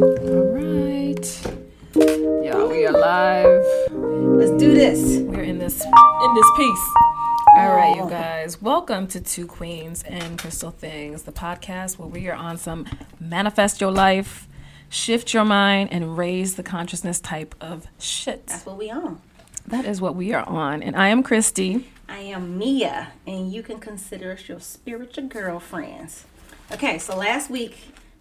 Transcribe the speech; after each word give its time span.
All 0.00 0.06
right. 0.06 1.42
Y'all, 1.94 2.68
we 2.70 2.86
are 2.86 2.90
live. 2.90 3.62
Let's 3.90 4.52
do 4.52 4.72
this. 4.72 5.18
We're 5.20 5.42
in 5.42 5.58
this 5.58 5.84
in 5.84 6.34
this 6.34 6.46
piece. 6.56 6.88
All 7.58 7.76
right, 7.76 7.96
you 7.96 8.08
guys. 8.08 8.62
Welcome 8.62 9.08
to 9.08 9.20
Two 9.20 9.46
Queens 9.46 10.02
and 10.04 10.38
Crystal 10.38 10.70
Things, 10.70 11.24
the 11.24 11.32
podcast 11.32 11.98
where 11.98 12.08
we 12.08 12.28
are 12.28 12.34
on 12.34 12.56
some 12.56 12.86
manifest 13.20 13.82
your 13.82 13.90
life, 13.90 14.48
shift 14.88 15.34
your 15.34 15.44
mind, 15.44 15.90
and 15.92 16.16
raise 16.16 16.56
the 16.56 16.62
consciousness 16.62 17.20
type 17.20 17.54
of 17.60 17.86
shit. 17.98 18.46
That's 18.46 18.64
what 18.64 18.78
we 18.78 18.90
on. 18.90 19.20
That 19.66 19.84
is 19.84 20.00
what 20.00 20.16
we 20.16 20.32
are 20.32 20.48
on. 20.48 20.82
And 20.82 20.96
I 20.96 21.08
am 21.08 21.22
Christy. 21.22 21.90
I 22.08 22.20
am 22.20 22.56
Mia, 22.56 23.08
and 23.26 23.52
you 23.52 23.62
can 23.62 23.78
consider 23.78 24.32
us 24.32 24.48
your 24.48 24.60
spiritual 24.60 25.26
girlfriends. 25.26 26.24
Okay, 26.72 26.98
so 26.98 27.14
last 27.14 27.50
week 27.50 27.76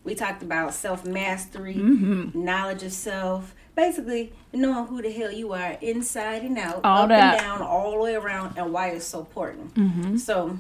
we 0.10 0.16
talked 0.16 0.42
about 0.44 0.74
self 0.74 1.06
mastery, 1.06 1.76
Mm-hmm. 1.76 2.44
knowledge 2.44 2.84
of 2.84 2.92
self, 2.92 3.54
basically 3.76 4.34
knowing 4.52 4.88
who 4.88 5.02
the 5.02 5.12
hell 5.12 5.32
you 5.32 5.54
are 5.54 5.78
inside 5.82 6.42
and 6.44 6.58
out, 6.58 6.82
All 6.84 7.04
up 7.04 7.10
that. 7.10 7.34
and 7.36 7.42
down, 7.42 7.62
all 7.62 7.92
the 7.94 8.00
way 8.00 8.16
around, 8.16 8.58
and 8.58 8.74
why 8.74 8.90
it's 8.90 9.06
so 9.06 9.20
important. 9.20 10.20
So 10.20 10.58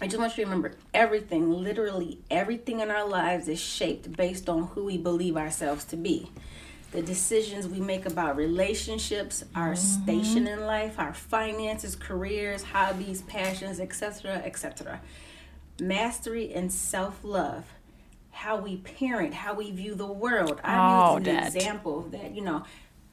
I 0.00 0.06
just 0.06 0.18
want 0.18 0.36
you 0.36 0.44
to 0.44 0.50
remember 0.50 0.72
everything, 0.92 1.50
literally 1.50 2.18
everything 2.30 2.80
in 2.80 2.90
our 2.90 3.08
lives 3.08 3.48
is 3.48 3.60
shaped 3.60 4.12
based 4.16 4.48
on 4.48 4.64
who 4.68 4.84
we 4.84 4.98
believe 4.98 5.36
ourselves 5.36 5.84
to 5.86 5.96
be. 5.96 6.30
The 6.92 7.02
decisions 7.02 7.66
we 7.66 7.80
make 7.80 8.04
about 8.06 8.36
relationships, 8.36 9.42
our 9.54 9.74
station 9.74 10.46
in 10.46 10.60
life, 10.66 10.98
our 10.98 11.14
finances, 11.14 11.96
careers, 11.96 12.62
hobbies, 12.62 13.22
passions, 13.22 13.80
etc., 13.80 14.42
etc. 14.44 15.00
Mastery 15.80 16.52
and 16.54 16.70
self-love, 16.72 17.64
how 18.34 18.56
we 18.56 18.76
parent, 18.78 19.32
how 19.32 19.54
we 19.54 19.70
view 19.70 19.94
the 19.94 20.06
world. 20.06 20.60
I 20.64 20.76
All 20.76 21.18
use 21.18 21.28
an 21.28 21.36
that. 21.36 21.54
example 21.54 22.02
that 22.10 22.34
you 22.34 22.42
know, 22.42 22.64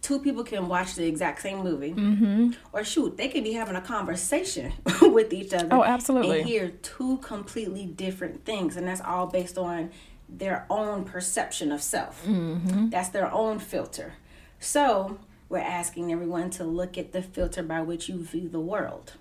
two 0.02 0.20
people 0.20 0.44
can 0.44 0.68
watch 0.68 0.96
the 0.96 1.06
exact 1.06 1.42
same 1.42 1.64
movie, 1.64 1.94
mm-hmm. 1.94 2.52
or 2.74 2.84
shoot, 2.84 3.18
they 3.18 3.30
could 3.30 3.44
be 3.44 3.54
having 3.54 3.76
a 3.76 3.82
conversation 3.82 4.74
with 5.02 5.32
each 5.32 5.54
other. 5.54 5.70
Oh, 5.72 5.84
absolutely. 5.84 6.40
And 6.40 6.50
hear 6.50 6.70
two 6.82 7.18
completely 7.18 7.86
different 7.86 8.46
things, 8.46 8.76
and 8.76 8.88
that's 8.88 9.02
all 9.02 9.28
based 9.28 9.58
on 9.58 9.92
their 10.28 10.66
own 10.70 11.04
perception 11.04 11.72
of 11.72 11.82
self. 11.82 12.26
Mm-hmm. 12.26 12.90
That's 12.90 13.10
their 13.10 13.32
own 13.32 13.60
filter. 13.60 14.14
So 14.60 15.20
we're 15.50 15.60
asking 15.60 16.12
everyone 16.12 16.50
to 16.52 16.64
look 16.64 16.98
at 16.98 17.12
the 17.12 17.22
filter 17.22 17.62
by 17.62 17.82
which 17.82 18.10
you 18.10 18.24
view 18.24 18.48
the 18.48 18.60
world. 18.60 19.14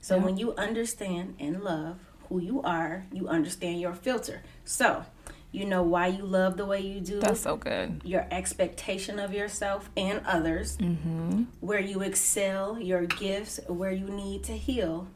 So 0.00 0.18
when 0.18 0.36
you 0.36 0.54
understand 0.54 1.34
and 1.40 1.62
love 1.62 1.98
who 2.28 2.40
you 2.40 2.62
are, 2.62 3.06
you 3.12 3.28
understand 3.28 3.80
your 3.80 3.92
filter. 3.92 4.42
So 4.64 5.04
you 5.52 5.64
know 5.64 5.82
why 5.82 6.08
you 6.08 6.24
love 6.24 6.56
the 6.56 6.66
way 6.66 6.80
you 6.80 7.00
do 7.00 7.20
That's 7.20 7.40
so 7.40 7.56
good. 7.56 8.02
your 8.04 8.26
expectation 8.30 9.18
of 9.18 9.32
yourself 9.32 9.90
and 9.96 10.20
others, 10.26 10.76
mm-hmm. 10.76 11.44
where 11.60 11.80
you 11.80 12.02
excel, 12.02 12.78
your 12.78 13.06
gifts, 13.06 13.60
where 13.68 13.92
you 13.92 14.06
need 14.08 14.42
to 14.44 14.52
heal, 14.52 15.08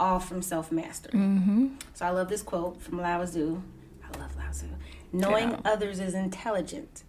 all 0.00 0.18
from 0.20 0.42
self 0.42 0.72
mastery. 0.72 1.12
Mm-hmm. 1.18 1.68
So 1.94 2.06
I 2.06 2.10
love 2.10 2.28
this 2.28 2.42
quote 2.42 2.80
from 2.82 3.00
Lao 3.00 3.24
Tzu. 3.24 3.62
I 4.02 4.18
love 4.18 4.36
Lao 4.36 4.50
Tzu. 4.50 4.66
Knowing 5.12 5.50
Yeah. 5.50 5.60
others 5.64 6.00
is 6.00 6.14
intelligent, 6.14 7.02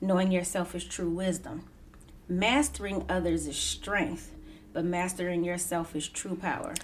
knowing 0.00 0.30
yourself 0.32 0.74
is 0.74 0.84
true 0.84 1.10
wisdom. 1.10 1.64
Mastering 2.28 3.04
others 3.08 3.46
is 3.46 3.56
strength, 3.56 4.32
but 4.72 4.84
mastering 4.84 5.44
yourself 5.44 5.94
is 5.94 6.08
true 6.08 6.36
power. 6.36 6.74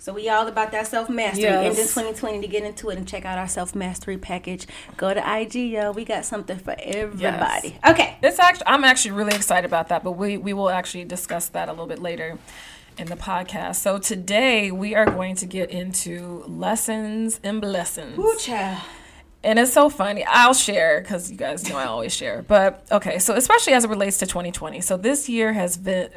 So 0.00 0.12
we 0.12 0.28
all 0.28 0.46
about 0.46 0.70
that 0.72 0.86
self 0.86 1.10
mastery. 1.10 1.42
Yes. 1.42 1.72
In 1.72 1.76
this 1.76 1.94
2020 1.94 2.40
to 2.40 2.46
get 2.46 2.62
into 2.62 2.88
it 2.90 2.98
and 2.98 3.06
check 3.06 3.24
out 3.24 3.36
our 3.36 3.48
self 3.48 3.74
mastery 3.74 4.16
package, 4.16 4.66
go 4.96 5.12
to 5.12 5.40
IG, 5.40 5.54
yo. 5.56 5.90
We 5.90 6.04
got 6.04 6.24
something 6.24 6.58
for 6.58 6.76
everybody. 6.78 7.76
Okay. 7.86 8.16
It's 8.22 8.38
actually 8.38 8.66
I'm 8.68 8.84
actually 8.84 9.10
really 9.12 9.34
excited 9.34 9.66
about 9.66 9.88
that, 9.88 10.04
but 10.04 10.12
we 10.12 10.36
we 10.36 10.52
will 10.52 10.70
actually 10.70 11.04
discuss 11.04 11.48
that 11.48 11.68
a 11.68 11.72
little 11.72 11.88
bit 11.88 11.98
later 11.98 12.38
in 12.96 13.08
the 13.08 13.16
podcast. 13.16 13.76
So 13.76 13.98
today 13.98 14.70
we 14.70 14.94
are 14.94 15.06
going 15.06 15.34
to 15.36 15.46
get 15.46 15.70
into 15.70 16.44
lessons 16.46 17.40
and 17.42 17.60
blessings. 17.60 18.18
Ooh, 18.18 18.36
child. 18.38 18.80
And 19.44 19.58
it's 19.58 19.72
so 19.72 19.88
funny. 19.88 20.24
I'll 20.24 20.52
share 20.52 21.00
because 21.00 21.30
you 21.30 21.36
guys 21.36 21.68
know 21.68 21.76
I 21.76 21.84
always 21.84 22.12
share. 22.12 22.42
But 22.42 22.84
okay, 22.90 23.20
so 23.20 23.34
especially 23.34 23.72
as 23.72 23.84
it 23.84 23.90
relates 23.90 24.18
to 24.18 24.26
2020. 24.26 24.80
So 24.80 24.96
this 24.96 25.28
year 25.28 25.52
has 25.52 25.76
been 25.76 26.10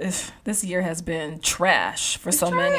this 0.44 0.64
year 0.64 0.82
has 0.82 1.04
been 1.04 1.40
trash 1.40 2.18
for 2.18 2.32
so 2.32 2.50
many. 2.50 2.76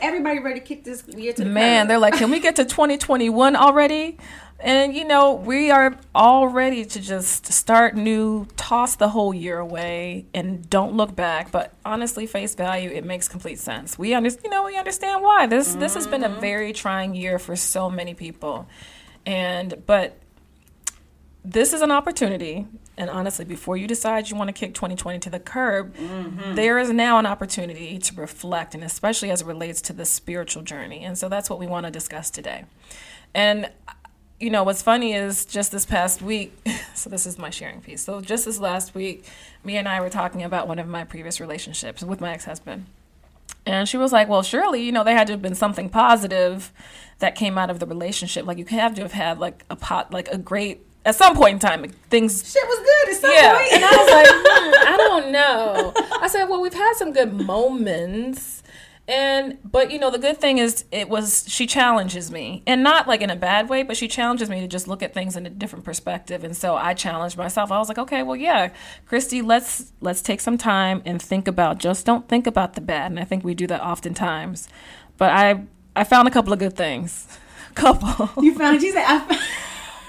Everybody 0.00 0.40
ready 0.40 0.58
to 0.58 0.66
kick 0.66 0.82
this 0.82 1.04
year 1.06 1.32
to 1.34 1.44
the 1.44 1.48
Man, 1.48 1.86
they're 1.86 1.98
like, 1.98 2.14
can 2.14 2.30
we 2.30 2.40
get 2.40 2.56
to 2.56 2.64
2021 2.64 3.54
already? 3.54 4.18
And 4.60 4.96
you 4.96 5.04
know, 5.04 5.34
we 5.34 5.70
are 5.70 5.96
all 6.14 6.48
ready 6.48 6.84
to 6.84 7.00
just 7.00 7.52
start 7.52 7.94
new, 7.94 8.46
toss 8.56 8.96
the 8.96 9.10
whole 9.10 9.34
year 9.34 9.58
away, 9.58 10.26
and 10.32 10.68
don't 10.70 10.94
look 10.94 11.14
back. 11.14 11.52
But 11.52 11.72
honestly, 11.84 12.26
face 12.26 12.54
value, 12.54 12.90
it 12.90 13.04
makes 13.04 13.28
complete 13.28 13.58
sense. 13.58 13.98
We 13.98 14.14
understand, 14.14 14.44
you 14.44 14.50
know, 14.50 14.64
we 14.64 14.76
understand 14.76 15.22
why 15.22 15.46
this 15.46 15.74
this 15.74 15.94
has 15.94 16.06
been 16.06 16.24
a 16.24 16.28
mm-hmm. 16.28 16.40
very 16.40 16.72
trying 16.72 17.14
year 17.14 17.38
for 17.38 17.56
so 17.56 17.90
many 17.90 18.14
people, 18.14 18.66
and 19.26 19.82
but 19.86 20.18
this 21.44 21.72
is 21.72 21.82
an 21.82 21.90
opportunity. 21.90 22.66
And 22.96 23.10
honestly, 23.10 23.44
before 23.44 23.76
you 23.76 23.88
decide 23.88 24.30
you 24.30 24.36
want 24.36 24.48
to 24.48 24.52
kick 24.52 24.72
2020 24.72 25.18
to 25.18 25.30
the 25.30 25.40
curb, 25.40 25.96
mm-hmm. 25.96 26.54
there 26.54 26.78
is 26.78 26.90
now 26.90 27.18
an 27.18 27.26
opportunity 27.26 27.98
to 27.98 28.14
reflect, 28.14 28.74
and 28.74 28.84
especially 28.84 29.30
as 29.30 29.42
it 29.42 29.46
relates 29.46 29.80
to 29.82 29.92
the 29.92 30.04
spiritual 30.04 30.62
journey. 30.62 31.04
And 31.04 31.18
so 31.18 31.28
that's 31.28 31.50
what 31.50 31.58
we 31.58 31.66
want 31.66 31.86
to 31.86 31.90
discuss 31.90 32.30
today. 32.30 32.64
And 33.34 33.70
you 34.40 34.50
know, 34.50 34.62
what's 34.62 34.82
funny 34.82 35.14
is 35.14 35.44
just 35.44 35.72
this 35.72 35.86
past 35.86 36.20
week, 36.20 36.56
so 36.94 37.08
this 37.08 37.26
is 37.26 37.38
my 37.38 37.50
sharing 37.50 37.80
piece. 37.80 38.04
So 38.04 38.20
just 38.20 38.44
this 38.44 38.58
last 38.58 38.94
week, 38.94 39.24
me 39.64 39.76
and 39.76 39.88
I 39.88 40.00
were 40.00 40.10
talking 40.10 40.42
about 40.42 40.68
one 40.68 40.78
of 40.78 40.86
my 40.86 41.04
previous 41.04 41.40
relationships 41.40 42.02
with 42.02 42.20
my 42.20 42.32
ex 42.32 42.44
husband. 42.44 42.86
And 43.66 43.88
she 43.88 43.96
was 43.96 44.12
like, 44.12 44.28
Well, 44.28 44.42
surely, 44.42 44.82
you 44.82 44.92
know, 44.92 45.04
there 45.04 45.16
had 45.16 45.26
to 45.28 45.32
have 45.32 45.42
been 45.42 45.54
something 45.54 45.88
positive 45.88 46.72
that 47.18 47.34
came 47.34 47.56
out 47.56 47.70
of 47.70 47.78
the 47.78 47.86
relationship. 47.86 48.46
Like, 48.46 48.58
you 48.58 48.64
have 48.66 48.94
to 48.94 49.02
have 49.02 49.12
had, 49.12 49.38
like, 49.38 49.64
a 49.70 49.76
pot, 49.76 50.12
like, 50.12 50.28
a 50.28 50.38
great, 50.38 50.84
at 51.04 51.14
some 51.14 51.36
point 51.36 51.54
in 51.54 51.58
time, 51.60 51.84
things 52.10 52.50
Shit 52.50 52.66
was 52.66 52.78
good 52.78 53.14
at 53.14 53.20
some 53.20 53.32
yeah. 53.32 53.56
point. 53.56 53.72
And 53.72 53.84
I 53.84 53.90
was 53.90 54.10
like, 54.10 54.26
hmm, 54.28 54.88
I 54.88 54.96
don't 54.96 55.32
know. 55.32 55.92
I 56.20 56.28
said, 56.28 56.46
well, 56.46 56.60
we've 56.60 56.74
had 56.74 56.94
some 56.94 57.12
good 57.12 57.32
moments. 57.32 58.63
And 59.06 59.58
but 59.62 59.90
you 59.90 59.98
know 59.98 60.10
the 60.10 60.18
good 60.18 60.40
thing 60.40 60.56
is 60.56 60.86
it 60.90 61.10
was 61.10 61.44
she 61.46 61.66
challenges 61.66 62.30
me. 62.30 62.62
And 62.66 62.82
not 62.82 63.06
like 63.06 63.20
in 63.20 63.28
a 63.28 63.36
bad 63.36 63.68
way 63.68 63.82
but 63.82 63.96
she 63.96 64.08
challenges 64.08 64.48
me 64.48 64.60
to 64.60 64.66
just 64.66 64.88
look 64.88 65.02
at 65.02 65.12
things 65.12 65.36
in 65.36 65.44
a 65.44 65.50
different 65.50 65.84
perspective. 65.84 66.42
And 66.42 66.56
so 66.56 66.76
I 66.76 66.94
challenged 66.94 67.36
myself. 67.36 67.70
I 67.70 67.78
was 67.78 67.88
like 67.88 67.98
okay 67.98 68.22
well 68.22 68.36
yeah 68.36 68.70
Christy 69.06 69.42
let's 69.42 69.92
let's 70.00 70.22
take 70.22 70.40
some 70.40 70.56
time 70.56 71.02
and 71.04 71.20
think 71.20 71.46
about 71.46 71.78
just 71.78 72.06
don't 72.06 72.28
think 72.28 72.46
about 72.46 72.74
the 72.74 72.80
bad. 72.80 73.10
And 73.10 73.20
I 73.20 73.24
think 73.24 73.44
we 73.44 73.54
do 73.54 73.66
that 73.66 73.82
oftentimes. 73.82 74.68
But 75.18 75.30
I 75.30 75.64
I 75.94 76.04
found 76.04 76.26
a 76.26 76.30
couple 76.30 76.52
of 76.52 76.58
good 76.58 76.76
things. 76.76 77.28
Couple. 77.74 78.42
You 78.42 78.54
found 78.54 78.80
she 78.80 78.92
said 78.92 79.04
I, 79.04 79.40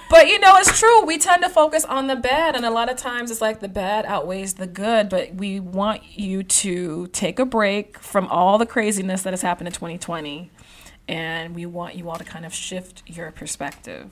but 0.10 0.28
you 0.28 0.40
know, 0.40 0.56
it's 0.58 0.80
true. 0.80 1.06
We 1.06 1.18
tend 1.18 1.44
to 1.44 1.50
focus 1.50 1.86
on 1.86 2.08
the 2.08 2.16
bad, 2.16 2.56
and 2.56 2.66
a 2.66 2.72
lot 2.72 2.90
of 2.90 2.98
times 2.98 3.32
it's 3.32 3.42
like 3.42 3.60
the 3.60 3.68
bad 3.68 4.06
outweighs 4.06 4.56
the 4.56 4.68
good. 4.68 5.10
But 5.10 5.36
we 5.36 5.60
want 5.60 6.18
you 6.18 6.44
to 6.44 7.08
take 7.08 7.40
a 7.40 7.46
break 7.46 8.00
from 8.00 8.28
all 8.28 8.58
the 8.58 8.66
craziness 8.66 9.24
that 9.24 9.34
has 9.34 9.42
happened 9.42 9.68
in 9.68 9.74
2020, 9.74 10.52
and 11.08 11.56
we 11.56 11.66
want 11.66 11.96
you 11.96 12.10
all 12.10 12.18
to 12.18 12.24
kind 12.24 12.46
of 12.46 12.54
shift 12.54 13.04
your 13.06 13.32
perspective. 13.32 14.12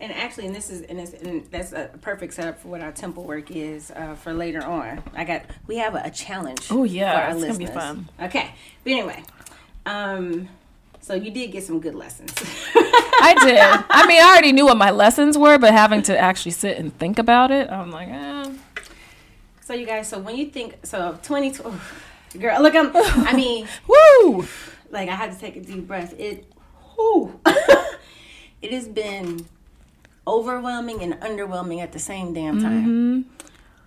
and 0.00 0.12
actually, 0.12 0.46
and 0.46 0.54
this 0.54 0.70
is 0.70 0.82
and, 0.82 0.98
and 0.98 1.46
that's 1.50 1.72
a 1.72 1.90
perfect 2.00 2.34
setup 2.34 2.60
for 2.60 2.68
what 2.68 2.80
our 2.80 2.92
temple 2.92 3.24
work 3.24 3.50
is 3.50 3.90
uh, 3.92 4.14
for 4.14 4.32
later 4.34 4.62
on. 4.64 5.02
I 5.14 5.24
got 5.24 5.42
we 5.66 5.76
have 5.78 5.94
a, 5.94 6.02
a 6.04 6.10
challenge. 6.10 6.66
Oh, 6.70 6.84
yeah, 6.84 7.12
for 7.14 7.24
our 7.26 7.36
it's 7.36 7.46
gonna 7.46 7.58
be 7.58 7.66
fun. 7.66 8.08
Okay, 8.20 8.50
but 8.82 8.90
anyway, 8.90 9.22
um, 9.86 10.48
so 11.04 11.12
you 11.12 11.30
did 11.30 11.52
get 11.52 11.62
some 11.62 11.80
good 11.80 11.94
lessons. 11.94 12.32
I 12.74 13.36
did. 13.42 13.58
I 13.58 14.06
mean, 14.06 14.22
I 14.22 14.26
already 14.30 14.52
knew 14.52 14.64
what 14.64 14.78
my 14.78 14.90
lessons 14.90 15.36
were, 15.36 15.58
but 15.58 15.74
having 15.74 16.00
to 16.04 16.18
actually 16.18 16.52
sit 16.52 16.78
and 16.78 16.96
think 16.98 17.18
about 17.18 17.50
it, 17.50 17.68
I'm 17.70 17.90
like, 17.90 18.08
eh. 18.08 18.50
so 19.60 19.74
you 19.74 19.84
guys, 19.84 20.08
so 20.08 20.18
when 20.18 20.34
you 20.34 20.46
think 20.46 20.78
so, 20.82 21.18
twenty, 21.22 21.50
girl, 22.38 22.62
look, 22.62 22.74
I'm. 22.74 22.90
I 22.96 23.32
mean, 23.36 23.68
woo! 23.86 24.46
like 24.90 25.10
I 25.10 25.14
had 25.14 25.30
to 25.32 25.38
take 25.38 25.56
a 25.56 25.60
deep 25.60 25.86
breath. 25.86 26.18
It, 26.18 26.50
whew, 26.94 27.38
it 28.62 28.72
has 28.72 28.88
been 28.88 29.44
overwhelming 30.26 31.02
and 31.02 31.20
underwhelming 31.20 31.82
at 31.82 31.92
the 31.92 31.98
same 31.98 32.32
damn 32.32 32.62
time. 32.62 33.26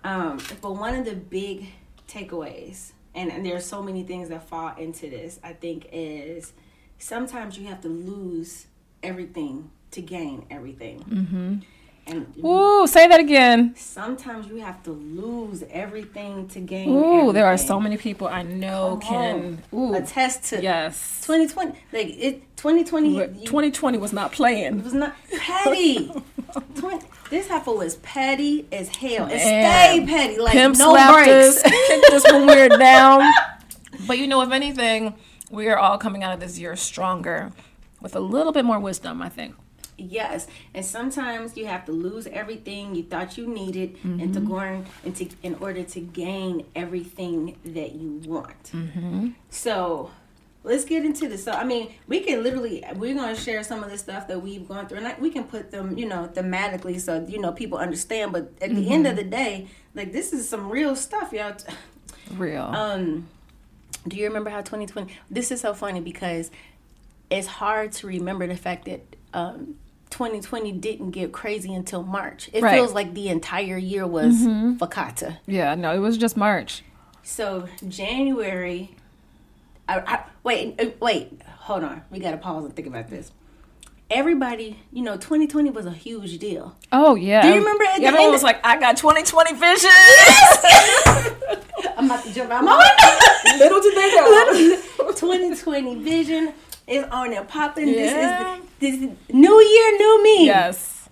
Um, 0.04 0.38
but 0.62 0.76
one 0.76 0.94
of 0.94 1.04
the 1.04 1.16
big 1.16 1.66
takeaways, 2.06 2.92
and, 3.12 3.32
and 3.32 3.44
there 3.44 3.56
are 3.56 3.60
so 3.60 3.82
many 3.82 4.04
things 4.04 4.28
that 4.28 4.48
fall 4.48 4.76
into 4.76 5.10
this, 5.10 5.40
I 5.42 5.52
think, 5.52 5.88
is 5.90 6.52
sometimes 6.98 7.58
you 7.58 7.66
have 7.68 7.80
to 7.82 7.88
lose 7.88 8.66
everything 9.02 9.70
to 9.92 10.00
gain 10.02 10.44
everything. 10.50 11.00
Mm-hmm. 11.00 11.54
And 12.10 12.32
Ooh, 12.42 12.86
say 12.86 13.06
that 13.06 13.20
again. 13.20 13.74
sometimes 13.76 14.46
you 14.46 14.56
have 14.60 14.82
to 14.84 14.92
lose 14.92 15.62
everything 15.70 16.48
to 16.48 16.60
gain. 16.60 16.88
Ooh, 16.88 17.32
there 17.34 17.44
are 17.44 17.58
so 17.58 17.78
many 17.78 17.98
people 17.98 18.26
I 18.28 18.42
know 18.42 18.98
Come 19.02 19.10
can. 19.10 19.62
Ooh, 19.74 19.92
attest 19.94 20.44
to 20.44 20.62
yes. 20.62 21.20
2020. 21.26 21.78
Like 21.92 22.06
it, 22.18 22.56
2020. 22.56 23.14
you- 23.14 23.26
2020 23.44 23.98
was 23.98 24.14
not 24.14 24.32
playing. 24.32 24.78
It 24.78 24.84
was 24.84 24.94
not 24.94 25.14
petty. 25.38 26.10
20, 26.76 27.06
this 27.28 27.46
heifer 27.48 27.72
was 27.72 27.96
petty 27.96 28.66
as 28.72 28.88
hell. 28.88 29.26
Man. 29.26 29.38
stayed 29.38 30.08
petty, 30.08 30.38
like 30.38 30.52
Pimp 30.54 30.78
no 30.78 30.94
breaks. 31.12 31.28
us, 31.58 31.62
kicked 31.62 32.10
us 32.10 32.24
when 32.32 32.46
we're 32.46 32.68
down. 32.70 33.30
But 34.06 34.16
you 34.18 34.28
know, 34.28 34.40
if 34.42 34.50
anything, 34.52 35.12
we 35.50 35.68
are 35.68 35.78
all 35.78 35.98
coming 35.98 36.22
out 36.22 36.32
of 36.34 36.40
this 36.40 36.58
year 36.58 36.76
stronger 36.76 37.52
with 38.00 38.14
a 38.14 38.20
little 38.20 38.52
bit 38.52 38.64
more 38.64 38.78
wisdom, 38.78 39.20
I 39.22 39.28
think. 39.28 39.54
Yes, 40.00 40.46
and 40.74 40.84
sometimes 40.86 41.56
you 41.56 41.66
have 41.66 41.84
to 41.86 41.92
lose 41.92 42.28
everything 42.28 42.94
you 42.94 43.02
thought 43.02 43.36
you 43.36 43.48
needed, 43.48 43.96
and 44.04 44.20
Mm-hmm. 44.20 44.32
to 44.32 44.40
go 44.40 44.60
in, 44.60 44.86
and 45.04 45.16
to, 45.16 45.28
in 45.42 45.56
order 45.56 45.82
to 45.82 46.00
gain 46.00 46.64
everything 46.76 47.56
that 47.64 47.96
you 47.96 48.20
want. 48.24 48.62
Mm-hmm. 48.72 49.30
So 49.50 50.12
let's 50.62 50.84
get 50.84 51.04
into 51.04 51.28
this. 51.28 51.42
So 51.42 51.50
I 51.50 51.64
mean, 51.64 51.90
we 52.06 52.20
can 52.20 52.44
literally 52.44 52.84
we're 52.94 53.14
going 53.16 53.34
to 53.34 53.40
share 53.40 53.64
some 53.64 53.82
of 53.82 53.90
the 53.90 53.98
stuff 53.98 54.28
that 54.28 54.40
we've 54.40 54.68
gone 54.68 54.86
through, 54.86 54.98
and 54.98 55.08
I, 55.08 55.16
we 55.18 55.30
can 55.30 55.42
put 55.42 55.72
them, 55.72 55.98
you 55.98 56.06
know, 56.06 56.30
thematically 56.32 57.00
so 57.00 57.26
you 57.28 57.40
know 57.40 57.50
people 57.50 57.78
understand. 57.78 58.30
But 58.30 58.52
at 58.62 58.72
the 58.72 58.90
end 58.90 59.04
of 59.04 59.14
Mm-hmm. 59.16 59.30
the 59.30 59.36
day, 59.36 59.66
like 59.96 60.12
this 60.12 60.32
is 60.32 60.48
some 60.48 60.70
real 60.70 60.94
stuff, 60.94 61.32
y'all. 61.32 61.56
Real. 62.36 62.62
Um, 62.62 63.26
do 64.08 64.16
you 64.16 64.24
remember 64.26 64.50
how 64.50 64.58
2020? 64.60 65.12
This 65.30 65.50
is 65.50 65.60
so 65.60 65.74
funny 65.74 66.00
because 66.00 66.50
it's 67.30 67.46
hard 67.46 67.92
to 67.92 68.06
remember 68.06 68.46
the 68.46 68.56
fact 68.56 68.86
that 68.86 69.16
um, 69.34 69.74
2020 70.10 70.72
didn't 70.72 71.10
get 71.10 71.32
crazy 71.32 71.72
until 71.74 72.02
March. 72.02 72.48
It 72.52 72.62
Right. 72.62 72.74
feels 72.76 72.92
like 72.94 73.14
the 73.14 73.28
entire 73.28 73.76
year 73.78 74.06
was 74.06 74.34
fakata. 74.36 75.38
yeah, 75.46 75.74
no, 75.74 75.94
it 75.94 75.98
was 75.98 76.16
just 76.16 76.36
March. 76.36 76.82
So 77.22 77.68
January. 77.86 78.94
I, 79.88 80.00
I, 80.00 80.24
wait, 80.42 80.78
uh, 80.80 80.90
wait, 81.00 81.40
hold 81.60 81.84
on. 81.84 82.02
We 82.10 82.18
got 82.20 82.32
to 82.32 82.36
pause 82.38 82.64
and 82.64 82.74
think 82.74 82.88
about 82.88 83.08
this. 83.10 83.32
Everybody, 84.10 84.78
you 84.90 85.02
know, 85.02 85.16
2020 85.16 85.68
was 85.70 85.84
a 85.84 85.90
huge 85.90 86.38
deal. 86.38 86.74
Oh 86.90 87.14
yeah. 87.14 87.42
Do 87.42 87.48
you 87.48 87.56
remember 87.56 87.84
at 87.84 87.98
the 87.98 88.04
Everyone 88.06 88.22
end 88.24 88.32
was 88.32 88.40
of- 88.40 88.44
like, 88.44 88.60
"I 88.64 88.78
got 88.80 88.96
2020 88.96 89.52
vision." 89.54 89.90
I'm 91.96 92.06
about 92.06 92.24
to 92.24 92.32
jump 92.32 92.50
out 92.50 92.64
my 92.64 92.78
window. 92.78 93.58
Little 93.64 93.80
did 93.82 93.94
they 93.96 94.14
know. 94.14 94.80
2020 95.12 95.94
vision 96.02 96.54
is 96.86 97.04
on 97.10 97.32
and 97.34 97.46
popping. 97.48 97.88
Yeah. 97.88 98.58
This 98.80 98.94
is 98.94 99.00
the, 99.00 99.06
this 99.06 99.16
new 99.34 99.60
year, 99.60 99.96
new 99.98 100.22
me. 100.22 100.46
yes. 100.46 101.08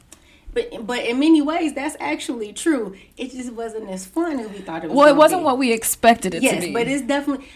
But 0.55 0.87
but 0.87 1.01
in 1.05 1.19
many 1.19 1.43
ways, 1.43 1.75
that's 1.75 1.97
actually 2.01 2.53
true. 2.55 2.97
It 3.19 3.33
just 3.33 3.53
wasn't 3.53 3.91
as 3.91 4.07
fun 4.07 4.41
as 4.41 4.49
we 4.49 4.59
thought 4.59 4.85
it 4.85 4.89
was. 4.89 4.97
Well, 4.97 5.09
it 5.09 5.17
wasn't 5.17 5.43
be. 5.43 5.45
what 5.45 5.59
we 5.59 5.73
expected 5.73 6.35
it 6.35 6.41
to 6.41 6.47
Yes, 6.47 6.65
be. 6.65 6.73
but 6.73 6.89
it's 6.89 7.03
definitely. 7.03 7.47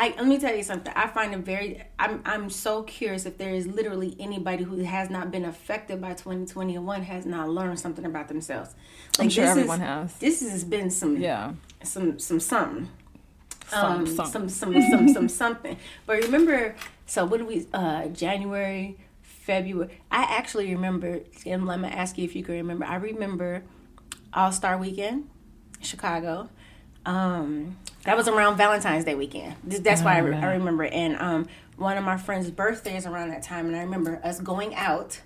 I 0.00 0.14
let 0.16 0.26
me 0.26 0.38
tell 0.38 0.56
you 0.56 0.62
something. 0.62 0.90
I 0.96 1.08
find 1.08 1.34
it 1.34 1.40
very. 1.40 1.82
I'm 1.98 2.22
I'm 2.24 2.48
so 2.48 2.84
curious 2.84 3.26
if 3.26 3.36
there 3.36 3.50
is 3.50 3.66
literally 3.66 4.16
anybody 4.18 4.64
who 4.64 4.78
has 4.78 5.10
not 5.10 5.30
been 5.30 5.44
affected 5.44 6.00
by 6.00 6.14
2021 6.14 7.02
has 7.02 7.26
not 7.26 7.50
learned 7.50 7.78
something 7.78 8.06
about 8.06 8.28
themselves. 8.28 8.74
I'm 9.18 9.28
sure 9.28 9.44
this 9.44 9.50
everyone 9.50 9.82
is, 9.82 9.86
has. 9.86 10.14
This 10.16 10.40
has 10.40 10.64
been 10.64 10.88
some 10.88 11.18
yeah. 11.18 11.52
some 11.82 12.18
some 12.18 12.40
something. 12.40 12.88
Some- 13.68 13.92
um, 13.92 14.06
some. 14.06 14.26
some 14.26 14.48
some 14.48 14.82
some 14.90 15.08
some 15.12 15.28
something. 15.28 15.76
But 16.06 16.22
remember, 16.24 16.76
so 17.04 17.26
what 17.26 17.36
do 17.36 17.44
we? 17.44 17.66
Uh, 17.70 18.06
January, 18.06 18.96
February. 19.20 20.00
I 20.10 20.22
actually 20.22 20.74
remember. 20.74 21.20
And 21.44 21.66
let 21.66 21.78
me 21.78 21.88
ask 21.88 22.16
you 22.16 22.24
if 22.24 22.34
you 22.34 22.42
can 22.42 22.54
remember. 22.54 22.86
I 22.86 22.96
remember 22.96 23.64
All 24.32 24.50
Star 24.50 24.78
Weekend, 24.78 25.28
Chicago. 25.82 26.48
Um, 27.06 27.76
that 28.04 28.16
was 28.16 28.28
around 28.28 28.56
Valentine's 28.56 29.04
Day 29.04 29.14
weekend. 29.14 29.56
That's 29.64 30.02
why 30.02 30.16
I, 30.16 30.18
re- 30.18 30.36
I 30.36 30.52
remember. 30.52 30.84
And 30.84 31.16
um, 31.16 31.48
one 31.76 31.96
of 31.96 32.04
my 32.04 32.16
friends' 32.16 32.50
birthdays 32.50 33.06
around 33.06 33.30
that 33.30 33.42
time, 33.42 33.66
and 33.66 33.76
I 33.76 33.80
remember 33.80 34.20
us 34.22 34.40
going 34.40 34.74
out. 34.74 35.20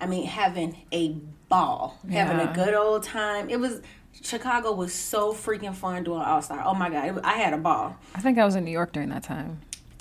I 0.00 0.06
mean, 0.06 0.26
having 0.26 0.76
a 0.92 1.16
ball, 1.48 1.98
having 2.10 2.40
a 2.40 2.52
good 2.52 2.74
old 2.74 3.02
time. 3.02 3.50
It 3.50 3.60
was 3.60 3.80
Chicago 4.22 4.72
was 4.72 4.92
so 4.94 5.32
freaking 5.32 5.74
fun 5.74 6.04
doing 6.04 6.20
All 6.20 6.42
Star. 6.42 6.62
Oh 6.64 6.74
my 6.74 6.88
god, 6.90 7.14
was- 7.14 7.24
I 7.24 7.34
had 7.34 7.52
a 7.52 7.58
ball. 7.58 7.96
I 8.14 8.20
think 8.20 8.38
I 8.38 8.44
was 8.44 8.54
in 8.56 8.64
New 8.64 8.70
York 8.70 8.92
during 8.92 9.10
that 9.10 9.22
time. 9.22 9.60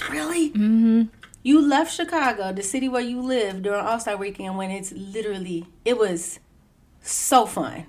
Really? 0.09 0.49
Mm-hmm. 0.51 1.03
You 1.43 1.61
left 1.61 1.93
Chicago, 1.93 2.51
the 2.53 2.63
city 2.63 2.89
where 2.89 3.01
you 3.01 3.21
live, 3.21 3.61
during 3.61 3.85
All 3.85 3.99
Star 3.99 4.17
Weekend 4.17 4.57
when 4.57 4.71
it's 4.71 4.91
literally 4.91 5.65
it 5.85 5.97
was 5.97 6.39
so 7.01 7.45
fun. 7.45 7.85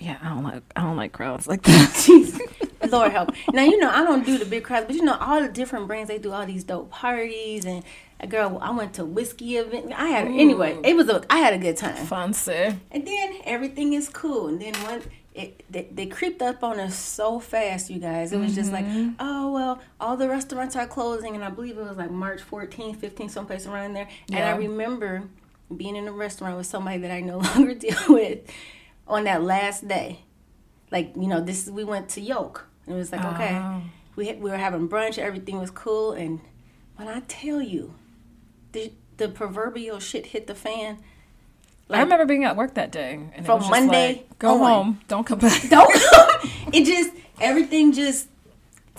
Yeah, 0.00 0.18
I 0.22 0.28
don't 0.30 0.44
like 0.44 0.62
I 0.76 0.82
don't 0.82 0.96
like 0.96 1.12
crowds 1.12 1.46
like 1.46 1.62
that. 1.62 2.02
Jesus. 2.06 2.40
Lord 2.90 3.12
help. 3.12 3.30
Now 3.52 3.64
you 3.64 3.78
know 3.78 3.90
I 3.90 4.04
don't 4.04 4.24
do 4.24 4.38
the 4.38 4.44
big 4.46 4.64
crowds, 4.64 4.86
but 4.86 4.94
you 4.96 5.02
know 5.02 5.16
all 5.20 5.40
the 5.42 5.48
different 5.48 5.88
brands 5.88 6.08
they 6.08 6.18
do 6.18 6.32
all 6.32 6.46
these 6.46 6.64
dope 6.64 6.90
parties 6.90 7.64
and 7.64 7.82
a 8.20 8.26
girl 8.26 8.58
I 8.60 8.70
went 8.70 8.94
to 8.94 9.04
whiskey 9.04 9.56
event. 9.56 9.92
I 9.94 10.08
had 10.08 10.26
anyway. 10.26 10.78
It 10.84 10.96
was 10.96 11.08
a 11.08 11.22
I 11.30 11.38
had 11.38 11.52
a 11.54 11.58
good 11.58 11.76
time. 11.76 12.06
Fancy. 12.06 12.76
And 12.90 13.06
then 13.06 13.38
everything 13.44 13.92
is 13.92 14.08
cool. 14.08 14.48
And 14.48 14.60
then 14.60 14.74
one, 14.84 15.02
it 15.34 15.62
they, 15.70 15.88
they 15.92 16.06
creeped 16.06 16.40
up 16.42 16.62
on 16.64 16.80
us 16.80 16.96
so 16.98 17.38
fast, 17.40 17.90
you 17.90 17.98
guys. 18.00 18.32
It 18.32 18.38
was 18.38 18.54
just 18.54 18.72
like, 18.72 18.84
Mm-hmm. 18.86 19.14
oh 19.20 19.52
well, 19.52 19.80
all 20.00 20.16
the 20.16 20.28
restaurants 20.28 20.74
are 20.76 20.86
closing, 20.86 21.34
and 21.34 21.44
I 21.44 21.50
believe 21.50 21.76
it 21.76 21.82
was 21.84 21.96
like 21.96 22.10
March 22.10 22.40
14th, 22.48 22.96
15th, 22.96 23.30
someplace 23.30 23.66
around 23.66 23.92
there. 23.94 24.08
And 24.32 24.44
I 24.44 24.56
remember 24.56 25.24
being 25.76 25.96
in 25.96 26.08
a 26.08 26.12
restaurant 26.12 26.56
with 26.56 26.66
somebody 26.66 26.98
that 26.98 27.10
I 27.10 27.20
no 27.20 27.38
longer 27.56 27.74
deal 27.74 27.98
with 28.08 28.40
on 29.08 29.24
that 29.24 29.42
last 29.42 29.86
day. 29.88 30.20
Like 30.90 31.12
you 31.16 31.26
know, 31.26 31.40
this 31.40 31.68
we 31.68 31.84
went 31.84 32.08
to 32.10 32.20
Yolk, 32.20 32.66
and 32.86 32.94
it 32.94 32.98
was 32.98 33.12
like 33.12 33.24
okay, 33.34 33.54
Oh. 33.56 33.82
we 34.16 34.26
had, 34.28 34.40
we 34.40 34.50
were 34.50 34.56
having 34.56 34.88
brunch, 34.88 35.18
everything 35.18 35.58
was 35.60 35.70
cool, 35.70 36.12
and 36.12 36.40
when 36.96 37.08
I 37.08 37.20
tell 37.28 37.60
you, 37.60 37.94
the 38.72 38.92
the 39.18 39.28
proverbial 39.28 39.98
shit 40.00 40.26
hit 40.26 40.46
the 40.46 40.54
fan. 40.54 40.98
I 41.90 42.00
remember 42.00 42.26
being 42.26 42.44
at 42.44 42.54
work 42.54 42.74
that 42.74 42.92
day. 42.92 43.14
And 43.14 43.32
it 43.34 43.44
From 43.46 43.60
was 43.60 43.68
just 43.68 43.70
Monday 43.70 44.08
like, 44.08 44.38
go 44.38 44.62
on. 44.62 44.70
home. 44.84 45.00
Don't 45.08 45.24
come 45.24 45.38
back. 45.38 45.62
don't 45.70 45.90
it 46.74 46.84
just 46.84 47.10
everything 47.40 47.92
just 47.92 48.28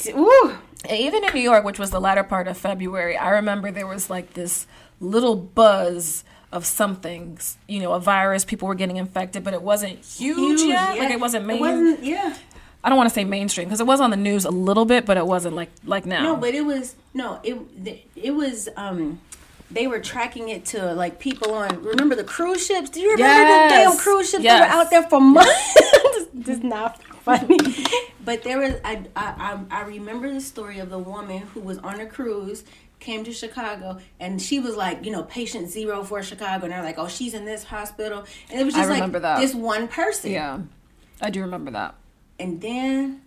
ooh. 0.09 0.55
Even 0.89 1.23
in 1.23 1.33
New 1.33 1.41
York, 1.41 1.63
which 1.65 1.77
was 1.77 1.91
the 1.91 1.99
latter 1.99 2.23
part 2.23 2.47
of 2.47 2.57
February, 2.57 3.15
I 3.17 3.29
remember 3.31 3.69
there 3.69 3.85
was 3.85 4.09
like 4.09 4.33
this 4.33 4.65
little 4.99 5.35
buzz 5.35 6.23
of 6.51 6.65
something, 6.65 7.37
you 7.67 7.79
know, 7.79 7.93
a 7.93 7.99
virus. 7.99 8.43
People 8.45 8.67
were 8.67 8.75
getting 8.75 8.97
infected, 8.97 9.43
but 9.43 9.53
it 9.53 9.61
wasn't 9.61 10.03
huge, 10.03 10.61
yet. 10.61 10.97
Like 10.97 11.11
it 11.11 11.19
wasn't 11.19 11.45
main. 11.45 11.59
wasn't 11.59 12.03
yeah 12.03 12.35
I 12.83 12.87
don't 12.89 12.97
want 12.97 13.09
to 13.09 13.13
say 13.13 13.25
mainstream 13.25 13.67
because 13.67 13.81
it 13.81 13.87
was 13.87 13.99
on 13.99 14.09
the 14.09 14.15
news 14.17 14.45
a 14.45 14.51
little 14.51 14.85
bit, 14.85 15.05
but 15.05 15.17
it 15.17 15.25
wasn't 15.27 15.55
like 15.55 15.69
like 15.85 16.05
now. 16.05 16.23
no 16.23 16.35
but 16.37 16.53
it 16.55 16.61
was 16.61 16.95
no 17.13 17.39
it 17.43 17.57
it 18.15 18.31
was 18.31 18.69
um 18.77 19.19
they 19.69 19.85
were 19.85 19.99
tracking 19.99 20.49
it 20.49 20.65
to 20.65 20.93
like 20.93 21.19
people 21.19 21.53
on 21.53 21.83
remember 21.83 22.15
the 22.15 22.23
cruise 22.23 22.65
ships 22.65 22.89
do 22.89 22.99
you 23.01 23.11
remember 23.11 23.43
the 23.43 23.75
damn 23.75 23.97
cruise 23.97 24.29
ships 24.31 24.43
Yes. 24.43 24.59
that 24.61 24.73
were 24.75 24.81
out 24.81 24.89
there 24.89 25.03
for 25.03 25.19
months 25.21 25.73
this 26.33 26.57
is 26.57 26.63
not 26.63 26.99
funny 27.03 27.59
but 28.25 28.41
there 28.43 28.57
was 28.59 28.75
I, 28.83 29.03
I 29.15 29.59
I 29.69 29.81
I 29.81 29.81
remember 29.83 30.31
the 30.33 30.41
story 30.41 30.79
of 30.79 30.89
the 30.89 30.97
woman 30.97 31.39
who 31.53 31.59
was 31.59 31.77
on 31.79 31.99
a 31.99 32.07
cruise 32.07 32.63
came 32.99 33.23
to 33.23 33.31
Chicago 33.31 33.97
and 34.19 34.41
she 34.41 34.59
was 34.59 34.75
like, 34.75 35.05
you 35.05 35.11
know, 35.11 35.23
patient 35.23 35.69
zero 35.69 36.03
for 36.03 36.21
Chicago 36.21 36.65
and 36.65 36.73
they're 36.73 36.83
like, 36.83 36.97
oh, 36.99 37.07
she's 37.07 37.33
in 37.33 37.45
this 37.45 37.63
hospital. 37.63 38.25
And 38.51 38.59
it 38.59 38.63
was 38.65 38.73
just 38.73 38.89
like 38.89 39.11
that. 39.21 39.39
this 39.39 39.55
one 39.55 39.87
person. 39.87 40.31
yeah, 40.31 40.59
I 41.21 41.29
do 41.29 41.41
remember 41.41 41.71
that. 41.71 41.95
And 42.39 42.61
then 42.61 43.21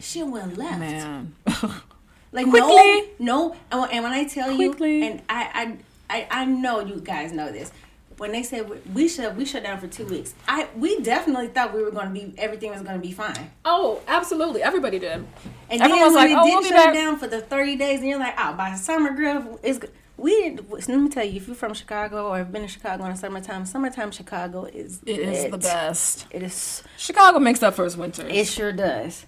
she 0.00 0.22
went 0.22 0.56
left. 0.56 0.78
Man, 0.80 1.34
Like 2.34 2.48
Quickly. 2.48 3.10
no, 3.18 3.54
no. 3.70 3.84
And 3.84 4.02
when- 4.04 4.12
I 4.12 4.24
tell 4.24 4.50
you, 4.50 4.72
and 4.72 5.20
I, 5.28 5.76
I, 6.08 6.16
I, 6.16 6.42
I 6.42 6.44
know 6.46 6.80
you 6.80 6.96
guys 7.00 7.32
know 7.32 7.52
this. 7.52 7.70
When 8.18 8.32
they 8.32 8.42
said 8.42 8.70
we- 8.94 9.08
shut, 9.08 9.34
we 9.36 9.44
shut 9.44 9.62
down 9.62 9.78
for 9.80 9.86
two 9.88 10.06
weeks. 10.06 10.34
I, 10.48 10.68
we 10.76 11.00
definitely 11.00 11.48
thought 11.48 11.74
we 11.74 11.82
were 11.82 11.90
going 11.90 12.06
to 12.08 12.12
be, 12.12 12.34
everything 12.38 12.70
was 12.70 12.82
going 12.82 13.00
to 13.00 13.06
be 13.06 13.12
fine. 13.12 13.50
oh, 13.64 14.00
absolutely, 14.08 14.62
everybody 14.62 14.98
did. 14.98 15.12
And 15.12 15.26
Everyone 15.70 15.90
then 15.90 16.00
was 16.06 16.14
when 16.14 16.24
like, 16.24 16.30
it 16.30 16.36
"Oh, 16.38 16.44
did 16.44 16.52
we'll 16.52 16.62
be 16.62 16.68
shut 16.68 16.76
back." 16.76 16.94
down 16.94 17.18
for 17.18 17.26
the 17.26 17.40
thirty 17.40 17.76
days, 17.76 18.00
and 18.00 18.08
you're 18.08 18.18
like, 18.18 18.34
oh, 18.38 18.52
by 18.54 18.74
summer, 18.74 19.12
girl, 19.14 19.58
it's 19.62 19.78
good. 19.78 19.90
We 20.18 20.50
did. 20.50 20.70
Let 20.70 20.88
me 20.88 21.08
tell 21.08 21.24
you, 21.24 21.36
if 21.36 21.46
you're 21.48 21.56
from 21.56 21.74
Chicago 21.74 22.28
or 22.28 22.36
have 22.38 22.52
been 22.52 22.62
to 22.62 22.68
Chicago 22.68 23.04
in 23.06 23.12
the 23.12 23.16
summertime, 23.16 23.64
summertime 23.66 24.10
Chicago 24.12 24.64
is 24.64 25.00
It 25.06 25.18
is 25.18 25.50
the 25.50 25.58
best. 25.58 26.26
It 26.30 26.42
is. 26.42 26.82
Chicago 26.98 27.38
makes 27.38 27.62
up 27.62 27.74
for 27.74 27.84
its 27.86 27.96
winters. 27.96 28.30
It 28.30 28.46
sure 28.46 28.72
does. 28.72 29.26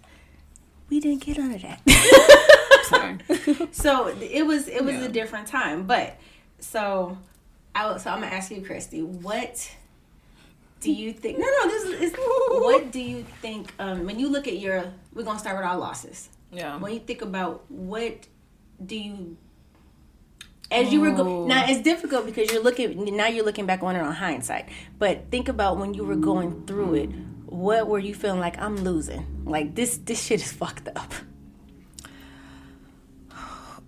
We 0.90 1.00
didn't 1.00 1.22
get 1.24 1.38
under 1.38 1.58
that. 1.58 1.80
Sorry. 2.84 3.18
so 3.72 4.08
it 4.20 4.46
was 4.46 4.68
it 4.68 4.84
was 4.84 4.94
Yeah. 4.96 5.04
a 5.06 5.08
different 5.08 5.48
time 5.48 5.86
but 5.86 6.16
so 6.60 7.16
i 7.74 7.86
was 7.86 8.02
so 8.02 8.10
i'm 8.10 8.20
gonna 8.20 8.32
ask 8.34 8.50
you 8.50 8.60
christy 8.62 9.02
what 9.02 9.70
do 10.80 10.92
you 10.92 11.12
think 11.12 11.38
no 11.38 11.44
no 11.46 11.68
this 11.68 11.84
is 11.84 12.00
is- 12.12 12.16
what 12.48 12.90
do 12.96 13.00
you 13.00 13.24
think 13.40 13.72
um 13.78 14.04
when 14.06 14.18
you 14.18 14.28
look 14.28 14.46
at 14.46 14.58
your 14.58 14.92
we're 15.14 15.22
gonna 15.24 15.38
start 15.38 15.56
with 15.56 15.64
our 15.66 15.78
losses. 15.78 16.28
Yeah. 16.52 16.76
when 16.78 16.92
you 16.92 17.00
think 17.00 17.22
about 17.22 17.68
what 17.70 18.26
do 18.84 18.96
you 18.96 19.36
as 20.70 20.92
you 20.92 21.00
were 21.00 21.10
go- 21.12 21.46
now 21.46 21.64
it's 21.68 21.82
difficult 21.82 22.26
because 22.26 22.50
you're 22.52 22.62
looking 22.62 23.16
now 23.16 23.26
you're 23.26 23.44
looking 23.44 23.66
back 23.66 23.82
on 23.82 23.96
it 23.96 24.00
on 24.00 24.12
hindsight 24.12 24.68
but 24.98 25.30
think 25.30 25.48
about 25.48 25.78
when 25.78 25.94
you 25.94 26.04
were 26.04 26.16
going 26.16 26.64
through 26.66 26.94
it 26.94 27.10
what 27.46 27.86
were 27.88 27.98
you 27.98 28.14
feeling 28.14 28.40
like 28.40 28.58
i'm 28.60 28.76
losing 28.76 29.42
like 29.44 29.74
this 29.74 29.96
this 29.98 30.22
shit 30.24 30.40
is 30.42 30.52
fucked 30.62 30.88
up 30.96 31.12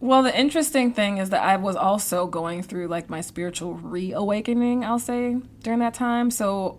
Well, 0.01 0.23
the 0.23 0.39
interesting 0.39 0.93
thing 0.93 1.19
is 1.19 1.31
that 1.31 1.43
I 1.43 1.57
was 1.57 1.75
also 1.75 2.27
going 2.27 2.63
through 2.63 2.89
like 2.89 3.09
my 3.09 3.21
spiritual 3.21 3.75
reawakening, 3.75 4.85
I'll 4.85 4.99
say, 4.99 5.37
during 5.63 5.81
that 5.81 5.95
time. 5.95 6.31
So 6.31 6.79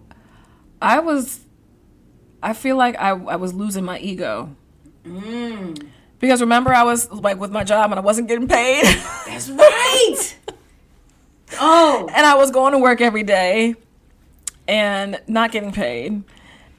I 0.82 1.00
was, 1.00 1.42
I 2.44 2.54
feel 2.54 2.78
like 2.78 2.96
I, 3.00 3.10
I 3.10 3.36
was 3.38 3.54
losing 3.54 3.84
my 3.84 4.00
ego. 4.00 4.56
Mm. 5.04 5.88
Because 6.20 6.42
remember, 6.42 6.74
I 6.74 6.84
was 6.84 7.12
like 7.12 7.40
with 7.40 7.52
my 7.52 7.64
job 7.64 7.92
and 7.92 8.00
I 8.00 8.04
wasn't 8.04 8.28
getting 8.28 8.48
paid. 8.48 8.84
That's 9.26 9.50
right. 9.50 10.38
oh. 11.60 12.10
And 12.14 12.26
I 12.26 12.36
was 12.36 12.52
going 12.52 12.74
to 12.74 12.80
work 12.80 13.02
every 13.02 13.24
day 13.24 13.76
and 14.68 15.20
not 15.28 15.52
getting 15.52 15.72
paid. 15.72 16.24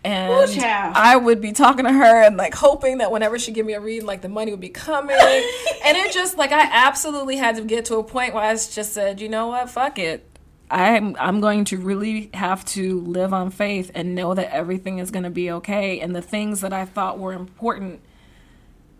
And 0.08 0.62
I 0.94 1.16
would 1.16 1.40
be 1.40 1.52
talking 1.52 1.84
to 1.84 1.92
her 1.92 2.22
and 2.22 2.36
like 2.36 2.54
hoping 2.54 2.98
that 2.98 3.10
whenever 3.10 3.38
she 3.38 3.52
give 3.52 3.66
me 3.66 3.74
a 3.74 3.80
read, 3.80 4.04
like 4.04 4.22
the 4.22 4.28
money 4.28 4.50
would 4.50 4.60
be 4.60 4.70
coming. 4.70 5.16
and 5.84 5.96
it 5.96 6.12
just 6.12 6.38
like 6.38 6.50
I 6.50 6.62
absolutely 6.62 7.36
had 7.36 7.56
to 7.56 7.62
get 7.62 7.84
to 7.86 7.96
a 7.96 8.04
point 8.04 8.32
where 8.32 8.44
I 8.44 8.52
just 8.52 8.92
said, 8.92 9.20
you 9.20 9.28
know 9.28 9.48
what, 9.48 9.68
fuck 9.68 9.98
it. 9.98 10.24
I'm 10.70 11.16
I'm 11.18 11.40
going 11.40 11.64
to 11.66 11.78
really 11.78 12.30
have 12.34 12.64
to 12.66 13.00
live 13.00 13.32
on 13.32 13.50
faith 13.50 13.90
and 13.94 14.14
know 14.14 14.34
that 14.34 14.52
everything 14.52 14.98
is 14.98 15.10
going 15.10 15.24
to 15.24 15.30
be 15.30 15.50
okay. 15.52 16.00
And 16.00 16.16
the 16.16 16.22
things 16.22 16.62
that 16.62 16.72
I 16.72 16.84
thought 16.84 17.18
were 17.18 17.32
important 17.32 18.00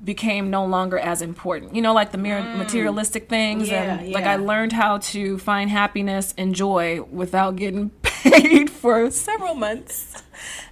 became 0.02 0.48
no 0.50 0.64
longer 0.64 0.98
as 0.98 1.22
important. 1.22 1.74
You 1.74 1.82
know, 1.82 1.92
like 1.92 2.12
the 2.12 2.18
mere 2.18 2.40
materialistic 2.40 3.28
things, 3.28 3.68
Mm. 3.68 3.72
Yeah, 3.72 3.98
and 3.98 4.12
like. 4.12 4.24
I 4.24 4.36
learned 4.36 4.72
how 4.72 4.98
to 4.98 5.38
find 5.38 5.70
happiness 5.70 6.34
and 6.38 6.54
joy 6.54 7.02
without 7.02 7.56
getting 7.56 7.90
paid 8.30 8.70
for 8.70 9.10
several 9.10 9.54
months, 9.54 10.22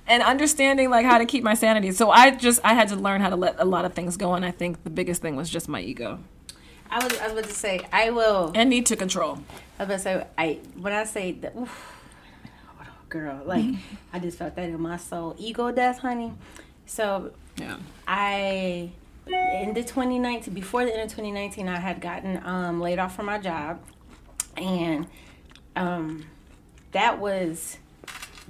and 0.06 0.22
understanding 0.22 0.90
like 0.90 1.06
how 1.06 1.18
to 1.18 1.26
keep 1.26 1.42
my 1.44 1.54
sanity. 1.54 1.92
So 1.92 2.10
I 2.10 2.30
just 2.30 2.60
I 2.64 2.74
had 2.74 2.88
to 2.88 2.96
learn 2.96 3.20
how 3.20 3.30
to 3.30 3.36
let 3.36 3.56
a 3.58 3.64
lot 3.64 3.84
of 3.84 3.94
things 3.94 4.16
go, 4.16 4.34
and 4.34 4.44
I 4.44 4.50
think 4.50 4.84
the 4.84 4.90
biggest 4.90 5.22
thing 5.22 5.36
was 5.36 5.48
just 5.50 5.68
my 5.68 5.80
ego 5.80 6.18
I 6.90 7.02
was, 7.02 7.18
I 7.18 7.24
was 7.24 7.32
about 7.32 7.44
to 7.44 7.52
say, 7.52 7.80
I 7.92 8.10
will. 8.10 8.52
and 8.54 8.70
need 8.70 8.86
to 8.86 8.96
control. 8.96 9.38
I 9.78 9.84
was 9.84 9.86
about 9.86 9.92
to 9.94 9.98
say, 9.98 10.26
I 10.38 10.60
when 10.80 10.92
I 10.92 11.04
say 11.04 11.32
that, 11.32 11.56
oof, 11.56 11.92
girl, 13.08 13.42
like 13.44 13.64
I 14.12 14.18
just 14.18 14.38
felt 14.38 14.54
that 14.56 14.68
in 14.68 14.80
my 14.80 14.96
soul. 14.96 15.34
Ego 15.38 15.70
death, 15.72 15.98
honey. 15.98 16.32
So 16.86 17.32
Yeah. 17.56 17.76
I 18.06 18.90
in 19.26 19.74
the 19.74 19.82
2019 19.82 20.54
before 20.54 20.84
the 20.84 20.92
end 20.92 21.02
of 21.02 21.08
2019 21.08 21.68
I 21.68 21.80
had 21.80 22.00
gotten 22.00 22.40
um, 22.46 22.80
laid 22.80 23.00
off 23.00 23.16
from 23.16 23.26
my 23.26 23.38
job 23.38 23.80
and 24.56 25.08
um, 25.74 26.24
that 26.96 27.20
was 27.20 27.76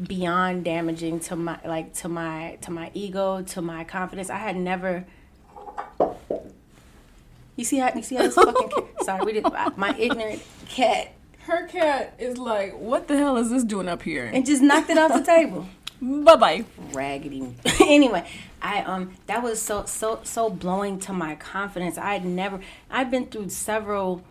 beyond 0.00 0.64
damaging 0.64 1.18
to 1.18 1.34
my 1.34 1.58
like 1.64 1.92
to 1.94 2.08
my 2.08 2.56
to 2.60 2.70
my 2.70 2.90
ego 2.94 3.42
to 3.42 3.60
my 3.60 3.82
confidence 3.82 4.30
I 4.30 4.36
had 4.38 4.56
never 4.56 5.04
you 7.56 7.64
see 7.64 7.78
how 7.78 7.92
you 7.94 8.02
see 8.02 8.14
how 8.16 8.22
this 8.22 8.34
fucking 8.34 8.68
cat, 8.68 8.84
sorry 9.04 9.24
we 9.24 9.32
did 9.32 9.46
my 9.76 9.94
ignorant 9.98 10.42
cat 10.68 11.12
Her 11.40 11.66
cat 11.66 12.14
is 12.18 12.36
like, 12.38 12.78
what 12.78 13.08
the 13.08 13.16
hell 13.16 13.36
is 13.36 13.50
this 13.50 13.64
doing 13.64 13.88
up 13.88 14.02
here? 14.02 14.26
and 14.32 14.44
just 14.46 14.62
knocked 14.62 14.90
it 14.90 14.98
off 14.98 15.12
the 15.12 15.24
table 15.24 15.66
Bye 16.02 16.36
bye. 16.36 16.64
raggedy. 16.92 17.54
anyway, 17.80 18.28
I 18.60 18.82
um 18.82 19.14
that 19.26 19.42
was 19.42 19.60
so 19.62 19.86
so 19.86 20.20
so 20.24 20.50
blowing 20.50 20.98
to 21.00 21.12
my 21.14 21.36
confidence. 21.36 21.96
I 21.96 22.12
had 22.12 22.24
never 22.26 22.60
I've 22.90 23.10
been 23.10 23.26
through 23.26 23.48
several, 23.48 24.22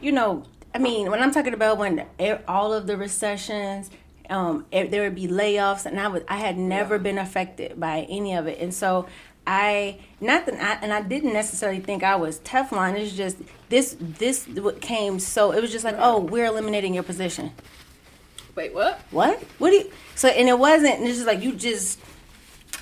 you 0.00 0.12
know. 0.12 0.44
I 0.74 0.78
mean, 0.78 1.10
when 1.10 1.22
I'm 1.22 1.32
talking 1.32 1.54
about 1.54 1.78
when 1.78 2.06
all 2.46 2.72
of 2.72 2.86
the 2.86 2.96
recessions, 2.96 3.90
um, 4.28 4.66
there 4.70 5.02
would 5.02 5.14
be 5.14 5.26
layoffs, 5.26 5.86
and 5.86 5.98
I 5.98 6.08
was 6.08 6.22
I 6.28 6.36
had 6.36 6.56
never 6.56 6.98
been 6.98 7.18
affected 7.18 7.78
by 7.78 8.06
any 8.08 8.34
of 8.34 8.46
it, 8.46 8.58
and 8.60 8.72
so. 8.74 9.06
I 9.46 9.98
not 10.20 10.44
that 10.46 10.54
I, 10.62 10.84
and 10.84 10.92
I 10.92 11.00
didn't 11.00 11.32
necessarily 11.32 11.80
think 11.80 12.04
I 12.04 12.14
was 12.14 12.40
Teflon. 12.40 12.96
It's 12.98 13.16
just 13.16 13.38
this 13.70 13.96
this 13.98 14.46
what 14.46 14.82
came 14.82 15.18
so 15.18 15.50
it 15.52 15.62
was 15.62 15.72
just 15.72 15.82
like 15.82 15.96
oh 15.98 16.20
we're 16.20 16.44
eliminating 16.44 16.92
your 16.92 17.02
position 17.02 17.50
Wait, 18.54 18.74
what? 18.74 19.00
what? 19.10 19.40
What 19.58 19.70
do 19.70 19.76
you? 19.76 19.90
So 20.14 20.28
and 20.28 20.48
it 20.48 20.58
wasn't. 20.58 21.00
It's 21.00 21.16
just 21.16 21.26
like 21.26 21.42
you 21.42 21.54
just. 21.54 21.98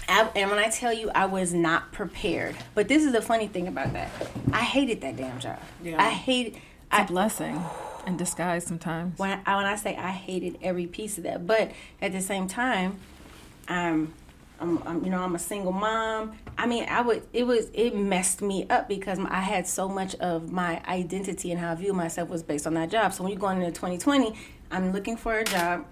I, 0.09 0.29
and 0.35 0.51
when 0.51 0.59
I 0.59 0.71
tell 0.71 0.93
you 0.93 1.11
I 1.15 1.27
was 1.27 1.53
not 1.53 1.93
prepared, 1.93 2.57
but 2.75 2.89
this 2.89 3.05
is 3.05 3.13
the 3.13 3.21
funny 3.21 3.47
thing 3.47 3.69
about 3.69 3.93
that. 3.93 4.11
I 4.53 4.63
hated 4.63 5.03
that 5.03 5.17
damn 5.17 5.39
job. 5.39 5.61
Yeah. 5.83 6.03
I 6.03 6.11
hated. 6.11 6.61
It's 6.91 7.01
I 7.01 7.03
a 7.03 7.07
blessing 7.07 7.63
in 8.07 8.17
disguise 8.17 8.65
sometimes. 8.65 9.19
when 9.19 9.41
I, 9.45 9.57
when 9.57 9.67
I 9.67 9.77
say 9.77 9.95
I 9.97 10.11
hated 10.11 10.59
every 10.63 10.87
piece 10.87 11.19
of 11.19 11.25
that, 11.25 11.47
but 11.47 11.73
at 12.01 12.13
the 12.13 12.21
same 12.21 12.49
time, 12.49 12.99
I'm, 13.69 14.15
I'm, 14.59 14.83
I'm 14.87 15.05
you 15.05 15.11
know 15.11 15.23
I'm 15.23 15.35
a 15.35 15.39
single 15.39 15.73
mom. 15.73 16.33
I 16.57 16.67
mean 16.67 16.87
I 16.89 17.03
would 17.03 17.23
it 17.33 17.47
was 17.47 17.69
it 17.75 17.95
messed 17.95 18.41
me 18.41 18.67
up 18.69 18.89
because 18.89 19.19
I 19.19 19.41
had 19.41 19.67
so 19.67 19.89
much 19.89 20.15
of 20.17 20.51
my 20.51 20.83
identity 20.89 21.53
and 21.53 21.61
how 21.61 21.73
I 21.73 21.75
view 21.75 21.93
myself 21.93 22.31
was 22.31 22.43
based 22.43 22.67
on 22.67 22.75
that 22.75 22.91
job. 22.91 23.13
So 23.13 23.23
when 23.23 23.33
you're 23.33 23.41
going 23.41 23.61
into 23.61 23.73
2020, 23.73 24.35
I'm 24.71 24.93
looking 24.93 25.17
for 25.17 25.39
a 25.39 25.45
job. 25.45 25.85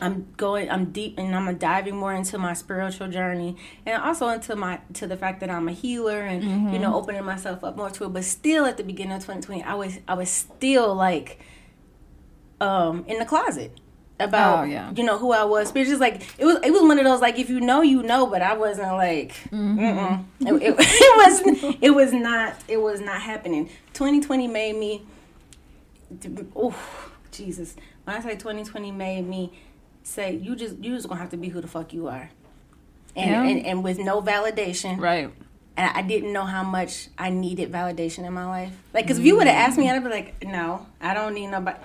I'm 0.00 0.28
going 0.36 0.70
I'm 0.70 0.86
deep 0.92 1.18
and 1.18 1.34
I'm 1.34 1.56
diving 1.56 1.96
more 1.96 2.12
into 2.12 2.36
my 2.38 2.52
spiritual 2.52 3.08
journey 3.08 3.56
and 3.86 4.02
also 4.02 4.28
into 4.28 4.54
my 4.54 4.80
to 4.94 5.06
the 5.06 5.16
fact 5.16 5.40
that 5.40 5.50
I'm 5.50 5.68
a 5.68 5.72
healer 5.72 6.20
and 6.20 6.42
you 6.72 6.78
know 6.78 6.94
opening 6.94 7.24
myself 7.24 7.64
up 7.64 7.76
more 7.76 7.90
to 7.90 8.04
it. 8.04 8.12
But 8.12 8.24
still 8.24 8.66
at 8.66 8.76
the 8.76 8.84
beginning 8.84 9.14
of 9.14 9.22
2020 9.22 9.62
I 9.62 9.74
was 9.74 9.98
I 10.06 10.14
was 10.14 10.28
still 10.30 10.94
like 10.94 11.40
um 12.60 13.04
in 13.06 13.18
the 13.18 13.24
closet 13.24 13.72
about 14.18 14.60
Oh, 14.60 14.64
yeah. 14.64 14.92
you 14.96 15.04
know 15.04 15.18
who 15.18 15.32
I 15.32 15.44
was. 15.44 15.72
It's 15.74 15.88
just 15.88 16.00
like 16.00 16.22
it 16.38 16.44
was 16.44 16.58
it 16.62 16.70
was 16.72 16.82
one 16.82 16.98
of 16.98 17.04
those 17.04 17.20
like 17.20 17.38
if 17.38 17.48
you 17.48 17.60
know 17.60 17.82
you 17.82 18.02
know 18.02 18.26
but 18.26 18.42
I 18.42 18.54
wasn't 18.54 18.92
like 18.92 19.32
mm-mm. 19.50 20.24
It, 20.40 20.52
it, 20.52 20.74
it 20.78 21.16
was 21.56 21.76
it 21.80 21.90
was 21.94 22.12
not 22.12 22.54
it 22.68 22.78
was 22.78 23.00
not 23.00 23.22
happening. 23.22 23.70
2020 23.94 24.46
made 24.46 24.76
me 24.76 25.02
oh 26.54 26.74
Jesus. 27.30 27.76
When 28.04 28.16
I 28.16 28.20
say 28.20 28.36
2020 28.36 28.92
made 28.92 29.26
me 29.26 29.52
say 30.06 30.36
you 30.36 30.54
just 30.54 30.76
you 30.78 30.94
just 30.94 31.08
gonna 31.08 31.20
have 31.20 31.30
to 31.30 31.36
be 31.36 31.48
who 31.48 31.60
the 31.60 31.66
fuck 31.66 31.92
you 31.92 32.06
are 32.08 32.30
and 33.16 33.30
Yeah. 33.30 33.42
and, 33.44 33.66
and 33.66 33.84
with 33.84 33.98
no 33.98 34.22
validation 34.22 35.00
Right. 35.00 35.30
and 35.76 35.90
I 35.94 36.02
didn't 36.02 36.32
know 36.32 36.44
how 36.44 36.62
much 36.62 37.08
I 37.18 37.30
needed 37.30 37.72
validation 37.72 38.24
in 38.24 38.32
my 38.32 38.46
life. 38.46 38.72
Like, 38.94 39.06
cause 39.08 39.18
if 39.18 39.24
you 39.24 39.36
would 39.36 39.46
have 39.48 39.68
asked 39.68 39.78
me, 39.78 39.90
I'd 39.90 40.02
be 40.04 40.08
like, 40.10 40.44
no, 40.44 40.86
I 41.00 41.12
don't 41.14 41.34
need 41.34 41.48
nobody. 41.48 41.78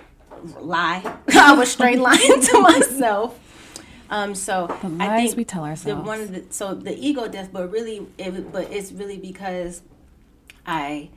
Lie. 0.60 1.02
I 1.34 1.52
was 1.54 1.70
straight 1.72 1.98
lying 2.10 2.40
to 2.40 2.60
myself. 2.60 3.38
Um, 4.08 4.34
so 4.34 4.66
The 4.82 4.96
I 5.04 5.16
think 5.24 5.36
we 5.36 5.44
tell 5.44 5.64
ourselves. 5.64 6.02
the 6.02 6.06
one 6.06 6.20
of 6.20 6.30
the 6.32 6.44
so 6.50 6.74
the 6.74 6.94
ego 6.98 7.26
death, 7.28 7.48
but 7.52 7.70
really, 7.72 8.06
it, 8.18 8.52
but 8.52 8.70
it's 8.72 8.92
really 8.92 9.18
because 9.18 9.82
I. 10.66 11.10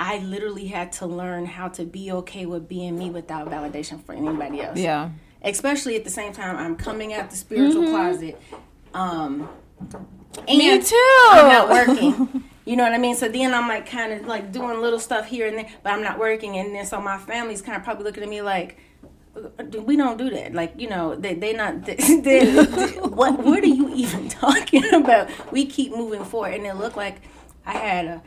I 0.00 0.18
literally 0.18 0.66
had 0.68 0.92
to 0.94 1.06
learn 1.06 1.44
how 1.46 1.68
to 1.68 1.84
be 1.84 2.10
okay 2.12 2.46
with 2.46 2.68
being 2.68 2.96
me 2.98 3.10
without 3.10 3.48
validation 3.48 4.02
for 4.04 4.12
anybody 4.12 4.60
else 4.60 4.78
Yeah. 4.78 5.10
Especially 5.42 5.96
at 5.96 6.04
the 6.04 6.10
same 6.10 6.32
time 6.32 6.56
I'm 6.56 6.76
coming 6.76 7.14
out 7.14 7.30
the 7.30 7.36
spiritual 7.36 7.84
closet. 7.84 8.40
Um, 8.94 9.48
and 10.46 10.48
Mm-hmm. 10.48 10.58
Me 10.58 10.82
too. 10.82 11.28
I'm 11.30 11.48
not 11.48 11.68
working. 11.68 12.44
You 12.64 12.76
know 12.76 12.82
what 12.82 12.92
I 12.92 12.98
mean? 12.98 13.16
So 13.16 13.28
then 13.28 13.54
I'm 13.54 13.66
like 13.66 13.88
kind 13.88 14.12
of 14.12 14.26
like 14.26 14.52
doing 14.52 14.80
little 14.82 14.98
stuff 14.98 15.26
here 15.26 15.46
and 15.46 15.56
there, 15.56 15.68
but 15.82 15.90
I'm 15.90 16.02
not 16.02 16.18
working. 16.18 16.58
And 16.58 16.74
then 16.74 16.84
so 16.84 17.00
my 17.00 17.16
family's 17.16 17.62
kind 17.62 17.76
of 17.78 17.82
probably 17.82 18.04
looking 18.04 18.22
at 18.22 18.28
me 18.28 18.42
like, 18.42 18.78
we 19.86 19.96
don't 19.96 20.18
do 20.18 20.28
that. 20.30 20.52
Like 20.52 20.74
you 20.76 20.88
know, 20.88 21.14
they 21.14 21.34
they 21.34 21.54
not. 21.54 21.86
They, 21.86 22.20
they, 22.20 22.62
what 22.98 23.38
what 23.38 23.62
are 23.62 23.66
you 23.66 23.94
even 23.94 24.28
talking 24.44 24.84
about? 24.92 25.30
We 25.52 25.64
keep 25.64 25.92
moving 25.92 26.24
forward, 26.24 26.54
and 26.54 26.66
it 26.66 26.74
looked 26.74 26.96
like 26.96 27.22
I 27.64 27.72
had 27.72 28.04
a 28.06 28.22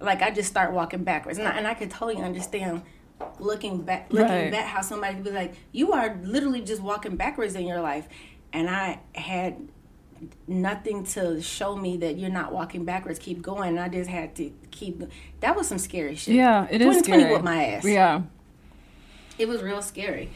like 0.00 0.22
I 0.22 0.30
just 0.30 0.50
start 0.50 0.72
walking 0.72 1.04
backwards, 1.04 1.38
and 1.38 1.48
I, 1.48 1.52
and 1.52 1.66
I 1.66 1.74
could 1.74 1.90
totally 1.90 2.22
understand 2.22 2.82
looking 3.38 3.82
back 3.82 4.12
looking 4.12 4.28
Right. 4.28 4.50
back 4.52 4.66
how 4.66 4.82
somebody 4.82 5.14
could 5.14 5.24
be 5.24 5.30
like, 5.30 5.54
you 5.72 5.92
are 5.92 6.18
literally 6.22 6.60
just 6.62 6.82
walking 6.82 7.16
backwards 7.16 7.54
in 7.54 7.66
your 7.66 7.80
life, 7.80 8.08
and 8.52 8.68
I 8.68 9.00
had 9.14 9.68
nothing 10.48 11.04
to 11.04 11.40
show 11.42 11.76
me 11.76 11.96
that 11.98 12.16
you're 12.18 12.30
not 12.30 12.52
walking 12.52 12.84
backwards. 12.84 13.18
Keep 13.18 13.42
going. 13.42 13.70
And 13.70 13.80
I 13.80 13.88
just 13.88 14.08
had 14.08 14.34
to 14.36 14.50
keep. 14.70 15.02
That 15.40 15.54
was 15.56 15.68
some 15.68 15.78
scary 15.78 16.14
shit. 16.14 16.34
Yeah, 16.34 16.66
it 16.70 16.80
is 16.80 17.02
2020 17.02 17.02
scary. 17.22 17.32
with 17.34 17.42
my 17.44 17.64
ass. 17.66 17.84
Yeah. 17.84 18.22
It 19.38 19.46
was 19.48 19.62
real 19.62 19.82
scary. 19.82 20.30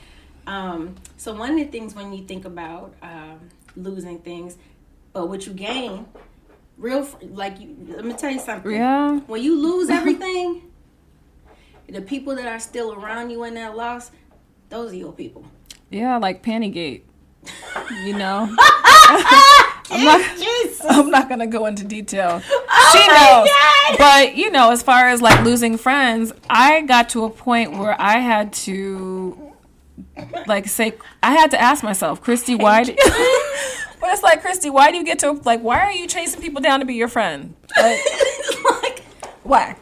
Um, 0.46 0.96
so 1.16 1.32
one 1.34 1.50
of 1.52 1.56
the 1.56 1.64
things 1.64 1.94
when 1.94 2.12
you 2.12 2.24
think 2.24 2.44
about 2.44 2.94
um, 3.02 3.40
losing 3.76 4.18
things, 4.18 4.58
but 5.12 5.28
what 5.28 5.46
you 5.46 5.52
gain, 5.54 6.06
real 6.76 7.08
like 7.22 7.60
you. 7.60 7.74
Let 7.88 8.04
me 8.04 8.12
tell 8.14 8.30
you 8.30 8.40
something. 8.40 8.70
Yeah. 8.72 9.20
When 9.20 9.42
you 9.42 9.58
lose 9.58 9.88
everything, 9.88 10.69
the 11.92 12.02
people 12.02 12.34
that 12.36 12.46
are 12.46 12.60
still 12.60 12.94
around 12.94 13.30
you 13.30 13.44
in 13.44 13.54
that 13.54 13.76
loss, 13.76 14.10
those 14.68 14.92
are 14.92 14.96
your 14.96 15.12
people. 15.12 15.44
Yeah, 15.90 16.16
like 16.18 16.42
Pantygate. 16.42 17.02
You 18.04 18.16
know? 18.16 18.54
I'm 19.92 20.04
not, 20.04 20.38
I'm 20.88 21.10
not 21.10 21.28
gonna 21.28 21.46
go 21.46 21.66
into 21.66 21.84
detail. 21.84 22.40
Oh 22.48 22.90
she 22.92 23.06
knows. 23.08 23.98
But 23.98 24.36
you 24.36 24.50
know, 24.50 24.70
as 24.70 24.82
far 24.82 25.08
as 25.08 25.20
like 25.20 25.42
losing 25.44 25.76
friends, 25.76 26.32
I 26.48 26.82
got 26.82 27.08
to 27.10 27.24
a 27.24 27.30
point 27.30 27.72
where 27.72 28.00
I 28.00 28.18
had 28.18 28.52
to 28.52 29.52
like 30.46 30.68
say 30.68 30.94
I 31.22 31.32
had 31.32 31.50
to 31.52 31.60
ask 31.60 31.82
myself, 31.82 32.22
Christy, 32.22 32.54
why? 32.54 32.84
Do, 32.84 32.94
but 34.00 34.10
it's 34.10 34.22
like 34.22 34.42
Christy, 34.42 34.70
why 34.70 34.92
do 34.92 34.96
you 34.96 35.04
get 35.04 35.18
to 35.20 35.32
like 35.32 35.60
why 35.60 35.80
are 35.80 35.92
you 35.92 36.06
chasing 36.06 36.40
people 36.40 36.60
down 36.60 36.80
to 36.80 36.86
be 36.86 36.94
your 36.94 37.08
friend? 37.08 37.54
Like, 37.76 38.00
like, 38.82 39.00
why? 39.42 39.76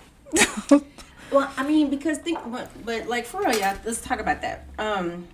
Well, 1.31 1.51
I 1.57 1.67
mean, 1.67 1.91
because 1.91 2.19
think, 2.19 2.39
but, 2.51 2.71
but 2.85 3.09
like 3.09 3.27
for 3.27 3.41
real, 3.41 3.57
yeah. 3.57 3.79
Let's 3.85 4.01
talk 4.01 4.21
about 4.21 4.43
that. 4.43 4.67
Um, 4.79 5.27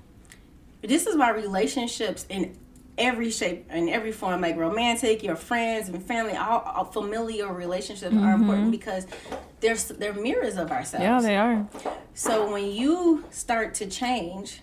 this 0.82 1.06
is 1.06 1.16
why 1.16 1.30
relationships 1.30 2.26
in 2.28 2.56
every 2.96 3.30
shape 3.30 3.66
and 3.70 3.88
every 3.88 4.12
form, 4.12 4.40
like 4.40 4.56
romantic, 4.56 5.22
your 5.22 5.36
friends 5.36 5.88
and 5.88 6.02
family, 6.02 6.36
all, 6.36 6.60
all 6.60 6.84
familial 6.84 7.50
relationships 7.50 8.14
are 8.14 8.32
important 8.32 8.70
because 8.70 9.06
they're 9.60 9.74
they're 9.74 10.12
mirrors 10.14 10.56
of 10.56 10.70
ourselves. 10.70 11.02
Yeah, 11.02 11.20
they 11.20 11.36
are. 11.36 11.66
So 12.14 12.52
when 12.52 12.70
you 12.70 13.24
start 13.30 13.74
to 13.74 13.86
change 13.86 14.60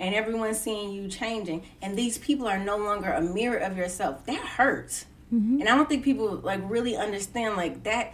and 0.00 0.14
everyone's 0.14 0.58
seeing 0.58 0.90
you 0.92 1.08
changing 1.08 1.64
and 1.80 1.96
these 1.96 2.18
people 2.18 2.48
are 2.48 2.58
no 2.58 2.76
longer 2.76 3.10
a 3.10 3.20
mirror 3.20 3.58
of 3.58 3.76
yourself, 3.76 4.24
that 4.26 4.40
hurts. 4.40 5.06
And 5.60 5.62
I 5.66 5.74
don't 5.76 5.88
think 5.88 6.04
people 6.04 6.34
like 6.36 6.60
really 6.64 6.94
understand 6.94 7.56
like 7.56 7.84
that 7.84 8.12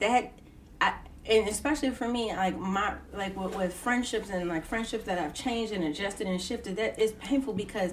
that 0.00 0.32
I 0.78 0.92
and 1.30 1.48
especially 1.48 1.90
for 1.90 2.08
me, 2.08 2.34
like 2.34 2.58
my 2.58 2.94
like 3.14 3.36
with, 3.38 3.56
with 3.56 3.72
friendships 3.72 4.30
and 4.30 4.48
like 4.48 4.64
friendships 4.64 5.04
that 5.04 5.18
I've 5.18 5.32
changed 5.34 5.72
and 5.72 5.84
adjusted 5.84 6.26
and 6.26 6.40
shifted, 6.42 6.76
that 6.76 6.98
is 6.98 7.12
painful 7.12 7.54
because 7.54 7.92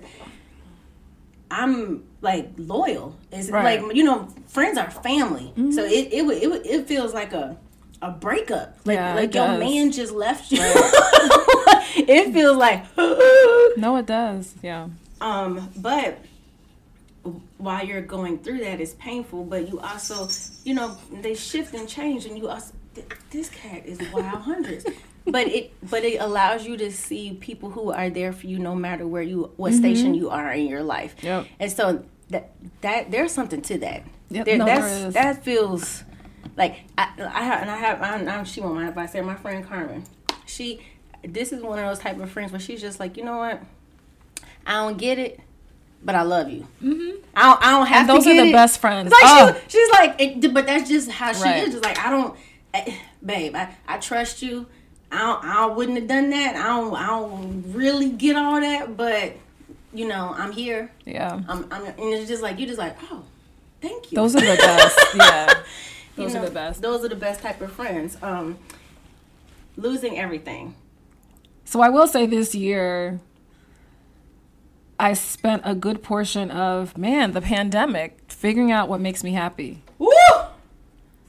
I'm 1.50 2.04
like 2.22 2.50
loyal. 2.58 3.16
It's 3.32 3.50
Right. 3.50 3.82
like 3.82 3.96
you 3.96 4.04
know, 4.04 4.28
friends 4.48 4.78
are 4.78 4.90
family. 4.92 5.54
So 5.72 5.84
it 5.86 6.10
it 6.12 6.26
would- 6.26 6.42
it 6.44 6.50
would- 6.50 6.66
it 6.66 6.88
feels 6.88 7.14
like 7.14 7.34
a 7.34 7.58
a 8.02 8.12
breakup. 8.12 8.78
Like 8.86 8.96
Yeah, 8.98 9.16
like 9.16 9.34
your 9.34 9.48
does. 9.48 9.60
man 9.60 9.92
just 9.92 10.14
left 10.14 10.52
you. 10.52 10.60
it 10.62 12.34
feels 12.34 12.58
like 12.58 12.84
No, 13.78 13.96
it 13.98 14.06
does. 14.06 14.54
Yeah. 14.62 14.88
um 15.22 15.70
but 15.78 16.20
while 17.58 17.84
you're 17.86 18.02
going 18.02 18.38
through 18.40 18.60
that 18.60 18.80
it's 18.80 18.94
painful 18.94 19.44
but 19.44 19.68
you 19.68 19.80
also 19.82 20.30
you 20.64 20.74
know 20.74 20.96
they 21.22 21.34
shift 21.36 21.74
and 21.74 21.90
change 21.90 22.26
and 22.26 22.38
you 22.38 22.48
also 22.48 22.72
th- 22.98 23.20
this 23.32 23.50
cat 23.50 23.86
is 23.86 24.00
wild 24.14 24.42
hundreds 24.42 24.86
but 25.26 25.48
it 25.48 25.74
but 25.90 26.04
it 26.04 26.20
allows 26.22 26.66
you 26.66 26.78
to 26.78 26.92
see 26.92 27.34
people 27.40 27.70
who 27.70 27.92
are 27.92 28.10
there 28.10 28.32
for 28.34 28.48
you 28.48 28.60
no 28.60 28.74
matter 28.76 29.06
where 29.08 29.22
you 29.22 29.52
what 29.58 29.74
station 29.74 30.14
you 30.14 30.30
are 30.30 30.52
in 30.52 30.68
your 30.68 30.84
life 30.84 31.16
Yep. 31.22 31.48
and 31.60 31.72
so 31.72 32.04
that 32.30 32.52
that 32.82 33.12
there's 33.12 33.32
something 33.32 33.62
to 33.64 33.78
that 33.80 34.04
Yep, 34.30 34.46
there, 34.46 34.58
no, 34.58 34.66
that's 34.66 35.14
that 35.14 35.44
feels 35.44 36.04
like 36.58 36.84
I, 36.98 37.10
I 37.20 37.44
have 37.44 37.62
and 37.62 37.72
I 37.72 37.78
have 37.78 38.02
I, 38.02 38.40
I, 38.40 38.44
she 38.44 38.62
won't 38.62 38.76
mind 38.76 38.90
if 38.90 38.98
I 38.98 39.06
say 39.06 39.22
my 39.22 39.36
friend 39.36 39.66
Carmen 39.68 40.04
she 40.46 40.82
this 41.24 41.52
is 41.52 41.62
one 41.62 41.80
of 41.80 41.86
those 41.86 42.00
type 42.00 42.20
of 42.20 42.30
friends 42.30 42.52
where 42.52 42.60
she's 42.60 42.82
just 42.82 43.00
like 43.00 43.16
you 43.18 43.24
know 43.24 43.38
what 43.38 43.62
I 44.66 44.74
don't 44.74 44.98
get 44.98 45.18
it 45.20 45.40
but 46.04 46.16
I 46.16 46.22
love 46.22 46.50
you 46.50 46.68
mm-hmm. 46.82 47.22
I, 47.36 47.44
don't, 47.44 47.64
I 47.64 47.72
don't 47.72 47.88
have 47.88 48.00
And 48.02 48.10
those 48.10 48.28
are 48.28 48.36
the 48.36 48.50
it. 48.50 48.52
best 48.54 48.80
friends. 48.80 49.12
It's 49.12 49.22
like 49.22 49.56
Oh. 49.56 49.62
she, 49.68 49.78
she's 49.78 49.90
like 49.92 50.16
it, 50.20 50.54
but 50.54 50.66
that's 50.66 50.88
just 50.90 51.10
how 51.10 51.34
she 51.34 51.44
Right. 51.44 51.64
is 51.64 51.72
just 51.74 51.84
like 51.84 51.98
I 52.00 52.10
don't 52.10 52.36
babe 53.24 53.56
I, 53.56 53.76
I 53.88 53.98
trust 53.98 54.42
you 54.42 54.68
I, 55.12 55.18
don't, 55.20 55.46
I 55.46 55.66
wouldn't 55.68 55.98
have 55.98 56.08
done 56.08 56.30
that 56.32 56.56
I 56.56 56.68
don't 56.68 56.96
I 56.96 57.08
don't 57.08 57.74
really 57.74 58.10
get 58.10 58.36
all 58.36 58.60
that 58.60 58.98
but 58.98 59.36
you 59.94 60.08
know 60.08 60.34
I'm 60.36 60.52
here 60.52 60.92
Yeah. 61.06 61.42
I'm, 61.48 61.66
I'm 61.72 61.86
and 61.86 61.96
it's 62.00 62.28
just 62.28 62.44
like 62.44 62.60
you 62.60 62.66
just 62.68 62.80
like 62.80 62.98
oh 63.12 63.24
thank 63.82 64.12
you 64.12 64.16
Those 64.16 64.36
are 64.36 64.42
the 64.42 64.56
best. 64.58 65.00
Yeah. 65.16 65.54
You 66.18 66.24
Those 66.24 66.34
know, 66.34 66.42
are 66.42 66.46
the 66.46 66.52
best. 66.52 66.82
Those 66.82 67.06
are 67.06 67.10
the 67.10 67.16
best 67.16 67.42
type 67.42 67.62
of 67.62 67.72
friends. 67.72 68.18
Um, 68.24 68.58
losing 69.76 70.18
everything. 70.18 70.74
So 71.64 71.80
I 71.82 71.90
will 71.90 72.08
say 72.08 72.26
this 72.26 72.56
year, 72.56 73.20
I 75.00 75.14
spent 75.14 75.62
a 75.64 75.76
good 75.76 76.02
portion 76.02 76.50
of 76.50 76.98
man 76.98 77.34
the 77.34 77.42
pandemic 77.42 78.32
figuring 78.32 78.72
out 78.72 78.90
what 78.90 79.00
makes 79.00 79.24
me 79.24 79.34
happy. 79.34 79.84
Woo! 80.00 80.10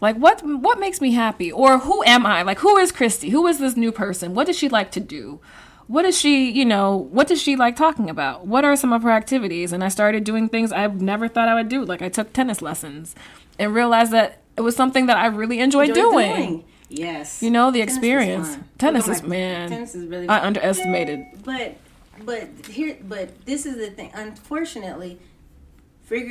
Like 0.01 0.17
what 0.17 0.43
what 0.43 0.79
makes 0.79 1.01
me 1.01 1.13
happy, 1.13 1.51
or 1.51 1.79
who 1.79 2.05
am 2.05 2.25
I? 2.25 2.43
Like 2.43 2.61
who 2.61 2.77
is 2.77 2.93
Christy? 2.93 3.31
Who 3.31 3.47
is 3.47 3.59
this 3.59 3.77
new 3.77 3.91
person? 3.91 4.35
What 4.35 4.47
does 4.47 4.57
she 4.57 4.69
like 4.69 4.91
to 4.93 5.01
do? 5.01 5.41
What 5.89 6.05
is 6.05 6.19
she? 6.19 6.51
You 6.51 6.65
know, 6.65 6.97
what 6.97 7.27
does 7.27 7.43
she 7.43 7.57
like 7.57 7.75
talking 7.75 8.09
about? 8.09 8.47
What 8.47 8.65
are 8.65 8.77
some 8.77 8.93
of 8.93 9.03
her 9.03 9.11
activities? 9.11 9.73
And 9.73 9.83
I 9.83 9.89
started 9.89 10.23
doing 10.23 10.49
things 10.49 10.71
I 10.71 10.87
never 10.87 11.27
thought 11.27 11.49
I 11.49 11.55
would 11.55 11.69
do. 11.69 11.85
Like 11.85 12.03
I 12.03 12.09
took 12.09 12.33
tennis 12.33 12.63
lessons, 12.63 13.17
and 13.59 13.75
realized 13.75 14.13
that 14.13 14.43
it 14.57 14.61
was 14.61 14.77
something 14.77 15.07
that 15.07 15.17
I 15.17 15.27
really 15.27 15.61
enjoyed 15.61 15.89
Enjoy 15.89 16.11
doing. 16.11 16.65
Yes. 16.89 17.43
You 17.43 17.51
know, 17.51 17.71
the 17.71 17.81
Tennis 17.81 17.95
experience. 17.95 18.49
fun. 18.55 18.69
Tennis 18.79 19.09
oh 19.09 19.13
is 19.13 19.23
my- 19.23 19.29
man. 19.29 19.69
Tennis 19.69 19.95
is 19.95 20.07
really 20.07 20.29
I 20.29 20.45
underestimated. 20.47 21.27
but 21.45 21.77
but 22.25 22.49
here 22.67 22.99
but 23.03 23.45
this 23.47 23.67
is 23.67 23.77
the 23.77 23.91
thing. 23.91 24.11
Unfortunately, 24.15 25.19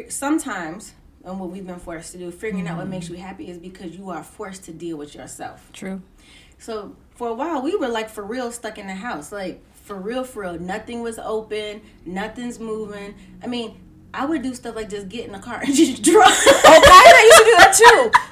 sometimes 0.10 0.94
and 1.28 1.40
what 1.40 1.50
we've 1.50 1.66
been 1.66 1.80
forced 1.80 2.14
to 2.14 2.18
do, 2.18 2.32
figuring 2.32 2.68
out 2.68 2.78
what 2.78 2.88
makes 2.88 3.06
mm-hmm. 3.06 3.16
you 3.16 3.22
happy 3.22 3.50
is 3.50 3.58
because 3.58 3.96
you 3.96 4.10
are 4.10 4.24
forced 4.24 4.64
to 4.66 4.74
deal 4.74 4.98
with 4.98 5.14
yourself. 5.14 5.70
True. 5.74 6.02
So 6.58 6.96
for 7.16 7.28
a 7.28 7.34
while, 7.34 7.62
we 7.62 7.76
were 7.76 7.90
like 7.90 8.10
for 8.10 8.24
real 8.24 8.52
stuck 8.52 8.78
in 8.78 8.88
the 8.88 8.96
house. 8.96 9.32
Like 9.32 9.62
for 9.84 9.96
real, 9.96 10.24
for 10.24 10.44
real. 10.44 10.60
Nothing 10.60 11.02
was 11.02 11.20
open. 11.20 11.82
Nothing's 12.06 12.60
moving. 12.60 13.16
I 13.44 13.48
mean, 13.48 13.78
I 14.14 14.26
would 14.26 14.42
do 14.42 14.56
stuff 14.56 14.76
like 14.76 14.90
just 14.90 15.10
get 15.10 15.26
in 15.26 15.34
the 15.34 15.40
car 15.40 15.60
and 15.64 15.74
just 15.76 16.02
drive. 16.02 16.26
Oh, 16.28 16.82
Kyra 16.86 17.24
used 17.24 17.38
to 17.38 17.44
do 17.44 17.56
that 17.58 17.74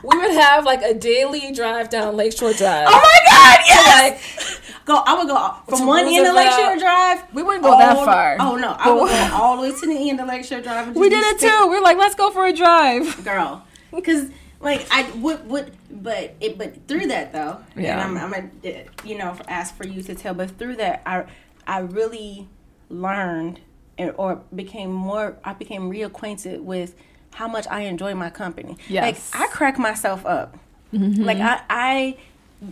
too. 0.02 0.08
We 0.08 0.18
would 0.18 0.32
have 0.32 0.66
like 0.66 0.82
a 0.82 0.94
daily 0.94 1.52
drive 1.52 1.90
down 1.90 2.16
Lakeshore 2.16 2.54
Drive. 2.54 2.88
Oh 2.90 2.92
my 2.92 3.20
God! 3.30 3.60
Yes. 3.68 4.62
Go. 4.86 4.96
I 5.06 5.16
would 5.18 5.28
go 5.28 5.54
from 5.68 5.80
To 5.80 5.86
one 5.88 6.08
end 6.08 6.28
of. 6.28 6.36
Lakeshore 6.36 6.78
Drive. 6.78 7.34
We 7.34 7.44
wouldn't 7.44 7.64
go 7.64 7.78
that 7.78 7.96
far. 7.98 8.38
Oh 8.40 8.56
no, 8.56 8.72
I 8.80 8.92
would 8.92 9.10
go 9.10 9.30
all 9.34 9.58
the 9.58 9.64
way 9.64 9.72
to 9.80 9.86
the 9.88 10.10
end 10.10 10.20
of 10.20 10.28
Lakeshore 10.28 10.62
Drive. 10.62 10.88
And 10.88 10.96
we 10.96 11.10
did 11.10 11.24
it 11.24 11.40
stick- 11.40 11.52
too. 11.52 11.68
We're 11.68 11.82
like, 11.82 11.98
let's 11.98 12.16
go 12.16 12.30
for 12.32 12.46
a 12.46 12.54
drive. 12.54 13.24
girl. 13.26 13.64
Because 13.94 14.30
like 14.60 14.86
I 14.92 15.10
would 15.18 15.48
would, 15.50 15.76
but 15.92 16.36
it 16.40 16.58
but 16.58 16.88
through 16.88 17.08
that 17.08 17.34
though, 17.34 17.60
Yeah. 17.76 18.06
and 18.08 18.18
I'm 18.18 18.34
I'm 18.34 18.50
a, 18.64 18.86
you 19.04 19.18
know 19.18 19.36
ask 19.48 19.76
for 19.76 19.86
you 19.88 20.02
to 20.04 20.16
tell, 20.16 20.34
but 20.34 20.58
through 20.58 20.78
that 20.78 21.02
I 21.06 21.26
I 21.68 21.80
really 21.80 22.48
learned 22.90 23.60
and, 23.98 24.14
or 24.18 24.42
became 24.54 24.92
more 24.92 25.38
I 25.44 25.54
became 25.54 25.90
reacquainted 25.92 26.62
with 26.62 26.96
how 27.36 27.48
much 27.48 27.68
I 27.70 27.82
enjoy 27.82 28.16
my 28.16 28.30
company. 28.30 28.78
Yes. 28.88 29.32
like 29.34 29.42
I 29.42 29.48
crack 29.52 29.78
myself 29.78 30.26
up. 30.26 30.58
Mm-hmm. 30.94 31.24
Like 31.24 31.38
I 31.40 31.62
I 31.70 32.18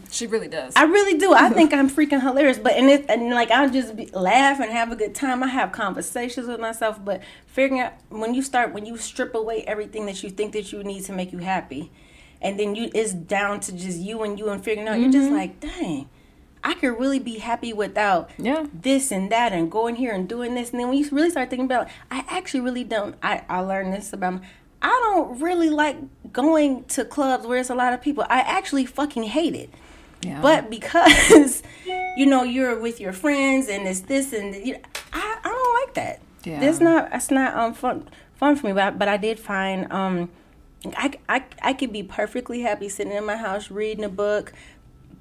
She 0.10 0.28
really 0.28 0.48
does. 0.48 0.74
I 0.76 0.84
really 0.84 1.18
do. 1.18 1.34
I 1.34 1.50
think 1.50 1.74
I'm 1.80 1.90
freaking 1.90 2.22
hilarious. 2.22 2.58
But 2.58 2.74
and 2.74 2.90
it 2.90 3.06
and 3.10 3.30
like 3.30 3.52
I'll 3.52 3.70
just 3.70 3.96
be, 3.96 4.08
laugh 4.08 4.60
and 4.60 4.72
have 4.72 4.92
a 4.92 4.96
good 4.96 5.14
time. 5.14 5.44
I 5.44 5.48
have 5.48 5.72
conversations 5.72 6.48
with 6.48 6.60
myself. 6.60 7.04
But 7.04 7.22
figuring 7.46 7.82
out 7.82 7.94
when 8.10 8.34
you 8.34 8.42
start 8.42 8.74
when 8.74 8.86
you 8.86 8.98
strip 8.98 9.36
away 9.36 9.64
everything 9.64 10.06
that 10.06 10.24
you 10.24 10.30
think 10.30 10.54
that 10.54 10.72
you 10.72 10.84
need 10.84 11.04
to 11.06 11.14
make 11.14 11.32
you 11.32 11.40
happy, 11.40 11.92
and 12.42 12.60
then 12.60 12.76
you 12.76 12.90
it's 12.94 13.14
down 13.14 13.60
to 13.62 13.72
just 13.72 14.00
you 14.00 14.24
and 14.24 14.40
you 14.40 14.50
and 14.50 14.64
figuring 14.64 14.88
out. 14.88 15.00
You're 15.00 15.12
just 15.12 15.28
mm-hmm. 15.28 15.36
like, 15.36 15.60
dang, 15.60 16.10
I 16.64 16.76
could 16.76 16.98
really 16.98 17.20
be 17.20 17.40
happy 17.40 17.74
without 17.74 18.30
Yeah. 18.38 18.68
this 18.74 19.12
and 19.12 19.32
that 19.32 19.52
and 19.52 19.70
going 19.70 19.96
here 19.98 20.14
and 20.14 20.28
doing 20.28 20.56
this. 20.56 20.72
And 20.72 20.80
then 20.80 20.88
when 20.88 20.98
you 20.98 21.08
really 21.12 21.30
start 21.30 21.50
thinking 21.50 21.66
about, 21.66 21.88
it, 21.88 21.94
I 22.10 22.24
actually 22.30 22.62
really 22.62 22.86
don't. 22.86 23.16
I 23.22 23.44
I 23.50 23.60
learned 23.60 23.94
this 23.94 24.14
about. 24.14 24.42
I 24.84 24.90
don't 24.90 25.40
really 25.40 25.70
like 25.70 25.98
going 26.34 26.84
to 26.86 27.06
clubs 27.06 27.48
where 27.48 27.60
it's 27.60 27.70
a 27.70 27.76
lot 27.76 27.94
of 27.94 28.02
people. 28.02 28.26
I 28.30 28.42
actually 28.42 28.86
fucking 28.86 29.24
hate 29.24 29.56
it. 29.56 29.70
Yeah. 30.22 30.42
But 30.42 30.70
because 30.70 31.64
you 32.18 32.26
know 32.26 32.44
you're 32.44 32.80
with 32.80 33.00
your 33.00 33.14
friends 33.14 33.68
and 33.70 33.88
it's 33.88 34.02
this 34.02 34.34
and 34.34 34.54
you 34.56 34.78
I, 35.14 35.38
I 35.44 35.50
don't 35.50 35.86
like 35.86 35.94
that. 35.96 36.22
Yeah. 36.44 36.60
That's 36.60 36.80
not 36.80 37.12
that's 37.12 37.32
not 37.32 37.56
um 37.56 37.74
fun 37.74 38.10
fun 38.36 38.56
for 38.56 38.68
me. 38.68 38.74
But 38.74 38.84
I, 38.84 38.90
but 38.92 39.08
I 39.08 39.18
did 39.18 39.40
find 39.40 39.92
um 39.92 40.30
I, 40.98 41.14
I 41.30 41.44
I 41.62 41.74
could 41.74 41.94
be 41.94 42.04
perfectly 42.04 42.62
happy 42.62 42.90
sitting 42.90 43.14
in 43.14 43.26
my 43.26 43.38
house 43.38 43.72
reading 43.72 44.04
a 44.04 44.10
book, 44.10 44.54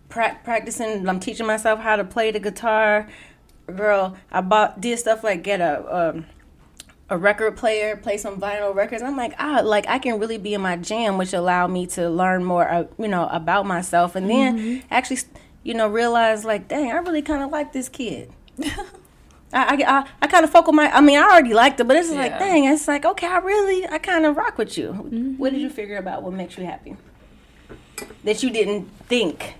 pra- 0.09 0.39
practicing. 0.43 1.09
I'm 1.09 1.21
teaching 1.21 1.47
myself 1.47 1.81
how 1.81 1.97
to 1.97 2.05
play 2.05 2.31
the 2.33 2.41
guitar. 2.41 3.09
Girl, 3.75 4.17
I 4.31 4.41
bought 4.41 4.81
did 4.81 4.99
stuff 4.99 5.23
like 5.23 5.43
get 5.45 5.61
a 5.61 6.11
um 6.11 6.27
a 7.13 7.19
record 7.19 7.59
player, 7.59 7.95
play 7.95 8.17
some 8.17 8.41
vinyl 8.41 8.75
records. 8.75 9.03
I'm 9.03 9.19
like, 9.19 9.35
ah, 9.39 9.61
like 9.63 9.87
I 9.87 9.99
can 9.99 10.19
really 10.19 10.39
be 10.39 10.55
in 10.55 10.63
my 10.63 10.77
jam, 10.77 11.19
which 11.19 11.35
allowed 11.35 11.71
me 11.71 11.87
to 11.89 12.09
learn 12.09 12.43
more, 12.43 12.67
uh, 12.67 12.85
you 12.99 13.07
know, 13.07 13.29
about 13.29 13.67
myself, 13.67 14.17
and 14.17 14.31
then 14.31 14.83
actually, 14.91 15.19
you 15.63 15.75
know, 15.75 15.87
realize 15.87 16.47
like, 16.47 16.69
dang, 16.69 16.91
I 16.91 16.97
really 16.97 17.21
kind 17.21 17.43
of 17.43 17.51
like 17.51 17.75
this 17.75 17.91
kid. 17.91 18.33
I, 18.65 18.65
I, 19.53 19.75
I, 19.87 20.09
I 20.23 20.27
kind 20.27 20.43
of 20.43 20.51
focal 20.51 20.73
my. 20.73 20.91
I 20.91 21.03
mean, 21.03 21.19
I 21.19 21.25
already 21.25 21.53
liked 21.53 21.79
it, 21.81 21.85
but 21.85 21.99
it's 21.99 22.11
like, 22.11 22.39
dang, 22.39 22.65
it's 22.65 22.89
like, 22.89 23.05
okay, 23.05 23.27
I 23.27 23.39
really, 23.39 23.87
I 23.87 23.99
kind 23.99 24.25
of 24.25 24.35
rock 24.39 24.57
with 24.57 24.79
you. 24.79 24.93
What 25.37 25.53
did 25.53 25.61
you 25.61 25.69
figure 25.69 25.99
about 25.99 26.23
what 26.23 26.33
makes 26.33 26.57
you 26.57 26.65
happy? 26.65 26.97
That 28.25 28.43
you 28.43 28.49
didn't 28.49 28.89
think. 29.07 29.57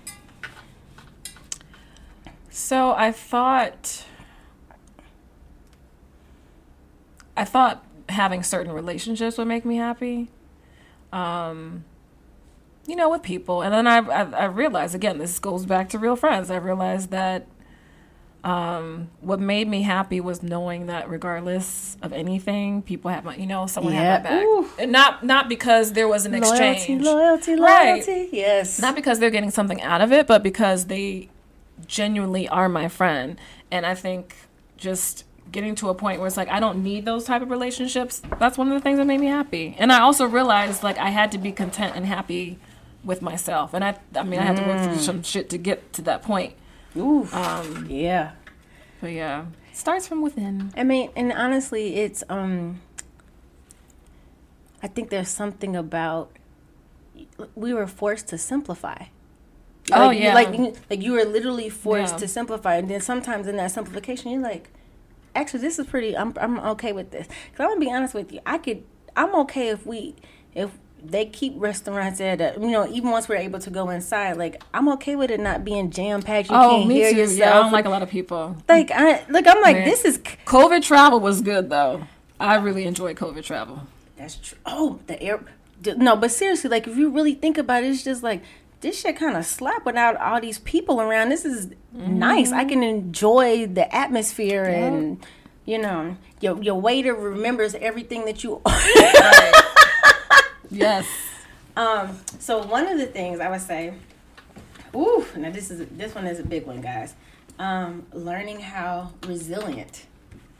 So 2.49 2.93
I 2.93 3.11
thought 3.11 4.05
I 7.35 7.45
thought 7.45 7.85
having 8.09 8.43
certain 8.43 8.71
relationships 8.71 9.37
would 9.37 9.47
make 9.47 9.65
me 9.65 9.77
happy. 9.77 10.29
Um 11.11 11.85
you 12.85 12.97
know, 12.97 13.09
with 13.09 13.23
people. 13.23 13.61
And 13.61 13.73
then 13.73 13.87
I, 13.87 13.99
I, 13.99 14.21
I 14.23 14.43
realized 14.45 14.93
again, 14.93 15.17
this 15.17 15.39
goes 15.39 15.65
back 15.65 15.87
to 15.89 15.97
real 15.97 16.17
friends. 16.17 16.51
I 16.51 16.57
realized 16.57 17.11
that 17.11 17.47
um, 18.43 19.09
what 19.21 19.39
made 19.39 19.69
me 19.69 19.83
happy 19.83 20.19
was 20.19 20.43
knowing 20.43 20.87
that 20.87 21.09
regardless 21.09 21.95
of 22.01 22.11
anything, 22.11 22.81
people 22.81 23.09
have 23.09 23.23
my, 23.23 23.37
you 23.37 23.45
know, 23.45 23.67
someone 23.67 23.93
Yeah. 23.93 24.01
had 24.01 24.23
my 24.25 24.29
back, 24.31 24.43
Ooh. 24.43 24.67
and 24.77 24.91
not 24.91 25.23
not 25.23 25.47
because 25.47 25.93
there 25.93 26.09
was 26.09 26.25
an 26.25 26.33
exchange, 26.33 27.01
loyalty, 27.01 27.55
Right. 27.55 27.93
loyalty. 28.05 28.29
Yes. 28.33 28.81
not 28.81 28.95
because 28.95 29.19
they're 29.19 29.29
getting 29.29 29.49
something 29.51 29.81
out 29.81 30.01
of 30.01 30.11
it, 30.11 30.27
but 30.27 30.43
because 30.43 30.87
they 30.87 31.29
genuinely 31.87 32.49
are 32.49 32.67
my 32.67 32.89
friend. 32.89 33.39
And 33.71 33.85
I 33.85 33.95
think 33.95 34.35
just 34.75 35.23
getting 35.53 35.75
to 35.75 35.87
a 35.87 35.93
point 35.93 36.19
where 36.19 36.27
it's 36.27 36.35
like 36.35 36.49
I 36.49 36.59
don't 36.59 36.83
need 36.83 37.05
those 37.05 37.23
type 37.23 37.41
of 37.41 37.49
relationships. 37.49 38.21
That's 38.39 38.57
one 38.57 38.67
of 38.69 38.73
the 38.73 38.81
things 38.81 38.97
that 38.97 39.05
made 39.05 39.21
me 39.21 39.27
happy. 39.27 39.75
And 39.79 39.91
I 39.93 40.01
also 40.01 40.25
realized 40.25 40.83
like 40.83 40.97
I 40.97 41.09
had 41.09 41.31
to 41.31 41.37
be 41.37 41.53
content 41.53 41.95
and 41.95 42.05
happy 42.05 42.59
with 43.05 43.21
myself. 43.21 43.73
And 43.73 43.83
I 43.85 43.97
I 44.15 44.23
mean 44.23 44.39
I 44.39 44.43
had 44.43 44.57
to 44.57 44.63
work 44.63 44.83
through 44.83 44.97
some 44.97 45.23
shit 45.23 45.49
to 45.51 45.57
get 45.57 45.93
to 45.93 46.01
that 46.01 46.21
point. 46.23 46.55
Ooh. 46.97 47.27
Um, 47.31 47.87
yeah. 47.89 48.31
but 48.99 49.11
yeah, 49.13 49.45
it 49.71 49.77
starts 49.77 50.07
from 50.07 50.21
within. 50.21 50.71
I 50.75 50.83
mean, 50.83 51.09
and 51.15 51.31
honestly, 51.31 51.95
it's 51.95 52.23
um. 52.29 52.81
I 54.81 54.87
think 54.87 55.09
there's 55.09 55.29
something 55.29 55.75
about 55.75 56.31
we 57.55 57.73
were 57.73 57.87
forced 57.87 58.27
to 58.29 58.37
simplify. 58.37 59.05
Oh, 59.91 60.07
Like, 60.07 60.17
you- 60.17 60.23
yeah. 60.25 60.33
like 60.33 60.75
like 60.89 61.01
you 61.01 61.13
were 61.13 61.25
literally 61.25 61.69
forced 61.69 62.13
Yeah. 62.15 62.19
to 62.19 62.27
simplify, 62.27 62.75
and 62.75 62.89
then 62.89 63.01
sometimes 63.01 63.47
in 63.47 63.55
that 63.57 63.71
simplification, 63.71 64.31
you're 64.31 64.41
like, 64.41 64.69
actually, 65.35 65.61
this 65.61 65.79
is 65.79 65.87
pretty. 65.87 66.15
I'm 66.17 66.33
I'm 66.39 66.59
okay 66.59 66.91
with 66.93 67.11
this. 67.11 67.27
Cause 67.27 67.59
I'm 67.59 67.67
gonna 67.69 67.79
be 67.79 67.91
honest 67.91 68.13
with 68.13 68.31
you, 68.31 68.39
I 68.45 68.57
could. 68.57 68.83
I'm 69.15 69.33
okay 69.41 69.69
if 69.69 69.85
we 69.85 70.15
if 70.55 70.71
they 71.05 71.25
keep 71.25 71.53
restaurants 71.57 72.21
at 72.21 72.39
a, 72.39 72.53
you 72.59 72.71
know 72.71 72.87
even 72.87 73.11
once 73.11 73.27
we're 73.27 73.35
able 73.35 73.59
to 73.59 73.69
go 73.69 73.89
inside 73.89 74.37
like 74.37 74.63
i'm 74.73 74.87
okay 74.87 75.17
with 75.17 75.29
it 75.29 75.37
not 75.41 75.65
being 75.65 75.91
jam 75.91 76.21
packed 76.21 76.49
you 76.49 76.55
Oh, 76.55 76.77
can't 76.77 76.87
me 76.87 76.95
hear 76.95 77.11
too. 77.11 77.17
yourself 77.17 77.39
Yeah, 77.39 77.49
I 77.59 77.61
don't 77.61 77.71
like 77.73 77.83
a 77.83 77.89
lot 77.89 78.03
of 78.03 78.09
people. 78.09 78.55
like 78.69 78.89
i 78.89 79.21
look 79.27 79.45
i'm 79.45 79.61
like 79.61 79.75
Man. 79.79 79.85
this 79.85 80.05
is 80.05 80.17
COVID 80.19 80.81
travel 80.81 81.19
was 81.19 81.41
good 81.41 81.69
though. 81.69 82.07
I 82.39 82.55
really 82.55 82.85
enjoyed 82.85 83.17
COVID 83.17 83.43
travel. 83.43 83.81
That's 84.17 84.35
true. 84.37 84.57
Oh, 84.65 84.99
the 85.07 85.21
air. 85.21 85.41
No, 85.97 86.15
but 86.15 86.31
seriously, 86.31 86.69
like 86.69 86.87
if 86.87 86.95
you 86.95 87.09
really 87.09 87.33
think 87.33 87.57
about 87.57 87.83
it, 87.83 87.87
it's 87.87 88.03
just 88.05 88.23
like 88.23 88.41
this 88.83 89.01
shit 89.01 89.15
kind 89.15 89.35
of 89.35 89.45
slap 89.45 89.85
without 89.85 90.15
all 90.17 90.39
these 90.39 90.59
people 90.59 91.01
around. 91.01 91.29
This 91.29 91.45
is 91.45 91.73
nice. 91.93 92.51
I 92.51 92.65
can 92.65 92.83
enjoy 92.83 93.65
the 93.65 93.93
atmosphere 93.93 94.65
and 94.65 95.25
you 95.65 95.79
know 95.79 96.17
your 96.41 96.61
your 96.61 96.75
waiter 96.75 97.15
remembers 97.15 97.73
everything 97.75 98.25
that 98.25 98.43
you. 98.43 98.61
Yes. 100.69 101.05
um. 101.77 102.17
So 102.39 102.63
one 102.65 102.87
of 102.87 102.97
the 102.97 103.05
things 103.05 103.39
I 103.39 103.47
would 103.49 103.61
say, 103.61 103.93
ooh, 104.95 105.23
now 105.37 105.51
this 105.51 105.69
is 105.69 105.87
this 105.91 106.15
one 106.15 106.25
is 106.25 106.39
a 106.39 106.43
big 106.43 106.65
one, 106.65 106.81
guys. 106.81 107.13
Um, 107.59 108.07
learning 108.11 108.59
how 108.59 109.11
resilient 109.27 110.07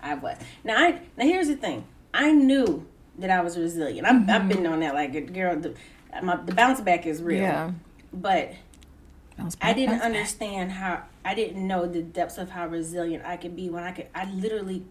I 0.03 0.13
was. 0.13 0.37
Now 0.63 0.77
I 0.77 0.99
now 1.17 1.25
here's 1.25 1.47
the 1.47 1.55
thing. 1.55 1.85
I 2.13 2.31
knew 2.31 2.85
that 3.17 3.31
I 3.31 3.41
was 3.41 3.57
resilient. 3.57 4.05
I've, 4.05 4.29
I've 4.29 4.47
been 4.47 4.67
on 4.67 4.81
that 4.81 4.93
like 4.93 5.15
a 5.15 5.21
girl. 5.21 5.59
The, 5.59 5.73
my, 6.21 6.35
the 6.35 6.53
bounce 6.53 6.79
back 6.79 7.07
is 7.07 7.23
real. 7.23 7.41
Yeah. 7.41 7.71
But 8.13 8.53
I 9.61 9.73
didn't 9.73 10.01
understand 10.01 10.71
how 10.71 11.03
I 11.25 11.33
didn't 11.33 11.65
know 11.67 11.87
the 11.87 12.01
depths 12.03 12.37
of 12.37 12.51
how 12.51 12.67
resilient 12.67 13.25
I 13.25 13.37
could 13.37 13.55
be 13.55 13.69
when 13.69 13.83
I 13.83 13.91
could 13.91 14.07
I 14.13 14.29
literally 14.31 14.83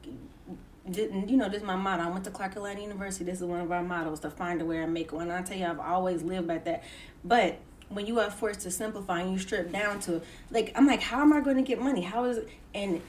didn't 0.90 1.28
you 1.28 1.36
know 1.36 1.48
this 1.48 1.58
is 1.62 1.66
my 1.66 1.76
motto. 1.76 2.02
I 2.02 2.08
went 2.10 2.24
to 2.24 2.30
Clark 2.30 2.56
Atlanta 2.56 2.82
University. 2.82 3.24
This 3.24 3.38
is 3.38 3.44
one 3.44 3.60
of 3.60 3.70
our 3.70 3.82
mottos 3.82 4.20
to 4.20 4.30
find 4.30 4.60
a 4.60 4.64
way 4.64 4.78
and 4.78 4.92
make 4.92 5.12
one. 5.12 5.22
And 5.30 5.32
I 5.32 5.42
tell 5.42 5.56
you 5.56 5.66
I've 5.66 5.78
always 5.80 6.22
lived 6.22 6.48
by 6.48 6.58
that. 6.58 6.82
But 7.24 7.58
when 7.88 8.06
you 8.06 8.18
are 8.18 8.30
forced 8.30 8.62
to 8.62 8.70
simplify 8.70 9.20
and 9.20 9.32
you 9.32 9.38
strip 9.38 9.70
down 9.70 10.00
to 10.00 10.22
like 10.50 10.72
I'm 10.74 10.86
like 10.86 11.02
how 11.02 11.20
am 11.20 11.32
I 11.32 11.40
going 11.40 11.56
to 11.56 11.62
get 11.62 11.80
money? 11.80 12.00
How 12.02 12.24
is 12.24 12.38
it? 12.38 12.48
and 12.74 13.00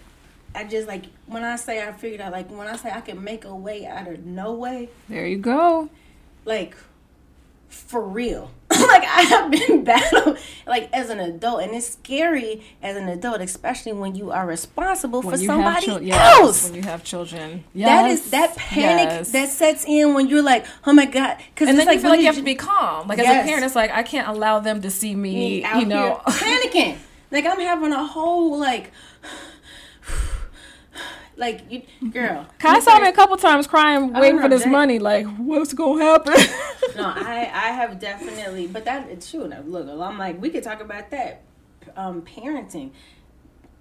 I 0.54 0.66
just 0.66 0.88
like 0.88 1.06
when 1.26 1.44
I 1.44 1.56
say 1.56 1.82
I 1.82 1.92
figured 1.94 2.22
out 2.22 2.32
like 2.32 2.52
when 2.52 2.68
I 2.68 2.76
say 2.76 2.92
I 2.92 3.02
can 3.02 3.24
make 3.24 3.46
a 3.46 3.56
way 3.56 3.88
out 3.88 4.08
of 4.08 4.24
no 4.24 4.54
way 4.54 4.90
There 5.10 5.26
you 5.26 5.38
go. 5.38 5.90
like 6.46 6.76
for 7.74 8.02
real 8.02 8.52
like 8.70 9.04
i 9.04 9.22
have 9.24 9.52
been 9.52 9.84
battled 9.90 10.38
like 10.68 10.90
as 10.94 11.10
an 11.10 11.20
adult 11.20 11.62
and 11.62 11.74
it's 11.76 11.90
scary 11.90 12.64
as 12.82 12.96
an 12.96 13.08
adult 13.10 13.42
especially 13.42 13.92
when 13.94 14.16
you 14.16 14.32
are 14.32 14.46
responsible 14.46 15.22
for 15.22 15.32
When 15.32 15.40
you 15.42 15.46
somebody 15.48 15.86
chil- 15.86 16.02
yes, 16.02 16.40
else 16.40 16.64
When 16.66 16.76
you 16.76 16.82
have 16.84 17.04
children. 17.04 17.64
that 17.76 18.08
Yes. 18.08 18.26
is 18.26 18.32
that 18.32 18.56
panic 18.56 19.06
Yes. 19.10 19.32
that 19.32 19.50
sets 19.50 19.86
in 19.86 20.14
when 20.14 20.28
you're 20.28 20.42
like 20.44 20.66
oh 20.86 20.94
my 20.94 21.06
god 21.06 21.38
because 21.54 21.68
and 21.70 21.78
then 21.78 21.86
like 21.88 21.96
you 21.96 22.02
feel 22.02 22.10
like 22.12 22.20
you 22.22 22.26
have 22.28 22.36
to 22.36 22.42
be 22.44 22.56
calm. 22.56 23.08
Like 23.08 23.20
as 23.20 23.26
a 23.26 23.48
parent, 23.48 23.66
it's 23.66 23.76
like 23.76 23.92
I 23.92 24.04
can't 24.04 24.28
allow 24.28 24.60
them 24.60 24.82
to 24.82 24.90
see 24.92 25.16
me, 25.16 25.34
me 25.34 25.64
out 25.64 25.80
you 25.80 25.86
know. 25.86 26.22
here 26.28 26.36
panicking 26.38 26.98
like 27.32 27.46
i'm 27.46 27.60
having 27.60 27.92
a 27.92 28.06
whole 28.06 28.60
like 28.60 28.92
like 31.36 31.62
you 31.70 31.82
girl 32.12 32.46
Kai 32.60 32.80
saw 32.80 33.00
me 33.00 33.08
a 33.08 33.12
couple 33.12 33.36
times 33.38 33.66
crying, 33.68 34.14
waiting 34.14 34.40
for 34.40 34.48
this 34.50 34.64
that- 34.64 34.70
money. 34.70 35.00
Like, 35.00 35.26
what's 35.38 35.74
gonna 35.74 36.04
happen? 36.04 36.34
no, 36.96 37.06
I 37.06 37.50
I 37.54 37.68
have 37.72 38.00
definitely, 38.00 38.68
but 38.68 38.86
that 38.86 39.10
it's 39.10 39.30
true. 39.32 39.48
Now, 39.48 39.62
look, 39.66 39.88
I'm 39.88 40.18
like, 40.18 40.42
we 40.42 40.50
could 40.50 40.64
talk 40.64 40.82
about 40.82 41.10
that. 41.12 41.42
Um, 41.96 42.22
parenting. 42.22 42.92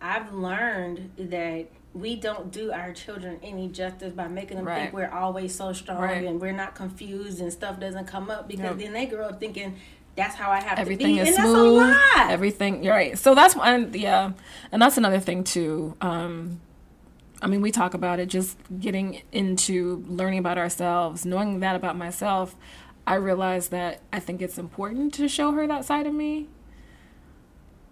I've 0.00 0.32
learned 0.32 1.10
that 1.16 1.66
we 1.94 2.16
don't 2.16 2.50
do 2.50 2.72
our 2.72 2.92
children 2.92 3.38
any 3.42 3.68
justice 3.68 4.12
by 4.12 4.26
making 4.28 4.56
them 4.56 4.66
Right. 4.66 4.82
think 4.82 4.92
we're 4.94 5.10
always 5.10 5.54
so 5.54 5.72
strong 5.72 6.00
Right. 6.00 6.24
and 6.24 6.40
we're 6.40 6.52
not 6.52 6.74
confused 6.74 7.40
and 7.40 7.52
stuff 7.52 7.78
doesn't 7.78 8.06
come 8.06 8.30
up 8.30 8.48
because 8.48 8.64
Yep. 8.70 8.78
then 8.78 8.92
they 8.94 9.06
grow 9.06 9.26
up 9.26 9.38
thinking 9.38 9.76
that's 10.16 10.34
how 10.34 10.50
I 10.50 10.60
have 10.60 10.78
Everything 10.78 11.16
to 11.18 11.22
be, 11.22 11.28
is 11.28 11.36
and 11.38 11.46
smooth. 11.46 11.78
that's 11.80 12.16
a 12.16 12.18
lie. 12.24 12.32
Everything, 12.32 12.82
you're 12.82 12.94
right. 12.94 13.18
So 13.18 13.34
that's 13.34 13.54
one, 13.54 13.92
yeah, 13.94 14.32
and 14.72 14.82
that's 14.82 14.96
another 14.96 15.20
thing 15.20 15.44
too. 15.44 15.94
Um, 16.00 16.60
I 17.42 17.48
mean, 17.48 17.60
we 17.60 17.72
talk 17.72 17.92
about 17.92 18.20
it, 18.20 18.26
just 18.26 18.56
getting 18.78 19.22
into 19.32 20.04
learning 20.06 20.38
about 20.38 20.58
ourselves, 20.58 21.26
knowing 21.26 21.58
that 21.60 21.74
about 21.74 21.96
myself. 21.96 22.54
I 23.04 23.16
realized 23.16 23.72
that 23.72 24.00
I 24.12 24.20
think 24.20 24.40
it's 24.40 24.58
important 24.58 25.12
to 25.14 25.28
show 25.28 25.50
her 25.50 25.66
that 25.66 25.84
side 25.84 26.06
of 26.06 26.14
me. 26.14 26.48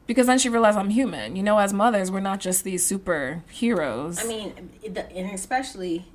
Because 0.07 0.29
then 0.29 0.39
she 0.39 0.49
realized 0.49 0.79
I'm 0.79 0.91
human. 0.91 1.35
You 1.35 1.43
know, 1.43 1.59
as 1.59 1.73
mothers, 1.73 2.13
we're 2.13 2.21
not 2.21 2.39
just 2.39 2.63
these 2.63 2.89
superheroes. 2.89 4.25
I 4.25 4.29
mean, 4.29 4.71
and 4.85 5.31
especially 5.33 6.07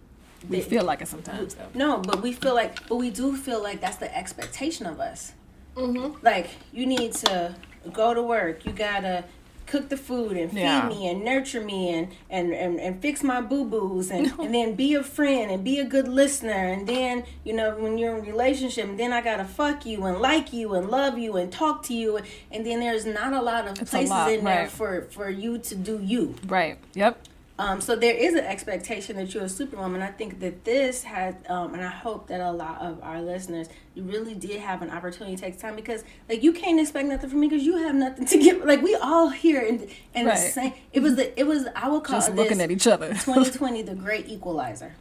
we 0.49 0.61
the- 0.61 0.63
feel 0.63 0.85
like 0.85 1.01
it 1.01 1.09
sometimes. 1.09 1.55
Though. 1.55 1.67
No, 1.73 1.97
but 1.97 2.21
we 2.21 2.31
feel 2.31 2.55
like, 2.55 2.87
but 2.87 2.95
we 2.95 3.09
do 3.09 3.35
feel 3.35 3.61
like 3.61 3.81
that's 3.81 3.97
the 3.97 4.15
expectation 4.17 4.85
of 4.85 5.01
us. 5.01 5.33
Mm-hmm. 5.75 6.25
Like 6.25 6.47
you 6.71 6.85
need 6.85 7.13
to 7.15 7.53
go 7.91 8.13
to 8.13 8.23
work. 8.23 8.65
You 8.65 8.71
gotta 8.71 9.25
cook 9.65 9.89
the 9.89 9.97
food 9.97 10.37
and 10.37 10.51
feed 10.51 10.59
Yeah. 10.59 10.87
me 10.87 11.07
and 11.07 11.23
nurture 11.23 11.61
me 11.61 11.93
and 11.93 12.07
and 12.29 12.53
and, 12.53 12.79
and 12.79 13.01
fix 13.01 13.23
my 13.23 13.41
boo 13.41 13.65
boos 13.65 14.11
and 14.11 14.31
and 14.39 14.53
then 14.53 14.75
be 14.75 14.93
a 14.95 15.03
friend 15.03 15.51
and 15.51 15.63
be 15.63 15.79
a 15.79 15.85
good 15.85 16.07
listener 16.07 16.51
and 16.73 16.87
then 16.87 17.23
you 17.43 17.53
know 17.53 17.75
when 17.77 17.97
you're 17.97 18.15
in 18.17 18.23
a 18.23 18.27
relationship 18.31 18.95
then 18.97 19.11
I 19.13 19.21
gotta 19.21 19.45
fuck 19.45 19.85
you 19.85 20.05
and 20.05 20.19
like 20.19 20.53
you 20.53 20.73
and 20.73 20.89
love 20.89 21.17
you 21.17 21.35
and 21.37 21.51
talk 21.51 21.83
to 21.83 21.93
you 21.93 22.19
and 22.51 22.65
then 22.65 22.79
there's 22.79 23.05
not 23.05 23.33
a 23.33 23.41
lot 23.41 23.67
of 23.67 23.81
It's 23.81 23.91
places 23.91 24.09
lot, 24.11 24.31
in 24.31 24.43
there 24.43 24.67
for 24.67 25.07
for 25.11 25.29
you 25.29 25.57
to 25.59 25.75
do 25.75 25.99
you. 26.01 26.35
Right. 26.47 26.77
Yep. 26.93 27.19
Um, 27.57 27.79
so 27.79 27.95
there 27.95 28.13
is 28.13 28.33
an 28.33 28.43
expectation 28.43 29.15
that 29.15 29.33
you're 29.33 29.45
a 29.45 29.49
superwoman. 29.49 30.01
I 30.01 30.11
think 30.11 30.41
that 30.41 30.65
this 30.65 31.03
had, 31.03 31.37
um, 31.47 31.73
and 31.73 31.81
I 31.81 31.89
hope 31.89 32.27
that 32.27 32.41
a 32.41 32.51
lot 32.51 32.81
of 32.81 33.01
our 33.01 33.21
listeners, 33.21 33.69
you 33.93 34.03
really 34.03 34.35
did 34.35 34.59
have 34.59 34.81
an 34.81 34.89
opportunity 34.89 35.37
to 35.37 35.41
take 35.41 35.57
time 35.57 35.73
because, 35.77 36.03
like, 36.27 36.43
you 36.43 36.51
can't 36.51 36.81
expect 36.81 37.07
nothing 37.07 37.29
from 37.29 37.39
me 37.39 37.47
because 37.47 37.65
you 37.65 37.77
have 37.77 37.95
nothing 37.95 38.25
to 38.25 38.37
give. 38.43 38.65
Like, 38.65 38.81
we 38.81 38.93
all 38.95 39.29
here 39.29 39.61
and 39.65 39.87
and 40.13 40.27
the 40.27 40.35
same. 40.35 40.73
It 40.91 40.99
was 41.01 41.15
the 41.15 41.39
it 41.39 41.45
was 41.47 41.65
I 41.77 41.87
would 41.87 42.03
call 42.03 42.17
Just 42.19 42.33
looking 42.33 42.59
at 42.59 42.71
each 42.71 42.87
other. 42.87 43.07
2020 43.13 43.83
the 43.83 43.95
great 43.95 44.27
equalizer. 44.27 44.93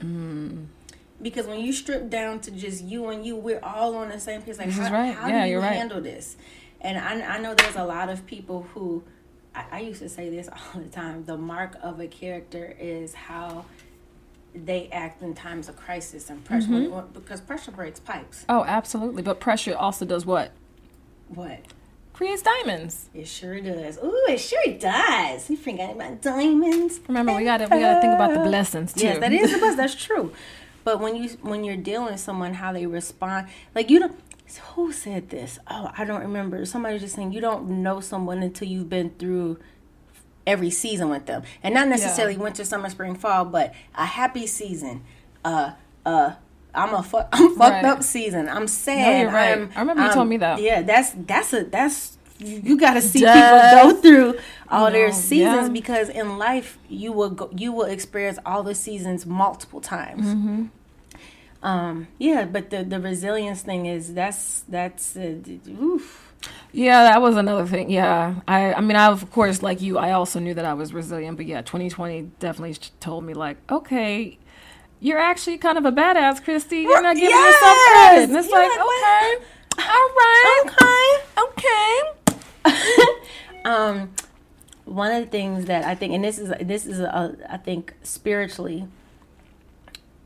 Mm. 0.00 0.66
Because 1.20 1.46
when 1.46 1.60
you 1.60 1.72
strip 1.72 2.10
down 2.10 2.40
to 2.40 2.50
just 2.50 2.82
you 2.84 3.08
and 3.08 3.24
you, 3.24 3.36
we're 3.36 3.60
all 3.62 3.94
on 3.96 4.08
the 4.08 4.18
same 4.20 4.42
page. 4.42 4.58
Like, 4.58 4.68
This 4.68 4.78
is 4.78 4.88
how, 4.88 4.94
right. 4.94 5.14
how 5.14 5.28
Yeah, 5.28 5.42
do 5.42 5.46
you 5.46 5.52
you're 5.52 5.60
right. 5.60 5.72
handle 5.74 6.00
this? 6.00 6.36
And 6.80 6.98
I, 6.98 7.36
I 7.36 7.38
know 7.38 7.54
there's 7.54 7.76
a 7.76 7.84
lot 7.84 8.08
of 8.10 8.26
people 8.26 8.66
who, 8.74 9.04
I, 9.54 9.64
I 9.72 9.80
used 9.80 10.00
to 10.00 10.08
say 10.08 10.30
this 10.30 10.48
all 10.74 10.80
the 10.80 10.88
time 10.88 11.24
the 11.24 11.36
mark 11.36 11.76
of 11.82 12.00
a 12.00 12.06
character 12.06 12.76
is 12.78 13.14
how 13.14 13.64
they 14.54 14.88
act 14.92 15.22
in 15.22 15.34
times 15.34 15.68
of 15.68 15.76
crisis 15.76 16.30
and 16.30 16.44
pressure. 16.44 16.68
Mm-hmm. 16.68 17.12
Because 17.12 17.40
pressure 17.40 17.72
breaks 17.72 17.98
pipes. 17.98 18.44
Oh, 18.48 18.64
absolutely. 18.64 19.22
But 19.22 19.40
pressure 19.40 19.76
also 19.76 20.04
does 20.04 20.24
what? 20.24 20.52
What? 21.28 21.60
Creates 22.12 22.42
diamonds. 22.42 23.10
It 23.12 23.26
sure 23.26 23.60
does. 23.60 23.98
Ooh, 23.98 24.24
it 24.28 24.38
sure 24.38 24.78
does. 24.78 25.50
You 25.50 25.56
forgot 25.56 25.96
about 25.96 26.22
diamonds. 26.22 27.00
Remember, 27.08 27.34
we 27.34 27.42
gotta 27.42 27.64
we 27.64 27.80
gotta 27.80 28.00
think 28.00 28.14
about 28.14 28.32
the 28.32 28.48
blessings 28.48 28.92
too. 28.92 29.04
Yes, 29.04 29.18
that 29.18 29.32
is 29.32 29.50
the 29.52 29.58
best. 29.58 29.76
That's 29.76 29.96
true. 29.96 30.32
But 30.84 31.00
when 31.00 31.16
you 31.16 31.30
when 31.42 31.64
you're 31.64 31.76
dealing 31.76 32.12
with 32.12 32.20
someone, 32.20 32.54
how 32.54 32.72
they 32.72 32.86
respond, 32.86 33.48
like 33.74 33.90
you 33.90 33.98
don't. 33.98 34.16
Who 34.74 34.92
said 34.92 35.30
this? 35.30 35.58
Oh, 35.68 35.90
I 35.96 36.04
don't 36.04 36.20
remember. 36.20 36.64
Somebody 36.64 36.94
was 36.94 37.02
just 37.02 37.16
saying 37.16 37.32
you 37.32 37.40
don't 37.40 37.82
know 37.82 38.00
someone 38.00 38.42
until 38.42 38.68
you've 38.68 38.88
been 38.88 39.10
through 39.18 39.58
every 40.46 40.70
season 40.70 41.08
with 41.08 41.26
them, 41.26 41.42
and 41.62 41.74
not 41.74 41.88
necessarily 41.88 42.36
winter, 42.36 42.64
summer, 42.64 42.90
spring, 42.90 43.14
fall, 43.14 43.44
but 43.46 43.72
a 43.94 44.04
happy 44.04 44.46
season, 44.46 45.02
uh, 45.44 45.72
uh, 46.04 46.34
I'm 46.74 46.94
a 46.94 47.02
fuck, 47.02 47.28
I'm 47.32 47.56
fucked 47.56 47.58
Right. 47.58 47.84
up 47.84 48.02
season. 48.02 48.48
I'm 48.48 48.66
sad. 48.68 49.22
you're 49.22 49.30
right. 49.30 49.52
I'm, 49.58 49.70
I 49.74 49.80
remember 49.80 50.04
you 50.06 50.12
told 50.12 50.28
me 50.28 50.36
that. 50.38 50.60
Yeah, 50.60 50.82
that's 50.82 51.12
that's 51.16 51.52
a 51.54 51.64
that's 51.64 52.18
you, 52.38 52.60
you 52.64 52.78
got 52.78 52.94
to 52.94 53.00
see 53.00 53.20
Death. 53.20 53.72
people 53.72 53.94
go 53.94 54.00
through 54.02 54.40
all 54.68 54.90
their 54.90 55.12
seasons 55.12 55.68
yeah. 55.68 55.72
because 55.72 56.08
in 56.08 56.36
life 56.36 56.78
you 56.88 57.12
will 57.12 57.30
go, 57.30 57.48
you 57.56 57.72
will 57.72 57.84
experience 57.86 58.38
all 58.44 58.62
the 58.62 58.74
seasons 58.74 59.24
multiple 59.24 59.80
times. 59.80 60.26
Mm-hmm. 60.26 60.64
Um, 61.64 62.08
yeah, 62.18 62.44
but 62.44 62.70
the 62.70 62.84
the 62.84 63.00
resilience 63.00 63.62
thing 63.62 63.86
is 63.86 64.12
that's 64.14 64.60
that's 64.68 65.16
uh, 65.16 65.40
oof. 65.80 66.32
Yeah, 66.72 67.04
that 67.04 67.22
was 67.22 67.36
another 67.38 67.66
thing. 67.66 67.88
Yeah, 67.90 68.34
I, 68.46 68.74
I 68.74 68.80
mean, 68.82 68.96
I 68.96 69.06
of 69.06 69.30
course, 69.30 69.62
like 69.62 69.80
you, 69.80 69.96
I 69.96 70.12
also 70.12 70.38
knew 70.40 70.52
that 70.54 70.66
I 70.66 70.74
was 70.74 70.92
resilient. 70.92 71.38
But 71.38 71.46
yeah, 71.46 71.62
2020 71.62 72.32
definitely 72.38 72.74
told 73.00 73.24
me 73.24 73.32
like, 73.32 73.56
okay, 73.72 74.38
you're 75.00 75.18
actually 75.18 75.56
kind 75.56 75.78
of 75.78 75.86
a 75.86 75.92
badass, 75.92 76.44
Christy. 76.44 76.80
You're 76.80 77.00
not 77.02 77.16
giving 77.16 77.30
yourself 77.30 77.78
credit. 77.88 78.28
And 78.28 78.36
it's 78.36 78.48
You're 78.48 78.58
like, 78.60 78.68
like, 78.68 78.80
okay, 78.80 79.44
all 79.78 80.10
right, 80.20 81.22
Okay. 81.40 81.42
okay. 81.44 82.00
um 83.64 84.10
one 84.84 85.10
of 85.12 85.24
the 85.24 85.30
things 85.30 85.64
that 85.66 85.84
i 85.84 85.94
think 85.94 86.12
and 86.12 86.22
this 86.24 86.38
is 86.38 86.52
this 86.62 86.84
is 86.86 87.00
a, 87.00 87.36
i 87.48 87.56
think 87.56 87.94
spiritually 88.02 88.86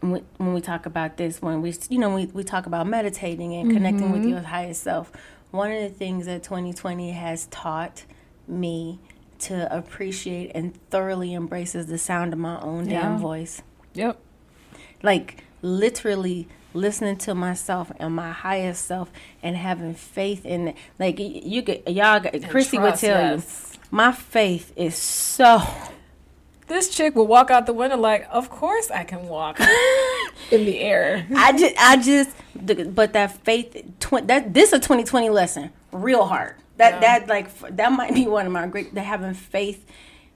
when 0.00 0.24
we, 0.38 0.60
talk 0.60 0.86
about 0.86 1.16
this 1.16 1.42
when 1.42 1.60
we 1.60 1.74
you 1.88 1.98
know 1.98 2.14
we, 2.14 2.26
we 2.26 2.44
talk 2.44 2.66
about 2.66 2.86
meditating 2.86 3.54
and 3.54 3.72
connecting 3.72 4.12
with 4.12 4.22
mm-hmm. 4.22 4.30
your 4.30 4.40
highest 4.40 4.82
self 4.82 5.10
one 5.50 5.72
of 5.72 5.80
the 5.82 5.88
things 5.88 6.26
that 6.26 6.42
2020 6.42 7.10
has 7.12 7.46
taught 7.46 8.04
me 8.46 9.00
to 9.38 9.76
appreciate 9.76 10.52
and 10.54 10.74
thoroughly 10.90 11.32
embrace 11.32 11.74
is 11.74 11.86
the 11.86 11.98
sound 11.98 12.32
of 12.32 12.38
my 12.38 12.60
own 12.60 12.88
Yeah. 12.88 13.02
damn 13.02 13.18
voice 13.18 13.62
Yep. 13.94 14.20
like 15.02 15.42
literally 15.62 16.48
listening 16.74 17.16
to 17.16 17.34
myself 17.34 17.90
and 17.98 18.14
my 18.14 18.32
highest 18.32 18.86
self 18.86 19.10
and 19.42 19.56
having 19.56 19.94
faith 19.94 20.44
in 20.44 20.68
it. 20.68 20.76
Like 20.98 21.18
you 21.18 21.62
could, 21.62 21.82
y'all, 21.88 22.20
Christy 22.48 22.78
would 22.78 22.96
tell 22.96 23.34
yes. 23.36 23.72
you, 23.74 23.80
my 23.90 24.12
faith 24.12 24.72
is 24.76 24.94
so. 24.94 25.62
This 26.68 26.88
chick 26.90 27.14
will 27.16 27.26
walk 27.26 27.50
out 27.50 27.66
the 27.66 27.72
window 27.72 27.96
like, 27.96 28.26
of 28.30 28.50
course 28.50 28.90
I 28.90 29.04
can 29.04 29.26
walk 29.28 29.58
in 30.50 30.64
the 30.66 30.80
air. 30.80 31.26
I 31.34 31.52
just, 31.56 31.74
I 31.78 31.96
just, 31.96 32.30
but 32.94 33.12
that 33.14 33.44
faith, 33.44 33.74
tw- 34.00 34.26
that 34.26 34.52
this 34.54 34.72
a 34.72 34.78
twenty 34.80 35.04
twenty 35.04 35.30
lesson, 35.30 35.70
real 35.92 36.26
hard. 36.26 36.56
That 36.76 36.94
Yeah. 37.02 37.20
that 37.20 37.28
like 37.28 37.76
that 37.76 37.92
might 37.92 38.14
be 38.14 38.26
one 38.26 38.46
of 38.46 38.52
my 38.52 38.66
great. 38.66 38.94
That 38.94 39.04
having 39.04 39.34
faith 39.34 39.86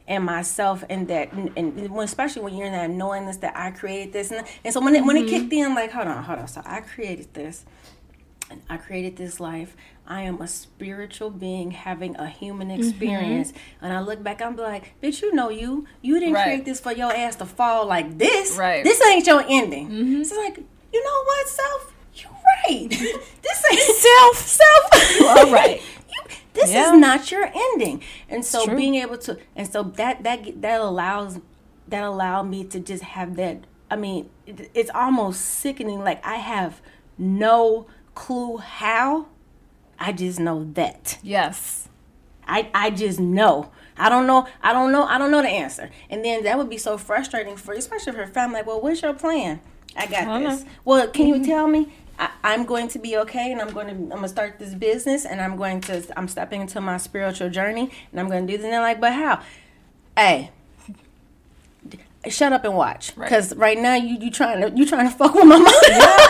in 0.09 0.23
myself 0.25 0.83
and 0.91 1.07
that, 1.09 1.33
and, 1.33 1.53
and 1.57 1.91
when- 1.91 2.05
especially 2.05 2.43
when 2.43 2.55
you're 2.57 2.67
in 2.67 2.73
that 2.73 2.91
knowingness 2.91 3.37
that 3.39 3.57
I 3.57 3.71
created 3.71 4.13
this, 4.13 4.31
and, 4.33 4.47
and 4.65 4.75
so 4.75 4.81
when 4.81 4.95
it 4.97 5.05
when 5.05 5.17
it 5.17 5.27
mm-hmm. 5.27 5.29
kicked 5.43 5.53
in, 5.53 5.75
like, 5.75 5.93
hold 5.93 6.09
on, 6.09 6.23
hold 6.25 6.39
on, 6.41 6.49
so 6.49 6.63
I 6.65 6.81
created 6.81 7.33
this. 7.35 7.65
and 8.51 8.61
I 8.71 8.77
created 8.79 9.17
this 9.17 9.39
life. 9.41 9.77
I 10.13 10.21
am 10.31 10.37
a 10.43 10.47
spiritual 10.49 11.31
being 11.31 11.71
having 11.87 12.13
a 12.17 12.29
human 12.29 12.69
Mm-hmm. 12.69 12.81
experience. 12.89 13.53
And 13.81 13.91
I 13.93 14.01
look 14.01 14.23
back, 14.23 14.43
I'm 14.43 14.57
like, 14.57 14.85
bitch, 15.03 15.23
you 15.23 15.31
know 15.39 15.49
you. 15.49 15.87
You 16.03 16.15
didn't 16.21 16.35
Right. 16.35 16.45
create 16.45 16.65
this 16.65 16.81
for 16.81 16.93
your 16.93 17.13
ass 17.23 17.37
to 17.37 17.47
fall 17.47 17.87
like 17.87 18.19
this. 18.19 18.57
Right. 18.57 18.85
Mm-hmm. 18.85 18.89
This 18.89 19.01
ain't 19.11 19.27
your 19.27 19.43
ending. 19.49 19.87
Mm-hmm. 19.89 20.21
It's 20.23 20.33
like, 20.45 20.57
you 20.95 21.01
know 21.09 21.19
what, 21.31 21.49
self? 21.49 21.83
you're 22.21 22.39
right. 22.57 22.89
this 23.47 23.59
ain't 23.73 23.97
self. 24.09 24.37
Self. 24.37 24.85
You 25.19 25.27
are 25.27 25.47
right. 25.61 25.81
You- 26.15 26.37
this 26.53 26.71
Yeah. 26.73 26.93
is 26.93 27.01
not 27.01 27.31
your 27.33 27.47
ending. 27.67 28.03
And 28.29 28.45
so 28.45 28.59
being 28.77 28.97
able 28.97 29.17
to 29.27 29.39
and 29.57 29.67
so 29.73 29.83
that 30.01 30.23
that 30.25 30.61
that 30.61 30.79
allows 30.83 31.41
that 31.89 32.05
allowed 32.05 32.45
me 32.55 32.65
to 32.73 32.79
just 32.81 33.03
have 33.17 33.37
that 33.37 33.57
I 33.91 33.97
mean, 33.97 34.29
it, 34.47 34.71
it's 34.75 34.91
almost 34.95 35.41
sickening 35.41 36.01
like 36.09 36.21
I 36.35 36.37
have 36.37 36.83
no 37.17 37.87
clue 38.15 38.59
how. 38.59 39.29
I 40.03 40.11
just 40.11 40.41
know 40.41 40.65
that. 40.75 41.19
Yes. 41.23 41.89
I, 42.47 42.69
I 42.75 42.91
just 42.91 43.21
know. 43.21 43.71
I 43.97 44.09
don't 44.09 44.27
know. 44.27 44.49
I 44.61 44.73
don't 44.73 44.91
know. 44.91 45.05
I 45.05 45.17
don't 45.17 45.31
know 45.31 45.43
the 45.43 45.49
answer. 45.49 45.91
And 46.11 46.25
then 46.25 46.43
that 46.43 46.59
would 46.59 46.69
be 46.69 46.77
so 46.77 46.99
frustrating 46.99 47.57
for, 47.57 47.73
especially 47.73 48.13
for 48.13 48.27
family. 48.27 48.57
Like, 48.57 48.67
well, 48.67 48.81
what's 48.81 49.01
your 49.01 49.15
plan? 49.15 49.61
I 49.97 50.07
got 50.07 50.27
I 50.27 50.43
this. 50.43 50.65
know. 50.65 50.71
Well, 50.85 51.09
can 51.09 51.29
you 51.29 51.37
mm-hmm. 51.37 51.45
tell 51.45 51.69
me? 51.69 51.93
I, 52.19 52.31
I'm 52.43 52.65
going 52.65 52.89
to 52.89 52.99
be 52.99 53.17
okay, 53.19 53.53
and 53.53 53.61
I'm 53.61 53.71
going 53.71 53.87
to 53.87 53.93
I'm 53.93 54.09
going 54.09 54.23
to 54.23 54.29
start 54.29 54.59
this 54.59 54.75
business, 54.75 55.25
and 55.25 55.41
I'm 55.41 55.57
going 55.57 55.81
to 55.83 56.03
I'm 56.17 56.27
stepping 56.27 56.63
into 56.63 56.81
my 56.81 56.97
spiritual 56.97 57.49
journey, 57.49 57.91
and 58.11 58.21
I'm 58.21 58.29
going 58.29 58.45
to 58.45 58.53
do 58.53 58.57
this. 58.57 58.65
And 58.65 58.73
they're 58.73 58.81
like, 58.81 59.01
but 59.01 59.13
how? 59.13 59.41
Hey, 60.17 60.51
shut 62.29 62.53
up 62.53 62.65
and 62.65 62.75
watch, 62.75 63.15
because 63.17 63.55
right. 63.57 63.79
now 63.79 63.95
you 63.95 64.17
you 64.21 64.31
trying 64.31 64.61
to 64.61 64.71
you 64.77 64.87
trying 64.87 65.09
to 65.11 65.15
fuck 65.17 65.35
with 65.35 65.45
my 65.45 65.57
mind. 65.57 65.67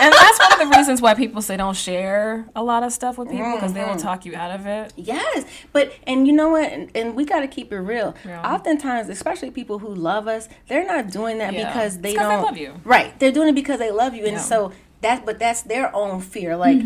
and 0.01 0.13
that's 0.13 0.39
one 0.39 0.53
of 0.53 0.59
the 0.71 0.77
reasons 0.77 1.01
why 1.01 1.13
people 1.13 1.41
say 1.41 1.55
don't 1.57 1.75
share 1.77 2.45
a 2.55 2.63
lot 2.63 2.83
of 2.83 2.91
stuff 2.91 3.17
with 3.17 3.29
people 3.29 3.51
because 3.53 3.73
they 3.73 3.83
will 3.83 3.95
talk 3.97 4.25
you 4.25 4.35
out 4.35 4.51
of 4.51 4.65
it. 4.65 4.91
Yes, 4.95 5.45
but 5.71 5.91
and 6.07 6.25
you 6.27 6.33
know 6.33 6.49
what? 6.49 6.71
And, 6.71 6.89
and 6.95 7.15
we 7.15 7.25
got 7.25 7.41
to 7.41 7.47
keep 7.47 7.71
it 7.71 7.77
real. 7.79 8.15
Yeah. 8.25 8.53
Oftentimes, 8.53 9.09
especially 9.09 9.51
people 9.51 9.79
who 9.79 9.93
love 9.93 10.27
us, 10.27 10.49
they're 10.67 10.85
not 10.85 11.11
doing 11.11 11.37
that 11.39 11.53
Yeah. 11.53 11.67
because 11.67 11.99
they 11.99 12.13
don't 12.13 12.43
love 12.43 12.57
you. 12.57 12.73
Right? 12.83 13.17
They're 13.19 13.31
doing 13.31 13.49
it 13.49 13.55
because 13.55 13.79
they 13.79 13.91
love 13.91 14.13
you, 14.15 14.23
and 14.23 14.33
Yeah. 14.33 14.39
so 14.39 14.71
that. 15.01 15.25
But 15.25 15.37
that's 15.37 15.61
their 15.61 15.95
own 15.95 16.21
fear. 16.21 16.55
Like, 16.57 16.79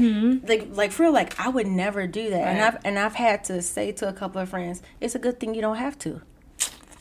like, 0.48 0.68
like 0.76 0.92
for 0.92 1.04
real. 1.04 1.14
Like, 1.14 1.40
I 1.40 1.48
would 1.50 1.68
never 1.68 2.08
do 2.08 2.30
that, 2.32 2.42
and 2.48 2.58
Mm-hmm. 2.60 2.76
I've 2.78 2.86
and 2.86 3.00
I've 3.00 3.16
had 3.16 3.44
to 3.46 3.62
say 3.62 3.92
to 3.94 4.08
a 4.10 4.14
couple 4.14 4.42
of 4.42 4.50
friends, 4.50 4.82
it's 5.00 5.16
a 5.16 5.20
good 5.20 5.40
thing 5.40 5.54
you 5.56 5.62
don't 5.62 5.78
have 5.78 5.98
to. 6.00 6.22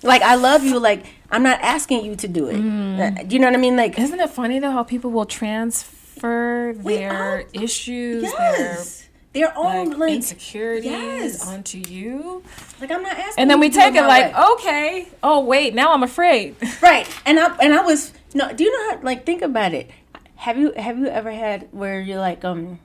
Like, 0.07 0.23
I 0.23 0.37
love 0.37 0.65
you. 0.65 0.79
Like, 0.79 1.05
I'm 1.31 1.43
not 1.43 1.61
asking 1.61 2.05
you 2.05 2.17
to 2.17 2.29
do 2.29 2.49
it. 2.49 2.57
Mm. 2.57 2.99
Uh, 3.21 3.23
Do 3.25 3.35
you 3.35 3.41
know 3.41 3.49
what 3.49 3.55
I 3.55 3.59
mean? 3.61 3.77
Like, 3.77 3.99
Isn't 3.99 4.21
it 4.21 4.31
funny 4.31 4.59
though 4.61 4.71
how 4.71 4.83
people 4.85 5.11
will 5.11 5.27
transfer 5.27 6.73
their 6.77 7.39
all- 7.39 7.63
issues, 7.63 8.23
yes, 8.23 9.09
their 9.33 9.49
their 9.49 9.59
own 9.59 9.91
like, 9.91 9.99
like, 9.99 10.13
insecurities 10.15 10.91
yes. 10.91 11.47
onto 11.47 11.77
you? 11.79 12.43
like 12.81 12.91
I'm 12.91 13.03
not 13.03 13.19
asking. 13.19 13.35
And 13.43 13.51
then 13.51 13.61
we 13.61 13.69
take 13.71 13.95
it 13.95 14.03
like, 14.03 14.35
way. 14.35 14.45
okay, 14.55 15.09
oh 15.23 15.41
wait, 15.45 15.75
now 15.75 15.93
I'm 15.93 16.03
afraid. 16.03 16.57
Right. 16.81 17.07
And 17.27 17.39
I 17.39 17.55
and 17.59 17.75
I 17.75 17.83
was 17.83 18.13
no. 18.35 18.53
Do 18.53 18.65
you 18.65 18.73
know 18.73 18.97
how? 18.97 19.03
Like, 19.03 19.27
think 19.27 19.43
about 19.43 19.75
it. 19.75 19.91
Have 20.37 20.57
you 20.59 20.73
have 20.73 20.99
you 20.99 21.07
ever 21.09 21.31
had 21.33 21.69
where 21.73 22.01
you're 22.01 22.21
like 22.21 22.45
um. 22.45 22.79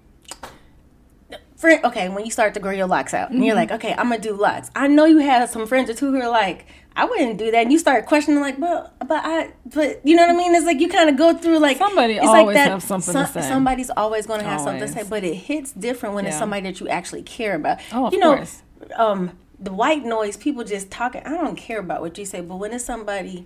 Friend, 1.58 1.86
okay, 1.86 2.10
when 2.10 2.26
you 2.26 2.32
start 2.32 2.56
to 2.56 2.60
grow 2.60 2.72
your 2.72 2.88
locks 2.88 3.14
out, 3.14 3.30
and 3.30 3.46
you're 3.46 3.54
Mm-hmm. 3.56 3.70
like, 3.70 3.72
okay, 3.74 3.92
I'm 3.94 4.10
gonna 4.10 4.20
do 4.20 4.34
locks. 4.34 4.72
I 4.76 4.88
know 4.88 5.06
you 5.06 5.20
had 5.20 5.48
some 5.48 5.68
friends 5.68 5.92
or 5.92 5.94
two 5.94 6.12
who 6.12 6.20
are 6.20 6.28
like, 6.28 6.66
I 6.96 7.06
wouldn't 7.06 7.38
do 7.38 7.52
that, 7.52 7.64
and 7.64 7.72
you 7.72 7.80
start 7.80 8.06
questioning, 8.06 8.42
like, 8.42 8.60
but, 8.60 8.94
but 9.00 9.22
I, 9.24 9.54
but 9.66 10.02
you 10.04 10.16
know 10.16 10.24
what 10.24 10.36
I 10.36 10.38
mean? 10.38 10.54
It's 10.54 10.66
like 10.66 10.80
you 10.80 10.90
kind 10.90 11.10
of 11.10 11.18
go 11.18 11.36
through 11.36 11.60
like 11.60 11.78
Somebody 11.78 12.16
it's 12.16 12.26
always 12.26 12.58
have 12.58 12.84
something 12.84 13.14
to 13.14 13.28
say. 13.28 13.42
Somebody's 13.42 13.90
always 13.90 14.26
going 14.28 14.42
to 14.42 14.46
have 14.46 14.62
something 14.62 14.82
to 14.82 14.88
say, 14.88 15.04
but 15.08 15.24
it 15.24 15.36
hits 15.36 15.72
different 15.72 16.16
when 16.16 16.26
it's 16.26 16.38
somebody 16.38 16.64
that 16.64 16.80
you 16.80 16.90
actually 16.90 17.24
care 17.24 17.56
about. 17.56 17.80
Oh, 17.94 18.08
of 18.08 18.14
you 18.14 18.20
know, 18.20 18.36
course. 18.36 18.62
um, 18.98 19.32
the 19.60 19.72
white 19.72 20.04
noise, 20.04 20.36
people 20.36 20.64
just 20.64 20.92
talking. 20.92 21.22
I 21.24 21.30
don't 21.30 21.56
care 21.56 21.80
about 21.80 22.02
what 22.02 22.18
you 22.18 22.26
say, 22.26 22.42
but 22.42 22.58
when 22.58 22.74
it's 22.74 22.84
somebody 22.84 23.46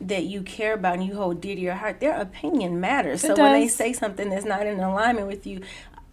that 0.00 0.24
you 0.24 0.42
care 0.42 0.74
about 0.74 0.94
and 0.94 1.06
you 1.06 1.14
hold 1.14 1.40
dear 1.40 1.54
to 1.54 1.60
your 1.60 1.74
heart, 1.74 2.00
their 2.00 2.20
opinion 2.20 2.80
matters. 2.80 3.24
It 3.24 3.28
so 3.28 3.42
when 3.42 3.52
they 3.52 3.68
say 3.68 3.92
something 3.92 4.28
that's 4.28 4.44
not 4.44 4.66
in 4.66 4.80
alignment 4.80 5.26
with 5.26 5.46
you, 5.46 5.62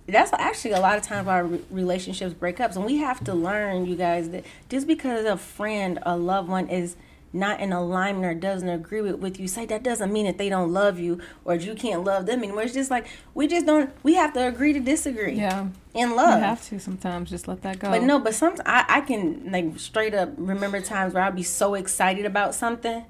that's 0.08 0.34
actually 0.34 0.72
a 0.72 0.80
lot 0.80 0.98
of 0.98 1.04
times 1.04 1.28
our 1.28 1.46
relationships 1.70 2.34
break 2.34 2.60
up. 2.60 2.76
And 2.76 2.86
we 2.86 2.98
have 2.98 3.24
to 3.26 3.34
learn, 3.34 3.86
you 3.86 3.96
guys, 3.96 4.30
that 4.30 4.46
just 4.70 4.88
because 4.88 5.26
a 5.26 5.38
friend, 5.38 6.00
a 6.04 6.18
loved 6.18 6.50
one 6.50 6.68
is 6.70 6.96
not 7.34 7.62
in 7.62 7.72
alignment 7.72 8.26
or 8.26 8.34
doesn't 8.34 8.68
agree 8.68 9.02
with, 9.02 9.16
with 9.16 9.40
you, 9.40 9.48
say 9.48 9.66
that 9.66 9.84
doesn't 9.84 10.12
mean 10.12 10.26
that 10.26 10.38
they 10.38 10.50
don't 10.50 10.72
love 10.74 11.00
you 11.00 11.20
or 11.46 11.56
you 11.56 11.76
can't 11.76 12.04
love 12.04 12.26
them 12.26 12.44
anymore. 12.44 12.64
It's 12.64 12.74
just 12.74 12.92
like 12.92 13.08
we 13.34 13.48
just 13.48 13.66
don't. 13.66 13.92
We 14.04 14.16
have 14.16 14.34
to 14.34 14.48
agree 14.48 14.74
to 14.74 14.80
disagree. 14.80 15.36
Yeah, 15.36 15.68
in 15.94 16.16
love, 16.16 16.40
you 16.40 16.44
have 16.46 16.68
to 16.70 16.80
sometimes 16.80 17.30
just 17.30 17.48
let 17.48 17.62
that 17.62 17.80
go. 17.80 17.90
But 17.90 18.04
no, 18.04 18.20
but 18.20 18.34
some 18.34 18.56
I, 18.66 18.86
I 18.88 19.02
can 19.02 19.52
like 19.52 19.80
straight 19.80 20.14
up 20.14 20.32
remember 20.36 20.82
times 20.82 21.14
where 21.14 21.24
I'll 21.24 21.32
be 21.32 21.44
so 21.44 21.76
excited 21.76 22.26
about 22.26 22.54
something, 22.54 23.06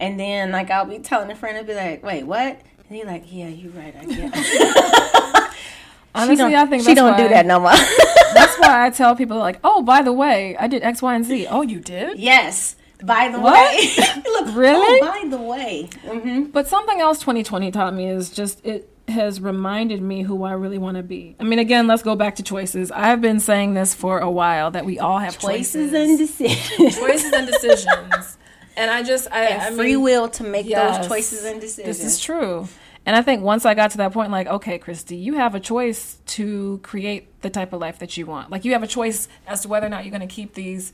and 0.00 0.18
then 0.18 0.50
like 0.50 0.70
I'll 0.70 0.86
be 0.86 0.98
telling 0.98 1.30
a 1.30 1.36
friend, 1.36 1.56
I'll 1.56 1.64
be 1.64 1.74
like, 1.74 2.02
"Wait, 2.02 2.24
what?" 2.24 2.60
And 2.88 2.96
he's 2.96 3.04
like, 3.06 3.24
"Yeah, 3.32 3.48
you're 3.48 3.72
right. 3.72 3.94
I 3.96 4.04
guess." 4.04 5.40
honestly, 6.14 6.36
she 6.36 6.38
don't, 6.38 6.54
I 6.54 6.66
think 6.66 6.82
she 6.82 6.86
that's 6.88 7.00
don't 7.00 7.12
why, 7.12 7.16
do 7.22 7.28
that 7.28 7.46
no 7.46 7.60
more. 7.60 7.70
That's 8.34 8.56
why 8.58 8.86
I 8.86 8.90
tell 9.00 9.14
people 9.14 9.38
like, 9.38 9.60
oh, 9.62 9.82
by 9.82 10.02
the 10.02 10.12
way, 10.12 10.56
I 10.56 10.66
did 10.66 10.82
X, 10.82 11.00
Y, 11.00 11.14
and 11.14 11.24
Z. 11.24 11.46
Oh, 11.48 11.62
you 11.62 11.78
did? 11.80 12.18
yes. 12.18 12.76
By 13.02 13.28
the 13.28 13.38
What? 13.38 13.54
way, 13.76 14.22
look. 14.24 14.56
Really? 14.56 15.00
Oh, 15.02 15.22
by 15.22 15.28
the 15.28 15.36
way. 15.42 15.88
hmm 16.06 16.44
But 16.44 16.66
something 16.68 17.00
else 17.00 17.18
2020 17.20 17.70
taught 17.70 17.92
me 17.94 18.08
is 18.08 18.30
just 18.30 18.64
it 18.64 18.88
has 19.08 19.40
reminded 19.40 20.00
me 20.00 20.22
who 20.22 20.42
I 20.44 20.52
really 20.52 20.78
want 20.78 20.96
to 20.96 21.02
be. 21.02 21.36
I 21.38 21.44
mean, 21.44 21.58
again, 21.58 21.86
let's 21.86 22.02
go 22.02 22.16
back 22.16 22.36
to 22.36 22.42
choices. 22.42 22.90
I've 22.90 23.20
been 23.20 23.40
saying 23.40 23.74
this 23.74 23.94
for 23.94 24.20
a 24.20 24.30
while 24.30 24.70
that 24.70 24.84
we 24.86 24.98
all 24.98 25.18
have 25.18 25.38
Choices 25.38 25.90
choices, 25.90 25.92
and 25.92 26.18
decisions. 26.18 26.96
choices 26.98 27.32
and 27.32 27.46
decisions. 27.46 28.38
And 28.76 28.90
I 28.90 29.02
just, 29.02 29.30
I, 29.30 29.44
and 29.46 29.62
I 29.62 29.68
mean, 29.70 29.78
free 29.78 29.96
will 29.96 30.28
to 30.30 30.44
make 30.44 30.66
yes, 30.66 30.98
those 30.98 31.08
choices 31.08 31.44
and 31.44 31.60
decisions. 31.60 31.98
This 31.98 32.04
is 32.14 32.18
true. 32.20 32.66
And 33.06 33.14
I 33.14 33.22
think 33.22 33.42
once 33.42 33.66
I 33.66 33.74
got 33.74 33.90
to 33.92 33.98
that 33.98 34.12
point, 34.12 34.30
like, 34.30 34.46
okay, 34.46 34.78
Christy, 34.78 35.16
you 35.16 35.34
have 35.34 35.54
a 35.54 35.60
choice 35.60 36.18
to 36.26 36.80
create 36.82 37.42
the 37.42 37.50
type 37.50 37.72
of 37.72 37.80
life 37.80 37.98
that 37.98 38.16
you 38.16 38.24
want. 38.24 38.50
Like, 38.50 38.64
you 38.64 38.72
have 38.72 38.82
a 38.82 38.86
choice 38.86 39.28
as 39.46 39.60
to 39.62 39.68
whether 39.68 39.86
or 39.86 39.90
not 39.90 40.04
you're 40.04 40.16
going 40.16 40.26
to 40.26 40.34
keep 40.34 40.54
these 40.54 40.92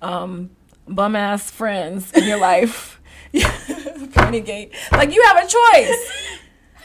um, 0.00 0.50
bum 0.88 1.14
ass 1.14 1.50
friends 1.50 2.12
in 2.12 2.24
your 2.24 2.38
life. 2.38 3.00
Gate. 3.32 4.74
Like, 4.90 5.14
you 5.14 5.22
have 5.22 5.36
a 5.36 5.46
choice. 5.46 6.12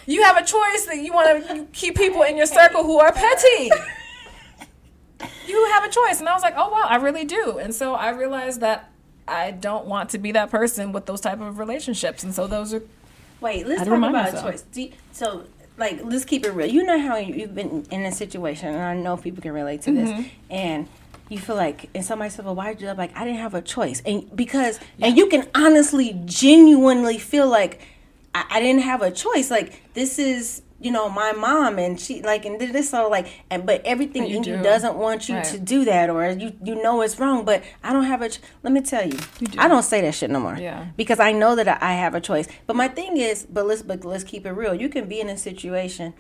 you 0.06 0.24
have 0.24 0.38
a 0.38 0.46
choice 0.46 0.86
that 0.86 1.00
you 1.02 1.12
want 1.12 1.48
to 1.48 1.66
keep 1.74 1.96
people 1.96 2.22
in 2.24 2.38
your 2.38 2.46
circle 2.46 2.84
who 2.84 3.00
are 3.00 3.12
petty. 3.12 3.72
You 5.48 5.66
have 5.74 5.84
a 5.86 5.90
choice. 5.90 6.20
And 6.20 6.30
I 6.30 6.34
was 6.34 6.44
like, 6.44 6.54
oh, 6.56 6.70
wow, 6.70 6.86
I 6.88 6.98
really 6.98 7.26
do. 7.26 7.58
And 7.58 7.74
so 7.74 7.96
I 7.96 8.10
realized 8.12 8.62
that 8.62 8.92
I 9.28 9.52
don't 9.52 9.88
want 9.88 10.12
to 10.12 10.18
be 10.18 10.32
that 10.34 10.52
person 10.52 10.92
with 10.92 11.06
those 11.06 11.22
type 11.22 11.42
of 11.42 11.58
relationships. 11.58 12.24
And 12.24 12.34
so 12.34 12.48
those 12.48 12.74
are. 12.74 12.84
Wait, 13.42 13.68
let's 13.68 13.84
talk 13.84 13.98
about 13.98 14.12
myself. 14.12 14.44
choice. 14.44 14.66
You, 14.74 14.92
so, 15.12 15.44
like, 15.78 16.00
let's 16.04 16.26
keep 16.26 16.46
it 16.46 16.52
real. 16.52 16.68
You 16.68 16.84
know 16.84 17.00
how 17.00 17.18
you've 17.18 17.54
been 17.54 17.86
in 17.92 18.06
a 18.06 18.12
situation, 18.12 18.70
and 18.70 18.82
I 18.82 18.96
know 18.96 19.18
people 19.18 19.42
can 19.42 19.52
relate 19.52 19.84
to 19.84 19.92
this, 19.92 20.10
mm-hmm. 20.10 20.28
and 20.50 20.88
you 21.30 21.38
feel 21.38 21.56
like, 21.56 21.90
and 21.94 22.04
somebody 22.04 22.30
said, 22.32 22.46
"Well, 22.46 22.56
why 22.56 22.74
did 22.74 22.82
you?" 22.82 22.92
Like, 22.94 23.16
I 23.16 23.26
didn't 23.26 23.40
have 23.40 23.54
a 23.54 23.62
choice, 23.62 24.02
and 24.06 24.36
because, 24.36 24.80
yeah. 24.98 25.08
and 25.08 25.18
you 25.18 25.28
can 25.28 25.48
honestly, 25.54 26.20
genuinely 26.26 27.18
feel 27.18 27.48
like 27.48 27.82
I, 28.34 28.46
I 28.50 28.60
didn't 28.60 28.84
have 28.84 29.02
a 29.02 29.12
choice. 29.12 29.52
Like, 29.52 29.94
this 29.94 30.18
is 30.20 30.62
you 30.80 30.92
know 30.92 31.10
my 31.10 31.32
mom 31.32 31.80
and 31.80 32.00
she 32.00 32.22
like 32.22 32.46
and 32.46 32.60
this 32.60 32.92
so 32.92 33.10
like 33.10 33.28
and 33.50 33.66
but 33.66 33.82
everything 33.84 34.28
in 34.28 34.44
you 34.44 34.62
doesn't 34.62 34.96
want 34.96 35.28
you 35.28 35.36
right. 35.36 35.44
to 35.44 35.58
do 35.58 35.86
that 35.86 36.10
or 36.10 36.30
you 36.30 36.54
you 36.64 36.82
know 36.82 37.02
it's 37.02 37.20
wrong 37.20 37.44
but 37.44 37.64
i 37.84 37.92
don't 37.92 38.04
have 38.04 38.22
a 38.22 38.30
ch- 38.30 38.40
let 38.64 38.72
me 38.72 38.82
tell 38.82 39.06
you, 39.06 39.18
you 39.40 39.48
do. 39.48 39.60
i 39.60 39.68
don't 39.68 39.84
say 39.84 40.02
that 40.02 40.14
shit 40.14 40.30
no 40.30 40.40
more. 40.40 40.56
Yeah. 40.58 40.88
Because 40.96 41.20
i 41.20 41.32
know 41.32 41.56
that 41.56 41.82
i 41.82 41.94
have 41.94 42.14
a 42.14 42.22
choice. 42.22 42.48
But 42.68 42.76
my 42.76 42.88
thing 42.88 43.18
is 43.18 43.46
but 43.50 43.66
let's 43.66 43.82
but 43.82 44.06
let's 44.06 44.24
keep 44.24 44.46
it 44.46 44.52
real. 44.52 44.74
You 44.74 44.90
can 44.90 45.08
be 45.08 45.20
in 45.20 45.30
a 45.30 45.38
situation 45.38 46.14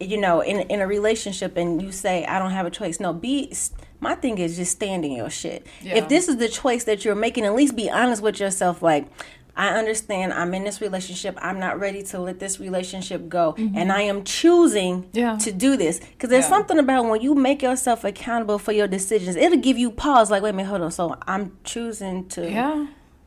you 0.00 0.20
know 0.20 0.40
in 0.40 0.60
in 0.60 0.80
a 0.80 0.86
relationship 0.86 1.56
and 1.56 1.82
you 1.82 1.90
say 1.90 2.24
i 2.26 2.38
don't 2.38 2.50
have 2.50 2.66
a 2.66 2.70
choice. 2.70 3.00
No 3.00 3.12
be 3.12 3.52
my 4.00 4.14
thing 4.14 4.38
is 4.38 4.56
just 4.56 4.72
standing 4.72 5.12
your 5.12 5.30
shit. 5.30 5.66
Yeah. 5.82 5.96
if 5.96 6.08
this 6.08 6.28
is 6.28 6.36
the 6.36 6.48
choice 6.48 6.84
that 6.84 7.04
you're 7.04 7.14
making 7.14 7.44
at 7.46 7.54
least 7.54 7.74
be 7.74 7.90
honest 7.90 8.22
with 8.22 8.38
yourself 8.40 8.82
like 8.82 9.06
I 9.58 9.70
understand 9.70 10.32
I'm 10.32 10.54
in 10.54 10.62
this 10.62 10.80
relationship. 10.80 11.36
I'm 11.42 11.58
not 11.58 11.80
ready 11.80 12.04
to 12.04 12.20
let 12.20 12.38
this 12.38 12.60
relationship 12.60 13.28
go. 13.28 13.54
Mm-hmm. 13.58 13.76
And 13.76 13.90
I 13.90 14.02
am 14.02 14.22
choosing 14.22 15.10
yeah. 15.12 15.36
to 15.38 15.50
do 15.50 15.76
this. 15.76 15.98
Because 15.98 16.30
there's 16.30 16.44
yeah. 16.44 16.50
something 16.50 16.78
about 16.78 17.06
when 17.06 17.20
you 17.20 17.34
make 17.34 17.60
yourself 17.60 18.04
accountable 18.04 18.60
for 18.60 18.70
your 18.70 18.86
decisions, 18.86 19.34
it'll 19.34 19.58
give 19.58 19.76
you 19.76 19.90
pause 19.90 20.30
like, 20.30 20.44
wait 20.44 20.50
a 20.50 20.52
minute, 20.52 20.68
hold 20.68 20.82
on. 20.82 20.92
So 20.92 21.16
I'm 21.26 21.58
choosing 21.64 22.28
to 22.28 22.48
yeah. 22.48 22.86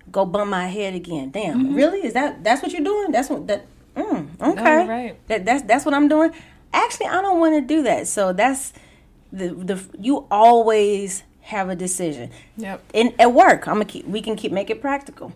go 0.10 0.26
bump 0.26 0.50
my 0.50 0.68
head 0.68 0.96
again. 0.96 1.32
Damn, 1.32 1.66
mm-hmm. 1.66 1.76
really? 1.76 2.06
Is 2.06 2.14
that 2.14 2.46
that's 2.46 2.64
what 2.64 2.72
you're 2.72 2.82
doing? 2.82 3.12
That's 3.12 3.30
what 3.30 3.48
that 3.48 3.66
mm, 3.96 4.30
okay. 4.42 4.88
right. 4.88 5.28
That 5.28 5.44
that's 5.44 5.64
that's 5.64 5.84
what 5.84 5.94
I'm 5.94 6.08
doing. 6.08 6.32
Actually 6.72 7.08
I 7.08 7.22
don't 7.22 7.42
want 7.42 7.56
to 7.56 7.62
do 7.62 7.84
that. 7.84 8.08
So 8.08 8.32
that's 8.32 8.72
the 9.34 9.50
the 9.50 9.84
you 10.00 10.28
always 10.32 11.24
have 11.42 11.68
a 11.68 11.76
decision. 11.76 12.32
Yep. 12.56 12.84
In 12.94 13.14
at 13.20 13.34
work, 13.34 13.68
I'm 13.68 13.76
gonna 13.76 13.86
keep 13.86 14.08
we 14.08 14.22
can 14.22 14.38
keep 14.38 14.54
make 14.54 14.70
it 14.70 14.80
practical 14.80 15.34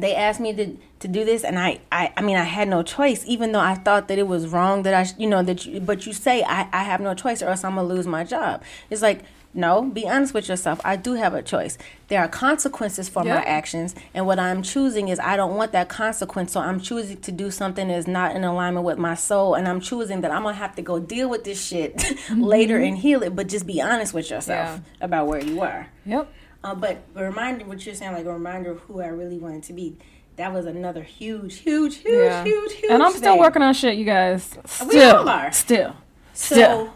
they 0.00 0.14
asked 0.14 0.40
me 0.40 0.52
to 0.54 0.76
to 0.98 1.08
do 1.08 1.24
this 1.24 1.44
and 1.44 1.58
I, 1.58 1.80
I 1.90 2.12
i 2.16 2.22
mean 2.22 2.36
i 2.36 2.44
had 2.44 2.68
no 2.68 2.82
choice 2.82 3.24
even 3.26 3.52
though 3.52 3.60
i 3.60 3.74
thought 3.74 4.08
that 4.08 4.18
it 4.18 4.26
was 4.26 4.48
wrong 4.48 4.82
that 4.82 4.94
i 4.94 5.06
you 5.18 5.28
know 5.28 5.42
that 5.42 5.64
you 5.66 5.80
but 5.80 6.06
you 6.06 6.12
say 6.12 6.42
i 6.42 6.68
i 6.72 6.84
have 6.84 7.00
no 7.00 7.14
choice 7.14 7.42
or 7.42 7.48
else 7.48 7.64
i'm 7.64 7.74
gonna 7.74 7.88
lose 7.88 8.06
my 8.06 8.24
job. 8.24 8.62
It's 8.90 9.02
like 9.02 9.22
no 9.52 9.82
be 9.82 10.06
honest 10.06 10.32
with 10.32 10.48
yourself. 10.48 10.80
I 10.84 10.96
do 10.96 11.14
have 11.14 11.34
a 11.34 11.42
choice. 11.42 11.76
There 12.08 12.20
are 12.20 12.28
consequences 12.28 13.08
for 13.08 13.24
my 13.24 13.42
actions 13.42 13.94
and 14.14 14.26
what 14.26 14.38
i'm 14.38 14.62
choosing 14.62 15.08
is 15.08 15.18
i 15.20 15.36
don't 15.36 15.56
want 15.56 15.72
that 15.72 15.88
consequence 15.88 16.52
so 16.52 16.60
i'm 16.60 16.80
choosing 16.80 17.20
to 17.20 17.32
do 17.32 17.50
something 17.50 17.88
that's 17.88 18.06
not 18.06 18.34
in 18.34 18.44
alignment 18.44 18.84
with 18.84 18.98
my 18.98 19.14
soul 19.14 19.54
and 19.54 19.68
i'm 19.68 19.80
choosing 19.80 20.20
that 20.22 20.30
i'm 20.30 20.42
gonna 20.42 20.56
have 20.56 20.74
to 20.74 20.82
go 20.82 20.98
deal 20.98 21.28
with 21.30 21.44
this 21.44 21.64
shit 21.64 21.96
mm-hmm. 21.96 22.42
later 22.42 22.78
and 22.78 22.98
heal 22.98 23.22
it 23.22 23.36
but 23.36 23.48
just 23.48 23.66
be 23.66 23.80
honest 23.80 24.12
with 24.12 24.28
yourself 24.30 24.80
yeah. 24.80 25.04
about 25.04 25.26
where 25.26 25.42
you 25.42 25.60
are. 25.60 25.88
Yep 26.04 26.32
uh, 26.62 26.74
but 26.74 27.02
a 27.14 27.24
reminder, 27.24 27.64
what 27.64 27.84
you're 27.84 27.94
saying, 27.94 28.12
like 28.12 28.26
a 28.26 28.32
reminder 28.32 28.70
of 28.70 28.80
who 28.80 29.00
I 29.00 29.06
really 29.06 29.38
wanted 29.38 29.62
to 29.64 29.72
be. 29.72 29.96
That 30.36 30.52
was 30.52 30.66
another 30.66 31.02
huge, 31.02 31.58
huge, 31.58 31.96
huge, 31.96 32.14
yeah. 32.14 32.44
huge, 32.44 32.72
huge. 32.72 32.90
And 32.90 33.02
I'm 33.02 33.12
still 33.12 33.32
thing. 33.32 33.40
working 33.40 33.62
on 33.62 33.74
shit, 33.74 33.96
you 33.96 34.04
guys. 34.04 34.56
Still, 34.64 34.88
we 34.88 35.02
all 35.02 35.28
are. 35.28 35.52
Still, 35.52 35.96
so, 36.32 36.54
still. 36.54 36.92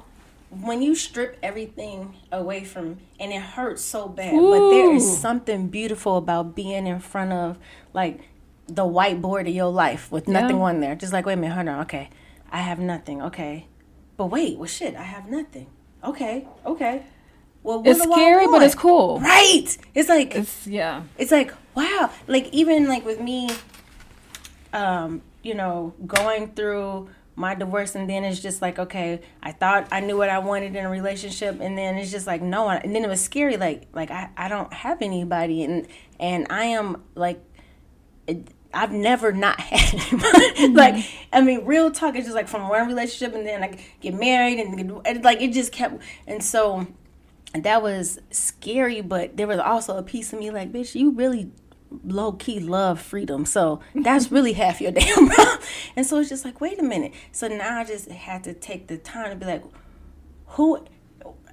when 0.50 0.80
you 0.80 0.94
strip 0.94 1.38
everything 1.42 2.14
away 2.32 2.64
from, 2.64 2.98
and 3.20 3.32
it 3.32 3.42
hurts 3.42 3.82
so 3.82 4.08
bad, 4.08 4.32
Ooh. 4.34 4.50
but 4.50 4.70
there 4.70 4.94
is 4.94 5.18
something 5.18 5.68
beautiful 5.68 6.16
about 6.16 6.54
being 6.54 6.86
in 6.86 7.00
front 7.00 7.32
of 7.32 7.58
like 7.92 8.20
the 8.66 8.84
whiteboard 8.84 9.42
of 9.42 9.54
your 9.54 9.70
life 9.70 10.10
with 10.10 10.26
nothing 10.26 10.56
yeah. 10.56 10.62
on 10.62 10.80
there. 10.80 10.94
Just 10.94 11.12
like, 11.12 11.26
wait 11.26 11.34
a 11.34 11.36
minute, 11.36 11.54
hold 11.54 11.68
on, 11.68 11.80
okay, 11.82 12.08
I 12.50 12.60
have 12.60 12.78
nothing, 12.78 13.20
okay, 13.20 13.66
but 14.16 14.26
wait, 14.26 14.56
well, 14.56 14.68
shit, 14.68 14.94
I 14.94 15.02
have 15.02 15.28
nothing. 15.28 15.66
Okay, 16.02 16.46
okay. 16.64 17.02
Well, 17.64 17.82
it's 17.84 18.02
scary, 18.02 18.46
but 18.46 18.62
it's 18.62 18.74
cool. 18.74 19.20
Right. 19.20 19.76
It's 19.94 20.08
like 20.08 20.36
it's 20.36 20.66
yeah. 20.66 21.02
It's 21.18 21.32
like 21.32 21.52
wow. 21.74 22.10
Like 22.28 22.52
even 22.52 22.86
like 22.86 23.04
with 23.04 23.20
me, 23.20 23.48
um, 24.72 25.22
you 25.42 25.54
know, 25.54 25.94
going 26.06 26.52
through 26.52 27.08
my 27.36 27.54
divorce 27.54 27.96
and 27.96 28.08
then 28.08 28.22
it's 28.22 28.40
just 28.40 28.62
like 28.62 28.78
okay 28.78 29.20
i 29.42 29.50
thought 29.50 29.88
i 29.90 29.98
knew 29.98 30.16
what 30.16 30.30
i 30.30 30.38
wanted 30.38 30.76
in 30.76 30.84
a 30.84 30.88
relationship 30.88 31.58
and 31.60 31.76
then 31.76 31.96
it's 31.96 32.12
just 32.12 32.28
like 32.28 32.40
no 32.40 32.68
and 32.68 32.94
then 32.94 33.02
it 33.02 33.08
was 33.08 33.20
scary 33.20 33.56
like 33.56 33.88
like 33.92 34.08
i, 34.08 34.30
I 34.36 34.46
don't 34.46 34.72
have 34.72 35.02
anybody 35.02 35.64
and 35.64 35.88
and 36.20 36.46
i 36.48 36.66
am 36.66 37.02
like 37.16 37.40
I've 38.72 38.92
never 38.92 39.32
not 39.32 39.60
had 39.60 39.80
mm-hmm. 39.80 40.76
like 40.76 41.04
I 41.32 41.40
mean 41.40 41.64
real 41.64 41.90
talk 41.90 42.16
it's 42.16 42.26
just 42.26 42.34
like 42.34 42.48
from 42.48 42.68
one 42.68 42.86
relationship 42.86 43.34
and 43.34 43.46
then 43.46 43.62
I 43.62 43.78
get 44.00 44.14
married 44.14 44.58
and 44.58 45.24
like 45.24 45.40
it 45.40 45.52
just 45.52 45.72
kept 45.72 46.02
and 46.26 46.42
so 46.42 46.86
that 47.54 47.82
was 47.82 48.18
scary, 48.30 49.00
but 49.00 49.36
there 49.36 49.46
was 49.46 49.58
also 49.58 49.96
a 49.96 50.02
piece 50.02 50.32
of 50.32 50.40
me 50.40 50.50
like, 50.50 50.72
bitch, 50.72 50.94
you 50.94 51.12
really 51.12 51.50
low 52.02 52.32
key 52.32 52.58
love 52.58 53.00
freedom. 53.00 53.44
So 53.44 53.80
that's 53.94 54.32
really 54.32 54.52
half 54.54 54.80
your 54.80 54.92
damn 54.92 55.28
problem. 55.28 55.58
And 55.96 56.04
so 56.04 56.18
it's 56.18 56.28
just 56.28 56.44
like, 56.44 56.60
wait 56.60 56.78
a 56.80 56.82
minute. 56.82 57.14
So 57.30 57.46
now 57.46 57.78
I 57.78 57.84
just 57.84 58.10
had 58.10 58.44
to 58.44 58.54
take 58.54 58.88
the 58.88 58.98
time 58.98 59.30
to 59.30 59.36
be 59.36 59.46
like, 59.46 59.62
who 60.48 60.84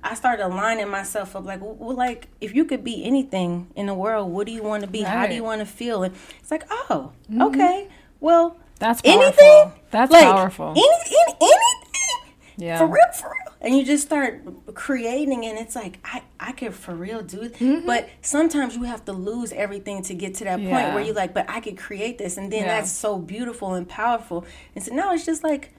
I 0.03 0.15
started 0.15 0.45
aligning 0.45 0.89
myself 0.89 1.35
up 1.35 1.45
like, 1.45 1.59
well, 1.61 1.95
like 1.95 2.27
if 2.41 2.55
you 2.55 2.65
could 2.65 2.83
be 2.83 3.05
anything 3.05 3.69
in 3.75 3.85
the 3.85 3.93
world, 3.93 4.31
what 4.31 4.47
do 4.47 4.53
you 4.53 4.63
want 4.63 4.81
to 4.83 4.89
be? 4.89 5.03
Right. 5.03 5.09
How 5.09 5.27
do 5.27 5.35
you 5.35 5.43
want 5.43 5.59
to 5.59 5.65
feel? 5.65 6.03
And 6.03 6.15
it's 6.39 6.49
like, 6.49 6.65
oh, 6.69 7.11
mm-hmm. 7.29 7.41
okay, 7.43 7.87
well, 8.19 8.57
that's 8.79 9.01
powerful. 9.01 9.21
anything. 9.21 9.71
That's 9.91 10.11
like, 10.11 10.23
powerful. 10.23 10.71
Any, 10.71 10.81
any, 10.81 11.37
anything. 11.39 12.35
Yeah. 12.57 12.77
For 12.79 12.87
real, 12.87 13.11
for 13.13 13.29
real 13.29 13.50
and 13.61 13.77
you 13.77 13.85
just 13.85 14.05
start 14.05 14.41
creating 14.73 15.45
and 15.45 15.57
it's 15.57 15.75
like 15.75 15.99
i 16.03 16.21
i 16.39 16.51
could 16.51 16.73
for 16.73 16.95
real 16.95 17.21
do 17.21 17.43
it 17.43 17.53
mm-hmm. 17.55 17.85
but 17.85 18.09
sometimes 18.21 18.75
you 18.75 18.83
have 18.83 19.05
to 19.05 19.13
lose 19.13 19.53
everything 19.53 20.01
to 20.01 20.13
get 20.13 20.33
to 20.35 20.43
that 20.43 20.59
yeah. 20.59 20.81
point 20.81 20.95
where 20.95 21.03
you're 21.03 21.15
like 21.15 21.33
but 21.33 21.49
i 21.49 21.59
could 21.59 21.77
create 21.77 22.17
this 22.17 22.37
and 22.37 22.51
then 22.51 22.63
yeah. 22.63 22.79
that's 22.79 22.91
so 22.91 23.17
beautiful 23.17 23.73
and 23.73 23.87
powerful 23.87 24.45
and 24.75 24.83
so 24.83 24.93
now 24.93 25.13
it's 25.13 25.25
just 25.25 25.43
like 25.43 25.73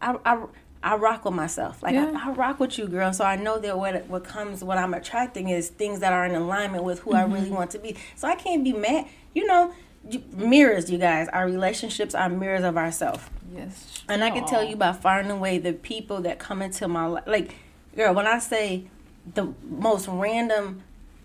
i 0.00 0.16
i 0.24 0.44
I 0.84 0.96
rock 0.96 1.24
with 1.24 1.34
myself. 1.34 1.82
Like 1.82 1.94
yeah. 1.94 2.12
I, 2.16 2.30
I, 2.30 2.32
rock 2.32 2.58
with 2.58 2.76
you, 2.76 2.88
girl. 2.88 3.12
So 3.12 3.24
I 3.24 3.36
know 3.36 3.58
that 3.60 3.78
what 3.78 4.04
what 4.08 4.24
comes, 4.24 4.64
what 4.64 4.78
I'm 4.78 4.94
attracting 4.94 5.48
is 5.48 5.68
things 5.68 6.00
that 6.00 6.12
are 6.12 6.24
in 6.24 6.34
alignment 6.34 6.82
with 6.82 6.98
who 7.00 7.10
mm-hmm. 7.10 7.32
I 7.32 7.34
really 7.34 7.50
want 7.50 7.70
to 7.72 7.78
be. 7.78 7.96
So 8.16 8.26
I 8.26 8.34
can't 8.34 8.64
be 8.64 8.72
mad. 8.72 9.06
You 9.32 9.46
know, 9.46 9.72
mirrors, 10.32 10.90
you 10.90 10.98
guys. 10.98 11.28
Our 11.28 11.46
relationships 11.46 12.14
are 12.14 12.28
mirrors 12.28 12.64
of 12.64 12.76
ourselves. 12.76 13.22
Yes. 13.54 14.02
And 14.08 14.24
I 14.24 14.30
can 14.30 14.46
tell 14.46 14.64
you 14.64 14.76
by 14.76 14.92
far 14.92 15.20
and 15.20 15.30
away 15.30 15.58
the 15.58 15.72
people 15.72 16.22
that 16.22 16.38
come 16.38 16.62
into 16.62 16.88
my 16.88 17.06
life. 17.06 17.24
Like, 17.26 17.54
girl, 17.94 18.14
when 18.14 18.26
I 18.26 18.38
say 18.38 18.84
the 19.34 19.52
most 19.62 20.08
random, 20.08 20.82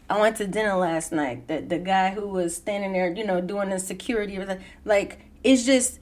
I 0.09 0.19
went 0.19 0.37
to 0.37 0.47
dinner 0.47 0.75
last 0.75 1.11
night. 1.11 1.47
The 1.47 1.61
the 1.61 1.79
guy 1.79 2.11
who 2.11 2.27
was 2.27 2.55
standing 2.55 2.93
there, 2.93 3.11
you 3.11 3.25
know, 3.25 3.41
doing 3.41 3.69
the 3.69 3.79
security, 3.79 4.39
like 4.85 5.19
it's 5.43 5.65
just 5.65 5.99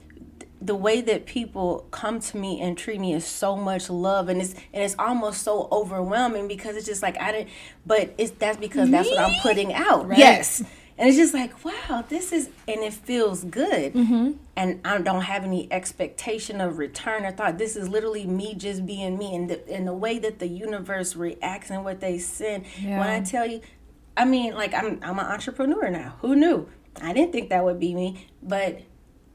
the 0.60 0.74
way 0.74 1.02
that 1.02 1.26
people 1.26 1.86
come 1.90 2.18
to 2.18 2.36
me 2.36 2.60
and 2.60 2.78
treat 2.78 2.98
me 2.98 3.12
is 3.12 3.26
so 3.26 3.56
much 3.56 3.90
love 3.90 4.28
and 4.30 4.40
it's 4.40 4.54
and 4.72 4.82
it's 4.82 4.96
almost 4.98 5.42
so 5.42 5.68
overwhelming 5.70 6.48
because 6.48 6.76
it's 6.76 6.86
just 6.86 7.02
like 7.02 7.20
I 7.20 7.30
didn't 7.30 7.50
but 7.84 8.14
it's 8.16 8.30
that's 8.32 8.56
because 8.56 8.90
that's 8.90 9.08
what 9.08 9.18
I'm 9.18 9.38
putting 9.42 9.74
out. 9.74 10.08
Right. 10.08 10.18
Yes 10.18 10.62
and 10.98 11.08
it's 11.08 11.16
just 11.16 11.34
like 11.34 11.64
wow 11.64 12.04
this 12.08 12.32
is 12.32 12.48
and 12.68 12.82
it 12.82 12.92
feels 12.92 13.44
good. 13.44 13.94
Mm-hmm. 13.94 14.32
and 14.56 14.80
i 14.84 14.98
don't 14.98 15.22
have 15.22 15.44
any 15.44 15.70
expectation 15.72 16.60
of 16.60 16.78
return 16.78 17.24
or 17.24 17.30
thought. 17.30 17.58
This 17.58 17.76
is 17.76 17.88
literally 17.88 18.26
me 18.26 18.54
just 18.54 18.86
being 18.86 19.18
me. 19.18 19.34
And 19.34 19.50
the, 19.50 19.72
and 19.72 19.86
the 19.86 19.94
way 19.94 20.18
that 20.18 20.38
the 20.38 20.48
universe 20.48 21.16
reacts 21.16 21.70
and 21.70 21.84
what 21.84 22.00
they 22.00 22.18
send. 22.18 22.64
Yeah. 22.80 22.98
when 22.98 23.08
i 23.08 23.20
tell 23.20 23.46
you 23.46 23.60
i 24.16 24.24
mean 24.24 24.54
like 24.54 24.74
i'm 24.74 25.00
i'm 25.02 25.18
an 25.18 25.26
entrepreneur 25.26 25.90
now. 25.90 26.16
Who 26.20 26.36
knew? 26.36 26.68
I 27.00 27.12
didn't 27.12 27.32
think 27.32 27.50
that 27.50 27.62
would 27.62 27.78
be 27.78 27.94
me. 27.94 28.26
But 28.42 28.80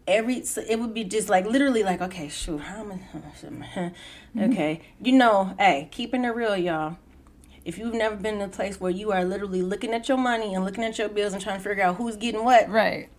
every 0.08 0.44
so 0.44 0.62
it 0.68 0.80
would 0.80 0.94
be 0.94 1.04
just 1.04 1.30
like 1.30 1.46
literally 1.46 1.84
like 1.84 2.02
okay 2.02 2.28
shoot 2.28 2.58
how 2.60 2.82
am 2.82 2.92
I, 2.92 2.96
mm-hmm. 3.16 4.52
okay 4.52 4.82
you 5.02 5.14
know 5.14 5.56
hey 5.60 5.88
keeping 5.92 6.26
it 6.26 6.30
real 6.30 6.58
y'all 6.58 6.98
if 7.66 7.78
you've 7.78 7.94
never 7.94 8.16
been 8.16 8.36
in 8.36 8.42
a 8.42 8.48
place 8.48 8.80
where 8.80 8.92
you 8.92 9.12
are 9.12 9.24
literally 9.24 9.62
looking 9.62 9.94
at 9.94 10.08
your 10.10 10.18
money 10.18 10.54
and 10.54 10.66
looking 10.66 10.84
at 10.84 10.98
your 10.98 11.10
bills 11.10 11.34
and 11.34 11.42
trying 11.42 11.58
to 11.58 11.64
figure 11.64 11.84
out 11.84 11.96
who's 11.96 12.16
getting 12.16 12.44
what, 12.44 12.70
right? 12.70 13.10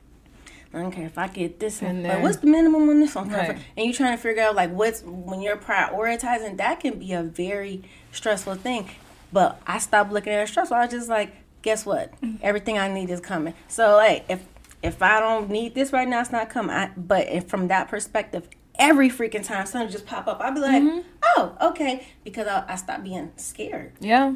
Okay, 0.75 1.05
if 1.05 1.19
I 1.19 1.29
get 1.29 1.61
this 1.61 1.83
one, 1.83 2.03
but 2.03 2.23
what's 2.23 2.39
the 2.39 2.47
minimum 2.47 2.89
on 2.89 3.01
this 3.01 3.15
one? 3.15 3.29
Right. 3.29 3.59
And 3.77 3.87
you're 3.87 3.95
trying 3.95 4.17
to 4.17 4.23
figure 4.23 4.43
out 4.43 4.55
like 4.55 4.71
what's 4.71 5.03
when 5.03 5.43
you're 5.43 5.57
prioritizing, 5.57 6.57
that 6.57 6.81
can 6.81 6.99
be 6.99 7.13
a 7.13 7.23
very 7.23 7.83
stressful 8.11 8.55
thing. 8.55 8.89
But 9.33 9.61
I 9.67 9.79
stopped 9.79 10.13
looking 10.13 10.33
at 10.33 10.43
it 10.43 10.49
stressful. 10.49 10.77
I 10.77 10.85
was 10.85 10.91
just 10.91 11.09
like, 11.09 11.35
guess 11.61 11.85
what? 11.85 12.13
Mm-hmm. 12.23 12.37
Everything 12.43 12.79
I 12.79 12.89
need 12.89 13.11
is 13.11 13.21
coming. 13.21 13.55
So 13.69 13.97
like 13.97 14.25
if 14.31 14.43
if 14.83 15.03
I 15.03 15.21
don't 15.21 15.51
need 15.51 15.75
this 15.75 15.93
right 15.93 16.09
now, 16.09 16.21
it's 16.21 16.33
not 16.33 16.49
coming. 16.49 16.75
I, 16.75 16.91
but 16.97 17.29
if 17.29 17.49
from 17.49 17.69
that 17.69 17.89
perspective, 17.89 18.49
every 18.79 19.11
freaking 19.11 19.45
time 19.45 19.67
something 19.67 19.91
just 19.91 20.07
pop 20.07 20.27
up, 20.27 20.41
I'd 20.41 20.55
be 20.55 20.61
like, 20.61 20.83
mm-hmm. 20.83 21.01
oh, 21.37 21.57
okay, 21.61 22.07
because 22.25 22.47
I, 22.47 22.65
I 22.69 22.77
stopped 22.77 23.05
being 23.05 23.33
scared. 23.37 23.93
Yeah. 24.01 24.35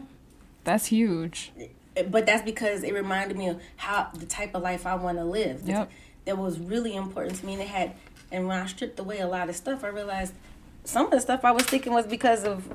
That's 0.64 0.86
huge. 0.86 1.52
But 2.10 2.26
that's 2.26 2.42
because 2.42 2.82
it 2.82 2.92
reminded 2.92 3.36
me 3.36 3.48
of 3.48 3.62
how 3.76 4.10
the 4.12 4.26
type 4.26 4.54
of 4.54 4.62
life 4.62 4.84
I 4.84 4.96
want 4.96 5.18
to 5.18 5.24
live. 5.24 5.62
Yep. 5.64 5.90
That 6.26 6.36
was 6.36 6.58
really 6.58 6.94
important 6.94 7.36
to 7.36 7.46
me. 7.46 7.54
And 7.54 7.62
it 7.62 7.68
had, 7.68 7.94
and 8.32 8.48
when 8.48 8.58
I 8.58 8.66
stripped 8.66 8.98
away 8.98 9.20
a 9.20 9.28
lot 9.28 9.48
of 9.48 9.56
stuff, 9.56 9.84
I 9.84 9.88
realized 9.88 10.34
some 10.84 11.06
of 11.06 11.12
the 11.12 11.20
stuff 11.20 11.44
I 11.44 11.52
was 11.52 11.62
thinking 11.64 11.92
was 11.92 12.06
because 12.06 12.44
of 12.44 12.74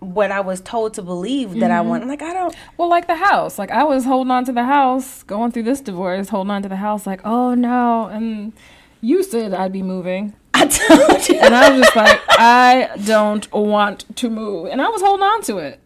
what 0.00 0.30
I 0.30 0.40
was 0.40 0.60
told 0.60 0.94
to 0.94 1.02
believe 1.02 1.54
that 1.60 1.70
I 1.70 1.78
mm-hmm. 1.78 1.88
want. 1.88 2.06
Like 2.06 2.22
I 2.22 2.34
don't. 2.34 2.54
Well, 2.76 2.90
like 2.90 3.06
the 3.06 3.16
house. 3.16 3.58
Like 3.58 3.70
I 3.70 3.84
was 3.84 4.04
holding 4.04 4.30
on 4.30 4.44
to 4.44 4.52
the 4.52 4.64
house, 4.64 5.22
going 5.22 5.50
through 5.50 5.62
this 5.62 5.80
divorce, 5.80 6.28
holding 6.28 6.50
on 6.50 6.62
to 6.62 6.68
the 6.68 6.76
house, 6.76 7.06
like, 7.06 7.22
oh 7.24 7.54
no. 7.54 8.06
And 8.06 8.52
you 9.00 9.22
said 9.22 9.54
I'd 9.54 9.72
be 9.72 9.82
moving. 9.82 10.34
I 10.56 10.66
told 10.66 11.28
you. 11.28 11.40
And 11.40 11.54
I 11.54 11.70
was 11.70 11.82
just 11.82 11.96
like, 11.96 12.20
I 12.28 12.90
don't 13.04 13.50
want 13.52 14.04
to 14.16 14.30
move. 14.30 14.68
And 14.68 14.80
I 14.80 14.88
was 14.88 15.02
holding 15.02 15.24
on 15.24 15.42
to 15.42 15.58
it. 15.58 15.80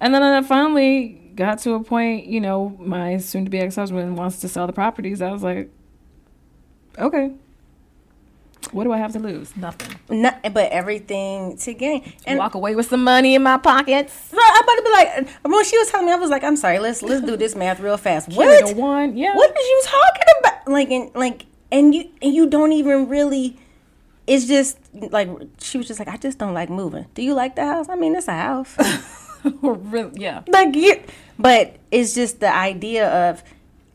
And 0.00 0.14
then 0.14 0.22
I 0.22 0.42
finally 0.42 1.32
got 1.34 1.58
to 1.60 1.74
a 1.74 1.82
point, 1.82 2.26
you 2.26 2.40
know, 2.40 2.76
my 2.78 3.18
soon 3.18 3.44
to 3.44 3.50
be 3.50 3.58
ex 3.58 3.76
husband 3.76 4.16
wants 4.16 4.40
to 4.40 4.48
sell 4.48 4.66
the 4.66 4.72
properties. 4.72 5.20
I 5.20 5.32
was 5.32 5.42
like, 5.42 5.70
okay. 6.98 7.32
What 8.70 8.84
do 8.84 8.92
I 8.92 8.98
have 8.98 9.12
to 9.12 9.18
lose? 9.18 9.56
Nothing. 9.56 9.98
Not, 10.08 10.40
but 10.54 10.70
everything 10.70 11.56
to 11.58 11.74
gain. 11.74 12.12
And 12.24 12.38
Walk 12.38 12.54
away 12.54 12.76
with 12.76 12.86
some 12.86 13.02
money 13.02 13.34
in 13.34 13.42
my 13.42 13.58
pockets. 13.58 14.30
Right, 14.32 14.52
I'm 14.54 14.62
about 14.62 14.76
to 14.76 14.82
be 14.82 14.90
like, 14.90 15.42
when 15.52 15.64
she 15.64 15.76
was 15.76 15.90
telling 15.90 16.06
me, 16.06 16.12
I 16.12 16.16
was 16.16 16.30
like, 16.30 16.44
I'm 16.44 16.56
sorry, 16.56 16.78
let's 16.78 17.02
let's 17.02 17.26
do 17.26 17.36
this 17.36 17.56
math 17.56 17.80
real 17.80 17.96
fast. 17.96 18.28
What? 18.28 18.66
the 18.66 18.74
one. 18.74 19.16
Yeah. 19.16 19.34
What 19.34 19.50
is 19.50 19.66
you 19.66 19.82
talking 19.84 20.22
about? 20.40 20.68
Like, 20.68 20.90
and 20.90 21.14
like, 21.14 21.46
and 21.72 21.94
you 21.94 22.10
and 22.22 22.32
you 22.32 22.48
don't 22.48 22.72
even 22.72 23.08
really. 23.08 23.58
It's 24.26 24.46
just 24.46 24.78
like 24.94 25.28
she 25.58 25.78
was 25.78 25.88
just 25.88 25.98
like, 25.98 26.08
I 26.08 26.16
just 26.16 26.38
don't 26.38 26.54
like 26.54 26.70
moving. 26.70 27.06
Do 27.14 27.22
you 27.22 27.34
like 27.34 27.56
the 27.56 27.64
house? 27.64 27.88
I 27.88 27.96
mean, 27.96 28.14
it's 28.14 28.28
a 28.28 28.32
house. 28.32 28.76
really, 29.62 30.20
yeah. 30.20 30.42
like 30.48 30.74
you, 30.76 31.02
but 31.38 31.76
it's 31.90 32.14
just 32.14 32.38
the 32.40 32.54
idea 32.54 33.08
of, 33.30 33.42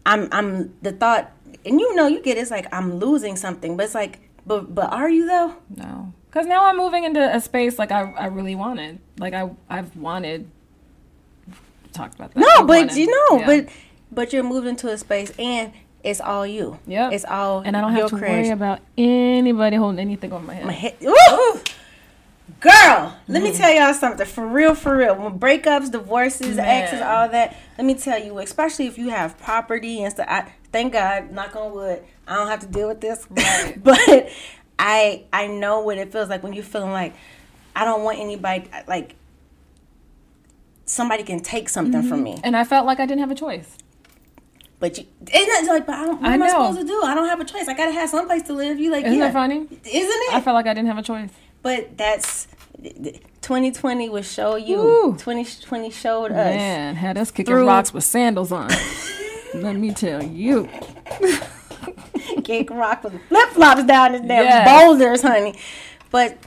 I'm 0.06 0.28
I'm 0.32 0.74
the 0.82 0.92
thought, 0.92 1.32
and 1.66 1.80
you 1.80 1.96
know, 1.96 2.08
you 2.08 2.22
get 2.22 2.38
it's 2.38 2.52
like 2.52 2.68
I'm 2.74 2.96
losing 3.00 3.36
something, 3.38 3.78
but 3.78 3.86
it's 3.86 3.96
like, 3.96 4.20
but 4.46 4.74
but 4.76 4.92
are 4.92 5.10
you 5.10 5.26
though? 5.26 5.56
No, 5.76 6.14
because 6.30 6.46
now 6.46 6.66
I'm 6.66 6.76
moving 6.78 7.06
into 7.06 7.22
a 7.22 7.40
space 7.40 7.80
like 7.80 7.92
I, 7.92 8.12
I 8.12 8.26
really 8.28 8.56
wanted. 8.56 9.00
Like 9.18 9.34
I 9.34 9.50
I've 9.70 9.96
wanted. 9.96 10.50
Talked 11.94 12.16
about 12.16 12.34
that. 12.34 12.40
No, 12.40 12.48
I 12.48 12.60
but 12.62 12.68
wanted- 12.68 12.96
you 12.98 13.08
know, 13.08 13.40
yeah. 13.40 13.46
but 13.46 13.70
but 14.12 14.34
you're 14.34 14.44
moved 14.44 14.68
into 14.68 14.90
a 14.90 14.98
space 14.98 15.32
and 15.40 15.72
it's 16.04 16.22
all 16.22 16.46
you. 16.48 16.80
Yeah. 16.88 17.10
It's 17.12 17.26
all 17.26 17.60
and 17.60 17.76
I 17.76 17.82
don't 17.82 17.94
have 17.94 18.10
to 18.10 18.16
worry 18.16 18.50
about 18.50 18.80
anybody 18.98 19.76
holding 19.76 20.00
anything 20.00 20.32
on 20.34 20.46
my 20.46 20.54
head. 20.54 20.66
My 20.66 20.72
head. 20.72 20.96
Woo! 21.02 21.14
Girl, 22.60 23.14
let 23.28 23.42
Mm. 23.42 23.44
me 23.44 23.52
tell 23.54 23.72
y'all 23.74 23.94
something. 23.94 24.26
For 24.26 24.48
real, 24.48 24.74
for 24.74 24.96
real. 24.98 25.16
When 25.16 25.38
breakups, 25.38 25.92
divorces, 25.92 26.56
Man. 26.58 26.66
exes, 26.66 27.02
all 27.02 27.28
that, 27.30 27.56
let 27.78 27.86
me 27.86 27.94
tell 27.94 28.18
you, 28.24 28.38
especially 28.40 28.88
if 28.88 28.98
you 28.98 29.10
have 29.10 29.38
property 29.38 30.02
and 30.02 30.12
stuff. 30.14 30.28
I, 30.30 30.52
thank 30.72 30.94
God, 30.94 31.32
knock 31.32 31.56
on 31.56 31.74
wood, 31.74 32.04
I 32.28 32.36
don't 32.36 32.48
have 32.48 32.62
to 32.62 32.68
deal 32.68 32.88
with 32.88 33.02
this. 33.02 33.28
Right. 33.30 33.76
but 33.84 34.30
I 34.80 35.24
I 35.34 35.48
know 35.48 35.82
what 35.82 35.98
it 35.98 36.12
feels 36.12 36.30
like 36.30 36.42
when 36.42 36.54
you're 36.54 36.64
feeling 36.64 36.92
like 36.92 37.14
I 37.76 37.84
don't 37.86 38.04
want 38.04 38.20
anybody 38.20 38.70
like 38.88 39.16
somebody 40.86 41.24
can 41.24 41.42
take 41.42 41.68
something 41.70 42.02
from 42.04 42.24
me. 42.24 42.40
And 42.44 42.56
I 42.56 42.64
felt 42.64 42.86
like 42.86 43.00
I 43.00 43.06
didn't 43.06 43.20
have 43.22 43.32
a 43.32 43.36
choice. 43.36 43.78
But 44.80 44.98
you, 44.98 45.06
it's 45.26 45.68
not 45.68 45.74
like, 45.74 45.86
but 45.88 45.96
I 45.96 46.06
don't, 46.06 46.22
what 46.22 46.30
I 46.30 46.34
am 46.36 46.44
I 46.44 46.50
supposed 46.50 46.80
to 46.80 46.86
do? 46.86 47.02
I 47.04 47.16
don't 47.16 47.28
have 47.28 47.40
a 47.40 47.46
choice. 47.46 47.68
I 47.68 47.74
gotta 47.74 47.92
have 47.94 48.10
some 48.10 48.28
place 48.28 48.44
to 48.44 48.54
live. 48.54 48.80
You 48.80 48.92
like, 48.92 49.06
Isn't 49.06 49.18
yeah, 49.18 49.26
that 49.28 49.34
funny? 49.34 49.56
isn't 49.58 49.72
it? 49.84 50.34
I 50.34 50.42
felt 50.42 50.54
like 50.54 50.68
I 50.68 50.74
didn't 50.76 50.88
have 50.88 51.00
a 51.00 51.02
choice. 51.04 51.30
but 51.64 51.98
that's 51.98 52.48
2020 53.42 54.10
will 54.10 54.22
show 54.22 54.56
you. 54.56 54.78
Woo. 54.78 55.12
2020 55.18 55.90
showed 55.90 56.32
us. 56.32 56.38
Man, 56.56 56.96
had 56.96 57.18
us 57.18 57.32
kicking 57.32 57.54
Through- 57.56 57.66
rocks 57.68 57.92
with 57.94 58.04
sandals 58.04 58.52
on. 58.52 58.70
Let 59.56 59.76
me 59.78 59.94
tell 59.94 60.22
you. 60.24 60.70
Kick 62.44 62.70
rock 62.70 63.04
with 63.04 63.20
flip 63.30 63.50
flops 63.50 63.84
down 63.84 64.12
the 64.14 64.20
damn 64.20 64.44
Yes. 64.44 64.68
boulders, 64.70 65.22
honey. 65.22 65.56
But 66.12 66.38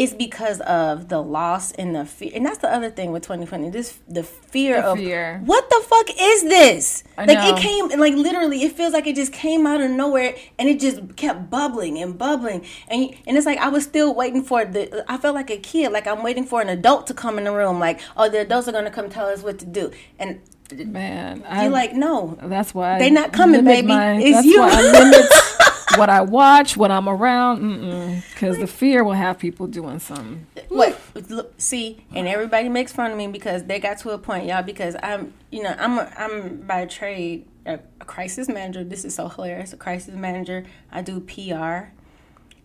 it's 0.00 0.14
because 0.14 0.60
of 0.62 1.08
the 1.08 1.20
loss 1.22 1.72
and 1.72 1.94
the 1.94 2.06
fear, 2.06 2.30
and 2.34 2.46
that's 2.46 2.56
the 2.58 2.72
other 2.72 2.88
thing 2.90 3.12
with 3.12 3.22
2020. 3.22 3.68
This 3.68 3.98
the 4.08 4.22
fear 4.22 4.80
The 4.80 4.88
of 4.88 4.98
fear. 4.98 5.40
what 5.44 5.68
the 5.68 5.80
fuck 5.86 6.08
is 6.18 6.42
this? 6.44 7.04
I 7.18 7.26
like 7.26 7.36
know. 7.36 7.54
it 7.54 7.60
came, 7.60 8.00
like 8.00 8.14
literally, 8.14 8.62
it 8.62 8.72
feels 8.72 8.94
like 8.94 9.06
it 9.06 9.14
just 9.14 9.32
came 9.32 9.66
out 9.66 9.80
of 9.82 9.90
nowhere, 9.90 10.34
and 10.58 10.68
it 10.70 10.80
just 10.80 11.16
kept 11.16 11.50
bubbling 11.50 11.98
and 11.98 12.16
bubbling, 12.16 12.64
and 12.88 13.14
and 13.26 13.36
it's 13.36 13.44
like 13.44 13.58
I 13.58 13.68
was 13.68 13.84
still 13.84 14.14
waiting 14.14 14.42
for 14.42 14.64
the. 14.64 15.04
I 15.06 15.18
felt 15.18 15.34
like 15.34 15.50
a 15.50 15.58
kid, 15.58 15.92
like 15.92 16.06
I'm 16.06 16.22
waiting 16.22 16.44
for 16.46 16.62
an 16.62 16.70
adult 16.70 17.06
to 17.08 17.14
come 17.14 17.36
in 17.36 17.44
the 17.44 17.52
room, 17.52 17.78
like 17.78 18.00
oh 18.16 18.30
the 18.30 18.40
adults 18.40 18.68
are 18.68 18.72
gonna 18.72 18.90
come 18.90 19.10
tell 19.10 19.26
us 19.28 19.42
what 19.42 19.58
to 19.58 19.66
do, 19.66 19.90
and 20.18 20.40
Man, 20.72 21.42
I 21.48 21.64
you're 21.64 21.72
like 21.72 21.94
no, 21.94 22.38
That's 22.42 22.72
why 22.72 22.98
They 23.00 23.06
I 23.06 23.10
not 23.10 23.32
coming, 23.32 23.64
baby. 23.64 23.88
It's 23.92 24.36
that's 24.36 24.46
you. 24.46 25.66
why 25.96 26.06
I 26.06 26.08
limit 26.08 26.10
what 26.10 26.10
I 26.10 26.20
watch, 26.22 26.76
what 26.76 26.90
I'm 26.90 27.08
around. 27.08 28.22
Because 28.32 28.58
the 28.58 28.66
fear 28.66 29.04
will 29.04 29.12
have 29.12 29.38
people 29.38 29.66
doing 29.66 29.98
something. 29.98 30.46
What? 30.68 31.00
Look, 31.28 31.54
see, 31.58 32.04
and 32.14 32.26
everybody 32.28 32.68
makes 32.68 32.92
fun 32.92 33.10
of 33.10 33.16
me 33.16 33.26
because 33.26 33.64
they 33.64 33.78
got 33.78 33.98
to 33.98 34.10
a 34.10 34.18
point, 34.18 34.46
y'all. 34.46 34.62
Because 34.62 34.96
I'm, 35.02 35.34
you 35.50 35.62
know, 35.62 35.74
I'm, 35.78 35.98
a, 35.98 36.12
I'm 36.16 36.56
by 36.62 36.86
trade 36.86 37.46
a, 37.66 37.80
a 38.00 38.04
crisis 38.04 38.48
manager. 38.48 38.84
This 38.84 39.04
is 39.04 39.14
so 39.14 39.28
hilarious. 39.28 39.72
A 39.72 39.76
crisis 39.76 40.14
manager. 40.14 40.64
I 40.90 41.02
do 41.02 41.20
PR 41.20 41.92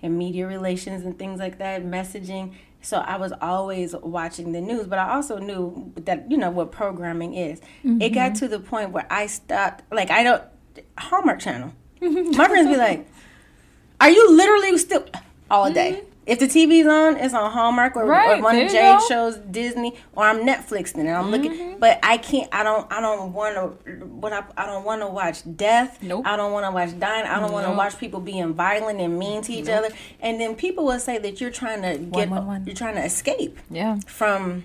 and 0.02 0.18
media 0.18 0.48
relations 0.48 1.04
and 1.04 1.18
things 1.18 1.40
like 1.40 1.58
that, 1.58 1.84
messaging. 1.84 2.54
So 2.82 2.98
I 2.98 3.18
was 3.18 3.34
always 3.42 3.96
watching 3.96 4.52
the 4.52 4.62
news, 4.62 4.86
but 4.86 5.00
I 5.00 5.16
also 5.16 5.40
knew 5.40 5.92
that 5.96 6.30
you 6.30 6.38
know 6.38 6.52
what 6.52 6.72
programming 6.72 7.34
is. 7.34 7.60
It 7.84 8.10
got 8.10 8.34
mm-hmm. 8.34 8.40
to 8.40 8.48
the 8.48 8.60
point 8.60 8.92
where 8.92 9.08
I 9.10 9.26
stopped. 9.26 9.84
Like 9.92 10.12
I 10.12 10.22
don't 10.22 10.44
Hallmark 10.98 11.40
Channel. 11.40 11.74
My 12.02 12.48
friends 12.48 12.70
be 12.70 12.78
like, 12.78 13.08
"Are 14.02 14.10
you 14.10 14.32
literally 14.32 14.78
still 14.78 15.06
all 15.50 15.72
day?" 15.72 15.94
Mm-hmm. 15.94 16.10
If 16.26 16.40
the 16.40 16.48
TV's 16.48 16.88
on, 16.88 17.18
it's 17.18 17.36
on 17.36 17.52
Hallmark 17.52 17.96
or, 17.96 18.04
or 18.04 18.42
one 18.42 18.56
of 18.56 18.72
you 18.72 19.08
shows, 19.08 19.38
Disney, 19.38 19.96
or 20.16 20.24
I'm 20.24 20.40
Netflixing 20.40 20.98
and 21.02 21.10
I'm 21.12 21.30
looking. 21.30 21.52
Mm-hmm. 21.52 21.80
But 21.80 22.00
I 22.02 22.18
can't. 22.18 22.50
I 22.52 22.64
don't. 22.64 22.92
I 22.92 23.00
don't 23.00 23.32
want 23.32 23.56
to. 23.56 23.92
What 24.06 24.34
I, 24.34 24.44
I 24.58 24.66
don't 24.66 24.84
want 24.84 25.02
to 25.02 25.08
watch 25.08 25.44
death. 25.56 26.02
Nope. 26.02 26.26
I 26.26 26.36
don't 26.36 26.52
want 26.52 26.66
to 26.66 26.72
watch 26.72 26.98
dying. 27.00 27.28
I 27.28 27.40
don't 27.40 27.52
want 27.52 27.68
to 27.68 27.74
watch 27.74 28.00
people 28.00 28.20
being 28.20 28.54
violent 28.56 29.00
and 29.00 29.20
mean 29.20 29.44
to 29.44 29.54
each 29.54 29.70
other. 29.70 29.90
And 30.20 30.42
then 30.42 30.56
people 30.56 30.86
will 30.86 31.00
say 31.00 31.20
that 31.20 31.40
you're 31.40 31.52
trying 31.52 31.84
to 31.84 32.00
get. 32.00 32.30
one, 32.30 32.48
one. 32.48 32.66
You're 32.66 32.76
trying 32.76 32.96
to 32.96 33.06
escape 33.06 33.60
Yeah. 33.70 34.00
from. 34.08 34.64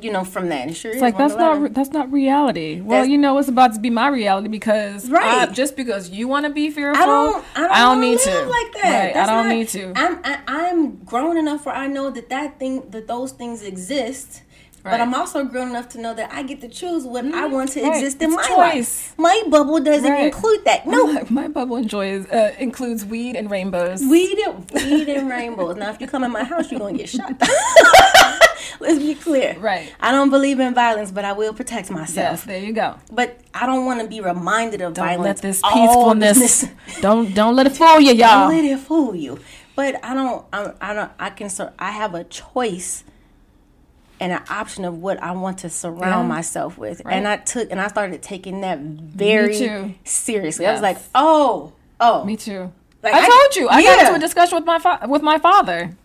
You 0.00 0.10
know, 0.12 0.24
from 0.24 0.48
that. 0.48 0.74
Sure 0.76 0.90
It's 0.92 1.00
like 1.00 1.16
that's 1.16 1.34
not 1.34 1.60
re- 1.60 1.68
that's 1.68 1.90
not 1.90 2.10
reality. 2.12 2.80
Well, 2.80 2.90
That's- 2.90 3.08
you 3.08 3.18
know 3.18 3.38
it's 3.38 3.48
about 3.48 3.74
to 3.74 3.80
be 3.80 3.90
my 3.90 4.08
reality 4.08 4.48
because 4.48 5.08
Right. 5.10 5.48
I- 5.48 5.52
just 5.52 5.76
because 5.76 6.10
you 6.10 6.28
want 6.28 6.46
to 6.46 6.50
be 6.52 6.70
fearful, 6.70 7.02
I 7.02 7.06
don't. 7.06 7.44
I 7.54 7.60
don't, 7.60 7.70
wanna 7.70 8.00
need 8.00 8.14
live 8.14 8.22
to. 8.24 8.44
like 8.50 8.72
that. 8.82 9.14
Right, 9.14 9.16
I 9.16 9.26
don't 9.26 9.48
not, 9.48 9.54
need 9.54 9.68
to. 9.68 9.92
I'm 9.96 10.18
I, 10.24 10.38
I'm 10.48 10.96
grown 11.04 11.36
enough 11.36 11.66
where 11.66 11.74
I 11.74 11.86
know 11.86 12.10
that 12.10 12.28
that 12.30 12.58
thing, 12.58 12.82
that 12.90 13.06
those 13.08 13.32
things 13.32 13.62
exist. 13.62 14.42
Right. 14.84 14.92
But 14.92 15.00
I'm 15.00 15.14
also 15.14 15.44
grown 15.44 15.68
enough 15.70 15.88
to 15.90 16.00
know 16.00 16.12
that 16.12 16.32
I 16.32 16.42
get 16.42 16.60
to 16.62 16.68
choose 16.68 17.04
what 17.04 17.24
I 17.24 17.46
want 17.46 17.70
to 17.72 17.82
Right. 17.82 17.92
exist 17.94 18.20
in 18.20 18.32
It's 18.32 18.48
my 18.48 18.56
life. 18.56 19.14
My 19.16 19.40
bubble 19.48 19.78
doesn't 19.78 20.10
Right. 20.10 20.24
include 20.24 20.64
that. 20.64 20.88
No, 20.88 21.06
my, 21.06 21.24
my 21.30 21.46
bubble 21.48 21.76
enjoys 21.76 22.26
uh, 22.32 22.52
includes 22.58 23.04
weed 23.04 23.36
and 23.36 23.48
rainbows. 23.48 24.02
weed 24.02 24.38
and 24.38 24.68
weed 24.72 25.08
and 25.08 25.28
rainbows. 25.30 25.76
Now, 25.76 25.90
if 25.90 26.00
you 26.00 26.08
come 26.08 26.24
in 26.24 26.32
my 26.32 26.42
house, 26.42 26.72
you're 26.72 26.80
gonna 26.80 26.98
get 26.98 27.08
shot. 27.08 27.32
Let's 28.80 28.98
be 28.98 29.14
clear. 29.14 29.56
Right. 29.58 29.92
I 30.00 30.12
don't 30.12 30.30
believe 30.30 30.60
in 30.60 30.74
violence, 30.74 31.10
but 31.10 31.24
I 31.24 31.32
will 31.32 31.52
protect 31.54 31.88
Yes, 31.88 31.90
myself. 31.90 32.44
there 32.44 32.58
you 32.58 32.72
go. 32.72 32.96
But 33.10 33.38
I 33.54 33.66
don't 33.66 33.84
want 33.86 34.00
to 34.00 34.08
be 34.08 34.20
reminded 34.20 34.80
of 34.80 34.94
Don't 34.94 35.04
violence. 35.06 35.24
let 35.26 35.42
this 35.42 35.62
peacefulness. 35.62 36.38
this- 36.38 36.68
don't 37.00 37.34
don't 37.34 37.54
let 37.56 37.66
it 37.66 37.76
fool 37.76 38.00
you, 38.00 38.12
y'all. 38.12 38.48
Don't 38.48 38.56
let 38.56 38.64
it 38.64 38.78
fool 38.78 39.14
you. 39.14 39.38
But 39.74 40.04
I 40.04 40.14
don't. 40.14 40.44
I, 40.52 40.72
I 40.80 40.94
don't. 40.94 41.10
I 41.18 41.30
can. 41.30 41.48
sur- 41.48 41.72
I 41.78 41.90
have 41.92 42.14
a 42.14 42.24
choice 42.24 43.04
and 44.20 44.30
an 44.32 44.42
option 44.50 44.84
of 44.84 44.98
what 44.98 45.20
I 45.22 45.32
want 45.32 45.58
to 45.58 45.68
surround 45.70 46.02
Yeah. 46.02 46.34
myself 46.34 46.78
with. 46.78 47.02
Right. 47.04 47.14
And 47.16 47.26
I 47.26 47.38
took 47.38 47.70
and 47.72 47.80
I 47.80 47.88
started 47.88 48.22
taking 48.22 48.60
that 48.60 48.78
very 48.78 49.56
too. 49.56 49.94
seriously. 50.04 50.66
I 50.66 50.72
was 50.72 50.82
like, 50.82 50.98
oh, 51.14 51.72
oh, 52.00 52.24
Me 52.24 52.36
too. 52.36 52.70
Like, 53.02 53.14
I, 53.14 53.20
I- 53.24 53.28
told 53.28 53.56
you. 53.56 53.68
I 53.68 53.82
got 53.82 54.00
into 54.00 54.14
a 54.14 54.18
discussion 54.18 54.56
with 54.56 54.64
my 54.66 54.78
fa- 54.78 55.06
with 55.08 55.22
my 55.22 55.38
father 55.38 55.96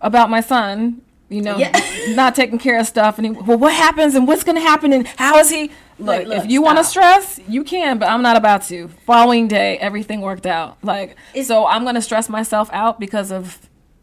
about 0.00 0.28
my 0.28 0.40
son. 0.40 1.00
You 1.32 1.42
know, 1.42 1.56
Yeah. 1.56 1.72
not 2.14 2.34
taking 2.34 2.58
care 2.58 2.78
of 2.78 2.86
stuff, 2.86 3.18
and 3.18 3.26
he, 3.26 3.32
well, 3.32 3.58
what 3.58 3.72
happens, 3.74 4.14
and 4.14 4.26
what's 4.28 4.44
going 4.44 4.56
to 4.56 4.62
happen, 4.62 4.92
and 4.92 5.06
how 5.06 5.38
is 5.38 5.50
he? 5.50 5.70
Look, 5.98 6.26
look, 6.26 6.44
if 6.44 6.50
you 6.50 6.62
want 6.62 6.78
to 6.78 6.84
stress, 6.84 7.38
you 7.48 7.64
can, 7.64 7.98
but 7.98 8.08
I'm 8.08 8.22
not 8.22 8.36
about 8.36 8.62
to. 8.64 8.88
Following 9.06 9.46
day, 9.48 9.78
everything 9.78 10.20
worked 10.20 10.46
out. 10.46 10.78
Like, 10.82 11.10
It's- 11.32 11.46
so 11.46 11.66
I'm 11.66 11.82
going 11.84 11.94
to 11.94 12.02
stress 12.02 12.28
myself 12.28 12.68
out 12.72 12.98
because 13.00 13.30
of 13.32 13.58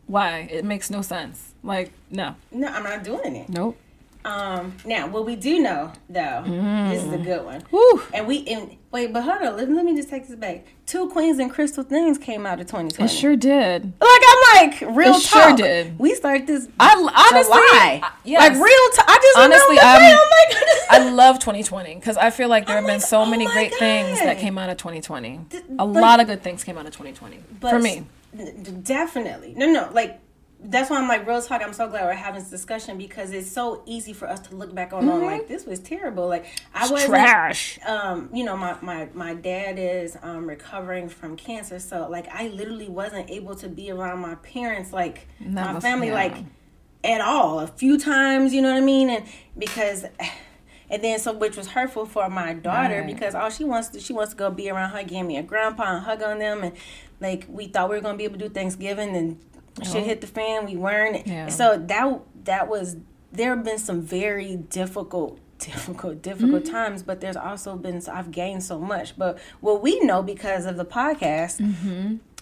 why? 0.07 0.47
It 0.51 0.65
makes 0.65 0.89
no 0.89 1.01
sense. 1.01 1.53
Like, 1.63 1.91
no, 2.09 2.35
no, 2.51 2.67
I'm 2.67 2.83
not 2.83 3.03
doing 3.03 3.35
it. 3.35 3.49
nope. 3.49 3.77
Um, 4.25 4.75
now, 4.85 5.07
what 5.07 5.25
we 5.25 5.35
do 5.35 5.59
know, 5.59 5.91
though, 6.09 6.43
this 6.89 7.03
is 7.03 7.13
a 7.13 7.17
good 7.17 7.45
one. 7.45 7.63
Woo. 7.71 8.01
And 8.13 8.27
we 8.27 8.45
and 8.47 8.75
wait, 8.91 9.13
but 9.13 9.23
hold 9.23 9.41
on. 9.41 9.57
Let, 9.57 9.69
let 9.69 9.85
me 9.85 9.95
just 9.95 10.09
take 10.09 10.27
this 10.27 10.35
back. 10.35 10.65
Two 10.85 11.09
Queens 11.09 11.39
and 11.39 11.51
Crystal 11.51 11.83
Things 11.83 12.17
came 12.17 12.45
out 12.45 12.59
of 12.59 12.67
2020. 12.67 13.03
It 13.11 13.15
sure 13.15 13.35
did. 13.35 13.93
Like 14.01 14.21
I'm 14.27 14.55
like 14.67 14.81
real 14.97 15.15
It 15.15 15.21
sure 15.21 15.55
did. 15.55 15.97
We 15.99 16.15
started 16.15 16.47
this. 16.47 16.67
I 16.79 16.93
honestly, 16.95 17.43
July. 17.53 18.11
Yes. 18.25 18.39
like 18.41 18.53
real 18.53 18.89
talk. 18.95 19.05
I 19.07 19.19
just 19.21 19.37
Honestly, 19.37 19.79
I'm- 19.79 20.01
my 20.15 20.45
goodness. 20.49 20.85
I 20.91 21.09
love 21.11 21.37
2020 21.39 21.95
because 21.95 22.17
I 22.17 22.31
feel 22.31 22.49
like 22.49 22.65
there 22.65 22.75
have 22.75 22.83
I'm 22.83 22.87
been 22.87 22.99
like, 22.99 23.07
so 23.07 23.21
oh 23.21 23.25
many 23.25 23.45
great 23.45 23.73
things 23.75 24.19
that 24.19 24.39
came 24.39 24.57
out 24.57 24.69
of 24.69 24.77
2020. 24.77 25.37
D- 25.49 25.57
A 25.57 25.61
but- 25.75 25.87
lot 25.87 26.19
of 26.19 26.27
good 26.27 26.41
things 26.41 26.63
came 26.63 26.77
out 26.77 26.85
of 26.87 26.91
2020 26.93 27.37
But 27.59 27.69
for 27.69 27.79
me. 27.79 28.05
d- 28.35 28.71
definitely. 28.83 29.53
No, 29.55 29.67
no, 29.71 29.89
like 29.93 30.19
that's 30.61 30.89
why 30.89 30.97
I'm 30.97 31.07
like 31.07 31.25
real 31.25 31.41
talk. 31.41 31.61
I'm 31.61 31.71
so 31.71 31.87
glad 31.87 32.03
we're 32.03 32.13
having 32.13 32.41
this 32.41 32.49
discussion 32.49 32.97
because 32.97 33.31
it's 33.31 33.49
so 33.49 33.81
easy 33.85 34.11
for 34.11 34.27
us 34.27 34.41
to 34.41 34.55
look 34.55 34.75
back 34.75 34.91
on 34.91 35.07
on 35.07 35.23
like 35.23 35.47
this 35.47 35.65
was 35.65 35.79
terrible. 35.79 36.27
Like 36.27 36.45
I 36.73 36.89
was 36.89 37.05
Trash. 37.05 37.79
Um, 37.85 38.29
you 38.33 38.43
know, 38.43 38.57
my 38.57 38.75
my 38.81 39.07
my 39.13 39.33
dad 39.33 39.79
is 39.79 40.17
um 40.21 40.47
recovering 40.49 41.07
from 41.07 41.37
cancer, 41.37 41.79
so 41.79 42.09
like 42.09 42.27
I 42.33 42.49
literally 42.49 42.89
wasn't 42.89 43.29
able 43.29 43.55
to 43.55 43.69
be 43.69 43.89
around 43.89 44.19
my 44.19 44.35
parents, 44.35 44.91
like 44.91 45.27
my 45.39 45.79
family, 45.79 46.07
yeah. 46.07 46.13
like 46.13 46.37
at 47.05 47.21
all. 47.21 47.61
A 47.61 47.67
few 47.67 47.97
times, 47.97 48.53
you 48.53 48.61
know 48.61 48.71
what 48.71 48.81
I 48.81 48.85
mean, 48.85 49.09
and 49.09 49.25
because. 49.57 50.05
And 50.91 51.03
then 51.03 51.19
so 51.19 51.33
which 51.33 51.55
was 51.55 51.67
hurtful 51.67 52.07
for 52.07 52.27
my 52.31 52.53
daughter 52.53 53.01
Right. 53.01 53.05
because 53.05 53.35
all 53.35 53.51
she 53.51 53.63
wants 53.63 53.89
to 53.89 53.99
she 53.99 54.11
wants 54.11 54.31
to 54.31 54.35
go 54.35 54.49
be 54.49 54.71
around 54.71 54.89
her 54.89 55.03
Grammy 55.03 55.37
and 55.37 55.47
grandpa 55.47 55.83
and 55.97 56.03
hug 56.03 56.23
on 56.23 56.39
them 56.39 56.63
and 56.63 56.73
like 57.21 57.45
we 57.47 57.67
thought 57.67 57.89
we 57.91 57.95
were 57.97 58.01
gonna 58.01 58.17
be 58.17 58.23
able 58.23 58.39
to 58.39 58.47
do 58.47 58.51
Thanksgiving 58.51 59.15
and 59.15 59.39
shit 59.83 60.03
hit 60.05 60.21
the 60.21 60.27
fan, 60.27 60.65
we 60.65 60.75
weren't. 60.75 61.25
Yeah. 61.27 61.47
So 61.47 61.77
that 61.87 62.19
that 62.45 62.67
was 62.67 62.97
there 63.31 63.55
have 63.55 63.63
been 63.63 63.77
some 63.79 64.01
very 64.01 64.55
difficult 64.55 65.39
difficult 65.59 66.21
difficult 66.21 66.63
Mm-hmm. 66.63 66.71
times 66.71 67.03
but 67.03 67.19
there's 67.19 67.35
also 67.35 67.75
been 67.75 68.01
i've 68.09 68.31
gained 68.31 68.63
so 68.63 68.79
much 68.79 69.17
but 69.17 69.37
what 69.59 69.83
we 69.83 69.99
know 69.99 70.23
because 70.23 70.65
of 70.65 70.77
the 70.77 70.85
podcast 70.85 71.59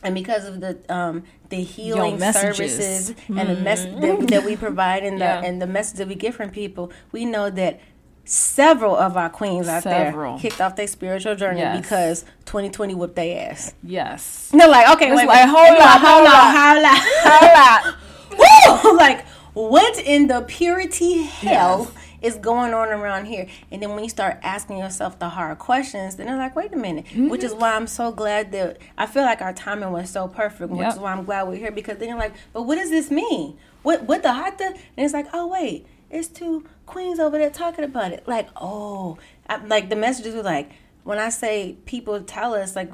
and 0.04 0.14
because 0.14 0.46
of 0.46 0.62
the 0.62 0.78
um 0.94 1.24
the 1.50 1.64
healing 1.64 2.20
services 2.20 3.16
and 3.28 3.50
the 3.50 3.56
mess 3.56 3.84
that, 3.86 4.28
that 4.30 4.44
we 4.46 4.56
provide 4.56 5.04
and 5.04 5.18
the 5.20 5.26
Yeah. 5.26 5.42
and 5.44 5.60
the 5.60 5.66
message 5.68 5.98
that 5.98 6.08
we 6.08 6.14
get 6.16 6.36
from 6.36 6.52
people 6.52 6.92
we 7.12 7.26
know 7.26 7.50
that 7.50 7.80
several 8.28 8.96
of 8.96 9.16
our 9.18 9.30
queens 9.30 9.68
out 9.68 9.84
Several. 9.84 10.34
there 10.38 10.42
kicked 10.42 10.60
off 10.62 10.76
their 10.76 10.88
spiritual 10.88 11.36
journey 11.36 11.60
Yes. 11.62 11.82
because 11.82 12.22
2020 12.46 12.94
whipped 12.96 13.16
their 13.16 13.50
ass 13.52 13.74
Yes. 13.84 14.50
and 14.52 14.60
they're 14.62 14.68
like 14.70 14.90
okay 14.96 15.08
It's 15.08 15.16
wait, 15.18 15.28
like, 15.28 15.46
wait, 15.46 15.50
hold 15.50 15.80
up, 15.80 16.02
hold 16.02 16.28
up, 16.28 16.56
hold 16.56 16.86
up, 16.86 17.04
hold 17.24 17.94
up. 17.94 18.82
Woo! 18.84 18.98
like 18.98 19.26
what 19.54 19.98
in 20.00 20.28
the 20.28 20.42
purity 20.42 21.24
hell 21.24 21.92
is 22.22 22.36
going 22.36 22.74
on 22.74 22.90
around 22.90 23.26
here 23.26 23.48
and 23.72 23.82
then 23.82 23.90
when 23.92 24.04
you 24.04 24.10
start 24.10 24.38
asking 24.44 24.78
yourself 24.78 25.18
the 25.20 25.30
hard 25.30 25.58
questions 25.60 26.16
then 26.16 26.26
they're 26.28 26.38
like 26.38 26.56
wait 26.56 26.74
a 26.74 26.76
minute 26.76 27.06
mm-hmm. 27.06 27.30
which 27.30 27.44
is 27.44 27.54
why 27.54 27.74
i'm 27.76 27.88
so 27.88 28.12
glad 28.12 28.52
that 28.52 28.78
i 28.98 29.06
feel 29.06 29.24
like 29.24 29.42
our 29.42 29.54
timing 29.54 29.92
was 29.92 30.10
so 30.10 30.28
perfect 30.28 30.70
which 30.72 30.82
Yep. 30.82 30.94
is 30.94 31.00
why 31.00 31.12
i'm 31.12 31.24
glad 31.24 31.48
we're 31.48 31.56
here 31.56 31.72
because 31.72 31.98
then 31.98 32.10
you're 32.10 32.18
like 32.18 32.34
but 32.54 32.64
what 32.64 32.76
does 32.76 32.90
this 32.90 33.10
mean 33.10 33.58
what 33.84 34.04
what 34.04 34.22
the 34.24 34.34
hot 34.34 34.58
the 34.58 34.66
and 34.66 34.78
it's 34.98 35.14
like 35.14 35.28
oh 35.34 35.48
wait 35.48 35.86
it's 36.10 36.28
two 36.28 36.66
queens 36.86 37.20
over 37.20 37.38
there 37.38 37.50
talking 37.50 37.84
about 37.84 38.12
it. 38.12 38.28
Like 38.28 38.50
oh 38.56 39.18
I, 39.50 39.58
like 39.66 39.90
the 39.90 39.96
messages 39.96 40.36
were 40.36 40.44
like 40.44 40.72
when 41.04 41.20
i 41.20 41.30
say 41.30 41.78
people 41.86 42.22
tell 42.22 42.54
us 42.54 42.76
like 42.76 42.92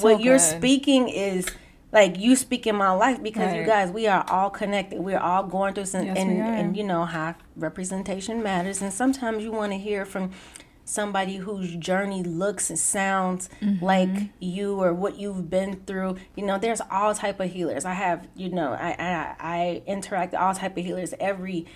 what 0.00 0.20
you're 0.20 0.38
speaking 0.38 1.08
is 1.08 1.46
like 1.92 2.18
you 2.18 2.34
speak 2.36 2.66
in 2.66 2.74
my 2.76 2.90
life 2.92 3.22
because 3.22 3.54
you 3.54 3.64
guys 3.64 3.90
we 3.90 4.06
are 4.06 4.24
all 4.30 4.48
connected. 4.48 5.00
We're 5.00 5.18
all 5.18 5.42
going 5.44 5.74
through 5.74 5.84
some 5.86 6.06
Yes, 6.06 6.16
and 6.16 6.30
and 6.40 6.76
you 6.76 6.84
know 6.84 7.04
how 7.04 7.34
representation 7.56 8.42
matters. 8.42 8.80
And 8.80 8.92
sometimes 8.92 9.42
you 9.44 9.52
want 9.52 9.72
to 9.72 9.78
hear 9.78 10.04
from 10.06 10.30
somebody 10.84 11.36
whose 11.36 11.74
journey 11.76 12.22
looks 12.22 12.70
and 12.70 12.78
sounds 12.78 13.48
Mm-hmm. 13.60 13.84
like 13.84 14.30
you 14.40 14.80
or 14.82 14.92
what 14.94 15.18
you've 15.18 15.50
been 15.50 15.82
through. 15.86 16.16
You 16.34 16.44
know 16.46 16.58
there's 16.58 16.80
all 16.90 17.14
type 17.14 17.40
of 17.40 17.50
healers. 17.52 17.84
I 17.84 17.92
have 17.94 18.26
you 18.36 18.48
know 18.50 18.72
i 18.72 18.90
i, 18.98 19.34
I 19.38 19.82
interact 19.86 20.32
with 20.32 20.40
all 20.40 20.54
type 20.54 20.76
of 20.78 20.84
healers 20.84 21.12
every 21.20 21.66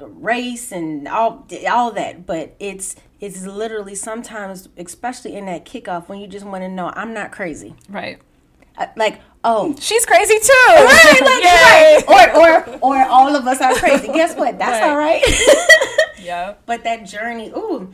race 0.00 0.70
and 0.72 1.08
all 1.08 1.46
all 1.68 1.90
that 1.92 2.24
but 2.26 2.54
it's 2.60 2.94
it's 3.20 3.44
literally 3.44 3.94
sometimes 3.96 4.68
especially 4.76 5.34
in 5.36 5.46
that 5.46 5.64
kickoff 5.64 6.08
when 6.08 6.20
you 6.20 6.26
just 6.28 6.46
want 6.46 6.62
to 6.62 6.68
know 6.68 6.92
i'm 6.94 7.12
not 7.12 7.32
crazy 7.32 7.74
Right. 7.88 8.20
Uh, 8.76 8.86
like 8.96 9.20
oh 9.42 9.74
She's 9.80 10.06
crazy 10.06 10.38
too. 10.38 10.52
right, 10.68 12.00
like, 12.06 12.32
right. 12.36 12.68
Or, 12.70 12.74
or, 12.78 12.78
or 13.00 13.04
all 13.08 13.34
of 13.34 13.44
us 13.46 13.60
are 13.60 13.74
crazy. 13.74 14.06
Guess 14.06 14.36
what? 14.36 14.56
That's 14.56 14.80
Right. 14.80 14.88
all 14.90 14.96
right. 14.96 15.22
yeah 16.22 16.54
but 16.64 16.84
that 16.84 17.04
journey, 17.04 17.48
ooh, 17.56 17.92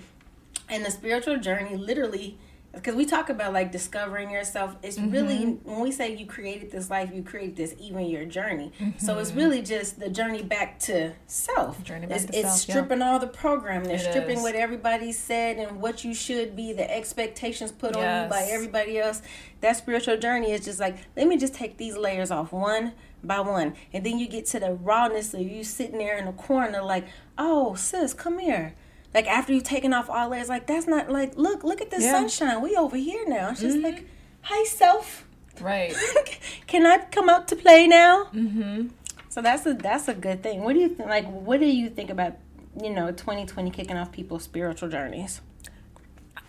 and 0.69 0.85
the 0.85 0.91
spiritual 0.91 1.39
journey, 1.39 1.77
literally, 1.77 2.37
because 2.75 2.95
we 2.95 3.05
talk 3.07 3.29
about 3.31 3.53
like 3.53 3.73
discovering 3.73 4.31
yourself. 4.31 4.77
It's 4.83 4.99
really 4.99 5.35
Mm-hmm. 5.47 5.71
when 5.71 5.81
we 5.81 5.93
say 5.93 6.15
you 6.17 6.27
created 6.27 6.71
this 6.71 6.91
life, 6.91 7.11
you 7.13 7.23
create 7.23 7.57
this, 7.57 7.75
even 7.79 8.07
your 8.07 8.25
journey. 8.25 8.73
So 8.99 9.19
it's 9.19 9.31
Mm-hmm. 9.31 9.39
really 9.39 9.63
just 9.63 9.99
the 10.01 10.09
journey 10.09 10.43
back 10.43 10.79
to 10.81 11.13
self. 11.27 11.83
Journey 11.83 12.07
back 12.07 12.17
it's, 12.17 12.27
to 12.27 12.37
it's 12.39 12.49
self, 12.49 12.69
yeah. 12.69 12.75
stripping 12.75 13.03
all 13.03 13.19
the 13.19 13.27
program. 13.27 13.85
They're 13.85 13.97
It 13.97 14.01
stripping 14.01 14.39
is. 14.39 14.43
what 14.43 14.55
everybody 14.55 15.13
said 15.13 15.57
and 15.59 15.81
what 15.81 16.05
you 16.05 16.15
should 16.15 16.55
be, 16.57 16.73
the 16.73 16.91
expectations 16.95 17.73
put 17.73 17.97
on 17.97 18.03
you 18.25 18.29
by 18.31 18.47
everybody 18.51 18.99
else. 18.99 19.23
That 19.61 19.77
spiritual 19.77 20.19
journey 20.19 20.53
is 20.53 20.65
just 20.65 20.81
like, 20.81 20.97
let 21.17 21.27
me 21.27 21.37
just 21.37 21.55
take 21.55 21.77
these 21.79 21.97
layers 21.97 22.31
off 22.31 22.53
one 22.53 22.93
by 23.23 23.41
one. 23.41 23.75
And 23.93 24.05
then 24.05 24.19
you 24.19 24.29
get 24.29 24.45
to 24.47 24.61
the 24.61 24.75
rawness 24.75 25.33
of 25.33 25.41
you 25.41 25.65
sitting 25.65 25.99
there 25.99 26.19
in 26.19 26.27
the 26.27 26.33
corner 26.33 26.83
like, 26.83 27.07
oh, 27.39 27.75
sis, 27.75 28.13
come 28.13 28.39
here. 28.39 28.75
Like 29.15 29.27
after 29.29 29.53
you've 29.53 29.63
taken 29.65 29.93
off 29.95 30.11
all 30.11 30.29
layers, 30.29 30.49
like 30.49 30.67
that's 30.67 30.87
not 30.89 31.09
like 31.11 31.37
look, 31.39 31.63
look 31.65 31.81
at 31.81 31.91
the 31.91 32.01
Yeah. 32.01 32.11
sunshine. 32.11 32.61
We 32.61 32.77
over 32.77 32.97
here 32.97 33.25
now. 33.29 33.51
It's 33.51 33.61
just 33.61 33.79
like, 33.79 34.07
hi 34.43 34.65
self. 34.65 35.25
Right. 35.61 35.95
Can 36.67 36.85
I 36.85 36.99
come 37.13 37.29
out 37.29 37.47
to 37.49 37.57
play 37.57 37.87
now? 37.87 38.25
Mm-hmm. 38.35 38.89
So 39.29 39.41
that's 39.41 39.65
a 39.67 39.75
that's 39.75 40.09
a 40.09 40.15
good 40.15 40.43
thing. 40.43 40.63
What 40.65 40.73
do 40.75 40.81
you 40.81 40.89
think? 40.89 41.09
Like, 41.09 41.27
what 41.31 41.61
do 41.61 41.67
you 41.67 41.89
think 41.91 42.11
about 42.11 42.35
you 42.83 42.91
know 42.91 43.13
2020 43.13 43.71
kicking 43.71 43.97
off 43.97 44.11
people's 44.11 44.43
spiritual 44.43 44.89
journeys? 44.89 45.41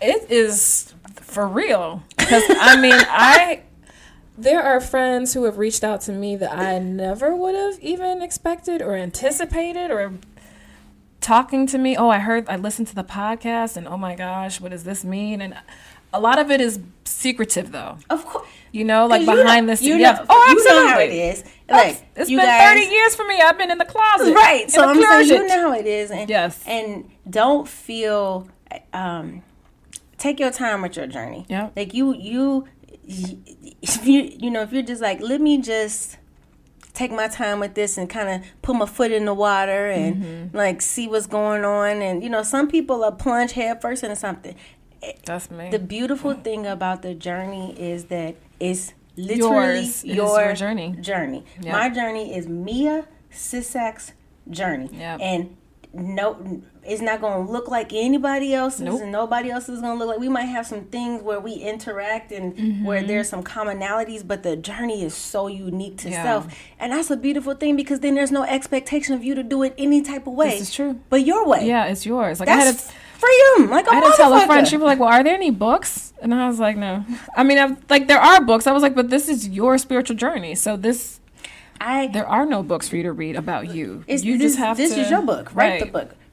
It 0.01 0.29
is 0.31 0.93
for 1.21 1.47
real. 1.47 2.03
Because 2.17 2.43
I 2.49 2.79
mean, 2.81 2.93
I 2.95 3.61
there 4.37 4.61
are 4.61 4.81
friends 4.81 5.33
who 5.33 5.43
have 5.45 5.57
reached 5.57 5.83
out 5.83 6.01
to 6.01 6.11
me 6.11 6.35
that 6.35 6.51
I 6.51 6.79
never 6.79 7.35
would 7.35 7.55
have 7.55 7.79
even 7.79 8.21
expected 8.21 8.81
or 8.81 8.95
anticipated 8.95 9.91
or 9.91 10.13
talking 11.25 11.65
to 11.67 11.77
me. 11.77 11.97
Oh, 11.97 12.09
I 12.09 12.19
heard, 12.19 12.47
I 12.47 12.55
listened 12.55 12.87
to 12.89 12.95
the 12.95 13.03
podcast, 13.03 13.75
and 13.77 13.87
oh 13.87 13.97
my 13.97 14.15
gosh, 14.15 14.61
what 14.61 14.71
does 14.71 14.83
this 14.83 15.03
mean? 15.03 15.41
And 15.41 15.55
a 16.13 16.19
lot 16.19 16.37
of 16.39 16.51
it 16.51 16.61
is 16.61 16.79
secretive, 17.03 17.71
though. 17.71 17.97
Of 18.09 18.25
course, 18.25 18.47
You 18.71 18.83
know, 18.83 19.07
like 19.07 19.25
behind 19.25 19.65
know- 19.65 19.73
the 19.73 19.77
scenes. 19.77 19.87
You 19.89 19.95
Yeah. 19.97 20.23
oh, 20.29 20.45
you 20.55 20.63
know 20.69 20.87
how 20.87 20.99
it 20.99 21.11
is. 21.11 21.43
Like 21.69 22.05
it's 22.15 22.29
been 22.29 22.37
guys, 22.39 22.79
30 22.79 22.91
years 22.91 23.15
for 23.15 23.25
me. 23.25 23.41
I've 23.41 23.57
been 23.57 23.71
in 23.71 23.79
the 23.79 23.85
closet. 23.85 24.33
right? 24.35 24.69
So 24.69 24.83
I'm 24.87 25.01
saying 25.01 25.27
you 25.41 25.47
know 25.47 25.61
how 25.71 25.73
it 25.73 25.87
is, 25.87 26.11
and 26.11 26.29
Yes. 26.29 26.61
and 26.67 27.09
don't 27.29 27.67
feel 27.67 28.47
um 28.93 29.41
take 30.17 30.39
your 30.39 30.51
time 30.51 30.81
with 30.83 30.95
your 30.95 31.07
journey. 31.07 31.45
Yeah. 31.49 31.69
like 31.75 31.93
you 31.93 32.13
you 32.15 32.65
you 33.03 34.21
you 34.43 34.49
know 34.51 34.61
if 34.61 34.71
you're 34.73 34.83
just 34.83 35.01
like 35.01 35.19
let 35.21 35.39
me 35.41 35.61
just 35.61 36.17
take 36.95 37.11
my 37.11 37.27
time 37.27 37.59
with 37.59 37.73
this 37.75 37.97
and 37.97 38.09
kind 38.09 38.29
of 38.29 38.41
put 38.61 38.75
my 38.75 38.85
foot 38.85 39.11
in 39.11 39.25
the 39.25 39.33
water 39.33 39.89
and 39.89 40.15
Mm-hmm. 40.23 40.57
like 40.57 40.81
see 40.81 41.07
what's 41.07 41.27
going 41.27 41.63
on 41.63 42.01
and 42.01 42.23
you 42.23 42.29
know 42.29 42.41
some 42.41 42.67
people 42.67 43.03
are 43.03 43.11
plunge 43.11 43.51
head 43.51 43.81
first 43.81 44.03
into 44.03 44.15
something 44.15 44.55
That's 45.25 45.51
me. 45.51 45.69
the 45.69 45.79
beautiful 45.79 46.33
Mm. 46.33 46.43
thing 46.43 46.65
about 46.65 47.01
the 47.03 47.13
journey 47.13 47.75
is 47.79 48.05
that 48.05 48.35
it's 48.59 48.93
literally 49.17 49.81
Yours. 49.81 50.03
Your, 50.05 50.41
your 50.45 50.53
journey. 50.53 50.95
journey 50.99 51.43
Yep. 51.61 51.71
my 51.73 51.89
journey 51.89 52.35
is 52.35 52.47
mia 52.47 53.07
sisak's 53.31 54.13
journey 54.49 54.89
Yep. 54.93 55.19
and 55.21 55.57
no 55.93 56.61
it's 56.85 57.01
not 57.01 57.19
going 57.21 57.45
to 57.45 57.51
look 57.51 57.67
like 57.67 57.91
anybody 57.93 58.53
else's 58.53 58.81
Nope. 58.81 59.01
and 59.01 59.11
nobody 59.11 59.49
else 59.49 59.67
is 59.69 59.81
going 59.81 59.93
to 59.93 59.99
look 59.99 60.07
like 60.13 60.19
we 60.19 60.29
might 60.29 60.43
have 60.45 60.65
some 60.67 60.83
things 60.85 61.21
where 61.23 61.39
we 61.39 61.53
interact 61.53 62.31
and 62.31 62.85
where 62.85 62.99
Mm-hmm. 62.99 63.07
there's 63.07 63.29
some 63.29 63.43
commonalities 63.43 64.25
but 64.25 64.43
the 64.43 64.55
journey 64.55 65.03
is 65.03 65.13
so 65.13 65.47
unique 65.47 65.97
to 65.99 66.09
Yeah. 66.09 66.23
self 66.23 66.47
and 66.79 66.93
that's 66.93 67.09
a 67.09 67.17
beautiful 67.17 67.55
thing 67.55 67.75
because 67.75 67.99
then 68.01 68.15
there's 68.15 68.31
no 68.31 68.43
expectation 68.43 69.13
of 69.15 69.23
you 69.23 69.33
to 69.35 69.43
do 69.43 69.63
it 69.63 69.73
any 69.77 70.01
type 70.01 70.27
of 70.27 70.33
way 70.33 70.51
This 70.51 70.61
is 70.69 70.73
true. 70.73 70.99
but 71.09 71.25
your 71.25 71.47
way 71.47 71.65
yeah, 71.67 71.85
it's 71.85 72.05
yours. 72.05 72.39
Like 72.39 72.49
I 72.49 72.55
had 72.55 72.67
that's 72.67 72.87
to, 72.87 72.93
freedom 73.17 73.69
like 73.71 73.87
a 73.87 73.91
I 73.91 73.95
had 73.95 74.03
to 74.11 74.13
tell 74.17 74.33
a 74.33 74.45
friend. 74.45 74.67
She 74.67 74.77
was 74.77 74.83
like, 74.85 74.99
"Well, 74.99 75.09
are 75.09 75.23
there 75.23 75.33
any 75.33 75.49
books?" 75.49 76.13
And 76.21 76.33
I 76.33 76.47
was 76.47 76.59
like, 76.59 76.75
"No." 76.77 77.03
I 77.35 77.43
mean, 77.43 77.57
I've, 77.57 77.77
like 77.89 78.07
there 78.07 78.19
are 78.19 78.43
books. 78.43 78.67
I 78.67 78.71
was 78.73 78.83
like, 78.83 78.93
"But 78.93 79.09
this 79.09 79.27
is 79.29 79.47
your 79.47 79.77
spiritual 79.77 80.15
journey. 80.17 80.53
So 80.55 80.75
this, 80.77 81.19
I 81.79 82.07
there 82.07 82.27
are 82.27 82.45
no 82.45 82.61
books 82.61 82.87
for 82.89 82.97
you 82.97 83.03
to 83.03 83.13
read 83.13 83.35
about 83.35 83.73
you. 83.73 84.03
It's, 84.07 84.23
you 84.23 84.37
this, 84.37 84.53
just 84.53 84.59
have 84.59 84.77
this 84.77 84.93
to. 84.95 85.01
is 85.01 85.09
your 85.09 85.21
book. 85.21 85.55
Write 85.55 85.79
the 85.79 85.85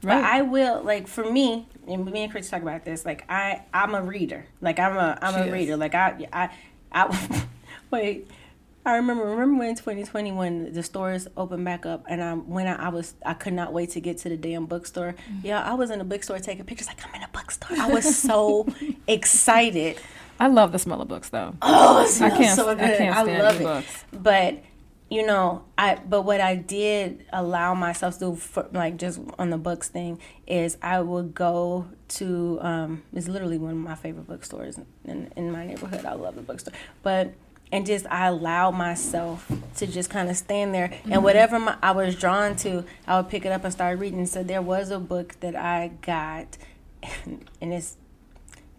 Right. 0.03 0.21
But 0.21 0.23
I 0.23 0.41
will 0.41 0.83
like 0.83 1.07
for 1.07 1.29
me, 1.29 1.67
and 1.87 2.05
me 2.05 2.23
and 2.23 2.31
Chris 2.31 2.49
talk 2.49 2.61
about 2.61 2.83
this. 2.85 3.05
Like 3.05 3.25
I, 3.29 3.61
I'm 3.73 3.95
a 3.95 4.01
reader. 4.01 4.45
Like 4.61 4.79
I'm 4.79 4.97
a, 4.97 5.17
I'm 5.21 5.33
She 5.33 5.39
a 5.39 5.45
is. 5.45 5.53
reader. 5.53 5.77
Like 5.77 5.95
I, 5.95 6.27
I, 6.33 6.49
I. 6.91 7.45
wait. 7.91 8.27
I 8.85 8.97
remember 8.97 9.23
remember 9.23 9.59
when 9.59 9.75
2020 9.75 10.33
when 10.33 10.73
the 10.73 10.83
stores 10.83 11.25
opened 11.37 11.63
back 11.63 11.85
up 11.85 12.03
and 12.09 12.21
I 12.21 12.33
when 12.33 12.67
I, 12.67 12.87
I 12.87 12.89
was 12.89 13.13
I 13.25 13.33
could 13.33 13.53
not 13.53 13.71
wait 13.71 13.91
to 13.91 14.01
get 14.01 14.17
to 14.19 14.29
the 14.29 14.35
damn 14.35 14.65
bookstore. 14.65 15.13
Mm-hmm. 15.13 15.47
Yeah, 15.47 15.63
I 15.63 15.73
was 15.75 15.89
in 15.89 16.01
a 16.01 16.03
bookstore 16.03 16.37
taking 16.39 16.65
pictures 16.65 16.87
like 16.87 16.99
I'm 17.07 17.15
in 17.15 17.23
a 17.23 17.29
bookstore. 17.29 17.77
I 17.79 17.87
was 17.87 18.17
so 18.17 18.67
excited. 19.07 19.97
I 20.37 20.47
love 20.47 20.73
the 20.73 20.79
smell 20.79 21.01
of 21.01 21.07
books 21.07 21.29
though. 21.29 21.55
Oh, 21.61 22.03
it 22.03 22.09
smells 22.09 22.33
I 22.33 22.37
can't, 22.37 22.55
so 22.57 22.75
good. 22.75 22.83
I, 22.83 22.97
can't 22.97 23.15
I 23.15 23.21
love 23.23 23.61
it. 23.61 23.63
Books. 23.63 24.05
But 24.11 24.63
you 25.09 25.25
know, 25.25 25.63
I 25.77 25.95
but 25.95 26.21
what 26.23 26.41
I 26.41 26.55
did 26.55 27.25
allow 27.31 27.73
myself 27.73 28.15
to 28.15 28.31
do, 28.31 28.35
for, 28.35 28.67
like 28.71 28.97
just 28.97 29.19
on 29.37 29.49
the 29.49 29.57
books 29.57 29.89
thing, 29.89 30.19
is 30.47 30.77
I 30.81 31.01
would 31.01 31.33
go 31.35 31.87
to 32.09 32.59
um, 32.61 33.03
it's 33.13 33.27
literally 33.27 33.57
one 33.57 33.71
of 33.71 33.77
my 33.77 33.95
favorite 33.95 34.27
bookstores 34.27 34.79
in 35.05 35.31
in 35.35 35.51
my 35.51 35.65
neighborhood. 35.65 36.05
I 36.05 36.13
love 36.13 36.35
the 36.35 36.41
bookstore, 36.41 36.73
but 37.03 37.33
and 37.71 37.85
just 37.85 38.05
I 38.07 38.27
allowed 38.27 38.71
myself 38.71 39.51
to 39.77 39.87
just 39.87 40.09
kind 40.09 40.29
of 40.29 40.37
stand 40.37 40.73
there 40.73 40.89
mm-hmm. 40.89 41.13
and 41.13 41.23
whatever 41.23 41.59
my, 41.59 41.75
I 41.81 41.91
was 41.91 42.15
drawn 42.15 42.55
to, 42.57 42.85
I 43.07 43.17
would 43.17 43.29
pick 43.29 43.45
it 43.45 43.51
up 43.51 43.63
and 43.63 43.73
start 43.73 43.97
reading. 43.97 44.27
So 44.27 44.43
there 44.43 44.61
was 44.61 44.91
a 44.91 44.99
book 44.99 45.39
that 45.39 45.55
I 45.55 45.91
got, 46.01 46.57
and 47.25 47.73
it's 47.73 47.97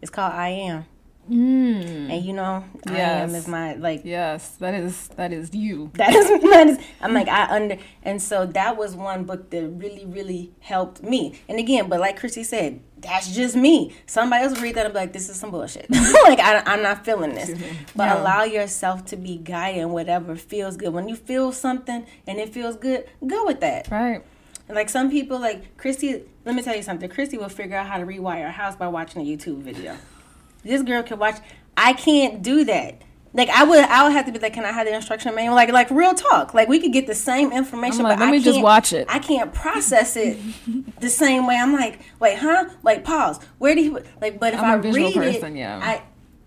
it's 0.01 0.11
called 0.11 0.33
I 0.33 0.49
Am 0.49 0.87
Mm. 1.31 2.11
And 2.11 2.25
you 2.25 2.33
know, 2.33 2.65
yes. 2.87 2.97
I 2.97 3.23
am 3.23 3.35
is 3.35 3.49
my 3.49 3.75
like 3.75 4.03
yes, 4.05 4.51
that 4.57 4.75
is 4.75 5.09
that 5.17 5.33
is 5.33 5.55
you. 5.55 5.91
That 6.05 6.15
is 6.15 6.29
that 6.29 6.67
is 6.69 6.79
I'm 7.01 7.15
like 7.15 7.29
I 7.29 7.57
under 7.57 7.79
and 8.03 8.21
so 8.21 8.47
that 8.47 8.77
was 8.77 8.95
one 8.95 9.25
book 9.25 9.51
that 9.51 9.67
really 9.69 10.05
really 10.05 10.53
helped 10.61 11.03
me. 11.03 11.41
And 11.49 11.59
again, 11.59 11.89
but 11.89 12.01
like 12.01 12.19
Christy 12.19 12.45
said, 12.45 12.81
that's 13.05 13.35
just 13.35 13.55
me. 13.57 13.95
Somebody 14.07 14.45
else 14.45 14.61
read 14.61 14.75
that 14.77 14.87
and 14.87 14.95
be 14.95 15.01
like, 15.01 15.13
this 15.13 15.29
is 15.29 15.37
some 15.37 15.51
bullshit. 15.51 15.91
like 16.25 16.41
I, 16.41 16.63
am 16.67 16.83
not 16.83 17.05
feeling 17.05 17.35
this. 17.35 17.51
But 17.95 18.05
yeah. 18.05 18.21
allow 18.21 18.45
yourself 18.45 19.05
to 19.07 19.17
be 19.17 19.37
guided 19.37 19.83
in 19.83 19.91
whatever 19.91 20.37
feels 20.37 20.77
good. 20.77 20.93
When 20.93 21.09
you 21.09 21.17
feel 21.17 21.53
something 21.53 22.07
and 22.27 22.39
it 22.39 22.49
feels 22.51 22.77
good, 22.77 23.07
go 23.27 23.45
with 23.45 23.61
that. 23.61 23.91
Right. 23.91 24.23
And 24.69 24.75
like 24.75 24.89
some 24.89 25.11
people, 25.11 25.39
like 25.39 25.77
Christy, 25.77 26.23
let 26.45 26.55
me 26.55 26.63
tell 26.63 26.75
you 26.75 26.83
something. 26.83 27.09
Christy 27.11 27.37
will 27.37 27.51
figure 27.51 27.77
out 27.77 27.87
how 27.87 27.99
to 27.99 28.07
rewire 28.07 28.47
a 28.47 28.51
house 28.51 28.77
by 28.77 28.89
watching 28.89 29.21
a 29.21 29.25
YouTube 29.25 29.59
video. 29.59 29.97
This 30.65 30.83
girl 30.83 31.03
can 31.03 31.19
watch. 31.19 31.37
I 31.77 31.93
can't 31.93 32.43
do 32.43 32.65
that. 32.65 33.03
Like 33.37 33.49
I 33.49 33.65
would, 33.65 33.81
I 33.81 34.05
would 34.05 34.13
have 34.13 34.27
to 34.27 34.33
be 34.33 34.39
like, 34.39 34.53
can 34.55 34.65
I 34.65 34.71
have 34.71 34.87
the 34.87 34.95
instruction 34.95 35.35
manual? 35.35 35.57
Like, 35.57 35.71
like 35.73 35.91
real 35.91 36.15
talk. 36.15 36.55
Like 36.55 36.69
we 36.69 36.79
could 36.79 36.93
get 36.93 37.09
the 37.09 37.17
same 37.17 37.53
information, 37.53 38.05
like, 38.05 38.19
but 38.19 38.21
let 38.21 38.29
I 38.29 38.33
me 38.33 38.41
just 38.41 38.61
watch 38.63 38.93
it. 38.93 39.07
I 39.11 39.19
can't 39.19 39.53
process 39.53 40.17
it 40.17 40.39
the 41.01 41.11
same 41.11 41.47
way. 41.47 41.57
I'm 41.57 41.73
like, 41.73 41.99
wait, 42.21 42.39
huh? 42.39 42.71
Like 42.85 43.03
pause. 43.03 43.41
Where 43.59 43.75
do 43.75 43.83
you 43.83 44.05
like? 44.21 44.39
But 44.39 44.55
if 44.55 44.61
I'm 44.61 44.67
I 44.67 44.75
read 44.75 45.15
person, 45.15 45.57
it, 45.57 45.61
yeah. 45.61 45.81
I 45.83 46.03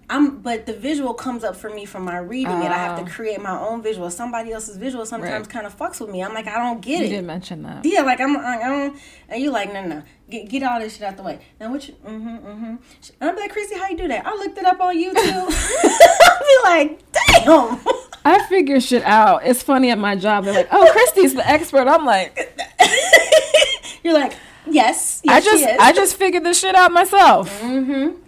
I'm 0.09 0.39
but 0.39 0.65
the 0.65 0.73
visual 0.73 1.13
comes 1.13 1.43
up 1.43 1.55
for 1.55 1.69
me 1.69 1.83
from 1.83 2.05
my 2.05 2.17
reading 2.17 2.53
uh, 2.53 2.61
it. 2.61 2.71
I 2.71 2.77
have 2.77 2.97
to 2.99 3.03
oh. 3.03 3.13
create 3.13 3.41
my 3.41 3.59
own 3.59 3.81
visual. 3.81 4.09
Somebody 4.09 4.53
else's 4.53 4.77
visual 4.77 5.05
sometimes 5.05 5.47
right. 5.47 5.49
kind 5.49 5.65
of 5.65 5.77
fucks 5.77 5.99
with 5.99 6.09
me. 6.09 6.23
I'm 6.23 6.33
like, 6.33 6.47
I 6.47 6.57
don't 6.57 6.81
get 6.81 6.91
you 6.91 6.97
it. 6.97 7.03
You 7.03 7.09
didn't 7.09 7.27
mention 7.27 7.63
that. 7.63 7.83
Yeah, 7.83 8.01
like 8.01 8.21
I'm, 8.21 8.37
I 8.37 8.57
don't, 8.59 8.97
and 9.27 9.43
you 9.43 9.51
like, 9.51 9.73
no, 9.73 9.85
no, 9.85 10.03
get 10.29 10.47
get 10.49 10.63
all 10.63 10.79
this 10.79 10.93
shit 10.93 11.03
out 11.03 11.17
the 11.17 11.23
way. 11.23 11.39
Now 11.59 11.71
what 11.71 11.87
you, 11.87 11.95
mm-hmm, 12.05 12.27
mm-hmm. 12.27 12.75
And 13.19 13.29
I'm 13.29 13.35
like, 13.35 13.51
Chrissy, 13.51 13.77
how 13.77 13.89
you 13.89 13.97
do 13.97 14.07
that? 14.07 14.25
I 14.25 14.33
looked 14.35 14.57
it 14.57 14.65
up 14.65 14.79
on 14.79 14.95
YouTube. 14.97 15.15
I'll 16.23 16.39
be 16.39 16.57
like, 16.63 17.03
damn. 17.11 17.79
I 18.27 18.45
figure 18.47 18.79
shit 18.81 19.03
out. 19.03 19.45
It's 19.45 19.63
funny 19.63 19.89
at 19.89 19.97
my 19.97 20.15
job. 20.15 20.43
They're 20.43 20.53
like, 20.53 20.67
oh, 20.71 20.89
Christy's 20.91 21.33
the 21.33 21.47
expert. 21.47 21.87
I'm 21.87 22.05
like, 22.05 22.59
you're 24.03 24.13
like, 24.13 24.33
yes, 24.65 25.21
yes 25.23 25.33
I 25.33 25.39
just, 25.41 25.79
I 25.79 25.93
just 25.93 26.15
figured 26.17 26.43
this 26.43 26.59
shit 26.59 26.75
out 26.75 26.91
myself. 26.91 27.49
Mm-hmm. 27.61 28.21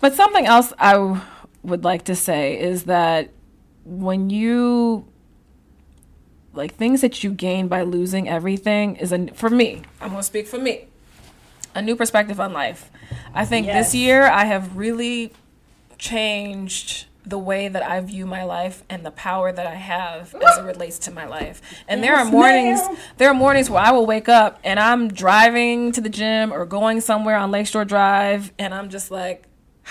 But 0.00 0.14
something 0.14 0.46
else 0.46 0.72
I 0.78 0.92
w- 0.94 1.20
would 1.62 1.84
like 1.84 2.04
to 2.04 2.14
say 2.14 2.58
is 2.58 2.84
that 2.84 3.30
when 3.84 4.30
you 4.30 5.06
like 6.52 6.74
things 6.74 7.00
that 7.00 7.22
you 7.22 7.30
gain 7.30 7.68
by 7.68 7.82
losing 7.82 8.28
everything 8.28 8.96
is 8.96 9.12
a 9.12 9.28
for 9.28 9.50
me. 9.50 9.82
I'm 10.00 10.10
gonna 10.10 10.22
speak 10.22 10.46
for 10.46 10.58
me. 10.58 10.86
A 11.74 11.82
new 11.82 11.94
perspective 11.94 12.40
on 12.40 12.52
life. 12.52 12.90
I 13.32 13.44
think 13.44 13.66
yes. 13.66 13.86
this 13.86 13.94
year 13.94 14.24
I 14.24 14.44
have 14.44 14.76
really 14.76 15.32
changed 15.98 17.06
the 17.24 17.38
way 17.38 17.68
that 17.68 17.82
I 17.82 18.00
view 18.00 18.26
my 18.26 18.42
life 18.42 18.82
and 18.88 19.04
the 19.04 19.10
power 19.10 19.52
that 19.52 19.66
I 19.66 19.74
have 19.74 20.34
as 20.34 20.58
it 20.58 20.62
relates 20.62 20.98
to 21.00 21.10
my 21.10 21.26
life. 21.26 21.60
And 21.86 22.02
there 22.02 22.16
are 22.16 22.24
mornings 22.24 22.80
there 23.18 23.28
are 23.28 23.34
mornings 23.34 23.70
where 23.70 23.82
I 23.82 23.92
will 23.92 24.06
wake 24.06 24.28
up 24.28 24.58
and 24.64 24.80
I'm 24.80 25.08
driving 25.08 25.92
to 25.92 26.00
the 26.00 26.08
gym 26.08 26.52
or 26.52 26.66
going 26.66 27.00
somewhere 27.00 27.36
on 27.36 27.50
Lakeshore 27.50 27.84
Drive 27.84 28.52
and 28.58 28.74
I'm 28.74 28.88
just 28.88 29.10
like 29.10 29.44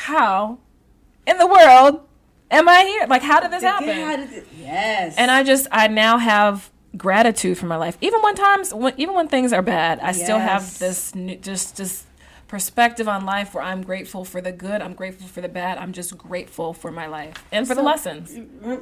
how 0.06 0.60
in 1.28 1.38
the 1.38 1.48
world 1.48 2.02
am 2.50 2.70
I 2.70 2.84
here? 2.84 3.06
Like, 3.08 3.22
how 3.22 3.40
did 3.42 3.52
this 3.52 3.64
happen? 3.64 4.30
Did 4.30 4.46
yes. 4.58 5.16
And 5.18 5.30
I 5.30 5.44
just, 5.44 5.68
I 5.72 5.88
now 5.88 6.18
have 6.18 6.72
gratitude 6.96 7.58
for 7.58 7.66
my 7.66 7.76
life. 7.76 7.98
Even 8.00 8.22
when 8.22 8.36
times, 8.36 8.74
when, 8.74 8.94
even 8.98 9.14
when 9.14 9.28
things 9.28 9.52
are 9.52 9.62
bad, 9.62 10.00
I 10.00 10.08
yes. 10.08 10.24
still 10.24 10.40
have 10.40 10.80
this, 10.80 11.12
just, 11.42 11.76
just 11.76 12.06
perspective 12.50 13.08
on 13.08 13.26
life 13.26 13.54
where 13.54 13.64
I'm 13.64 13.84
grateful 13.84 14.26
for 14.26 14.42
the 14.42 14.52
good, 14.52 14.82
I'm 14.82 14.94
grateful 14.94 15.28
for 15.28 15.40
the 15.40 15.48
bad, 15.48 15.78
I'm 15.78 15.94
just 15.94 16.18
grateful 16.18 16.74
for 16.74 16.92
my 16.92 17.06
life 17.06 17.46
and 17.52 17.66
for 17.66 17.76
so, 17.76 17.80
the 17.80 17.86
lessons. 17.86 18.36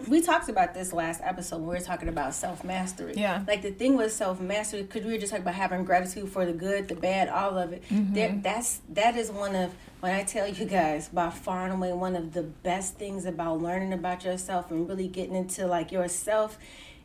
We 0.07 0.22
talked 0.22 0.47
about 0.47 0.74
this 0.74 0.93
last 0.93 1.20
episode 1.22 1.57
we 1.59 1.68
were 1.68 1.80
talking 1.82 2.07
about 2.07 2.34
self 2.34 2.63
mastery. 2.63 3.13
Yeah. 3.18 3.43
Like 3.45 3.61
the 3.61 3.72
thing 3.72 3.97
with 3.97 4.13
self 4.13 4.39
mastery, 4.39 4.84
because 4.84 5.03
we 5.03 5.11
were 5.11 5.18
just 5.18 5.32
talking 5.32 5.43
about 5.43 5.55
having 5.55 5.84
gratitude 5.84 6.30
for 6.30 6.45
the 6.45 6.53
good, 6.53 6.88
the 6.88 6.95
bad, 6.95 7.28
all 7.28 7.57
of 7.57 7.74
it. 7.74 7.84
Mm-hmm. 7.89 8.13
There, 8.13 8.39
that's 8.41 8.80
that 8.89 9.18
is 9.18 9.30
one 9.32 9.53
of 9.53 9.76
when 9.99 10.15
I 10.15 10.24
tell 10.24 10.47
you 10.47 10.65
guys 10.65 11.09
by 11.09 11.30
far 11.30 11.65
and 11.65 11.74
away 11.74 11.91
one 11.91 12.15
of 12.15 12.32
the 12.32 12.43
best 12.43 12.95
things 12.95 13.26
about 13.26 13.61
learning 13.61 13.91
about 13.91 14.24
yourself 14.24 14.72
and 14.72 14.88
really 14.88 15.09
getting 15.09 15.36
into 15.36 15.68
like 15.68 15.91
yourself 15.91 16.57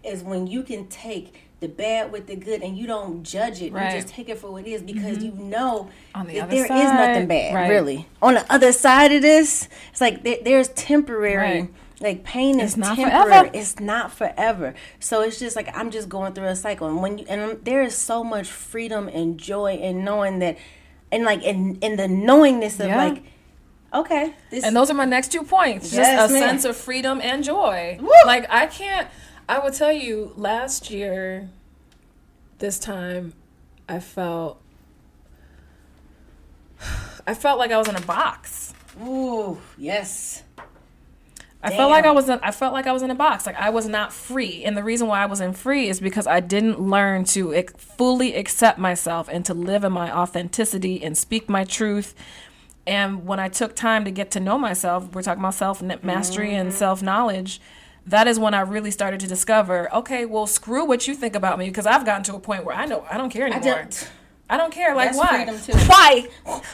is 0.05 0.23
when 0.23 0.47
you 0.47 0.63
can 0.63 0.87
take 0.87 1.52
the 1.63 1.69
bad 1.69 2.11
with 2.11 2.27
the 2.27 2.35
good 2.35 2.61
and 2.61 2.77
you 2.77 2.89
don't 2.89 3.23
judge 3.23 3.63
it 3.63 3.73
right. 3.73 3.95
you 3.95 4.01
just 4.01 4.13
take 4.13 4.29
it 4.29 4.37
for 4.37 4.51
what 4.51 4.67
it 4.67 4.71
is 4.71 4.83
because 4.83 5.19
mm-hmm. 5.19 5.39
you 5.39 5.45
know 5.45 5.89
the 6.27 6.35
that 6.35 6.51
there 6.51 6.67
side, 6.67 6.85
is 6.85 6.93
nothing 6.93 7.29
bad 7.29 7.55
right. 7.55 7.71
really 7.71 8.09
on 8.21 8.35
the 8.35 8.53
other 8.53 8.73
side 8.73 9.13
of 9.13 9.23
this 9.23 9.69
it's 9.93 10.01
like 10.01 10.25
there, 10.25 10.39
there's 10.43 10.69
temporary 10.71 11.61
right. 11.61 11.71
like 12.01 12.25
pain 12.25 12.59
it's 12.59 12.73
is 12.73 12.77
not 12.77 12.97
temporary 12.97 13.27
forever. 13.27 13.51
it's 13.55 13.79
not 13.79 14.11
forever 14.11 14.75
so 14.99 15.23
it's 15.23 15.39
just 15.39 15.55
like 15.55 15.75
i'm 15.77 15.93
just 15.93 16.09
going 16.09 16.33
through 16.33 16.47
a 16.47 16.57
cycle 16.57 16.89
and 16.89 17.01
when 17.01 17.19
you 17.19 17.25
and 17.29 17.65
there 17.65 17.83
is 17.83 17.95
so 17.95 18.25
much 18.25 18.49
freedom 18.49 19.07
and 19.07 19.39
joy 19.39 19.73
in 19.75 20.05
knowing 20.05 20.41
that 20.41 20.59
and 21.13 21.23
like 21.23 21.45
in 21.45 21.77
in 21.77 21.95
the 21.95 22.09
knowingness 22.09 22.81
of 22.81 22.89
yeah. 22.89 22.97
like 22.97 23.23
okay 23.95 24.35
and 24.65 24.75
those 24.75 24.91
are 24.91 24.95
my 24.95 25.05
next 25.05 25.31
two 25.31 25.45
points 25.45 25.93
yes, 25.93 26.19
just 26.19 26.31
a 26.31 26.33
man. 26.33 26.43
sense 26.49 26.65
of 26.65 26.77
freedom 26.77 27.21
and 27.23 27.45
joy 27.45 27.97
Woo! 28.01 28.11
like 28.27 28.47
i 28.51 28.67
can't 28.67 29.07
I 29.53 29.59
will 29.59 29.71
tell 29.71 29.93
you, 29.93 30.33
last 30.35 30.91
year, 30.91 31.51
this 32.59 32.79
time, 32.79 33.35
I 33.87 34.01
felt, 34.01 34.63
I 37.27 37.35
felt 37.35 37.59
like 37.59 37.71
I 37.71 37.77
was 37.77 37.87
in 37.87 37.95
a 37.95 38.01
box. 38.01 38.73
Ooh, 39.03 39.59
yes. 39.77 40.43
I 41.63 41.69
Damn. 41.69 41.77
felt 41.77 41.91
like 41.91 42.07
I 42.07 42.13
was 42.13 42.31
in, 42.31 42.41
I 42.43 42.51
felt 42.51 42.73
like 42.73 42.87
I 42.87 42.93
was 42.93 43.03
in 43.03 43.11
a 43.11 43.15
box. 43.15 43.45
Like 43.45 43.57
I 43.57 43.69
was 43.69 43.87
not 43.87 44.11
free. 44.11 44.65
And 44.65 44.75
the 44.75 44.83
reason 44.83 45.07
why 45.07 45.23
I 45.23 45.27
wasn't 45.27 45.55
free 45.55 45.87
is 45.91 46.01
because 46.01 46.27
I 46.27 46.41
didn't 46.41 46.81
learn 46.81 47.25
to 47.25 47.53
fully 47.77 48.35
accept 48.35 48.79
myself 48.79 49.29
and 49.31 49.45
to 49.45 49.53
live 49.53 49.85
in 49.85 49.93
my 49.93 50.11
authenticity 50.11 51.05
and 51.05 51.17
speak 51.17 51.51
my 51.51 51.65
truth. 51.65 52.15
And 52.87 53.27
when 53.27 53.39
I 53.39 53.51
took 53.51 53.77
time 53.77 54.07
to 54.07 54.11
get 54.11 54.31
to 54.31 54.41
know 54.41 54.57
myself, 54.57 55.15
we're 55.15 55.21
talking 55.21 55.43
about 55.43 55.53
self 55.53 55.83
mastery 55.83 56.49
mm-hmm. 56.49 56.57
and 56.57 56.73
self 56.73 57.03
knowledge 57.03 57.61
that 58.07 58.27
is 58.27 58.39
when 58.39 58.55
I 58.55 58.61
really 58.61 58.91
started 58.91 59.21
to 59.21 59.27
discover, 59.27 59.93
okay, 59.95 60.25
well, 60.25 60.47
screw 60.47 60.85
what 60.85 61.07
you 61.07 61.15
think 61.15 61.37
about 61.37 61.59
me 61.59 61.67
because 61.67 61.87
I've 61.87 62.05
gotten 62.05 62.25
to 62.25 62.35
a 62.35 62.41
point 62.41 62.65
where 62.65 62.75
I 62.75 62.87
know 62.87 63.07
I 63.11 63.17
don't 63.17 63.31
care 63.31 63.47
anymore. 63.47 63.75
I 63.75 63.83
don't, 63.83 64.11
I 64.51 64.57
don't 64.57 64.73
care. 64.73 64.95
Like, 64.95 65.17
why? 65.17 65.47
Why? 65.87 66.29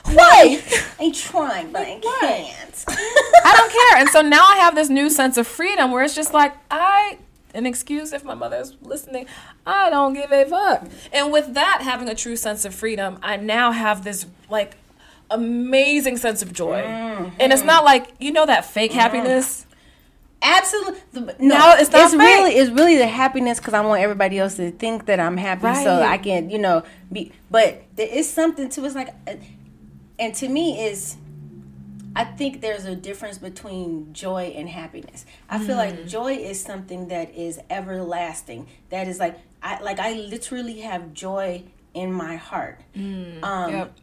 Why? 0.07 0.63
I'm 0.99 1.13
trying, 1.13 1.71
but 1.71 1.83
I 1.83 2.01
can't. 2.01 2.85
I 2.89 3.55
don't 3.57 3.71
care. 3.71 4.01
And 4.01 4.09
so 4.09 4.23
now 4.23 4.45
I 4.45 4.57
have 4.57 4.75
this 4.75 4.89
new 4.89 5.11
sense 5.11 5.37
of 5.37 5.47
freedom 5.47 5.93
where 5.93 6.03
it's 6.03 6.15
just 6.15 6.33
like, 6.33 6.55
I, 6.71 7.19
an 7.55 7.67
excuse 7.67 8.13
if 8.13 8.25
my 8.25 8.35
mother's 8.35 8.75
listening, 8.83 9.27
I 9.67 9.91
don't 9.91 10.15
give 10.15 10.33
a 10.33 10.45
fuck. 10.47 10.89
And 11.13 11.31
with 11.31 11.55
that, 11.55 11.83
having 11.83 12.09
a 12.09 12.15
true 12.15 12.37
sense 12.37 12.65
of 12.65 12.75
freedom, 12.75 13.19
I 13.23 13.37
now 13.37 13.71
have 13.73 14.03
this, 14.03 14.27
like, 14.49 14.77
amazing 15.31 16.17
sense 16.17 16.43
of 16.43 16.53
joy. 16.53 16.83
Mm-hmm. 16.83 17.37
And 17.39 17.53
it's 17.53 17.63
not 17.63 17.85
like, 17.85 18.13
you 18.19 18.33
know, 18.33 18.47
that 18.47 18.65
fake 18.65 18.91
mm-hmm. 18.91 19.01
happiness 19.01 19.67
Absolutely. 20.41 21.47
No, 21.47 21.75
it's 21.79 21.91
not. 21.91 22.05
It's 22.05 22.13
fake. 22.13 22.21
really, 22.21 22.53
it's 22.53 22.71
really 22.71 22.97
the 22.97 23.07
happiness 23.07 23.59
because 23.59 23.75
I 23.75 23.81
want 23.81 24.03
everybody 24.03 24.39
else 24.39 24.57
to 24.57 24.71
think 24.71 25.07
that 25.07 25.19
I'm 25.19 25.37
happy, 25.37 25.65
right. 25.65 25.85
so 25.85 26.01
I 26.01 26.19
can, 26.19 26.51
you 26.51 26.59
know, 26.59 26.85
be. 27.11 27.33
But 27.51 27.83
there 27.97 28.07
is 28.07 28.31
something 28.31 28.69
to 28.71 28.85
it's 28.85 28.95
like, 28.95 29.15
uh, 29.27 29.35
and 30.19 30.35
to 30.37 30.49
me 30.49 30.87
is, 30.87 31.17
I 32.15 32.25
think 32.25 32.61
there's 32.61 32.85
a 32.85 32.95
difference 32.95 33.39
between 33.39 34.13
joy 34.13 34.53
and 34.55 34.69
happiness. 34.69 35.27
I 35.51 35.59
feel 35.59 35.77
like 35.77 35.95
mm. 35.95 36.09
joy 36.09 36.35
is 36.35 36.63
something 36.63 37.09
that 37.09 37.35
is 37.35 37.59
everlasting. 37.69 38.69
That 38.91 39.09
is 39.09 39.19
like, 39.19 39.39
I 39.63 39.81
like 39.81 39.99
I 39.99 40.13
literally 40.15 40.81
have 40.81 41.15
joy 41.15 41.65
in 41.95 42.13
my 42.13 42.37
heart. 42.37 42.81
Mm. 42.97 43.43
Um, 43.43 43.73
yep 43.73 43.99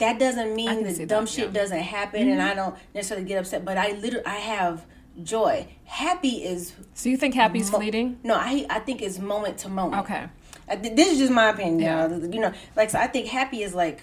that 0.00 0.18
doesn't 0.18 0.54
mean 0.54 0.82
that 0.82 1.08
dumb 1.08 1.26
that, 1.26 1.30
shit 1.30 1.46
yeah. 1.48 1.60
doesn't 1.60 1.78
happen 1.78 2.22
mm-hmm. 2.22 2.30
and 2.30 2.42
I 2.42 2.54
don't 2.54 2.74
necessarily 2.94 3.26
get 3.26 3.38
upset, 3.38 3.64
but 3.64 3.76
I 3.76 3.92
literally 3.92 4.26
I 4.26 4.36
have 4.36 4.84
joy. 5.24 5.66
Happy 5.84 6.44
is 6.44 6.72
So 6.94 7.08
you 7.08 7.16
think 7.16 7.34
happy's 7.34 7.70
Mo- 7.72 7.78
fleeting? 7.78 8.18
no, 8.22 8.34
I 8.34 8.66
I 8.70 8.78
think 8.80 9.02
it's 9.02 9.18
moment 9.18 9.58
to 9.58 9.68
moment. 9.68 10.02
Okay. 10.04 10.26
I 10.68 10.76
thi- 10.76 10.90
This 10.94 11.12
is 11.12 11.18
just 11.18 11.32
my 11.32 11.48
opinion. 11.50 11.80
Yeah. 11.80 12.08
y'all. 12.08 12.20
You 12.34 12.40
know, 12.40 12.52
like 12.76 12.90
so 12.90 12.98
I 12.98 13.06
think 13.06 13.26
happy 13.26 13.62
is 13.62 13.74
like 13.74 14.00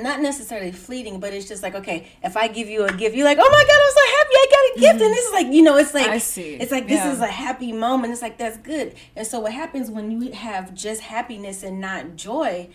not 0.00 0.20
necessarily 0.20 0.72
fleeting, 0.72 1.20
but 1.20 1.32
it's 1.32 1.46
just 1.46 1.62
like 1.62 1.74
okay, 1.76 2.08
if 2.22 2.36
I 2.36 2.48
give 2.48 2.68
you 2.68 2.84
a 2.84 2.92
gift, 2.92 3.14
you're 3.14 3.24
like, 3.24 3.38
oh 3.40 3.48
my 3.50 3.64
god, 3.64 3.80
I'm 3.84 3.92
so 3.92 4.16
happy 4.18 4.34
I 4.34 4.46
got 4.50 4.76
a 4.76 4.80
gift, 4.80 5.04
and 5.04 5.14
this 5.14 5.24
is 5.26 5.32
like 5.32 5.46
you 5.52 5.62
know, 5.62 5.76
it's 5.76 5.94
like 5.94 6.06
Mm-hmm. 6.06 6.14
I 6.14 6.18
see. 6.18 6.54
it's 6.54 6.72
like 6.72 6.88
this 6.88 6.98
Yeah. 7.04 7.12
is 7.12 7.20
a 7.20 7.26
happy 7.26 7.72
moment. 7.72 8.12
It's 8.12 8.22
like 8.22 8.36
that's 8.38 8.56
good. 8.58 8.94
And 9.14 9.26
so 9.26 9.40
what 9.40 9.52
happens 9.52 9.90
when 9.90 10.10
you 10.10 10.32
have 10.32 10.74
just 10.74 11.00
happiness 11.02 11.62
and 11.62 11.80
not 11.80 12.16
joy, 12.16 12.68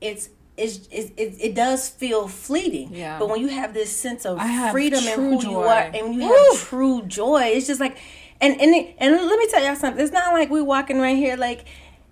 it's 0.00 0.28
it's, 0.56 0.88
it's, 0.90 1.10
it, 1.16 1.36
it 1.40 1.54
does 1.54 1.88
feel 1.88 2.28
fleeting. 2.28 2.94
Yeah. 2.94 3.18
But 3.18 3.28
when 3.28 3.40
you 3.40 3.48
have 3.48 3.74
this 3.74 3.94
sense 3.94 4.24
of 4.24 4.40
freedom 4.70 5.04
and 5.06 5.20
who 5.40 5.48
you 5.50 5.58
are, 5.58 5.78
and 5.80 6.14
you 6.14 6.28
Woo! 6.28 6.34
have 6.52 6.60
true 6.60 7.02
joy, 7.02 7.42
it's 7.54 7.66
just 7.66 7.80
like, 7.80 7.96
and 8.40 8.60
and 8.60 8.74
it, 8.74 8.94
and 8.98 9.14
let 9.14 9.38
me 9.38 9.46
tell 9.48 9.62
y'all 9.64 9.76
something. 9.76 10.02
It's 10.02 10.12
not 10.12 10.32
like 10.32 10.50
we're 10.50 10.64
walking 10.64 10.98
around 11.00 11.16
here 11.16 11.36
like. 11.36 11.64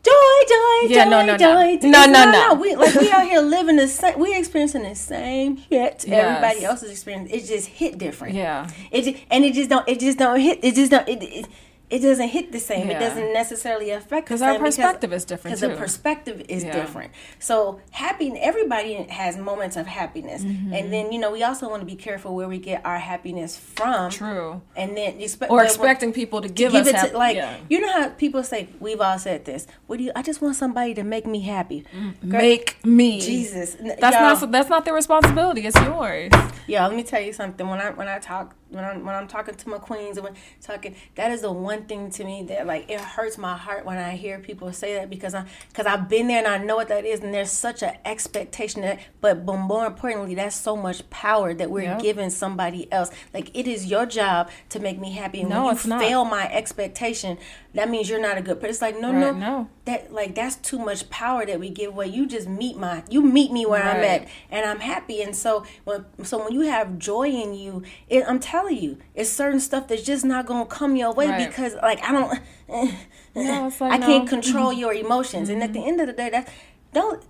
Joy, 0.07 0.13
joy, 0.13 0.89
Yeah, 0.95 1.05
joy, 1.05 1.11
no, 1.13 1.21
no, 1.25 1.33
no. 1.33 1.39
joy. 1.39 1.55
No, 1.55 1.69
It's 1.71 1.85
no, 1.87 2.05
not- 2.07 2.31
no. 2.31 2.61
We 2.61 2.75
like 2.77 2.95
we 2.95 3.11
out 3.11 3.23
here 3.25 3.41
living 3.41 3.77
the 3.77 3.89
same. 3.89 4.19
We 4.19 4.37
experiencing 4.37 4.83
the 4.83 4.95
same 4.95 5.57
shit 5.57 5.69
Yes. 5.71 6.05
everybody 6.07 6.63
else 6.63 6.83
is 6.83 6.91
experiencing. 6.91 7.35
It 7.35 7.47
just 7.47 7.69
hit 7.69 7.97
different. 7.97 8.35
Yeah. 8.35 8.69
It 8.91 9.05
just, 9.05 9.25
and 9.31 9.47
it 9.47 9.55
just 9.55 9.71
don't. 9.71 9.89
It 9.89 10.01
just 10.01 10.19
don't 10.19 10.39
hit. 10.39 10.59
It 10.63 10.75
just 10.75 10.91
don't. 10.91 11.09
It, 11.09 11.23
it, 11.23 11.47
it 11.91 11.99
doesn't 12.01 12.29
hit 12.29 12.51
the 12.51 12.59
same. 12.59 12.89
Yeah. 12.89 12.97
It 12.97 13.01
doesn't 13.01 13.33
necessarily 13.33 13.91
affect 13.91 14.27
because 14.27 14.43
our 14.43 14.59
perspective 14.59 15.13
is 15.13 15.25
different, 15.25 15.57
Because 15.61 15.69
the 15.71 15.77
perspective 15.77 16.45
is 16.49 16.65
Yeah. 16.65 16.73
different. 16.73 17.13
So 17.39 17.81
happy. 17.91 18.33
Everybody 18.41 18.95
has 19.11 19.37
moments 19.37 19.77
of 19.77 19.87
happiness, 19.87 20.43
Mm-hmm. 20.43 20.73
and 20.75 20.93
then 20.93 21.13
you 21.13 21.19
know 21.19 21.31
we 21.31 21.43
also 21.43 21.69
want 21.69 21.81
to 21.83 21.87
be 21.87 21.95
careful 21.95 22.35
where 22.35 22.49
we 22.49 22.59
get 22.59 22.85
our 22.85 22.99
happiness 22.99 23.57
from. 23.59 24.11
True. 24.11 24.63
And 24.77 24.97
then 24.97 25.21
expect 25.21 25.53
Or 25.53 25.63
expecting 25.63 26.13
people 26.13 26.41
to 26.41 26.49
give, 26.49 26.73
give 26.73 26.87
us 26.87 26.93
hap- 26.93 27.11
to 27.11 27.19
like 27.19 27.37
yeah. 27.37 27.57
you 27.69 27.81
know 27.81 27.93
how 27.93 28.09
people 28.09 28.43
say 28.43 28.69
we've 28.81 29.01
all 29.01 29.19
said 29.19 29.45
this. 29.45 29.67
What 29.87 29.99
do 29.99 30.05
you? 30.05 30.13
I 30.17 30.23
just 30.23 30.41
want 30.41 30.57
somebody 30.57 30.95
to 30.95 31.05
make 31.05 31.27
me 31.27 31.41
happy. 31.41 31.85
Girl, 32.29 32.41
make 32.41 32.85
me 32.85 33.21
Jesus. 33.21 33.77
That's 33.79 34.01
y'all- 34.17 34.41
not 34.41 34.51
that's 34.51 34.69
not 34.71 34.85
their 34.85 34.95
responsibility. 34.95 35.67
It's 35.67 35.79
yours. 35.81 36.31
Yeah, 36.67 36.87
let 36.87 36.97
me 36.97 37.03
tell 37.03 37.21
you 37.21 37.33
something. 37.33 37.69
When 37.69 37.79
I 37.81 37.91
when 37.91 38.09
I 38.09 38.19
talk 38.19 38.55
when 38.75 38.85
I'm 38.85 39.05
when 39.05 39.15
I'm 39.15 39.27
talking 39.29 39.55
to 39.55 39.69
my 39.69 39.79
queens 39.79 40.17
and 40.17 40.25
when 40.25 40.35
talking, 40.63 40.95
that 41.15 41.31
is 41.31 41.43
the 41.43 41.53
one 41.53 41.85
thing 41.85 42.11
to 42.13 42.25
me 42.25 42.43
that 42.45 42.67
like 42.67 42.91
it 42.91 43.01
hurts 43.01 43.39
my 43.39 43.57
heart 43.57 43.85
when 43.85 43.99
I 43.99 44.13
hear 44.17 44.39
people 44.39 44.73
say 44.73 44.95
that 44.95 45.09
because 45.11 45.35
I 45.35 45.45
because 45.69 45.87
I've 45.87 46.09
been 46.09 46.29
there 46.29 46.39
and 46.39 46.47
I 46.47 46.59
know 46.59 46.77
what 46.77 46.89
that 46.89 47.05
is 47.05 47.21
and 47.21 47.33
there's 47.33 47.51
such 47.51 47.83
an 47.83 47.95
expectation 48.05 48.83
that 48.83 48.99
but 49.21 49.47
but 49.47 49.57
more 49.57 49.87
importantly 49.87 50.35
that's 50.35 50.57
so 50.57 50.77
much 50.77 51.09
power 51.11 51.55
that 51.55 51.71
we're 51.71 51.83
Yep. 51.85 52.01
giving 52.01 52.31
somebody 52.31 52.91
else. 52.93 53.11
Like 53.33 53.51
it 53.57 53.67
is 53.69 53.87
your 53.87 54.07
job 54.07 54.51
to 54.71 54.81
make 54.81 54.99
me 54.99 55.13
happy 55.13 55.41
and 55.41 55.51
No, 55.51 55.67
when 55.67 55.75
you 55.75 55.81
fail 55.81 56.25
my 56.25 56.51
expectation, 56.53 57.39
that 57.75 57.91
means 57.91 58.09
you're 58.09 58.21
not 58.21 58.39
a 58.39 58.43
good 58.43 58.57
person. 58.57 58.71
It's 58.71 58.83
like 58.83 59.01
no 59.01 59.13
Right, 59.13 59.21
no 59.21 59.33
no. 59.33 59.69
that 59.85 60.13
like 60.13 60.35
that's 60.35 60.57
too 60.57 60.79
much 60.79 61.11
power 61.11 61.45
that 61.45 61.59
we 61.59 61.71
give 61.71 61.91
away. 61.91 62.07
You 62.07 62.27
just 62.27 62.49
meet 62.49 62.77
my 62.77 63.03
you 63.11 63.23
meet 63.23 63.53
me 63.53 63.67
where 63.67 63.83
I'm 63.83 64.03
at 64.03 64.29
and 64.51 64.65
I'm 64.65 64.81
happy. 64.81 65.23
And 65.23 65.35
so 65.35 65.65
when 65.85 66.05
so 66.23 66.45
when 66.45 66.53
you 66.53 66.63
have 66.63 66.99
joy 66.99 67.29
in 67.29 67.55
you, 67.55 67.83
it, 68.09 68.25
I'm 68.27 68.39
telling 68.41 68.77
you, 68.77 68.99
it's 69.15 69.31
certain 69.31 69.61
stuff 69.61 69.89
that's 69.89 70.03
just 70.03 70.25
not 70.25 70.47
gonna 70.47 70.67
come 70.67 70.97
your 70.97 71.13
way 71.13 71.29
Right. 71.29 71.49
because 71.49 71.75
like 71.83 72.03
I 72.03 72.13
don't, 72.13 72.41
No, 73.37 73.73
like, 73.81 73.93
I 73.93 73.99
can't 73.99 74.29
control 74.29 74.71
mm-hmm. 74.71 74.81
your 74.81 74.95
emotions. 74.95 75.49
And 75.49 75.63
at 75.63 75.73
the 75.73 75.81
mm-hmm. 75.81 75.89
end 75.89 76.01
of 76.01 76.07
the 76.07 76.13
day, 76.13 76.31
that 76.31 76.49
don't. 76.93 77.23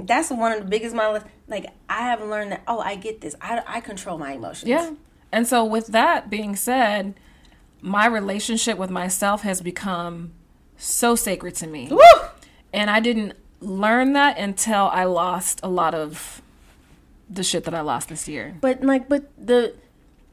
That's 0.00 0.30
one 0.30 0.52
of 0.52 0.60
the 0.60 0.64
biggest 0.64 0.94
my 0.94 1.22
like 1.48 1.66
I 1.88 2.02
have 2.02 2.20
learned 2.22 2.52
that 2.52 2.62
oh 2.68 2.78
I 2.78 2.94
get 2.94 3.20
this 3.20 3.34
I, 3.40 3.62
I 3.66 3.80
control 3.80 4.18
my 4.18 4.32
emotions 4.32 4.68
Yeah. 4.68 4.92
And 5.32 5.46
so 5.46 5.64
with 5.64 5.88
that 5.88 6.30
being 6.30 6.56
said, 6.56 7.14
my 7.80 8.06
relationship 8.06 8.78
with 8.78 8.90
myself 8.90 9.42
has 9.42 9.60
become 9.60 10.32
so 10.76 11.14
sacred 11.14 11.54
to 11.56 11.66
me. 11.66 11.88
Woo! 11.90 12.00
And 12.72 12.90
I 12.90 13.00
didn't 13.00 13.34
learn 13.60 14.12
that 14.12 14.38
until 14.38 14.88
I 14.92 15.04
lost 15.04 15.60
a 15.62 15.68
lot 15.68 15.94
of 15.94 16.40
the 17.28 17.42
shit 17.42 17.64
that 17.64 17.74
I 17.74 17.80
lost 17.80 18.08
this 18.08 18.28
year. 18.28 18.56
But 18.60 18.82
like, 18.82 19.08
but 19.08 19.30
the, 19.36 19.74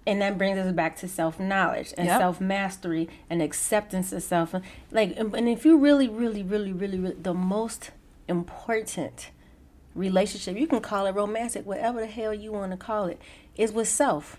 and 0.07 0.21
that 0.21 0.37
brings 0.37 0.57
us 0.59 0.71
back 0.73 0.97
to 0.97 1.07
self 1.07 1.39
knowledge 1.39 1.93
and 1.97 2.07
Yep. 2.07 2.19
self 2.19 2.41
mastery 2.41 3.09
and 3.29 3.41
acceptance 3.41 4.11
of 4.13 4.23
self. 4.23 4.53
Like, 4.91 5.13
and 5.17 5.33
and 5.33 5.49
if 5.49 5.65
you 5.65 5.77
really, 5.77 6.07
really, 6.07 6.43
really, 6.43 6.71
really, 6.71 6.99
really, 6.99 7.15
the 7.15 7.33
most 7.33 7.91
important 8.27 9.29
relationship 9.93 10.57
you 10.57 10.67
can 10.67 10.81
call 10.81 11.05
it 11.05 11.15
romantic, 11.15 11.65
whatever 11.65 12.01
the 12.01 12.07
hell 12.07 12.33
you 12.33 12.51
want 12.51 12.71
to 12.71 12.77
call 12.77 13.05
it, 13.05 13.19
is 13.55 13.71
with 13.71 13.87
self. 13.87 14.37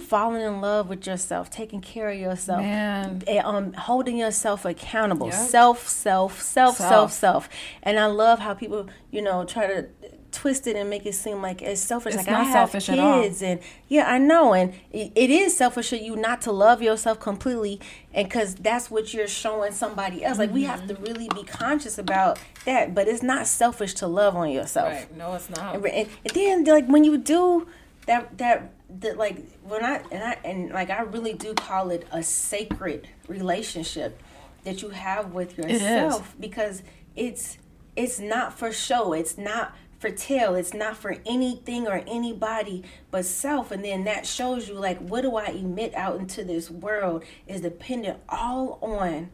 Falling 0.00 0.42
in 0.42 0.60
love 0.60 0.88
with 0.88 1.06
yourself, 1.08 1.50
taking 1.50 1.80
care 1.80 2.08
of 2.10 2.16
yourself, 2.18 2.60
Man. 2.60 3.22
um, 3.44 3.72
holding 3.72 4.16
yourself 4.16 4.64
accountable. 4.64 5.26
Yep. 5.26 5.34
Self, 5.34 5.88
self, 5.88 6.40
self, 6.40 6.76
self, 6.76 6.88
Self. 6.88 7.12
self. 7.12 7.48
And 7.82 7.98
I 7.98 8.06
love 8.06 8.38
how 8.38 8.54
people, 8.54 8.88
you 9.10 9.22
know, 9.22 9.44
try 9.44 9.66
to 9.66 9.86
twist 10.30 10.66
it 10.68 10.76
and 10.76 10.88
make 10.88 11.04
it 11.04 11.14
seem 11.14 11.42
like 11.42 11.62
it's 11.62 11.80
selfish. 11.80 12.14
It's 12.14 12.26
like 12.26 12.30
not 12.30 12.42
I 12.42 12.44
have 12.44 12.52
selfish 12.70 12.88
at 12.90 12.98
all. 13.00 13.22
kids, 13.22 13.42
and 13.42 13.58
yeah, 13.88 14.04
I 14.08 14.18
know, 14.18 14.52
and 14.54 14.72
it, 14.92 15.10
it 15.16 15.30
is 15.30 15.56
selfish 15.56 15.92
of 15.92 16.00
you 16.00 16.14
not 16.14 16.42
to 16.42 16.52
love 16.52 16.80
yourself 16.80 17.18
completely, 17.18 17.80
and 18.14 18.28
because 18.28 18.54
that's 18.54 18.88
what 18.88 19.12
you're 19.14 19.26
showing 19.28 19.72
somebody 19.72 20.22
else. 20.24 20.38
Like 20.38 20.52
we 20.52 20.62
have 20.64 20.86
to 20.86 20.94
Mm-hmm. 20.94 21.04
really 21.04 21.28
be 21.34 21.42
conscious 21.42 21.98
about 21.98 22.38
that. 22.66 22.94
But 22.94 23.08
it's 23.08 23.22
not 23.22 23.46
selfish 23.48 23.94
to 23.94 24.06
love 24.06 24.36
on 24.36 24.50
yourself. 24.50 25.06
No, 25.16 25.34
it's 25.34 25.50
not. 25.50 25.74
And, 25.74 25.86
and, 25.86 26.08
and 26.24 26.34
then 26.34 26.64
like 26.64 26.86
when 26.86 27.02
you 27.02 27.18
do 27.18 27.66
that 28.06 28.38
that 28.38 28.70
that 29.00 29.16
like 29.16 29.38
when 29.62 29.84
I 29.84 30.02
and 30.10 30.22
I 30.22 30.38
and 30.44 30.70
like 30.70 30.90
I 30.90 31.02
really 31.02 31.32
do 31.32 31.54
call 31.54 31.90
it 31.90 32.06
a 32.12 32.22
sacred 32.22 33.08
relationship 33.28 34.22
that 34.64 34.82
you 34.82 34.90
have 34.90 35.32
with 35.32 35.58
yourself 35.58 36.34
because 36.38 36.82
it's 37.14 37.58
it's 37.94 38.18
not 38.18 38.58
for 38.58 38.72
show 38.72 39.12
it's 39.12 39.38
not 39.38 39.74
for 39.98 40.10
tell 40.10 40.54
it's 40.54 40.74
not 40.74 40.96
for 40.96 41.16
anything 41.24 41.86
or 41.86 42.02
anybody 42.06 42.84
but 43.10 43.24
self 43.24 43.70
and 43.70 43.84
then 43.84 44.04
that 44.04 44.26
shows 44.26 44.68
you 44.68 44.74
like 44.74 44.98
what 44.98 45.22
do 45.22 45.36
I 45.36 45.46
emit 45.46 45.94
out 45.94 46.18
into 46.20 46.44
this 46.44 46.70
world 46.70 47.24
is 47.46 47.62
dependent 47.62 48.18
all 48.28 48.78
on 48.82 49.30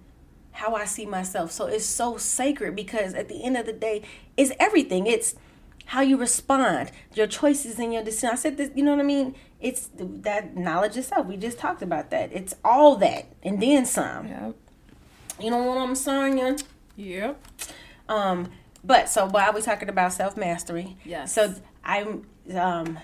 how 0.52 0.74
I 0.74 0.84
see 0.84 1.06
myself. 1.06 1.50
So 1.50 1.66
it's 1.66 1.84
so 1.84 2.16
sacred 2.18 2.76
because 2.76 3.14
at 3.14 3.28
the 3.28 3.42
end 3.42 3.56
of 3.56 3.66
the 3.66 3.72
day, 3.72 4.02
it's 4.36 4.52
everything. 4.60 5.06
It's 5.06 5.34
how 5.92 6.00
you 6.00 6.16
respond, 6.16 6.90
your 7.12 7.26
choices 7.26 7.78
and 7.78 7.92
your 7.92 8.02
decision. 8.02 8.30
I 8.30 8.36
said 8.36 8.56
this, 8.56 8.70
you 8.74 8.82
know 8.82 8.92
what 8.92 9.00
I 9.00 9.02
mean? 9.04 9.34
It's 9.60 9.90
that 9.98 10.56
knowledge 10.56 10.96
itself. 10.96 11.26
We 11.26 11.36
just 11.36 11.58
talked 11.58 11.82
about 11.82 12.08
that. 12.08 12.32
It's 12.32 12.54
all 12.64 12.96
that 12.96 13.26
and 13.42 13.60
then 13.60 13.84
some. 13.84 14.26
Yep. 14.26 14.54
You 15.38 15.50
know 15.50 15.62
what 15.64 15.76
I'm 15.76 15.94
saying? 15.94 16.60
Yep. 16.96 17.46
Um, 18.08 18.50
but 18.82 19.10
so 19.10 19.26
while 19.26 19.52
we're 19.52 19.60
talking 19.60 19.90
about 19.90 20.14
self 20.14 20.34
mastery, 20.34 20.96
Yes. 21.04 21.34
So 21.34 21.54
I'm 21.84 22.26
um, 22.54 22.98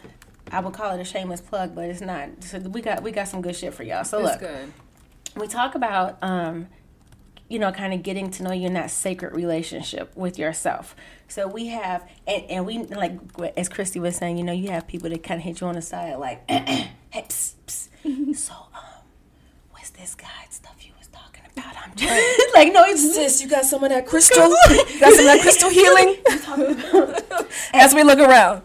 I 0.51 0.61
would 0.61 0.73
call 0.73 0.95
it 0.97 1.01
a 1.03 1.05
shameless 1.05 1.43
plug, 1.43 1.75
but 1.75 1.91
it's 1.91 2.01
not. 2.01 2.43
So 2.43 2.59
we 2.59 2.81
got 2.81 3.03
we 3.03 3.11
got 3.13 3.29
some 3.29 3.43
good 3.43 3.55
shit 3.55 3.75
for 3.75 3.83
y'all. 3.83 4.05
So 4.05 4.19
It's 4.21 4.31
look, 4.31 4.41
good. 4.41 4.73
we 5.37 5.47
talk 5.47 5.75
about 5.75 6.17
um 6.23 6.69
you 7.49 7.59
know 7.59 7.73
kind 7.73 7.93
of 7.95 8.03
getting 8.03 8.31
to 8.31 8.43
know 8.43 8.53
you 8.53 8.67
in 8.67 8.75
that 8.75 8.91
sacred 8.91 9.35
relationship 9.35 10.15
with 10.17 10.39
yourself 10.39 10.95
so 11.27 11.47
we 11.49 11.67
have 11.69 12.09
and, 12.27 12.45
and 12.45 12.67
we 12.67 12.79
like 12.85 13.19
as 13.57 13.69
christy 13.69 13.99
was 13.99 14.17
saying 14.17 14.37
you 14.37 14.45
know 14.45 14.53
you 14.53 14.71
have 14.71 14.87
people 14.87 15.09
that 15.09 15.23
kind 15.23 15.41
of 15.41 15.45
hit 15.45 15.61
you 15.61 15.67
on 15.67 15.75
the 15.75 15.83
side 15.83 16.17
like 16.17 16.43
hey 16.51 16.91
psst, 17.13 17.55
psst. 17.67 18.37
so 18.37 18.53
um 18.75 19.03
what's 19.71 19.91
this 19.91 20.15
guide 20.15 20.29
stuff 20.51 20.77
you 20.87 20.93
was 20.99 21.09
talking 21.09 21.43
about 21.57 21.75
i'm 21.85 21.95
just 21.97 22.13
like 22.55 22.73
no 22.73 22.85
it's 22.85 23.15
Sis, 23.15 23.43
you 23.43 23.49
got 23.49 23.65
some 23.65 23.83
of 23.83 23.91
that 23.91 24.07
crystal? 24.07 24.49
got 25.01 25.13
some 25.13 25.21
of 25.21 25.25
that 25.25 25.39
crystal 25.43 25.71
healing? 25.79 26.17
As 27.73 27.95
we 27.95 28.03
look 28.03 28.19
around. 28.19 28.63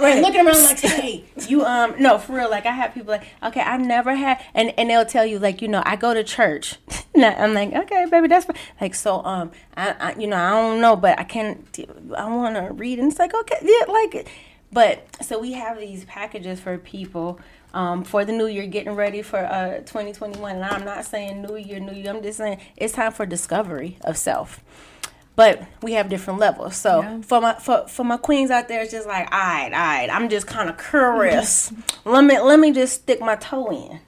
Right, 0.00 0.22
looking 0.22 0.46
around 0.46 0.62
like, 0.64 0.78
hey, 0.80 1.24
you 1.48 1.64
um 1.64 1.94
no 1.98 2.18
for 2.18 2.34
real. 2.34 2.50
Like 2.50 2.66
I 2.66 2.72
have 2.72 2.92
people 2.94 3.10
like, 3.12 3.24
okay, 3.42 3.60
I've 3.60 3.80
never 3.80 4.14
had, 4.14 4.42
and 4.54 4.72
and 4.78 4.90
they'll 4.90 5.06
tell 5.06 5.24
you 5.24 5.38
like, 5.38 5.62
you 5.62 5.68
know, 5.68 5.82
I 5.86 5.96
go 5.96 6.14
to 6.14 6.24
church. 6.24 6.76
Now, 7.16 7.34
I'm 7.34 7.54
like, 7.54 7.72
okay, 7.72 8.04
baby, 8.10 8.28
that's 8.28 8.44
fine. 8.44 8.56
like 8.78 8.94
so. 8.94 9.24
Um, 9.24 9.50
I, 9.74 9.94
I 9.98 10.14
you 10.18 10.26
know 10.26 10.36
I 10.36 10.50
don't 10.50 10.82
know, 10.82 10.96
but 10.96 11.18
I 11.18 11.24
can't 11.24 11.66
I 12.14 12.28
want 12.28 12.56
to 12.56 12.74
read, 12.74 12.98
and 12.98 13.10
it's 13.10 13.18
like 13.18 13.32
okay, 13.32 13.56
yeah, 13.62 13.90
like, 13.90 14.28
but 14.70 15.06
so 15.24 15.38
we 15.38 15.52
have 15.52 15.78
these 15.78 16.04
packages 16.04 16.60
for 16.60 16.76
people. 16.76 17.40
Um, 17.72 18.04
for 18.04 18.24
the 18.24 18.32
new 18.32 18.46
year, 18.46 18.66
getting 18.66 18.94
ready 18.94 19.20
for 19.22 19.38
uh 19.38 19.78
2021, 19.78 20.56
and 20.56 20.64
I'm 20.64 20.84
not 20.84 21.04
saying 21.06 21.42
new 21.42 21.56
year, 21.56 21.80
new 21.80 21.92
year. 21.92 22.10
I'm 22.10 22.22
just 22.22 22.38
saying 22.38 22.58
it's 22.76 22.92
time 22.94 23.12
for 23.12 23.26
discovery 23.26 23.96
of 24.02 24.16
self 24.18 24.60
but 25.36 25.62
we 25.82 25.92
have 25.92 26.08
different 26.08 26.40
levels. 26.40 26.74
So 26.76 27.02
Yeah. 27.02 27.20
for 27.22 27.40
my 27.40 27.54
for, 27.54 27.86
for 27.88 28.04
my 28.04 28.16
queens 28.16 28.50
out 28.50 28.68
there, 28.68 28.82
it's 28.82 28.90
just 28.92 29.06
like, 29.06 29.30
all 29.32 29.38
right, 29.38 29.72
all 29.72 29.78
right, 29.78 30.08
I'm 30.10 30.28
just 30.28 30.46
kind 30.46 30.68
of 30.68 30.76
curious. 30.78 31.72
let 32.04 32.24
me 32.24 32.38
let 32.40 32.58
me 32.58 32.72
just 32.72 32.94
stick 33.02 33.20
my 33.20 33.36
toe 33.36 33.70
in. 33.70 34.00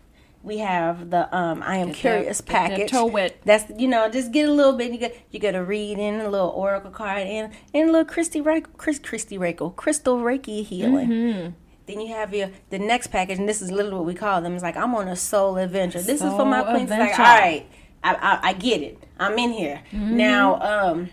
We 0.42 0.58
have 0.58 1.10
the 1.10 1.22
um 1.36 1.62
I 1.62 1.76
am 1.76 1.88
Get 1.88 1.92
that- 1.94 2.00
curious 2.00 2.38
that 2.38 2.46
package. 2.46 2.90
toe 2.90 3.06
wet. 3.06 3.36
That's 3.44 3.70
you 3.78 3.88
know 3.88 4.08
just 4.08 4.32
get 4.32 4.48
a 4.48 4.52
little 4.52 4.72
bit. 4.74 4.92
You 4.92 4.98
get 4.98 5.16
you 5.30 5.38
get 5.38 5.54
a 5.54 5.62
read 5.62 5.98
in 5.98 6.20
a 6.20 6.28
little 6.30 6.48
oracle 6.50 6.90
card 6.90 7.22
and 7.26 7.52
and 7.74 7.88
a 7.88 7.92
little 7.92 8.06
Christy 8.06 8.40
Ra- 8.40 8.60
Chris 8.76 8.98
Christy 8.98 9.36
Rachel 9.36 9.70
crystal 9.70 10.18
Reiki 10.18 10.64
healing. 10.64 11.08
Mm-hmm. 11.08 11.50
Then 11.86 12.00
you 12.00 12.08
have 12.14 12.32
your 12.34 12.50
the 12.70 12.78
next 12.78 13.08
package, 13.08 13.38
and 13.38 13.48
this 13.48 13.60
is 13.62 13.70
literally 13.72 13.96
what 13.96 14.04
we 14.04 14.14
call 14.14 14.40
them. 14.40 14.54
It's 14.54 14.62
like 14.62 14.76
I'm 14.76 14.94
on 14.94 15.08
a 15.08 15.16
soul 15.16 15.56
adventure. 15.56 16.00
This 16.02 16.22
is 16.22 16.30
for 16.32 16.44
my 16.44 16.62
Soul 16.62 16.70
queens. 16.72 16.90
It's 16.90 17.00
like, 17.00 17.18
all 17.18 17.24
right, 17.24 17.66
I, 18.04 18.14
I, 18.14 18.48
I 18.50 18.52
get 18.52 18.82
it. 18.82 18.98
I'm 19.18 19.38
in 19.38 19.50
here 19.52 19.80
Mm-hmm. 19.92 20.16
now. 20.16 20.60
Um, 20.60 21.10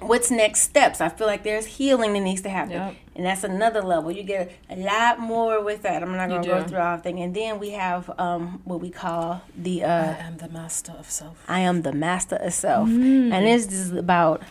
what's 0.00 0.30
next 0.30 0.60
steps? 0.62 1.00
I 1.00 1.08
feel 1.08 1.26
like 1.26 1.42
there's 1.44 1.64
healing 1.66 2.12
that 2.14 2.20
needs 2.20 2.42
to 2.42 2.48
happen, 2.50 2.72
Yep. 2.72 2.94
and 3.14 3.24
that's 3.26 3.44
another 3.44 3.80
level. 3.82 4.10
You 4.10 4.24
get 4.24 4.52
a 4.68 4.76
lot 4.76 5.18
more 5.20 5.62
with 5.62 5.82
that. 5.82 6.02
I'm 6.02 6.12
not 6.16 6.28
gonna 6.28 6.44
go 6.46 6.62
through 6.64 6.80
all 6.80 6.98
thing. 6.98 7.20
And 7.20 7.34
then 7.34 7.58
we 7.58 7.70
have 7.70 8.10
um 8.18 8.60
what 8.64 8.80
we 8.80 8.90
call 8.90 9.42
the 9.56 9.84
uh, 9.84 9.88
I 9.88 10.18
am 10.18 10.36
the 10.38 10.48
master 10.48 10.92
of 10.98 11.08
self. 11.10 11.42
I 11.48 11.60
am 11.60 11.82
the 11.82 11.92
master 11.92 12.36
of 12.36 12.52
self, 12.52 12.88
and 12.88 13.46
this 13.46 13.72
is 13.72 13.92
about 13.92 14.42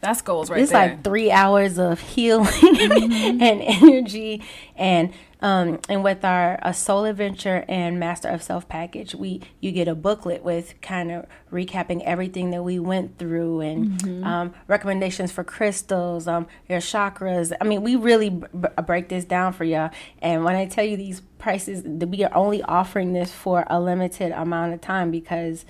That's 0.00 0.22
goals 0.22 0.48
right 0.50 0.60
it's 0.60 0.72
there. 0.72 0.88
like 0.88 1.04
three 1.04 1.30
hours 1.30 1.78
of 1.78 2.00
healing 2.00 2.46
Mm-hmm. 2.50 3.42
and 3.42 3.62
energy 3.62 4.42
and 4.76 5.12
um 5.42 5.78
and 5.88 6.02
with 6.04 6.24
our 6.24 6.58
a 6.62 6.72
soul 6.74 7.04
adventure 7.04 7.64
and 7.68 7.98
master 8.00 8.28
of 8.28 8.42
self 8.42 8.68
package 8.68 9.14
we 9.14 9.40
you 9.60 9.72
get 9.72 9.88
a 9.88 9.94
booklet 9.94 10.42
with 10.42 10.74
kind 10.82 11.10
of 11.10 11.26
recapping 11.52 12.02
everything 12.04 12.50
that 12.50 12.62
we 12.62 12.78
went 12.78 13.18
through 13.18 13.60
and 13.60 13.90
Mm-hmm. 14.00 14.24
um, 14.24 14.54
recommendations 14.68 15.30
for 15.32 15.44
crystals 15.44 16.26
um 16.26 16.46
your 16.68 16.78
chakras 16.80 17.52
i 17.60 17.64
mean 17.64 17.82
we 17.82 17.96
really 17.96 18.30
b- 18.30 18.46
break 18.86 19.08
this 19.08 19.24
down 19.24 19.52
for 19.52 19.64
y'all 19.64 19.90
and 20.22 20.44
when 20.44 20.54
i 20.56 20.66
tell 20.66 20.84
you 20.84 20.96
these 20.96 21.20
prices 21.38 21.82
that 21.84 22.08
we 22.08 22.22
are 22.24 22.34
only 22.34 22.62
offering 22.64 23.12
this 23.12 23.32
for 23.32 23.64
a 23.68 23.80
limited 23.80 24.32
amount 24.32 24.72
of 24.74 24.80
time 24.80 25.10
because 25.10 25.64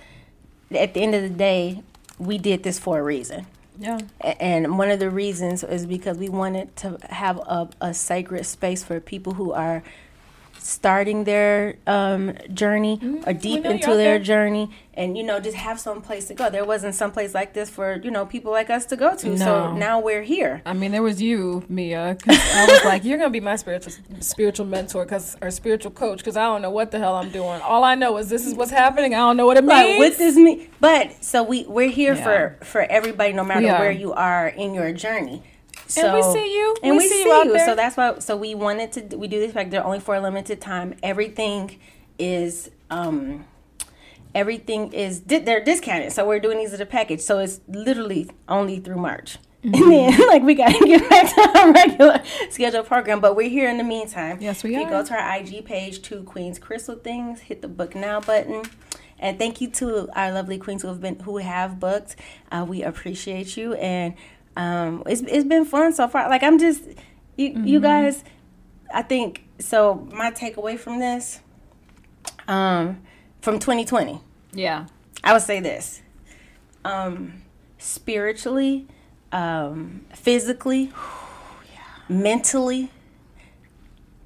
at 0.73 0.95
the 0.95 1.01
end 1.03 1.15
of 1.15 1.23
the 1.23 1.29
day 1.29 1.83
we 2.19 2.39
did 2.39 2.63
this 2.65 2.79
for 2.79 2.99
a 2.99 3.03
reason 3.03 3.47
yeah. 3.81 3.99
And 4.21 4.79
one 4.79 4.91
of 4.91 5.01
the 5.01 5.09
reasons 5.11 5.65
is 5.65 5.87
because 5.87 6.19
we 6.19 6.29
wanted 6.29 6.77
to 6.77 6.99
have 7.09 7.39
a, 7.39 7.69
a 7.81 7.95
sacred 7.95 8.45
space 8.45 8.85
for 8.85 9.01
people 9.01 9.35
who 9.35 9.53
are 9.53 9.83
starting 10.63 11.25
their 11.25 11.77
um, 11.87 12.35
journey 12.53 12.99
or 13.27 13.33
deep 13.33 13.65
into 13.65 13.89
their 13.89 13.97
there. 13.97 14.19
journey 14.19 14.71
and, 14.95 15.17
you 15.17 15.23
know, 15.25 15.41
just 15.41 15.57
have 15.57 15.81
some 15.81 16.03
place 16.03 16.27
to 16.29 16.35
go. 16.35 16.51
There 16.51 16.65
wasn't 16.65 16.95
some 16.95 17.11
place 17.11 17.33
like 17.35 17.55
this 17.55 17.71
for, 17.71 17.99
you 18.03 18.11
know, 18.11 18.27
people 18.27 18.53
like 18.53 18.69
us 18.69 18.85
to 18.87 18.97
go 18.97 19.17
to. 19.17 19.39
So 19.39 19.73
now 19.75 19.99
we're 20.01 20.23
here. 20.23 20.61
I 20.67 20.75
mean, 20.75 20.93
there 20.93 21.03
was 21.03 21.23
you, 21.23 21.65
Mia. 21.69 22.17
'cause 22.23 22.39
I 22.55 22.67
was 22.67 22.85
like, 22.85 23.05
"You're 23.05 23.17
gonna 23.17 23.31
be 23.31 23.41
my 23.41 23.57
spiritual 23.57 23.95
spiritual 24.21 24.67
mentor, 24.67 25.07
cause 25.07 25.37
or 25.41 25.51
spiritual 25.51 25.93
coach, 25.93 26.19
because 26.19 26.37
I 26.37 26.45
don't 26.45 26.61
know 26.61 26.71
what 26.71 26.91
the 26.91 26.99
hell 26.99 27.15
I'm 27.17 27.31
doing. 27.31 27.61
All 27.63 27.83
I 27.85 27.95
know 27.95 28.17
is 28.19 28.29
this 28.29 28.47
is 28.47 28.55
what's 28.55 28.71
happening. 28.71 29.15
I 29.15 29.19
don't 29.19 29.37
know 29.39 29.47
what 29.47 29.57
it 29.57 29.65
means. 29.65 29.99
What 29.99 30.19
does 30.19 30.37
mean? 30.37 30.69
But 30.81 31.25
so 31.25 31.43
we 31.43 31.65
we're 31.67 31.89
here 31.89 32.15
Yeah. 32.15 32.23
for 32.59 32.65
for 32.65 32.83
everybody, 32.83 33.33
no 33.33 33.45
matter 33.45 33.67
where 33.69 33.91
you 33.93 34.13
are 34.13 34.49
in 34.49 34.75
your 34.75 34.93
journey. 34.93 35.43
So, 35.91 36.07
And 36.07 36.15
we 36.17 36.23
see 36.33 36.55
you. 36.57 36.77
and 36.83 36.93
We 36.93 36.99
we, 36.99 37.09
see 37.09 37.15
see, 37.23 37.25
you 37.25 37.33
out 37.33 37.47
you. 37.47 37.53
there. 37.53 37.67
So 37.67 37.75
that's 37.75 37.97
why. 37.97 38.19
So 38.21 38.37
we 38.37 38.55
wanted 38.55 38.93
to. 39.11 39.17
We 39.19 39.29
do 39.29 39.39
this 39.41 39.55
like 39.55 39.71
they're 39.71 39.85
only 39.85 40.01
for 40.01 40.15
a 40.15 40.21
limited 40.21 40.61
time. 40.61 40.95
Everything 41.03 41.79
is. 42.19 42.71
um 42.91 43.45
Everything 44.33 44.93
is 44.93 45.23
they're 45.23 45.65
discounted, 45.65 46.13
so 46.13 46.25
we're 46.25 46.39
doing 46.39 46.59
these 46.59 46.73
as 46.73 46.79
a 46.79 46.87
package. 46.87 47.21
So 47.21 47.41
it's 47.41 47.61
literally 47.67 48.31
only 48.49 48.79
through 48.79 48.99
March, 48.99 49.39
Mm-hmm. 49.65 49.83
and 49.93 50.13
then 50.15 50.27
like 50.35 50.43
we 50.45 50.55
gotta 50.55 50.79
get 50.87 51.09
back 51.11 51.35
to 51.35 51.59
our 51.59 51.73
regular 51.73 52.23
scheduled 52.49 52.87
program. 52.87 53.19
But 53.19 53.35
we're 53.35 53.49
here 53.51 53.69
in 53.69 53.77
the 53.77 53.83
meantime. 53.83 54.39
Yes, 54.41 54.63
we 54.63 54.77
You 54.77 54.83
are. 54.85 54.89
go 54.91 55.05
to 55.05 55.15
our 55.15 55.37
IG 55.39 55.65
page, 55.65 56.01
Two 56.03 56.23
Queens 56.23 56.61
Crystal 56.61 56.95
Things. 56.95 57.41
Hit 57.41 57.61
the 57.61 57.67
book 57.69 57.97
now 57.97 58.21
button. 58.21 58.63
And 59.19 59.37
thank 59.37 59.61
you 59.61 59.69
to 59.73 60.09
our 60.17 60.31
lovely 60.31 60.59
queens 60.59 60.83
who 60.83 60.89
have 60.89 61.01
been 61.01 61.19
who 61.19 61.39
have 61.39 61.81
booked. 61.81 62.15
Uh, 62.53 62.65
we 62.69 62.85
appreciate 62.85 63.57
you, 63.57 63.75
and 63.75 64.15
um, 64.57 65.03
it's 65.07 65.23
it's 65.23 65.45
been 65.45 65.65
fun 65.65 65.93
so 65.93 66.09
far. 66.09 66.29
Like 66.29 66.43
I'm 66.43 66.59
just 66.59 66.83
you 67.37 67.47
you 67.49 67.55
Mm-hmm. 67.79 67.83
guys. 67.83 68.25
I 68.93 69.03
think 69.03 69.45
so. 69.59 70.07
My 70.13 70.31
takeaway 70.33 70.79
from 70.79 70.99
this, 70.99 71.41
um, 72.49 73.01
from 73.41 73.59
2020, 73.61 74.21
Yeah. 74.53 74.87
I 75.23 75.33
would 75.33 75.43
say 75.43 75.61
this: 75.61 76.03
um, 76.85 77.43
spiritually, 77.79 78.89
um, 79.33 80.05
physically, 80.15 80.93
mentally, 82.09 82.91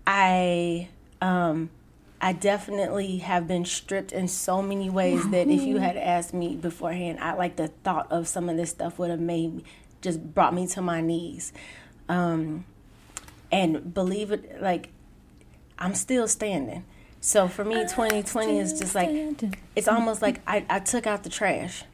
I 0.06 0.88
um, 1.20 1.70
I 2.20 2.32
definitely 2.32 3.18
have 3.18 3.46
been 3.46 3.64
stripped 3.64 4.12
in 4.12 4.28
so 4.28 4.62
many 4.62 4.88
ways 4.90 5.28
that 5.30 5.48
if 5.48 5.62
you 5.62 5.78
had 5.78 5.96
asked 5.96 6.32
me 6.34 6.56
beforehand, 6.56 7.18
I 7.20 7.34
like 7.34 7.56
the 7.56 7.68
thought 7.68 8.10
of 8.10 8.28
some 8.28 8.48
of 8.48 8.56
this 8.56 8.70
stuff 8.70 8.98
would 8.98 9.10
have 9.10 9.20
made 9.20 9.54
me 9.56 9.64
just 10.04 10.22
brought 10.34 10.54
me 10.54 10.68
to 10.68 10.82
my 10.82 11.00
knees. 11.00 11.52
Um, 12.08 12.66
and 13.50 13.92
believe 13.92 14.30
it, 14.30 14.60
like 14.62 14.90
I'm 15.78 15.94
still 15.94 16.28
standing. 16.28 16.84
So 17.20 17.48
for 17.48 17.64
me, 17.64 17.76
2020 17.76 18.58
is 18.58 18.78
just 18.78 18.94
like 18.94 19.08
it's 19.74 19.88
almost 19.88 20.20
like 20.22 20.40
I, 20.46 20.64
I 20.68 20.78
took 20.78 21.06
out 21.06 21.24
the 21.24 21.30
trash. 21.30 21.84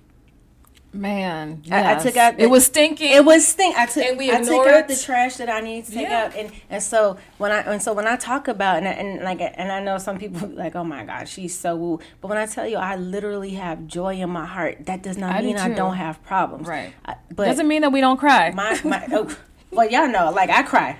Man, 0.92 1.62
I- 1.70 1.92
I 1.92 1.98
took 1.98 2.16
out 2.16 2.36
the- 2.36 2.42
it 2.42 2.50
was 2.50 2.66
stinking. 2.66 3.12
It 3.12 3.24
was 3.24 3.46
stink. 3.46 3.76
I 3.78 3.86
took 3.86 4.02
I 4.04 4.42
took 4.42 4.66
out 4.66 4.88
the 4.88 4.96
trash 4.96 5.36
that 5.36 5.48
I 5.48 5.60
needed 5.60 5.86
to 5.86 5.92
take 5.92 6.08
Yeah. 6.08 6.24
out, 6.24 6.36
and 6.36 6.50
and 6.68 6.82
so 6.82 7.16
when 7.38 7.52
I 7.52 7.58
and 7.60 7.80
so 7.80 7.92
when 7.92 8.08
I 8.08 8.16
talk 8.16 8.48
about 8.48 8.78
and, 8.78 8.88
I- 8.88 8.92
and 8.92 9.22
like 9.22 9.40
and 9.40 9.70
I 9.70 9.78
know 9.80 9.98
some 9.98 10.18
people 10.18 10.48
be 10.48 10.56
like, 10.56 10.74
oh 10.74 10.82
my 10.82 11.04
God, 11.04 11.28
she's 11.28 11.56
so 11.56 11.76
woo. 11.76 12.00
But 12.20 12.28
when 12.28 12.38
I 12.38 12.46
tell 12.46 12.66
you, 12.66 12.76
I 12.76 12.96
literally 12.96 13.50
have 13.50 13.86
joy 13.86 14.14
in 14.16 14.30
my 14.30 14.46
heart. 14.46 14.86
That 14.86 15.00
does 15.02 15.16
not 15.16 15.36
I 15.36 15.40
do 15.42 15.46
mean 15.46 15.58
I 15.58 15.68
don't 15.68 15.94
have 15.96 16.20
problems. 16.24 16.66
Right. 16.66 16.92
But 17.34 17.44
Doesn't 17.46 17.68
mean 17.68 17.82
that 17.82 17.92
we 17.92 18.00
don't 18.00 18.16
cry. 18.18 18.50
my 18.50 18.80
my 18.82 19.06
oh, 19.12 19.28
well, 19.70 19.88
y'all 19.88 20.08
know, 20.08 20.30
like 20.30 20.50
I 20.50 20.62
cry 20.62 20.96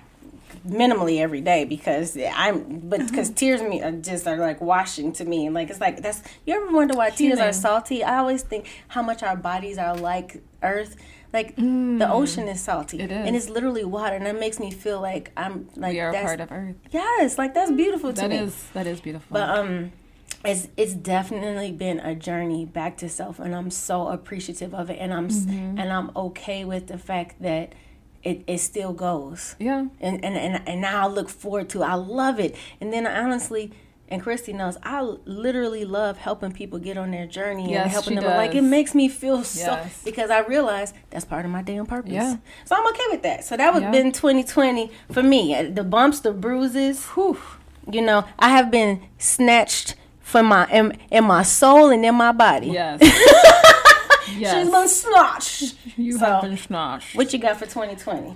minimally 0.66 1.20
every 1.20 1.40
day 1.40 1.64
because 1.64 2.16
I'm 2.34 2.80
but 2.88 3.06
because 3.08 3.30
tears 3.30 3.62
me 3.62 3.82
are 3.82 3.92
just 3.92 4.26
are 4.26 4.36
like 4.36 4.60
washing 4.60 5.12
to 5.14 5.24
me 5.24 5.46
and 5.46 5.54
like 5.54 5.70
it's 5.70 5.80
like 5.80 6.02
that's 6.02 6.22
you 6.46 6.54
ever 6.54 6.70
wonder 6.74 6.94
why 6.94 7.10
tears 7.10 7.38
are 7.38 7.52
salty 7.52 8.04
I 8.04 8.18
always 8.18 8.42
think 8.42 8.66
how 8.88 9.02
much 9.02 9.22
our 9.22 9.36
bodies 9.36 9.78
are 9.78 9.96
like 9.96 10.42
earth 10.62 10.96
like 11.32 11.56
the 11.56 12.08
ocean 12.10 12.46
is 12.48 12.60
salty 12.60 12.98
Mm. 12.98 13.04
It 13.04 13.10
and 13.12 13.36
it's 13.36 13.48
literally 13.48 13.84
water 13.84 14.16
and 14.16 14.26
that 14.26 14.38
makes 14.38 14.58
me 14.60 14.70
feel 14.70 15.00
like 15.00 15.32
I'm 15.36 15.68
like 15.76 15.92
we 15.94 16.00
are 16.00 16.10
a 16.10 16.12
that's, 16.12 16.24
part 16.26 16.40
of 16.40 16.52
Earth. 16.52 16.76
yes 16.90 17.38
like 17.38 17.54
that's 17.54 17.70
beautiful 17.70 18.12
to 18.12 18.20
That 18.20 18.30
me 18.30 18.36
is 18.38 18.66
that 18.74 18.86
is 18.86 19.00
beautiful. 19.00 19.28
but 19.32 19.48
um 19.48 19.92
it's 20.44 20.68
it's 20.76 20.94
definitely 20.94 21.70
been 21.72 22.00
a 22.00 22.14
journey 22.14 22.64
back 22.66 22.96
to 22.98 23.08
self 23.08 23.38
and 23.38 23.54
I'm 23.54 23.70
so 23.70 24.08
appreciative 24.08 24.74
of 24.74 24.90
it 24.90 24.98
and 25.00 25.12
I'm 25.14 25.28
Mm-hmm. 25.28 25.78
and 25.78 25.92
I'm 25.92 26.10
okay 26.16 26.64
with 26.64 26.88
the 26.88 26.98
fact 26.98 27.40
that 27.42 27.74
it, 28.22 28.44
it 28.46 28.58
still 28.58 28.92
goes 28.92 29.56
yeah. 29.58 29.86
and, 30.00 30.24
and 30.24 30.36
and 30.36 30.62
and 30.68 30.80
now 30.80 31.06
I 31.06 31.10
look 31.10 31.28
forward 31.30 31.68
to. 31.70 31.82
it. 31.82 31.86
I 31.86 31.94
love 31.94 32.38
it. 32.38 32.54
And 32.80 32.92
then 32.92 33.06
honestly, 33.06 33.72
and 34.08 34.20
Christy 34.22 34.52
knows, 34.52 34.76
I 34.82 35.00
literally 35.24 35.84
love 35.84 36.18
helping 36.18 36.50
people 36.52 36.78
get 36.80 36.98
on 36.98 37.12
their 37.12 37.26
journey 37.26 37.70
Yes, 37.70 37.82
and 37.84 37.90
helping 37.92 38.14
them. 38.16 38.24
Like 38.24 38.54
it 38.54 38.62
makes 38.62 38.94
me 38.94 39.08
feel 39.08 39.44
so 39.44 39.86
because 40.04 40.30
I 40.30 40.40
realize 40.40 40.92
that's 41.10 41.24
part 41.24 41.44
of 41.44 41.50
my 41.50 41.62
damn 41.62 41.86
purpose. 41.86 42.12
Yeah. 42.12 42.36
So 42.64 42.76
I'm 42.76 42.86
okay 42.88 43.04
with 43.10 43.22
that. 43.22 43.44
So 43.44 43.56
that 43.56 43.72
was 43.72 43.82
Yeah. 43.82 43.90
been 43.92 44.12
2020 44.12 44.90
for 45.12 45.22
me. 45.22 45.54
Uh, 45.54 45.70
The 45.70 45.84
bumps, 45.84 46.20
the 46.20 46.32
bruises. 46.32 47.04
Whew. 47.14 47.38
You 47.90 48.02
know, 48.02 48.24
I 48.38 48.50
have 48.50 48.70
been 48.70 49.00
snatched 49.18 49.94
from 50.20 50.46
my 50.46 50.66
in, 50.70 50.98
in 51.10 51.24
my 51.24 51.42
soul 51.42 51.90
and 51.90 52.04
in 52.04 52.14
my 52.16 52.32
body. 52.32 52.68
Yes. 52.68 53.00
She's 54.40 54.48
yes. 54.48 54.70
been 54.70 54.88
snatched. 54.88 55.74
You 55.98 56.12
So- 56.12 56.24
have 56.26 56.42
been 56.42 56.56
snatched. 56.56 57.16
What 57.16 57.32
you 57.32 57.38
got 57.38 57.56
for 57.58 57.66
2020? 57.66 58.34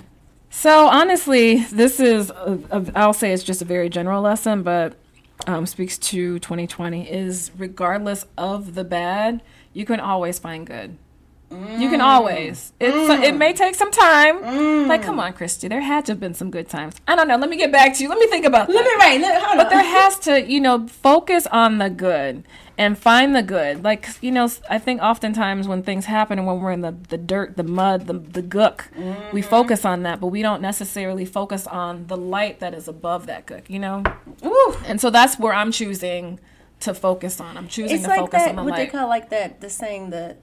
So 0.50 0.86
honestly, 0.86 1.64
this 1.64 1.98
is 1.98 2.30
a, 2.30 2.58
a, 2.70 2.84
I'll 2.94 3.12
say 3.12 3.32
it's 3.32 3.42
just 3.42 3.60
a 3.60 3.64
very 3.64 3.88
general 3.88 4.22
lesson, 4.22 4.62
but 4.62 4.94
um, 5.46 5.66
speaks 5.66 5.98
to 5.98 6.38
2020 6.38 7.10
is 7.10 7.50
regardless 7.58 8.24
of 8.38 8.74
the 8.74 8.84
bad, 8.84 9.42
you 9.72 9.84
can 9.84 9.98
always 9.98 10.38
find 10.38 10.66
good. 10.66 10.96
You 11.78 11.88
can 11.90 12.00
always. 12.00 12.72
It's 12.80 13.24
it 13.24 13.36
may 13.36 13.52
take 13.52 13.74
some 13.74 13.90
time. 13.90 14.88
Like, 14.88 15.02
come 15.02 15.18
on, 15.18 15.32
Christy, 15.32 15.68
there 15.68 15.80
had 15.80 16.06
to 16.06 16.12
have 16.12 16.20
been 16.20 16.34
some 16.34 16.50
good 16.50 16.68
times. 16.68 16.94
I 17.06 17.16
don't 17.16 17.28
know. 17.28 17.36
Let 17.36 17.50
me 17.50 17.56
get 17.56 17.72
back 17.72 17.94
to 17.96 18.02
you. 18.02 18.08
Let 18.08 18.18
me 18.18 18.26
think 18.26 18.44
about 18.44 18.68
that. 18.68 18.74
Let 18.74 18.84
me 18.84 18.92
write. 18.98 19.20
Let, 19.20 19.42
hold 19.42 19.56
But 19.58 19.66
on. 19.66 19.72
there 19.72 19.84
has 19.84 20.18
to, 20.20 20.42
you 20.42 20.60
know, 20.60 20.86
focus 20.86 21.46
on 21.48 21.78
the 21.78 21.90
good 21.90 22.44
and 22.76 22.98
find 22.98 23.34
the 23.34 23.42
good. 23.42 23.84
Like, 23.84 24.08
you 24.20 24.32
know, 24.32 24.48
I 24.68 24.78
think 24.78 25.00
oftentimes 25.00 25.68
when 25.68 25.82
things 25.82 26.06
happen 26.06 26.38
and 26.38 26.46
when 26.46 26.60
we're 26.60 26.72
in 26.72 26.80
the, 26.80 26.92
the 27.08 27.18
dirt, 27.18 27.56
the 27.56 27.62
mud, 27.62 28.06
the, 28.06 28.14
the 28.14 28.42
gook, 28.42 28.82
we 28.96 29.40
mm-hmm. 29.40 29.48
focus 29.48 29.84
on 29.84 30.02
that, 30.02 30.20
but 30.20 30.28
we 30.28 30.42
don't 30.42 30.62
necessarily 30.62 31.24
focus 31.24 31.66
on 31.66 32.06
the 32.08 32.16
light 32.16 32.60
that 32.60 32.74
is 32.74 32.88
above 32.88 33.26
that 33.26 33.46
gook, 33.46 33.68
you 33.68 33.78
know? 33.78 34.02
Ooh. 34.44 34.76
And 34.86 35.00
so 35.00 35.10
that's 35.10 35.38
where 35.38 35.52
I'm 35.52 35.70
choosing 35.70 36.40
to 36.80 36.94
focus 36.94 37.40
on. 37.40 37.56
I'm 37.56 37.68
choosing 37.68 37.96
it's 37.96 38.04
to 38.04 38.10
like 38.10 38.20
focus 38.20 38.42
that 38.42 38.50
on 38.50 38.56
the 38.56 38.64
what 38.64 38.76
they 38.76 38.86
call 38.86 39.08
like 39.08 39.30
that 39.30 39.60
the 39.60 39.70
saying 39.70 40.10
the 40.10 40.36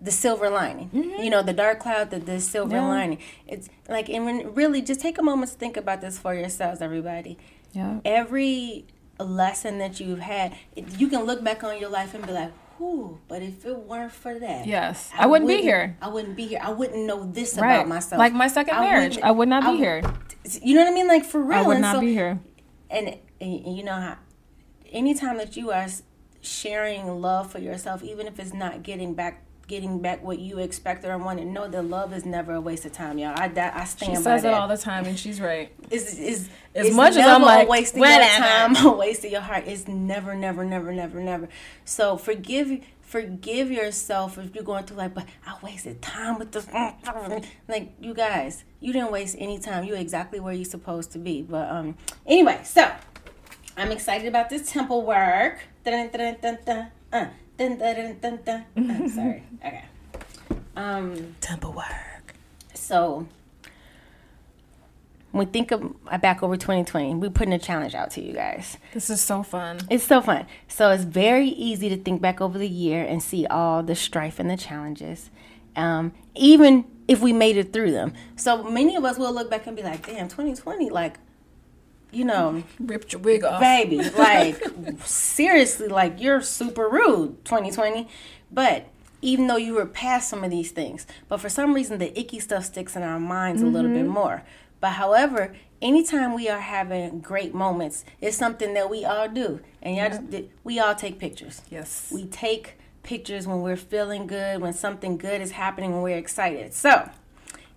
the 0.00 0.10
silver 0.12 0.48
lining 0.48 0.88
you 0.92 1.28
know 1.28 1.42
the 1.42 1.52
dark 1.52 1.80
cloud 1.80 2.10
the, 2.10 2.18
the 2.20 2.38
silver 2.40 2.76
Mm-hmm. 2.76 2.84
Yeah. 2.86 2.88
lining 2.88 3.18
it's 3.48 3.68
like 3.88 4.08
and 4.08 4.24
when 4.24 4.54
really 4.54 4.80
just 4.80 5.00
take 5.00 5.18
a 5.18 5.22
moment 5.22 5.50
to 5.52 5.58
think 5.58 5.76
about 5.76 6.00
this 6.00 6.18
for 6.18 6.34
yourselves 6.34 6.80
everybody 6.80 7.36
yeah. 7.72 7.98
every 8.04 8.86
lesson 9.18 9.78
that 9.78 9.98
you've 9.98 10.20
had 10.20 10.54
it, 10.76 11.00
you 11.00 11.08
can 11.08 11.24
look 11.24 11.42
back 11.42 11.64
on 11.64 11.78
your 11.80 11.88
life 11.90 12.14
and 12.14 12.24
be 12.26 12.32
like 12.32 12.52
whew 12.76 13.18
but 13.26 13.42
if 13.42 13.64
it 13.66 13.76
weren't 13.76 14.12
for 14.12 14.38
that 14.38 14.66
Yes. 14.68 15.10
I 15.18 15.26
wouldn't 15.26 15.48
be 15.48 15.60
here. 15.62 15.96
i 16.00 16.08
wouldn't 16.08 16.36
be 16.36 16.46
here 16.46 16.60
i 16.62 16.70
wouldn't 16.70 17.04
know 17.04 17.24
this 17.32 17.56
Right. 17.58 17.74
about 17.74 17.88
myself 17.88 18.18
Like 18.20 18.32
my 18.32 18.46
second 18.46 18.76
I 18.76 18.80
marriage. 18.82 19.16
wouldn't- 19.16 19.24
I 19.24 19.30
would 19.32 19.48
not 19.48 19.62
be 19.64 19.70
I- 19.70 19.76
here. 19.76 20.02
you 20.62 20.74
know 20.76 20.82
what 20.84 20.92
i 20.92 20.94
mean 20.94 21.08
like 21.08 21.24
for 21.24 21.42
real 21.42 21.58
I 21.58 21.62
would 21.62 21.72
and 21.78 21.82
not 21.82 21.96
so 21.96 22.00
be 22.00 22.12
here. 22.12 22.38
and, 22.88 23.16
and 23.40 23.76
you 23.76 23.82
know 23.82 23.94
how 23.94 24.16
anytime 24.92 25.38
that 25.38 25.56
you 25.56 25.72
are 25.72 25.86
sharing 26.40 27.20
love 27.20 27.50
for 27.50 27.58
yourself, 27.58 28.02
even 28.02 28.26
if 28.26 28.38
it's 28.38 28.54
not 28.54 28.82
getting 28.84 29.12
back 29.12 29.42
getting 29.68 30.00
back 30.00 30.24
what 30.24 30.38
you 30.38 30.58
expected 30.58 31.10
or 31.10 31.18
wanted. 31.18 31.46
Know 31.46 31.68
that 31.68 31.82
love 31.82 32.12
is 32.12 32.24
never 32.24 32.54
a 32.54 32.60
waste 32.60 32.86
of 32.86 32.92
time, 32.92 33.18
y'all. 33.18 33.34
I 33.36 33.48
that, 33.48 33.76
I 33.76 33.84
stand 33.84 34.16
she 34.16 34.16
says 34.16 34.42
that. 34.42 34.48
it 34.48 34.54
all 34.54 34.66
the 34.66 34.78
time, 34.78 35.04
and 35.04 35.16
she's 35.16 35.40
right. 35.40 35.70
Is 35.90 36.18
is 36.18 36.48
As 36.74 36.88
it's 36.88 36.96
much 36.96 37.16
as 37.16 37.26
I'm 37.26 37.42
like, 37.42 37.68
wasting 37.68 38.02
your 38.02 38.10
time, 38.10 38.74
a 38.84 38.90
waste 38.90 39.24
of 39.24 39.30
your 39.30 39.42
heart. 39.42 39.64
It's 39.66 39.86
never, 39.86 40.34
never, 40.34 40.64
never, 40.64 40.92
never, 40.92 41.20
never. 41.20 41.48
So 41.84 42.16
forgive 42.16 42.84
forgive 43.02 43.70
yourself 43.70 44.36
if 44.36 44.54
you're 44.54 44.64
going 44.64 44.84
through 44.84 44.98
like, 44.98 45.14
but 45.14 45.26
I 45.46 45.56
wasted 45.62 46.02
time 46.02 46.38
with 46.38 46.52
this. 46.52 46.66
Like 47.68 47.92
you 48.00 48.14
guys, 48.14 48.64
you 48.80 48.92
didn't 48.92 49.12
waste 49.12 49.36
any 49.38 49.58
time. 49.58 49.84
You're 49.84 49.98
exactly 49.98 50.40
where 50.40 50.54
you're 50.54 50.64
supposed 50.64 51.12
to 51.12 51.18
be. 51.18 51.42
But 51.42 51.70
um, 51.70 51.96
anyway, 52.26 52.60
so 52.64 52.90
I'm 53.76 53.92
excited 53.92 54.26
about 54.26 54.50
this 54.50 54.72
temple 54.72 55.04
work. 55.04 55.60
Dun, 55.84 56.08
dun, 56.10 56.36
dun, 56.40 56.58
dun, 56.64 56.90
uh, 57.12 57.26
dun, 57.58 57.78
dun, 57.78 58.16
dun, 58.20 58.38
dun, 58.44 58.64
dun. 58.76 58.90
Uh, 58.90 59.08
sorry. 59.14 59.42
Okay. 59.64 59.84
Um. 60.76 61.36
Temple 61.40 61.72
work. 61.72 62.34
So 62.74 63.26
we 65.32 65.44
think 65.44 65.70
of 65.70 65.94
back 66.20 66.42
over 66.42 66.56
2020, 66.56 67.14
we're 67.16 67.30
putting 67.30 67.52
a 67.52 67.58
challenge 67.58 67.94
out 67.94 68.10
to 68.12 68.22
you 68.22 68.32
guys. 68.32 68.78
This 68.94 69.10
is 69.10 69.20
so 69.20 69.42
fun. 69.42 69.78
It's 69.90 70.04
so 70.04 70.20
fun. 70.20 70.46
So 70.68 70.90
it's 70.90 71.04
very 71.04 71.48
easy 71.48 71.88
to 71.90 71.96
think 71.96 72.20
back 72.20 72.40
over 72.40 72.58
the 72.58 72.68
year 72.68 73.04
and 73.04 73.22
see 73.22 73.46
all 73.46 73.82
the 73.82 73.94
strife 73.94 74.38
and 74.38 74.50
the 74.50 74.56
challenges, 74.56 75.30
um, 75.76 76.12
even 76.34 76.84
if 77.06 77.20
we 77.20 77.32
made 77.32 77.56
it 77.56 77.72
through 77.72 77.92
them. 77.92 78.12
So 78.36 78.62
many 78.62 78.96
of 78.96 79.04
us 79.04 79.18
will 79.18 79.32
look 79.32 79.50
back 79.50 79.66
and 79.66 79.76
be 79.76 79.82
like, 79.82 80.06
"Damn, 80.06 80.28
2020, 80.28 80.90
like, 80.90 81.18
you 82.10 82.24
know, 82.24 82.62
Ripped 82.78 83.12
your 83.12 83.20
wig 83.22 83.44
off. 83.44 83.60
baby, 83.60 83.98
like 84.16 84.62
seriously, 85.04 85.88
like 85.88 86.20
you're 86.20 86.40
super 86.40 86.88
rude, 86.88 87.44
2020." 87.44 88.08
But 88.50 88.88
even 89.20 89.46
though 89.46 89.56
you 89.56 89.74
were 89.74 89.86
past 89.86 90.28
some 90.28 90.44
of 90.44 90.50
these 90.50 90.70
things, 90.70 91.06
but 91.28 91.38
for 91.38 91.48
some 91.48 91.74
reason 91.74 91.98
the 91.98 92.18
icky 92.18 92.40
stuff 92.40 92.64
sticks 92.64 92.96
in 92.96 93.02
our 93.02 93.20
minds 93.20 93.62
a 93.62 93.66
little 93.66 93.90
bit 93.90 94.04
mm-hmm. 94.04 94.12
more. 94.12 94.44
But 94.80 94.90
however, 94.90 95.54
anytime 95.82 96.34
we 96.34 96.48
are 96.48 96.60
having 96.60 97.20
great 97.20 97.54
moments, 97.54 98.04
it's 98.20 98.36
something 98.36 98.74
that 98.74 98.88
we 98.88 99.04
all 99.04 99.28
do, 99.28 99.60
and 99.82 99.96
y'all 99.96 100.08
just 100.08 100.44
we 100.64 100.78
all 100.78 100.94
take 100.94 101.18
pictures. 101.18 101.62
Yes. 101.70 102.10
We 102.12 102.26
take 102.26 102.78
pictures 103.02 103.46
when 103.46 103.62
we're 103.62 103.76
feeling 103.76 104.26
good, 104.26 104.60
when 104.60 104.72
something 104.72 105.16
good 105.16 105.40
is 105.40 105.52
happening, 105.52 105.92
when 105.92 106.02
we're 106.02 106.18
excited. 106.18 106.74
So, 106.74 107.10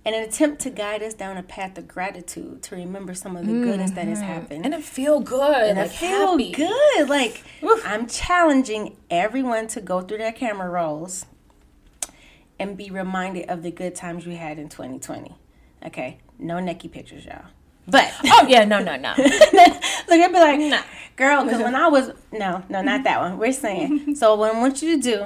in 0.03 0.13
an 0.15 0.23
attempt 0.23 0.61
to 0.61 0.69
guide 0.71 1.03
us 1.03 1.13
down 1.13 1.37
a 1.37 1.43
path 1.43 1.77
of 1.77 1.87
gratitude, 1.87 2.63
to 2.63 2.75
remember 2.75 3.13
some 3.13 3.35
of 3.35 3.45
the 3.45 3.51
mm, 3.51 3.63
goodness 3.63 3.91
that 3.91 4.07
has 4.07 4.19
happened, 4.19 4.65
and 4.65 4.73
to 4.73 4.81
feel 4.81 5.19
good. 5.19 5.69
and 5.69 5.77
like 5.77 5.91
feel 5.91 6.31
happy. 6.31 6.51
good. 6.51 7.07
Like 7.09 7.43
Oof. 7.63 7.83
I'm 7.85 8.07
challenging 8.07 8.97
everyone 9.09 9.67
to 9.67 9.81
go 9.81 10.01
through 10.01 10.17
their 10.17 10.31
camera 10.31 10.69
rolls 10.69 11.25
and 12.59 12.77
be 12.77 12.89
reminded 12.89 13.49
of 13.49 13.63
the 13.63 13.71
good 13.71 13.95
times 13.95 14.25
you 14.25 14.35
had 14.35 14.57
in 14.59 14.69
2020. 14.69 15.35
Okay, 15.85 16.19
no 16.37 16.55
necky 16.55 16.91
pictures, 16.91 17.25
y'all. 17.25 17.45
But 17.87 18.11
Oh 18.25 18.45
yeah, 18.47 18.65
no, 18.65 18.79
no, 18.79 18.95
no. 18.95 19.13
look, 19.17 19.27
I'd 19.27 20.31
be 20.31 20.39
like, 20.39 20.59
Nah. 20.59 20.81
girl, 21.15 21.43
because 21.43 21.61
when 21.61 21.75
I 21.75 21.87
was 21.87 22.11
no, 22.31 22.63
no, 22.69 22.81
not 22.81 23.03
that 23.03 23.19
one. 23.19 23.37
We're 23.37 23.51
saying 23.53 24.15
so. 24.15 24.35
What 24.35 24.55
I 24.55 24.59
want 24.59 24.81
you 24.81 24.95
to 24.95 25.01
do 25.01 25.25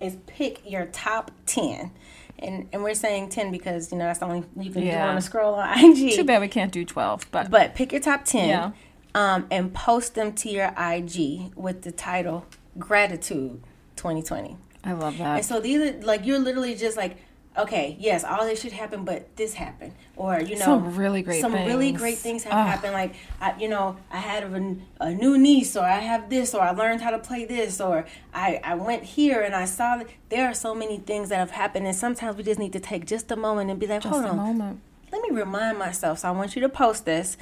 is 0.00 0.16
pick 0.26 0.62
your 0.70 0.86
top 0.86 1.30
ten. 1.46 1.90
And, 2.38 2.68
and 2.72 2.82
we're 2.82 2.94
saying 2.94 3.28
10 3.30 3.50
because 3.52 3.92
you 3.92 3.98
know 3.98 4.04
that's 4.04 4.18
the 4.18 4.26
only 4.26 4.44
you 4.58 4.70
can 4.70 4.82
do 4.82 4.90
on 4.90 5.16
a 5.16 5.20
scroll 5.22 5.54
on 5.54 5.78
IG. 5.84 6.14
Too 6.14 6.24
bad 6.24 6.40
we 6.40 6.48
can't 6.48 6.72
do 6.72 6.84
twelve, 6.84 7.30
but 7.30 7.50
But 7.50 7.74
pick 7.74 7.92
your 7.92 8.00
top 8.00 8.24
10 8.24 8.48
Yeah. 8.48 8.70
um, 9.14 9.46
and 9.50 9.72
post 9.72 10.14
them 10.14 10.32
to 10.34 10.48
your 10.50 10.74
IG 10.76 11.52
with 11.56 11.82
the 11.82 11.92
title 11.92 12.44
Gratitude 12.78 13.62
2020. 13.96 14.56
I 14.82 14.92
love 14.92 15.16
that. 15.18 15.24
And 15.26 15.38
that. 15.38 15.44
so 15.44 15.60
these 15.60 15.78
are 15.80 16.00
like, 16.02 16.26
you're 16.26 16.38
literally 16.38 16.74
just 16.74 16.96
like, 16.96 17.16
okay, 17.56 17.96
yes, 18.00 18.24
all 18.24 18.44
this 18.44 18.60
should 18.60 18.72
happen, 18.72 19.04
but 19.04 19.36
this 19.36 19.54
happened. 19.54 19.92
Or, 20.16 20.40
you 20.40 20.56
know, 20.56 20.64
Some 20.64 20.96
really 20.96 21.22
great 21.22 21.40
some 21.40 21.52
really 21.54 21.88
things. 21.88 22.00
great 22.00 22.18
things 22.18 22.44
have 22.44 22.52
Ugh. 22.52 22.66
happened. 22.66 22.92
Like, 22.92 23.14
I, 23.40 23.56
you 23.58 23.68
know, 23.68 23.96
I 24.10 24.18
had 24.18 24.42
a, 24.44 24.76
a 25.00 25.12
new 25.14 25.38
niece, 25.38 25.76
or 25.76 25.84
I 25.84 25.98
have 26.00 26.30
this, 26.30 26.54
or 26.54 26.60
I 26.62 26.70
learned 26.72 27.00
how 27.00 27.10
to 27.10 27.18
play 27.18 27.44
this, 27.44 27.80
or 27.80 28.06
I, 28.32 28.60
I 28.64 28.74
went 28.74 29.02
here 29.04 29.40
and 29.40 29.54
I 29.54 29.64
saw 29.64 29.96
that 29.98 30.08
there 30.30 30.46
are 30.48 30.54
so 30.54 30.74
many 30.74 30.98
things 30.98 31.28
that 31.30 31.38
have 31.38 31.50
happened. 31.52 31.86
And 31.86 31.96
sometimes 31.96 32.36
we 32.36 32.42
just 32.42 32.58
need 32.60 32.72
to 32.74 32.80
take 32.80 33.06
just 33.06 33.30
a 33.30 33.36
moment 33.36 33.70
and 33.70 33.78
be 33.78 33.86
like, 33.86 34.02
Just 34.02 34.12
hold 34.12 34.24
a 34.24 34.28
on, 34.28 34.36
moment. 34.36 34.80
let 35.12 35.22
me 35.22 35.30
remind 35.36 35.78
myself. 35.78 36.20
So 36.20 36.28
I 36.28 36.30
want 36.32 36.54
you 36.56 36.62
to 36.62 36.68
post 36.68 37.04
this 37.04 37.36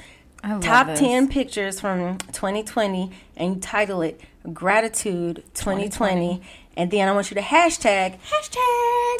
top 0.61 0.87
this. 0.87 0.99
10 0.99 1.29
pictures 1.29 1.79
from 1.79 2.17
2020 2.33 3.11
and 3.37 3.55
you 3.55 3.61
title 3.61 4.01
it 4.01 4.19
gratitude 4.51 5.37
2020, 5.53 5.89
2020. 5.89 6.41
and 6.75 6.91
then 6.91 7.07
i 7.07 7.13
want 7.13 7.31
you 7.31 7.35
to 7.35 7.41
hashtag 7.41 8.17
hashtag 8.29 9.19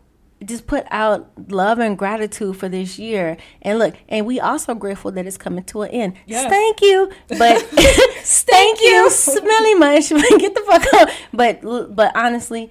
just 0.45 0.67
put 0.67 0.87
out 0.91 1.31
love 1.51 1.79
and 1.79 1.99
gratitude 1.99 2.57
for 2.57 2.69
this 2.69 2.99
year. 2.99 3.37
And 3.63 3.79
look 3.79 3.95
and 4.09 4.27
we 4.27 4.41
also 4.41 4.75
grateful 4.75 5.11
that 5.13 5.27
it's 5.27 5.37
coming 5.37 5.65
to 5.65 5.83
an 5.83 5.91
end. 5.91 6.15
Yes. 6.27 6.49
thank 6.49 6.81
you 6.81 7.11
but 7.29 7.61
thank 8.23 8.81
you 8.81 9.11
smelly 9.11 9.75
much 9.75 10.09
get 10.39 10.55
the 10.55 10.63
fuck 10.67 10.95
out 10.95 11.11
but 11.33 11.95
but 11.95 12.15
honestly 12.17 12.71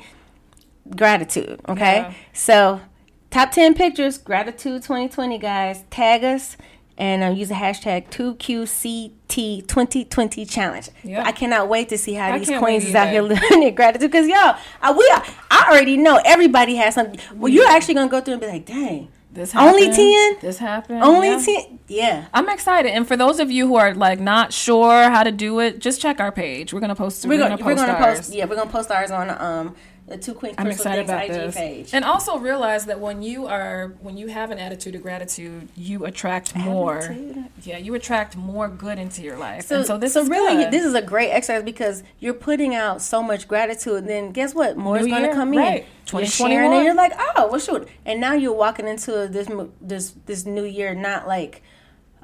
gratitude 0.96 1.60
okay? 1.70 1.98
Yeah. 1.98 2.14
so 2.34 2.82
top 3.30 3.52
10 3.52 3.76
pictures 3.76 4.18
gratitude 4.18 4.82
2020 4.82 5.38
guys. 5.38 5.84
Tag 5.92 6.24
us 6.24 6.58
and 7.00 7.24
um, 7.24 7.34
use 7.36 7.48
the 7.48 7.56
hashtag 7.56 8.10
2qct 8.10 9.68
2020 9.68 10.46
challenge 10.46 10.90
Yeah. 11.04 11.24
i 11.26 11.32
cannot 11.32 11.70
wait 11.70 11.90
to 11.90 11.98
see 11.98 12.14
how 12.14 12.34
I 12.34 12.40
these 12.40 12.50
queens 12.58 12.86
is 12.86 12.94
out 12.96 13.10
here 13.10 13.22
living 13.34 13.64
in 13.64 13.74
gratitude 13.76 14.12
because 14.12 14.28
y'all 14.28 14.56
I, 14.82 14.92
we 14.92 15.10
are, 15.16 15.24
I 15.50 15.70
already 15.72 15.98
know 15.98 16.20
everybody 16.26 16.76
has 16.76 16.96
something 16.96 17.20
well 17.36 17.52
you're 17.52 17.68
actually 17.68 17.94
gonna 17.96 18.10
go 18.10 18.22
through 18.22 18.34
and 18.34 18.42
be 18.42 18.48
like 18.48 18.66
dang 18.66 19.08
This 19.32 19.56
Only 19.56 19.86
10? 19.92 20.38
This 20.42 20.58
happened. 20.58 21.04
only 21.04 21.30
yeah. 21.30 21.44
10 21.68 21.80
yeah 21.88 22.26
I'm 22.34 22.50
excited, 22.50 22.92
and 22.92 23.08
for 23.08 23.16
those 23.18 23.40
of 23.40 23.50
you 23.52 23.68
who 23.68 23.76
are 23.76 23.94
like 23.96 24.20
not 24.20 24.52
sure 24.54 25.10
how 25.10 25.24
to 25.24 25.32
do 25.32 25.60
it, 25.60 25.80
just 25.80 26.00
check 26.02 26.20
our 26.20 26.32
page. 26.32 26.72
We're 26.74 26.80
gonna 26.82 26.96
post. 26.96 27.26
we're 27.26 27.38
gonna, 27.40 27.58
post 27.58 27.66
we're 27.66 27.76
gonna 27.76 27.94
ours. 27.94 28.20
post 28.20 28.34
yeah 28.34 28.46
we're 28.46 28.56
gonna 28.56 28.70
post 28.70 28.90
ours 28.92 29.10
on 29.12 29.30
um 29.30 29.76
the 30.10 30.18
two 30.18 30.34
queens 30.34 30.56
I'm 30.58 30.66
Crystal 30.66 30.88
excited 30.88 31.06
about 31.06 31.26
IG 31.26 31.32
this. 31.32 31.56
page 31.56 31.94
And 31.94 32.04
also 32.04 32.38
realize 32.38 32.86
that 32.86 33.00
when 33.00 33.22
you 33.22 33.46
are 33.46 33.94
when 34.02 34.18
you 34.18 34.28
have 34.28 34.50
an 34.50 34.58
attitude 34.58 34.96
of 34.96 35.04
gratitude, 35.04 35.70
you 35.78 36.06
attract 36.06 36.56
more. 36.56 36.98
Attitude. 36.98 37.46
Yeah, 37.64 37.78
you 37.78 37.94
attract 37.94 38.36
more 38.36 38.68
good 38.68 38.98
into 38.98 39.22
your 39.22 39.38
life. 39.38 39.66
So, 39.66 39.78
and 39.78 39.86
so 39.86 39.98
this 39.98 40.14
so 40.14 40.24
is 40.24 40.30
really, 40.30 40.64
good. 40.64 40.74
this 40.74 40.84
is 40.84 40.96
a 40.96 41.02
great 41.02 41.30
exercise 41.30 41.64
because 41.64 42.04
you're 42.20 42.34
putting 42.34 42.74
out 42.74 43.02
so 43.02 43.22
much 43.22 43.48
gratitude. 43.48 43.98
And 43.98 44.10
then 44.10 44.32
guess 44.32 44.56
what? 44.56 44.78
More 44.78 44.98
is 44.98 45.06
New 45.06 45.12
going 45.12 45.30
to 45.30 45.36
come 45.36 45.52
right. 45.52 45.86
in. 46.12 46.18
You're 46.18 46.26
sharing, 46.26 46.74
and 46.74 46.84
you're 46.84 46.96
like, 46.96 47.14
oh, 47.18 47.50
well, 47.52 47.60
shoot. 47.60 47.88
And 48.04 48.20
now 48.20 48.34
you're 48.34 48.54
walking 48.54 48.88
into 48.88 49.28
this 49.28 49.48
this 49.80 50.16
this 50.26 50.46
new 50.46 50.66
year 50.66 50.96
not 50.96 51.28
like, 51.28 51.62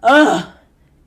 ugh, 0.01 0.47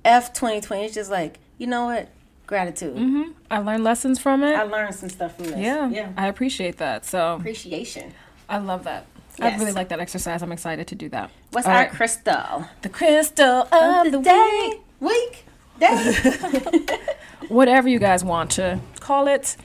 f 0.04 0.32
2020. 0.32 0.84
It's 0.84 0.94
just 0.94 1.10
like, 1.10 1.40
you 1.58 1.66
know 1.66 1.86
what? 1.86 2.08
Gratitude. 2.48 2.96
Mhm. 2.96 3.34
I 3.50 3.58
learned 3.58 3.84
lessons 3.84 4.18
from 4.18 4.42
it. 4.42 4.54
I 4.54 4.62
learned 4.62 4.94
some 4.94 5.10
stuff 5.10 5.36
from 5.36 5.44
this. 5.46 5.58
yeah, 5.58 5.88
yeah. 5.88 6.08
I 6.16 6.26
appreciate 6.28 6.78
that. 6.78 7.04
So 7.04 7.34
Appreciation. 7.36 8.12
I 8.48 8.58
love 8.58 8.82
that. 8.84 9.04
I 9.40 9.54
really 9.56 9.70
like 9.72 9.88
that 9.90 10.00
exercise. 10.00 10.42
I'm 10.42 10.50
excited 10.50 10.88
to 10.88 10.94
do 10.96 11.08
that. 11.10 11.30
What's 11.52 11.66
All 11.68 11.74
our 11.74 11.82
right. 11.82 11.90
crystal 11.92 12.64
the 12.82 12.88
crystal 12.88 13.68
of 13.72 14.10
the 14.10 14.18
day? 14.20 14.80
Week. 14.98 15.44
Day. 15.78 16.98
whatever 17.48 17.88
you 17.88 17.98
guys 18.00 18.24
want 18.24 18.50
to 18.52 18.80
call 18.98 19.28
it, 19.28 19.56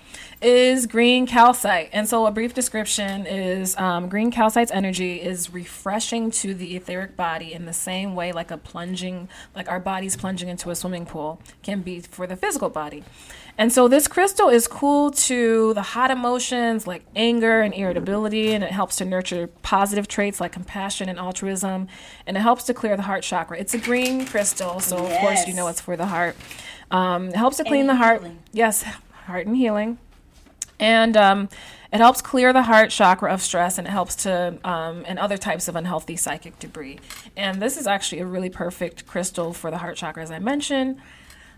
is 0.43 0.85
green 0.85 1.25
calcite. 1.25 1.89
And 1.93 2.07
so, 2.07 2.25
a 2.25 2.31
brief 2.31 2.53
description 2.53 3.25
is 3.25 3.75
um, 3.77 4.09
green 4.09 4.31
calcite's 4.31 4.71
energy 4.71 5.21
is 5.21 5.53
refreshing 5.53 6.31
to 6.31 6.53
the 6.53 6.75
etheric 6.75 7.15
body 7.15 7.53
in 7.53 7.65
the 7.65 7.73
same 7.73 8.15
way 8.15 8.31
like 8.31 8.51
a 8.51 8.57
plunging, 8.57 9.29
like 9.55 9.69
our 9.69 9.79
bodies 9.79 10.15
plunging 10.15 10.49
into 10.49 10.69
a 10.69 10.75
swimming 10.75 11.05
pool, 11.05 11.41
can 11.61 11.81
be 11.81 11.99
for 12.01 12.27
the 12.27 12.35
physical 12.35 12.69
body. 12.69 13.03
And 13.57 13.71
so 13.71 13.87
this 13.87 14.07
crystal 14.07 14.49
is 14.49 14.67
cool 14.67 15.11
to 15.11 15.73
the 15.75 15.81
hot 15.81 16.09
emotions 16.09 16.87
like 16.87 17.05
anger 17.15 17.61
and 17.61 17.73
irritability, 17.73 18.53
and 18.53 18.63
it 18.63 18.71
helps 18.71 18.95
to 18.97 19.05
nurture 19.05 19.47
positive 19.61 20.07
traits 20.07 20.41
like 20.41 20.51
compassion 20.51 21.07
and 21.07 21.19
altruism, 21.19 21.87
and 22.25 22.35
it 22.35 22.39
helps 22.39 22.63
to 22.65 22.73
clear 22.73 22.95
the 22.95 23.03
heart 23.03 23.23
chakra. 23.23 23.57
It's 23.57 23.73
a 23.73 23.77
green 23.77 24.25
crystal, 24.25 24.79
so 24.79 25.03
yes. 25.03 25.13
of 25.13 25.19
course 25.21 25.47
you 25.47 25.53
know 25.53 25.67
it's 25.67 25.81
for 25.81 25.95
the 25.95 26.07
heart. 26.07 26.35
Um, 26.89 27.29
it 27.29 27.35
helps 27.35 27.57
to 27.57 27.63
clean 27.63 27.81
and 27.81 27.89
the 27.89 27.95
heart. 27.95 28.21
Healing. 28.21 28.39
Yes, 28.51 28.83
heart 29.25 29.45
and 29.45 29.55
healing. 29.55 29.99
And 30.79 31.15
um, 31.15 31.49
it 31.91 31.97
helps 31.97 32.21
clear 32.21 32.53
the 32.53 32.63
heart 32.63 32.89
chakra 32.89 33.31
of 33.31 33.41
stress 33.41 33.77
and 33.77 33.87
it 33.87 33.91
helps 33.91 34.15
to, 34.23 34.57
um, 34.63 35.03
and 35.07 35.19
other 35.19 35.37
types 35.37 35.67
of 35.67 35.75
unhealthy 35.75 36.15
psychic 36.15 36.59
debris. 36.59 36.99
And 37.37 37.61
this 37.61 37.77
is 37.77 37.87
actually 37.87 38.19
a 38.19 38.25
really 38.25 38.49
perfect 38.49 39.05
crystal 39.05 39.53
for 39.53 39.71
the 39.71 39.77
heart 39.77 39.97
chakra, 39.97 40.23
as 40.23 40.31
I 40.31 40.39
mentioned 40.39 40.99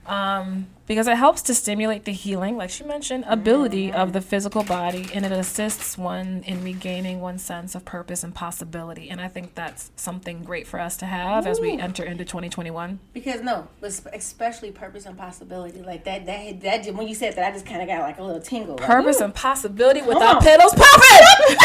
um, 0.08 0.68
because 0.88 1.08
it 1.08 1.18
helps 1.18 1.41
to 1.43 1.56
stimulate 1.56 2.06
the 2.06 2.12
healing, 2.12 2.58
like 2.58 2.70
she 2.70 2.84
mentioned, 2.84 3.24
ability 3.28 3.88
mm-hmm. 3.88 3.99
of 3.99 4.14
the 4.14 4.22
physical 4.22 4.64
body, 4.64 5.10
and 5.14 5.26
it 5.26 5.32
assists 5.32 5.97
one 5.97 6.43
in 6.45 6.64
regaining 6.64 7.22
one 7.22 7.39
sense 7.39 7.74
of 7.74 7.86
purpose 7.86 8.24
and 8.24 8.36
possibility. 8.36 9.10
And 9.10 9.20
I 9.20 9.28
think 9.28 9.56
that's 9.56 9.91
something 9.95 10.43
great 10.43 10.68
for 10.68 10.80
us 10.80 10.95
to 10.97 11.06
have 11.06 11.47
Ooh. 11.47 11.49
as 11.49 11.60
we 11.60 11.80
enter 11.80 12.03
into 12.03 12.24
2021. 12.24 12.99
Because 13.14 13.41
no, 13.41 13.68
but 13.82 13.99
especially 14.14 14.72
purpose 14.72 15.08
and 15.08 15.18
possibility, 15.18 15.82
like 15.82 16.03
that. 16.03 16.26
That 16.26 16.62
that 16.62 16.86
when 16.93 17.08
you 17.08 17.16
said 17.16 17.36
that, 17.36 17.45
I 17.45 17.51
just 17.51 17.66
kind 17.66 17.82
of 17.82 17.88
got 17.88 18.01
like 18.01 18.20
a 18.20 18.24
little 18.24 18.41
tingle. 18.41 18.76
Purpose 18.76 19.22
and 19.22 19.34
possibility 19.34 20.01
without 20.01 20.41
pedals 20.41 20.74
popping. 20.74 21.58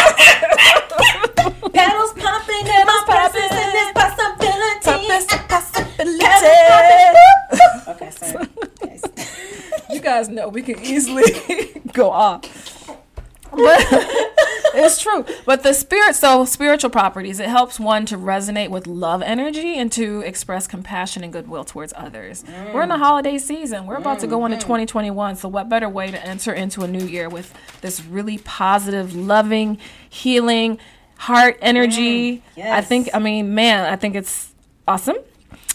pedals 1.73 2.13
pumping, 2.17 2.65
pedals 2.65 3.05
popping, 3.05 3.43
and 3.43 3.73
this 3.75 3.93
possibility. 3.93 4.41
Purpose 4.83 5.27
and 5.33 5.49
possibility. 5.49 7.20
Guys 10.11 10.29
know 10.29 10.49
we 10.49 10.61
can 10.61 10.77
easily 10.81 11.23
go 11.93 12.11
off. 12.11 12.43
But 13.53 13.79
it's 14.75 15.01
true. 15.01 15.25
But 15.47 15.63
the 15.63 15.73
spirit, 15.73 16.17
so 16.17 16.45
spiritual 16.45 16.91
properties, 16.91 17.39
it 17.39 17.49
helps 17.49 17.79
one 17.79 18.07
to 18.07 18.17
resonate 18.17 18.71
with 18.71 18.89
love 18.89 19.23
energy 19.23 19.79
and 19.79 19.91
to 19.93 20.21
express 20.23 20.67
compassion 20.67 21.23
and 21.23 21.33
goodwill 21.33 21.65
towards 21.65 21.93
others. 21.97 22.43
Mm. 22.43 22.75
We're 22.75 22.83
in 22.83 22.89
the 22.89 22.99
holiday 22.99 23.39
season. 23.39 23.87
We're 23.87 23.99
about 23.99 24.19
mm. 24.19 24.23
to 24.23 24.27
go 24.27 24.45
into 24.47 24.57
mm-hmm. 24.57 24.67
2021. 24.67 25.37
So, 25.37 25.49
what 25.49 25.69
better 25.69 25.89
way 25.89 26.11
to 26.11 26.27
enter 26.27 26.53
into 26.53 26.83
a 26.83 26.89
new 26.89 27.07
year 27.07 27.29
with 27.29 27.55
this 27.81 28.05
really 28.05 28.39
positive, 28.39 29.15
loving, 29.15 29.79
healing, 30.09 30.79
heart 31.19 31.57
energy? 31.63 32.39
Mm. 32.39 32.43
Yes. 32.57 32.79
I 32.79 32.81
think, 32.81 33.11
I 33.15 33.21
mean, 33.21 33.55
man, 33.55 33.85
I 33.85 33.95
think 33.95 34.17
it's 34.17 34.53
awesome. 34.89 35.19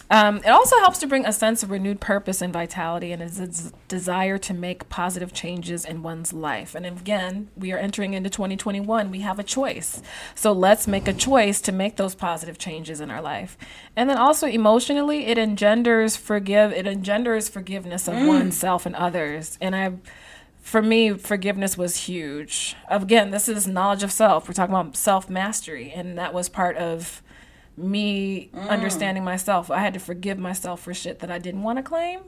Um, 0.10 0.38
it 0.38 0.50
also 0.50 0.78
helps 0.80 1.00
to 1.00 1.08
bring 1.08 1.26
a 1.26 1.34
sense 1.34 1.64
of 1.64 1.72
renewed 1.72 2.00
purpose 2.00 2.42
and 2.42 2.54
vitality 2.54 3.12
and 3.12 3.24
a 3.24 3.30
z- 3.30 3.72
desire 3.88 4.38
to 4.38 4.54
make 4.54 4.88
positive 4.88 5.34
changes 5.34 5.84
in 5.84 6.04
one's 6.04 6.32
life. 6.32 6.76
And 6.76 6.86
again, 6.86 7.50
we 7.56 7.72
are 7.72 7.78
entering 7.78 8.14
into 8.14 8.30
2021. 8.30 9.10
We 9.10 9.22
have 9.22 9.40
a 9.40 9.44
choice. 9.44 10.04
So 10.36 10.52
let's 10.52 10.88
make 10.88 11.08
a 11.08 11.14
choice 11.14 11.60
to 11.62 11.72
make 11.72 11.96
those 11.96 12.14
positive 12.14 12.58
changes 12.58 13.02
in 13.02 13.10
our 13.10 13.22
life. 13.22 13.58
And 13.96 14.10
then 14.10 14.18
also 14.18 14.48
emotionally, 14.48 15.26
it 15.26 15.38
engenders 15.38 16.16
forgive 16.16 16.72
it 16.72 16.86
engenders 16.86 17.50
forgiveness 17.50 18.08
of 18.08 18.16
mm. 18.16 18.28
oneself 18.28 18.86
and 18.86 18.96
others. 18.96 19.58
And 19.60 19.76
I 19.76 19.94
for 20.66 20.82
me, 20.82 21.12
forgiveness 21.12 21.78
was 21.78 21.96
huge. 21.96 22.76
Again, 22.90 23.30
this 23.30 23.48
is 23.48 23.68
knowledge 23.68 24.02
of 24.02 24.12
self. 24.12 24.48
We're 24.48 24.56
talking 24.56 24.74
about 24.74 24.98
self 24.98 25.30
mastery, 25.30 25.92
and 25.92 26.18
that 26.18 26.34
was 26.34 26.50
part 26.50 26.76
of 26.78 27.22
me 27.78 28.50
mm. 28.54 28.68
understanding 28.70 29.24
myself. 29.24 29.70
I 29.70 29.80
had 29.80 29.94
to 29.94 30.00
forgive 30.00 30.38
myself 30.38 30.82
for 30.82 30.94
shit 30.94 31.20
that 31.20 31.32
I 31.32 31.38
didn't 31.38 31.64
want 31.64 31.78
to 31.78 31.84
claim. 31.84 32.22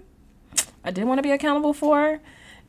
I 0.83 0.91
didn't 0.91 1.07
want 1.07 1.19
to 1.19 1.23
be 1.23 1.31
accountable 1.31 1.73
for, 1.73 2.19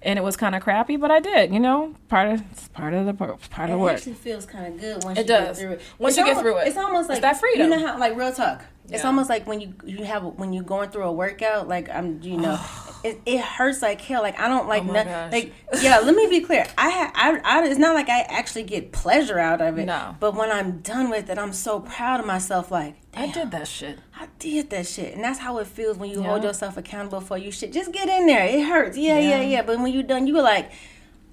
and 0.02 0.18
it 0.18 0.22
was 0.22 0.36
kind 0.36 0.54
of 0.54 0.62
crappy, 0.62 0.96
but 0.96 1.10
I 1.10 1.20
did. 1.20 1.52
You 1.52 1.60
know, 1.60 1.94
part 2.08 2.32
of 2.32 2.72
part 2.72 2.94
of 2.94 3.06
the 3.06 3.14
part 3.14 3.30
of 3.30 3.70
the 3.70 3.78
work. 3.78 3.92
It 3.92 3.96
actually 3.96 4.14
feels 4.14 4.46
kind 4.46 4.74
of 4.74 4.80
good 4.80 5.04
once 5.04 5.18
it 5.18 5.22
you 5.22 5.28
does. 5.28 5.46
get 5.46 5.56
through 5.56 5.72
it. 5.72 5.80
Once 5.98 6.12
it's 6.12 6.18
you 6.18 6.24
almost, 6.24 6.36
get 6.36 6.42
through 6.42 6.58
it, 6.58 6.68
it's 6.68 6.76
almost 6.76 7.08
like 7.08 7.18
it's 7.18 7.22
that 7.22 7.40
freedom. 7.40 7.70
You 7.70 7.76
know 7.76 7.86
how, 7.86 7.98
like 7.98 8.16
real 8.16 8.32
talk. 8.32 8.64
It's 8.91 9.05
almost 9.05 9.28
like 9.28 9.47
when 9.47 9.61
you 9.61 9.74
you 9.84 10.05
have 10.05 10.24
when 10.24 10.53
you're 10.53 10.64
going 10.64 10.91
through 10.91 11.05
a 11.05 11.12
workout. 11.12 11.68
Like 11.68 11.91
I'm, 11.91 12.22
you 12.22 12.39
know, 12.39 12.59
it, 13.05 13.20
it 13.26 13.41
hurts 13.41 13.82
like 13.82 14.01
hell. 14.01 14.22
Like 14.22 14.39
I 14.41 14.49
don't 14.49 14.66
like 14.66 14.82
oh 14.82 14.93
no, 14.93 15.28
like 15.30 15.53
yeah. 15.80 15.99
let 15.99 16.14
me 16.14 16.26
be 16.26 16.41
clear. 16.41 16.66
I, 16.78 16.91
ha, 16.91 17.12
I 17.14 17.41
I 17.45 17.66
it's 17.66 17.78
not 17.78 17.95
like 17.95 18.09
I 18.09 18.20
actually 18.22 18.62
get 18.64 18.93
pleasure 18.93 19.39
out 19.39 19.61
of 19.61 19.78
it. 19.78 19.86
No. 19.86 20.16
But 20.18 20.34
when 20.34 20.51
I'm 20.51 20.78
done 20.80 21.11
with 21.11 21.28
it, 21.28 21.39
I'm 21.39 21.53
so 21.53 21.80
proud 21.80 22.20
of 22.20 22.26
myself. 22.26 22.70
Like 22.70 22.97
I 23.14 23.30
did 23.30 23.51
that 23.51 23.68
shit. 23.68 23.99
I 24.18 24.28
did 24.39 24.70
that 24.70 24.86
shit, 24.86 25.14
and 25.14 25.22
that's 25.22 25.41
how 25.41 25.59
it 25.59 25.66
feels 25.66 25.99
when 25.99 26.11
you 26.11 26.22
yeah. 26.22 26.28
hold 26.28 26.43
yourself 26.43 26.76
accountable 26.76 27.20
for 27.20 27.36
you 27.36 27.51
shit. 27.51 27.72
Just 27.72 27.93
get 27.93 28.09
in 28.09 28.26
there. 28.26 28.47
It 28.47 28.66
hurts. 28.66 28.97
Yeah, 28.97 29.18
yeah, 29.18 29.41
yeah. 29.41 29.43
yeah. 29.43 29.62
But 29.62 29.80
when 29.80 29.93
you're 29.93 30.03
done, 30.03 30.26
you 30.26 30.34
were 30.34 30.43
like 30.43 30.70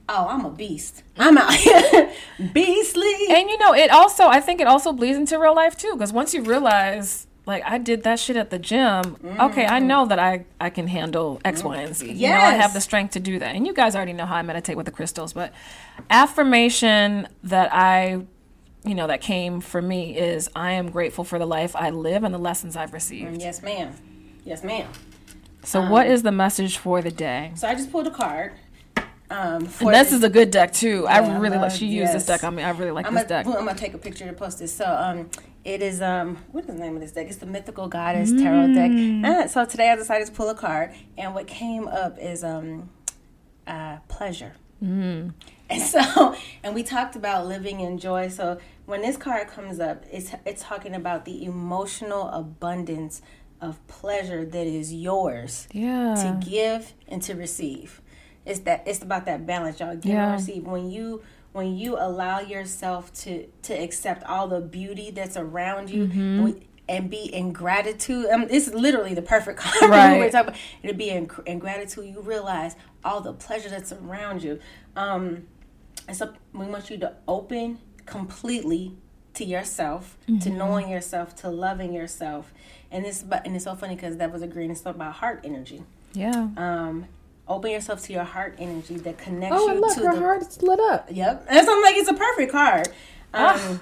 oh, 0.08 0.28
I'm 0.30 0.46
a 0.46 0.52
beast. 0.52 1.02
I'm 1.18 1.36
out 1.36 1.52
here 1.52 2.12
beastly. 2.54 3.12
And 3.30 3.50
you 3.50 3.58
know, 3.58 3.74
it 3.74 3.90
also 3.90 4.28
I 4.28 4.40
think 4.40 4.62
it 4.62 4.68
also 4.68 4.94
bleeds 4.94 5.18
into 5.18 5.40
real 5.40 5.56
life 5.56 5.78
too, 5.78 5.94
because 5.94 6.14
once 6.14 6.34
you 6.34 6.44
realize 6.44 7.26
like 7.46 7.64
I 7.66 7.78
did 7.78 8.04
that 8.04 8.20
shit 8.20 8.36
at 8.36 8.50
the 8.50 8.60
gym. 8.60 8.80
Mm-hmm. 8.80 9.42
Okay, 9.42 9.66
I 9.66 9.80
know 9.80 10.06
that 10.06 10.20
I 10.20 10.46
I 10.60 10.70
can 10.70 10.88
handle 10.88 11.40
X, 11.46 11.64
Y, 11.64 11.78
and 11.78 11.96
Z. 11.96 12.08
Yes. 12.08 12.18
You 12.18 12.30
know, 12.30 12.36
I 12.36 12.52
have 12.54 12.74
the 12.74 12.82
strength 12.82 13.14
to 13.14 13.20
do 13.20 13.40
that. 13.40 13.56
And 13.56 13.66
you 13.68 13.74
guys 13.74 13.96
already 13.96 14.14
know 14.14 14.26
how 14.26 14.36
I 14.36 14.42
meditate 14.42 14.78
with 14.78 14.86
the 14.86 14.92
crystals, 14.92 15.34
but 15.34 15.54
affirmation 16.10 17.28
that 17.44 17.74
I 17.74 18.22
you 18.84 18.96
know 18.96 19.08
that 19.08 19.22
came 19.22 19.62
for 19.62 19.82
me 19.82 20.18
is 20.18 20.50
I 20.56 20.72
am 20.72 20.90
grateful 20.90 21.24
for 21.24 21.40
the 21.40 21.46
life 21.46 21.76
I 21.76 21.90
live 21.90 22.24
and 22.24 22.34
the 22.34 22.40
lessons 22.40 22.76
I've 22.76 22.94
received. 22.94 23.42
Yes, 23.42 23.62
ma'am. 23.62 23.94
Yes, 24.44 24.64
ma'am. 24.64 24.88
So, 25.64 25.82
um, 25.82 25.90
what 25.90 26.08
is 26.08 26.22
the 26.22 26.32
message 26.32 26.78
for 26.78 27.02
the 27.02 27.10
day? 27.10 27.52
So, 27.56 27.68
I 27.68 27.74
just 27.74 27.92
pulled 27.92 28.06
a 28.06 28.12
card. 28.12 28.54
Um, 29.32 29.68
and 29.80 29.90
this 29.90 30.14
is 30.14 30.24
a 30.24 30.30
good 30.30 30.52
deck 30.52 30.72
too. 30.72 31.02
Yeah, 31.06 31.22
I 31.22 31.38
really 31.40 31.58
like. 31.58 31.72
She 31.72 31.88
yes. 31.88 32.02
used 32.02 32.14
this 32.14 32.26
deck. 32.28 32.44
I 32.44 32.52
mean, 32.52 32.64
I 32.64 32.70
really 32.70 32.92
like 32.92 33.08
I'm 33.08 33.16
this 33.16 33.24
a, 33.24 33.28
deck. 33.28 33.48
I'm 33.48 33.54
gonna 33.54 33.74
take 33.74 33.96
a 33.96 33.98
picture 33.98 34.26
to 34.26 34.34
post 34.34 34.60
this. 34.60 34.72
So, 34.76 34.86
um, 34.86 35.32
it 35.66 35.82
is 35.82 36.02
um, 36.02 36.38
what 36.52 36.62
is 36.62 36.68
the 36.68 36.74
name 36.74 36.96
of 36.96 37.02
this 37.02 37.12
deck? 37.12 37.28
It's 37.28 37.38
the 37.38 37.48
Mythical 37.48 37.88
Goddess 37.88 38.32
mm. 38.32 38.42
Tarot 38.42 38.74
deck. 38.74 38.92
And 38.92 39.50
so 39.50 39.66
today 39.66 39.90
I 39.90 39.96
decided 39.96 40.28
to 40.28 40.34
pull 40.34 40.48
a 40.50 40.56
card, 40.56 40.94
and 41.18 41.34
what 41.34 41.48
came 41.48 41.88
up 41.88 42.18
is 42.20 42.44
um, 42.44 42.90
uh, 43.66 43.98
pleasure. 44.08 44.54
Mm. 44.82 45.34
And 45.68 45.82
so, 45.82 46.36
and 46.64 46.76
we 46.76 46.84
talked 46.84 47.16
about 47.16 47.48
living 47.48 47.80
in 47.80 47.98
joy. 47.98 48.30
So 48.30 48.60
when 48.86 49.02
this 49.02 49.18
card 49.18 49.48
comes 49.48 49.80
up, 49.80 50.04
it's 50.12 50.32
it's 50.46 50.64
talking 50.64 50.94
about 50.94 51.26
the 51.26 51.44
emotional 51.44 52.30
abundance 52.30 53.24
of 53.60 53.86
pleasure 53.88 54.46
that 54.46 54.68
is 54.68 54.94
yours. 54.94 55.68
Yeah. 55.72 56.14
To 56.14 56.48
give 56.48 56.94
and 57.08 57.24
to 57.24 57.34
receive. 57.34 58.02
It's 58.46 58.60
that 58.62 58.84
it's 58.86 59.02
about 59.02 59.26
that 59.26 59.48
balance, 59.48 59.80
y'all. 59.80 59.96
Give 59.96 60.14
yeah. 60.14 60.34
and 60.34 60.40
receive. 60.40 60.68
When 60.68 60.92
you 60.92 61.24
when 61.56 61.78
you 61.78 61.96
allow 61.98 62.42
yourself 62.42 63.14
to 63.14 63.48
to 63.62 63.74
accept 63.74 64.26
all 64.26 64.46
the 64.46 64.60
beauty 64.60 65.10
that's 65.10 65.38
around 65.38 65.90
you 65.90 66.06
mm-hmm. 66.06 66.52
and 66.90 67.10
be 67.10 67.34
in 67.34 67.54
gratitude. 67.54 68.26
Mean, 68.30 68.48
it's 68.52 68.68
literally 68.68 69.14
the 69.14 69.22
perfect 69.22 69.60
card. 69.62 69.90
Right. 69.90 70.36
It'll 70.84 70.98
be 70.98 71.10
in, 71.10 71.32
in 71.46 71.60
gratitude. 71.60 72.08
You 72.08 72.20
realize 72.20 72.76
all 73.06 73.22
the 73.22 73.32
pleasure 73.32 73.70
that's 73.70 73.94
around 73.94 74.44
you. 74.44 74.60
Um, 74.98 75.48
and 76.10 76.18
so 76.18 76.34
we 76.52 76.66
want 76.66 76.90
you 76.90 76.98
to 76.98 77.14
open 77.26 77.80
completely 78.06 78.98
to 79.36 79.46
yourself, 79.46 80.18
mm-hmm. 80.28 80.40
to 80.40 80.50
knowing 80.50 80.90
yourself, 80.90 81.38
to 81.38 81.50
loving 81.50 81.94
yourself. 81.94 82.54
And 82.92 83.06
it's 83.06 83.24
but 83.24 83.46
and 83.46 83.56
it's 83.56 83.64
so 83.64 83.76
funny 83.76 83.96
because 83.96 84.18
that 84.18 84.30
was 84.30 84.42
a 84.42 84.48
green. 84.48 84.72
It's 84.72 84.86
about 84.86 85.14
heart 85.14 85.40
energy. 85.46 85.84
Yeah. 86.12 86.50
Um, 86.58 87.06
open 87.48 87.72
yourself 87.72 88.04
to 88.04 88.14
your 88.14 88.24
heart 88.24 88.56
energy 88.60 88.98
that 88.98 89.18
connects 89.18 89.58
oh, 89.60 89.72
you 89.72 89.80
look, 89.80 89.96
to 89.96 90.08
her 90.08 90.16
the 90.16 90.20
heart's 90.20 90.62
lit 90.62 90.80
up. 90.80 91.08
Yep, 91.12 91.46
and 91.50 91.66
so 91.66 91.76
I'm 91.76 91.84
like, 91.84 91.96
it's 91.96 92.10
a 92.10 92.14
perfect 92.14 92.52
card. 92.52 92.88
Ah. 93.34 93.70
Um, 93.70 93.80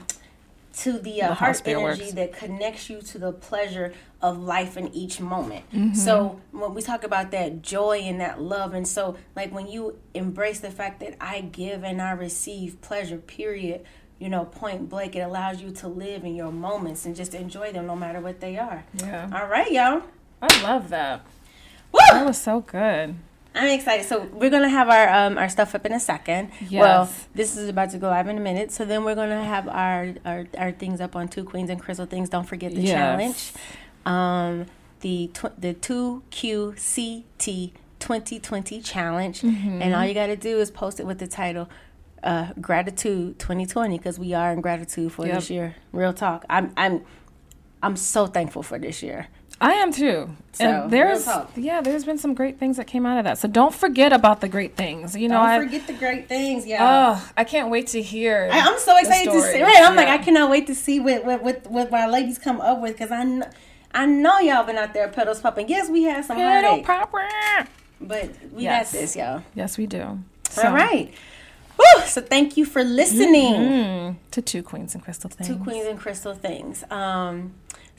to 0.74 0.94
the, 0.98 1.22
uh, 1.22 1.30
the 1.30 1.34
heart 1.36 1.62
energy 1.66 2.02
works. 2.02 2.14
that 2.14 2.34
connects 2.34 2.90
you 2.90 3.00
to 3.00 3.20
the 3.20 3.32
pleasure 3.32 3.94
of 4.22 4.40
life 4.40 4.76
in 4.76 4.94
each 4.94 5.20
moment. 5.20 5.70
Mm-hmm. 5.72 5.94
So 5.94 6.42
when 6.52 6.74
we 6.74 6.82
talk 6.82 7.04
about 7.04 7.32
that 7.32 7.62
joy 7.62 8.00
and 8.00 8.20
that 8.22 8.42
love, 8.42 8.74
and 8.74 8.88
so 8.88 9.16
like 9.36 9.54
when 9.54 9.68
you 9.68 10.00
embrace 10.14 10.62
the 10.62 10.72
fact 10.72 11.00
that 11.02 11.16
I 11.22 11.42
give 11.42 11.84
and 11.84 12.02
I 12.02 12.12
receive 12.12 12.82
pleasure, 12.82 13.18
period. 13.18 13.86
You 14.20 14.30
know, 14.30 14.46
point 14.46 14.88
blank, 14.88 15.18
it 15.18 15.20
allows 15.20 15.62
you 15.62 15.72
to 15.72 15.88
live 15.90 16.24
in 16.24 16.34
your 16.34 16.52
moments 16.52 17.06
and 17.06 17.14
just 17.14 17.34
enjoy 17.34 17.74
them 17.74 17.88
no 17.88 17.96
matter 17.96 18.22
what 18.22 18.40
they 18.40 18.58
are. 18.58 18.86
Yeah. 18.94 19.30
All 19.34 19.48
right, 19.48 19.70
y'all. 19.70 20.04
I 20.42 20.62
love 20.64 20.90
that. 20.90 21.26
Woo! 21.92 22.00
That 22.10 22.26
was 22.26 22.42
so 22.42 22.62
good. 22.62 23.16
I'm 23.56 23.68
excited. 23.70 24.06
So 24.06 24.24
we're 24.34 24.50
gonna 24.50 24.70
have 24.70 24.90
our 24.90 25.10
um, 25.10 25.38
our 25.38 25.50
stuff 25.50 25.76
up 25.76 25.86
in 25.86 25.94
a 25.94 26.00
second. 26.00 26.52
Yes. 26.62 26.82
Well, 26.82 27.10
this 27.36 27.56
is 27.56 27.70
about 27.70 27.92
to 27.92 27.98
go 27.98 28.08
live 28.10 28.28
in 28.28 28.38
a 28.38 28.42
minute. 28.42 28.72
So 28.72 28.84
then 28.86 29.04
we're 29.04 29.16
gonna 29.16 29.44
have 29.44 29.68
our 29.68 30.14
our, 30.26 30.46
our 30.58 30.72
things 30.72 31.00
up 31.02 31.16
on 31.16 31.28
Two 31.28 31.44
Queens 31.44 31.70
and 31.70 31.80
Crystal 31.80 32.06
Things. 32.06 32.30
Don't 32.30 32.48
forget 32.48 32.74
the 32.74 32.82
yes. 32.82 32.94
challenge. 32.94 33.54
Um, 34.06 34.66
the 35.02 35.30
tw- 35.34 35.60
the 35.60 35.74
two 35.74 36.24
Q 36.32 36.74
C 36.78 37.26
T 37.38 37.74
2020 38.00 38.82
challenge. 38.82 39.42
Mm-hmm. 39.42 39.82
And 39.82 39.96
all 39.96 40.06
you 40.06 40.14
got 40.14 40.28
to 40.28 40.36
do 40.36 40.60
is 40.60 40.70
post 40.70 41.00
it 41.00 41.06
with 41.06 41.20
the 41.20 41.28
title 41.28 41.70
uh, 42.24 42.52
Gratitude 42.60 43.40
2020 43.40 43.98
because 43.98 44.20
we 44.20 44.34
are 44.34 44.52
in 44.52 44.60
gratitude 44.62 45.12
for 45.14 45.26
Yep. 45.26 45.36
this 45.36 45.50
year. 45.50 45.76
Real 45.94 46.12
talk. 46.14 46.46
I'm, 46.50 46.74
I'm, 46.76 47.06
I'm 47.82 47.96
so 47.96 48.28
thankful 48.28 48.62
for 48.62 48.78
this 48.78 49.02
year. 49.04 49.28
I 49.64 49.74
am 49.74 49.92
too. 49.92 50.30
So, 50.54 50.66
and 50.66 50.92
there's 50.92 51.28
yeah, 51.56 51.82
there's 51.82 52.06
been 52.06 52.18
some 52.20 52.34
great 52.36 52.60
things 52.60 52.78
that 52.78 52.86
came 52.86 53.06
out 53.08 53.18
of 53.18 53.24
that. 53.24 53.38
So 53.40 53.48
don't 53.48 53.74
forget 53.74 54.14
about 54.14 54.40
the 54.42 54.48
great 54.48 54.76
things. 54.76 55.16
You 55.16 55.28
know, 55.28 55.38
Don't 55.38 55.48
I 55.50 55.60
forget 55.60 55.88
the 55.88 55.94
great 55.94 56.28
things, 56.28 56.68
y'all. 56.68 56.78
oh, 56.82 57.32
I 57.36 57.44
can't 57.44 57.70
wait 57.72 57.88
to 57.88 58.02
hear. 58.02 58.50
I, 58.52 58.60
I'm 58.60 58.78
so 58.80 58.96
excited 58.98 59.32
to 59.32 59.42
see. 59.42 59.62
Right, 59.64 59.82
I'm 59.82 59.96
like, 59.96 60.10
I 60.10 60.20
cannot 60.20 60.52
wait 60.52 60.68
to 60.68 60.76
see 60.76 61.00
what 61.00 61.26
what 61.26 61.42
what, 61.42 61.66
what 61.68 61.92
my 61.92 62.06
ladies 62.08 62.38
come 62.38 62.62
up 62.62 62.82
with 62.82 62.92
because 62.94 63.12
I 63.12 63.24
know, 63.24 63.50
I 63.94 64.06
know 64.06 64.40
y'all 64.40 64.64
been 64.64 64.78
out 64.78 64.94
there 64.94 65.08
pedals 65.08 65.40
popping. 65.42 65.68
Yes, 65.70 65.90
we 65.90 66.04
had 66.04 66.24
some 66.26 66.38
Pedal 66.38 66.84
popper. 66.84 67.28
but 68.00 68.30
we 68.52 68.64
Yes. 68.64 68.92
got 68.92 69.00
this, 69.00 69.16
y'all. 69.16 69.44
Yes, 69.56 69.78
we 69.80 69.88
do. 69.88 70.20
All 70.58 70.72
right. 70.72 71.12
Woo! 71.78 72.02
So 72.06 72.22
thank 72.22 72.58
you 72.58 72.66
for 72.66 72.84
listening 72.84 73.56
Mm, 73.56 74.16
to 74.30 74.42
two 74.44 74.62
queens 74.62 74.94
and 74.94 75.04
crystal 75.04 75.32
things. 75.32 75.48
Two 75.48 75.58
Queens 75.58 75.88
and 75.88 75.98
Crystal 76.00 76.36
Things. 76.36 76.84
Um, 76.92 77.54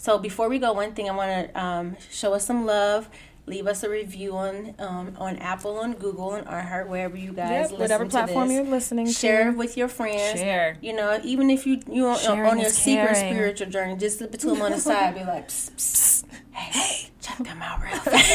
so 0.05 0.19
before 0.19 0.51
we 0.51 0.59
go, 0.59 0.75
one 0.75 0.93
thing 0.93 1.09
I 1.09 1.13
want 1.17 1.31
to 1.55 1.59
um, 1.59 1.97
show 2.11 2.35
us 2.35 2.45
some 2.45 2.67
love. 2.67 3.09
Leave 3.47 3.67
us 3.67 3.83
a 3.83 3.89
review 3.89 4.37
on 4.37 4.75
um, 4.79 5.17
on 5.19 5.37
Apple, 5.37 5.79
on 5.79 5.95
Google, 5.95 6.35
and 6.35 6.47
iHeart, 6.47 6.89
wherever 6.89 7.17
you 7.17 7.33
guys 7.33 7.71
Yep, 7.71 7.81
whatever 7.81 8.05
platform 8.05 8.49
this. 8.49 8.55
you're 8.57 8.67
listening 8.67 9.07
Share 9.11 9.51
to. 9.53 9.57
with 9.57 9.79
your 9.79 9.89
friends. 9.89 10.39
Share. 10.41 10.77
You 10.83 10.93
know, 10.95 11.19
even 11.25 11.49
if 11.49 11.67
you 11.67 11.81
you 11.91 12.07
on, 12.07 12.19
Sharing 12.19 12.51
on 12.51 12.59
your 12.59 12.69
secret 12.69 13.17
spiritual 13.17 13.69
journey, 13.69 13.97
just 13.97 14.19
slip 14.19 14.35
it 14.35 14.41
to 14.41 14.49
them 14.49 14.61
on 14.61 14.73
the 14.73 14.79
side. 14.91 15.15
Be 15.15 15.25
like, 15.25 15.49
psst, 15.49 15.73
psst, 15.77 16.25
hey, 16.53 16.79
hey, 16.79 17.11
check 17.23 17.39
them 17.39 17.63
out 17.63 17.83
real 17.83 17.97
fast. 18.01 18.35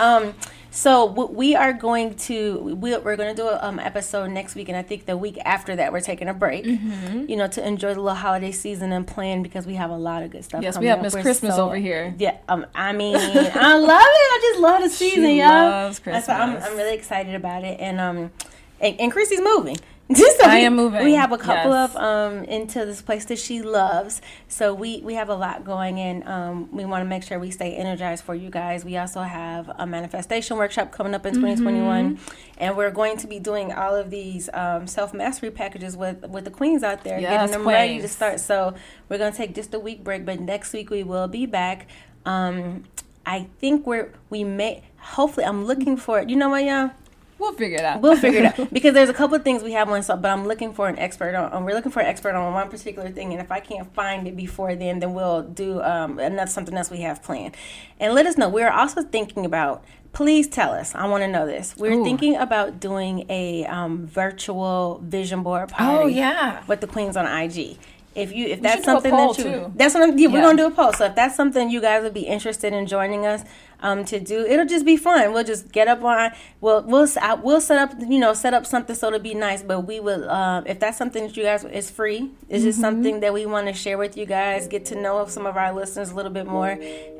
um, 0.00 0.34
so 0.76 1.06
we 1.06 1.56
are 1.56 1.72
going 1.72 2.16
to 2.16 2.58
we, 2.58 2.96
we're 2.98 3.16
going 3.16 3.34
to 3.34 3.42
do 3.42 3.48
an 3.48 3.58
um, 3.62 3.78
episode 3.78 4.30
next 4.30 4.54
week, 4.54 4.68
and 4.68 4.76
I 4.76 4.82
think 4.82 5.06
the 5.06 5.16
week 5.16 5.38
after 5.42 5.74
that 5.74 5.90
we're 5.90 6.00
taking 6.00 6.28
a 6.28 6.34
break. 6.34 6.66
Mm-hmm. 6.66 7.30
You 7.30 7.36
know, 7.36 7.46
to 7.48 7.66
enjoy 7.66 7.94
the 7.94 8.00
little 8.00 8.14
holiday 8.14 8.52
season 8.52 8.92
and 8.92 9.06
plan 9.06 9.42
because 9.42 9.66
we 9.66 9.76
have 9.76 9.88
a 9.88 9.96
lot 9.96 10.22
of 10.22 10.30
good 10.30 10.44
stuff. 10.44 10.62
Yes, 10.62 10.78
we 10.78 10.86
have. 10.86 11.00
Miss 11.00 11.14
Christmas 11.14 11.56
so- 11.56 11.64
over 11.64 11.76
here. 11.76 12.14
Yeah, 12.18 12.36
um, 12.48 12.66
I 12.74 12.92
mean, 12.92 13.16
I 13.16 13.78
love 13.78 14.02
it. 14.02 14.26
I 14.34 14.40
just 14.42 14.60
love 14.60 14.82
the 14.82 14.90
season, 14.90 15.24
She 15.24 15.38
y'all. 15.38 15.48
loves 15.48 15.98
That's 16.00 16.28
why 16.28 16.34
I'm, 16.34 16.56
I'm 16.62 16.76
really 16.76 16.94
excited 16.94 17.34
about 17.34 17.64
it, 17.64 17.80
and 17.80 17.98
um, 17.98 18.30
and, 18.78 19.00
and 19.00 19.10
Chrissy's 19.10 19.40
moving. 19.40 19.78
So 20.14 20.44
I 20.44 20.58
we- 20.60 20.64
am 20.66 20.76
moving, 20.76 21.02
We 21.04 21.14
have 21.14 21.32
a 21.32 21.38
couple 21.38 21.72
yes. 21.72 21.94
of 21.94 21.96
um 21.96 22.44
into 22.44 22.84
this 22.86 23.02
place 23.02 23.24
that 23.24 23.38
she 23.38 23.62
loves. 23.62 24.22
So 24.48 24.72
we 24.72 25.00
we 25.00 25.14
have 25.14 25.28
a 25.28 25.34
lot 25.34 25.64
going, 25.64 25.98
and 25.98 26.22
um, 26.28 26.68
we 26.70 26.84
want 26.84 27.00
to 27.02 27.08
make 27.08 27.24
sure 27.24 27.38
we 27.40 27.50
stay 27.50 27.74
energized 27.74 28.22
for 28.22 28.34
you 28.34 28.48
guys. 28.48 28.84
We 28.84 28.96
also 28.96 29.22
have 29.22 29.68
a 29.78 29.86
manifestation 29.86 30.56
workshop 30.58 30.92
coming 30.92 31.12
up 31.14 31.26
in 31.26 31.34
Mm-hmm. 31.34 31.42
2021, 31.42 32.18
and 32.58 32.76
we're 32.76 32.92
going 32.92 33.16
to 33.18 33.26
be 33.26 33.40
doing 33.40 33.72
all 33.72 33.96
of 33.96 34.10
these 34.10 34.48
um, 34.54 34.86
self 34.86 35.12
mastery 35.12 35.50
packages 35.50 35.96
with 35.96 36.24
with 36.28 36.44
the 36.44 36.50
queens 36.52 36.84
out 36.84 37.02
there, 37.02 37.18
Yes, 37.18 37.32
getting 37.50 37.52
them 37.64 37.68
ready 37.68 38.00
to 38.00 38.08
start. 38.08 38.38
So 38.38 38.74
we're 39.08 39.18
gonna 39.18 39.32
take 39.34 39.54
just 39.56 39.74
a 39.74 39.80
week 39.80 40.04
break, 40.04 40.24
but 40.24 40.38
next 40.38 40.72
week 40.72 40.88
we 40.90 41.02
will 41.02 41.26
be 41.26 41.46
back. 41.46 41.88
Um, 42.24 42.84
I 43.24 43.48
think 43.58 43.86
we're 43.88 44.12
we 44.30 44.44
may 44.44 44.84
hopefully 44.98 45.46
I'm 45.46 45.64
looking 45.64 45.96
for 45.96 46.20
it. 46.20 46.30
You 46.30 46.36
know 46.36 46.50
what, 46.50 46.62
y'all? 46.64 46.92
We'll 47.38 47.52
figure 47.52 47.76
it 47.78 47.84
out. 47.84 48.00
We'll 48.00 48.16
figure 48.16 48.44
it 48.44 48.58
out 48.58 48.70
because 48.72 48.94
there's 48.94 49.10
a 49.10 49.14
couple 49.14 49.36
of 49.36 49.44
things 49.44 49.62
we 49.62 49.72
have 49.72 49.88
on, 49.90 50.02
so 50.02 50.16
but 50.16 50.30
I'm 50.30 50.46
looking 50.46 50.72
for 50.72 50.88
an 50.88 50.98
expert 50.98 51.34
on. 51.34 51.52
um, 51.52 51.64
We're 51.64 51.74
looking 51.74 51.92
for 51.92 52.00
an 52.00 52.06
expert 52.06 52.34
on 52.34 52.54
one 52.54 52.68
particular 52.70 53.10
thing, 53.10 53.32
and 53.32 53.42
if 53.42 53.52
I 53.52 53.60
can't 53.60 53.92
find 53.94 54.26
it 54.26 54.36
before 54.36 54.74
then, 54.74 55.00
then 55.00 55.12
we'll 55.12 55.42
do 55.42 55.82
um, 55.82 56.18
another 56.18 56.50
something 56.50 56.74
else 56.76 56.90
we 56.90 57.02
have 57.02 57.22
planned. 57.22 57.54
And 58.00 58.14
let 58.14 58.26
us 58.26 58.36
know. 58.36 58.48
We're 58.48 58.70
also 58.70 59.02
thinking 59.02 59.44
about. 59.44 59.84
Please 60.12 60.48
tell 60.48 60.72
us. 60.72 60.94
I 60.94 61.06
want 61.08 61.24
to 61.24 61.28
know 61.28 61.44
this. 61.44 61.76
We're 61.76 61.92
Ooh. 61.92 62.02
thinking 62.02 62.36
about 62.36 62.80
doing 62.80 63.26
a 63.28 63.66
um, 63.66 64.06
virtual 64.06 64.98
vision 65.04 65.42
board 65.42 65.68
party 65.68 66.04
oh 66.04 66.06
yeah. 66.06 66.64
with 66.66 66.80
the 66.80 66.86
queens 66.86 67.18
on 67.18 67.26
IG. 67.26 67.76
If 68.14 68.32
you 68.34 68.46
if 68.46 68.56
should 68.56 68.62
that's 68.62 68.84
something 68.84 69.10
that 69.14 69.36
you 69.36 69.44
too. 69.44 69.72
that's 69.76 69.92
what 69.92 70.02
I'm 70.02 70.18
yeah, 70.18 70.28
we're 70.28 70.40
gonna 70.40 70.56
do 70.56 70.66
a 70.66 70.70
poll. 70.70 70.94
So 70.94 71.04
if 71.04 71.14
that's 71.14 71.36
something 71.36 71.68
you 71.68 71.82
guys 71.82 72.02
would 72.02 72.14
be 72.14 72.22
interested 72.22 72.72
in 72.72 72.86
joining 72.86 73.26
us 73.26 73.44
um 73.86 74.04
to 74.06 74.18
do, 74.20 74.38
it'll 74.52 74.66
just 74.76 74.84
be 74.92 74.96
fun. 74.96 75.32
We'll 75.32 75.44
just 75.52 75.64
get 75.72 75.86
up 75.88 76.02
on 76.04 76.30
we'll 76.60 76.82
we'll 76.82 77.08
I- 77.20 77.34
we'll 77.46 77.60
set 77.60 77.78
up 77.84 77.90
you 78.14 78.18
know 78.18 78.32
set 78.34 78.52
up 78.58 78.64
something 78.66 78.94
so 78.96 79.06
it'll 79.08 79.20
be 79.20 79.34
nice. 79.48 79.62
But 79.62 79.80
we 79.90 79.96
will 80.06 80.22
um 80.30 80.66
if 80.66 80.76
that's 80.80 80.98
something 80.98 81.22
that 81.26 81.36
you 81.36 81.44
guys 81.50 81.64
it's 81.64 81.90
free. 81.90 82.20
It's 82.48 82.62
just 82.64 82.78
Mm-hmm. 82.78 82.86
something 82.86 83.20
that 83.20 83.32
we 83.32 83.46
want 83.54 83.66
to 83.68 83.72
share 83.84 83.98
with 83.98 84.16
you 84.16 84.26
guys. 84.26 84.66
Get 84.68 84.84
to 84.86 84.94
know 85.00 85.14
some 85.26 85.46
of 85.46 85.56
our 85.56 85.72
listeners 85.72 86.10
a 86.10 86.14
little 86.14 86.32
bit 86.40 86.46
more, 86.46 86.72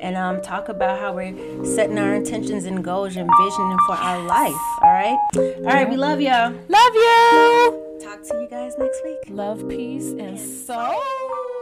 and 0.04 0.16
um 0.16 0.40
talk 0.42 0.68
about 0.68 0.98
how 1.00 1.10
we're 1.14 1.34
setting 1.64 1.98
our 1.98 2.14
intentions 2.14 2.64
and 2.64 2.82
goals 2.84 3.16
and 3.16 3.28
visioning 3.44 3.78
for 3.86 3.94
our 4.08 4.20
life. 4.22 4.62
All 4.82 4.92
right, 5.02 5.18
all 5.36 5.62
right. 5.76 5.88
We 5.88 5.96
love 5.96 6.20
y'all. 6.20 6.52
Love 6.68 6.94
you. 7.04 7.82
Talk 8.06 8.22
to 8.28 8.34
you 8.40 8.48
guys 8.50 8.72
next 8.78 9.00
week. 9.04 9.18
Love, 9.30 9.68
peace, 9.68 10.10
and 10.24 10.38
soul. 10.38 11.55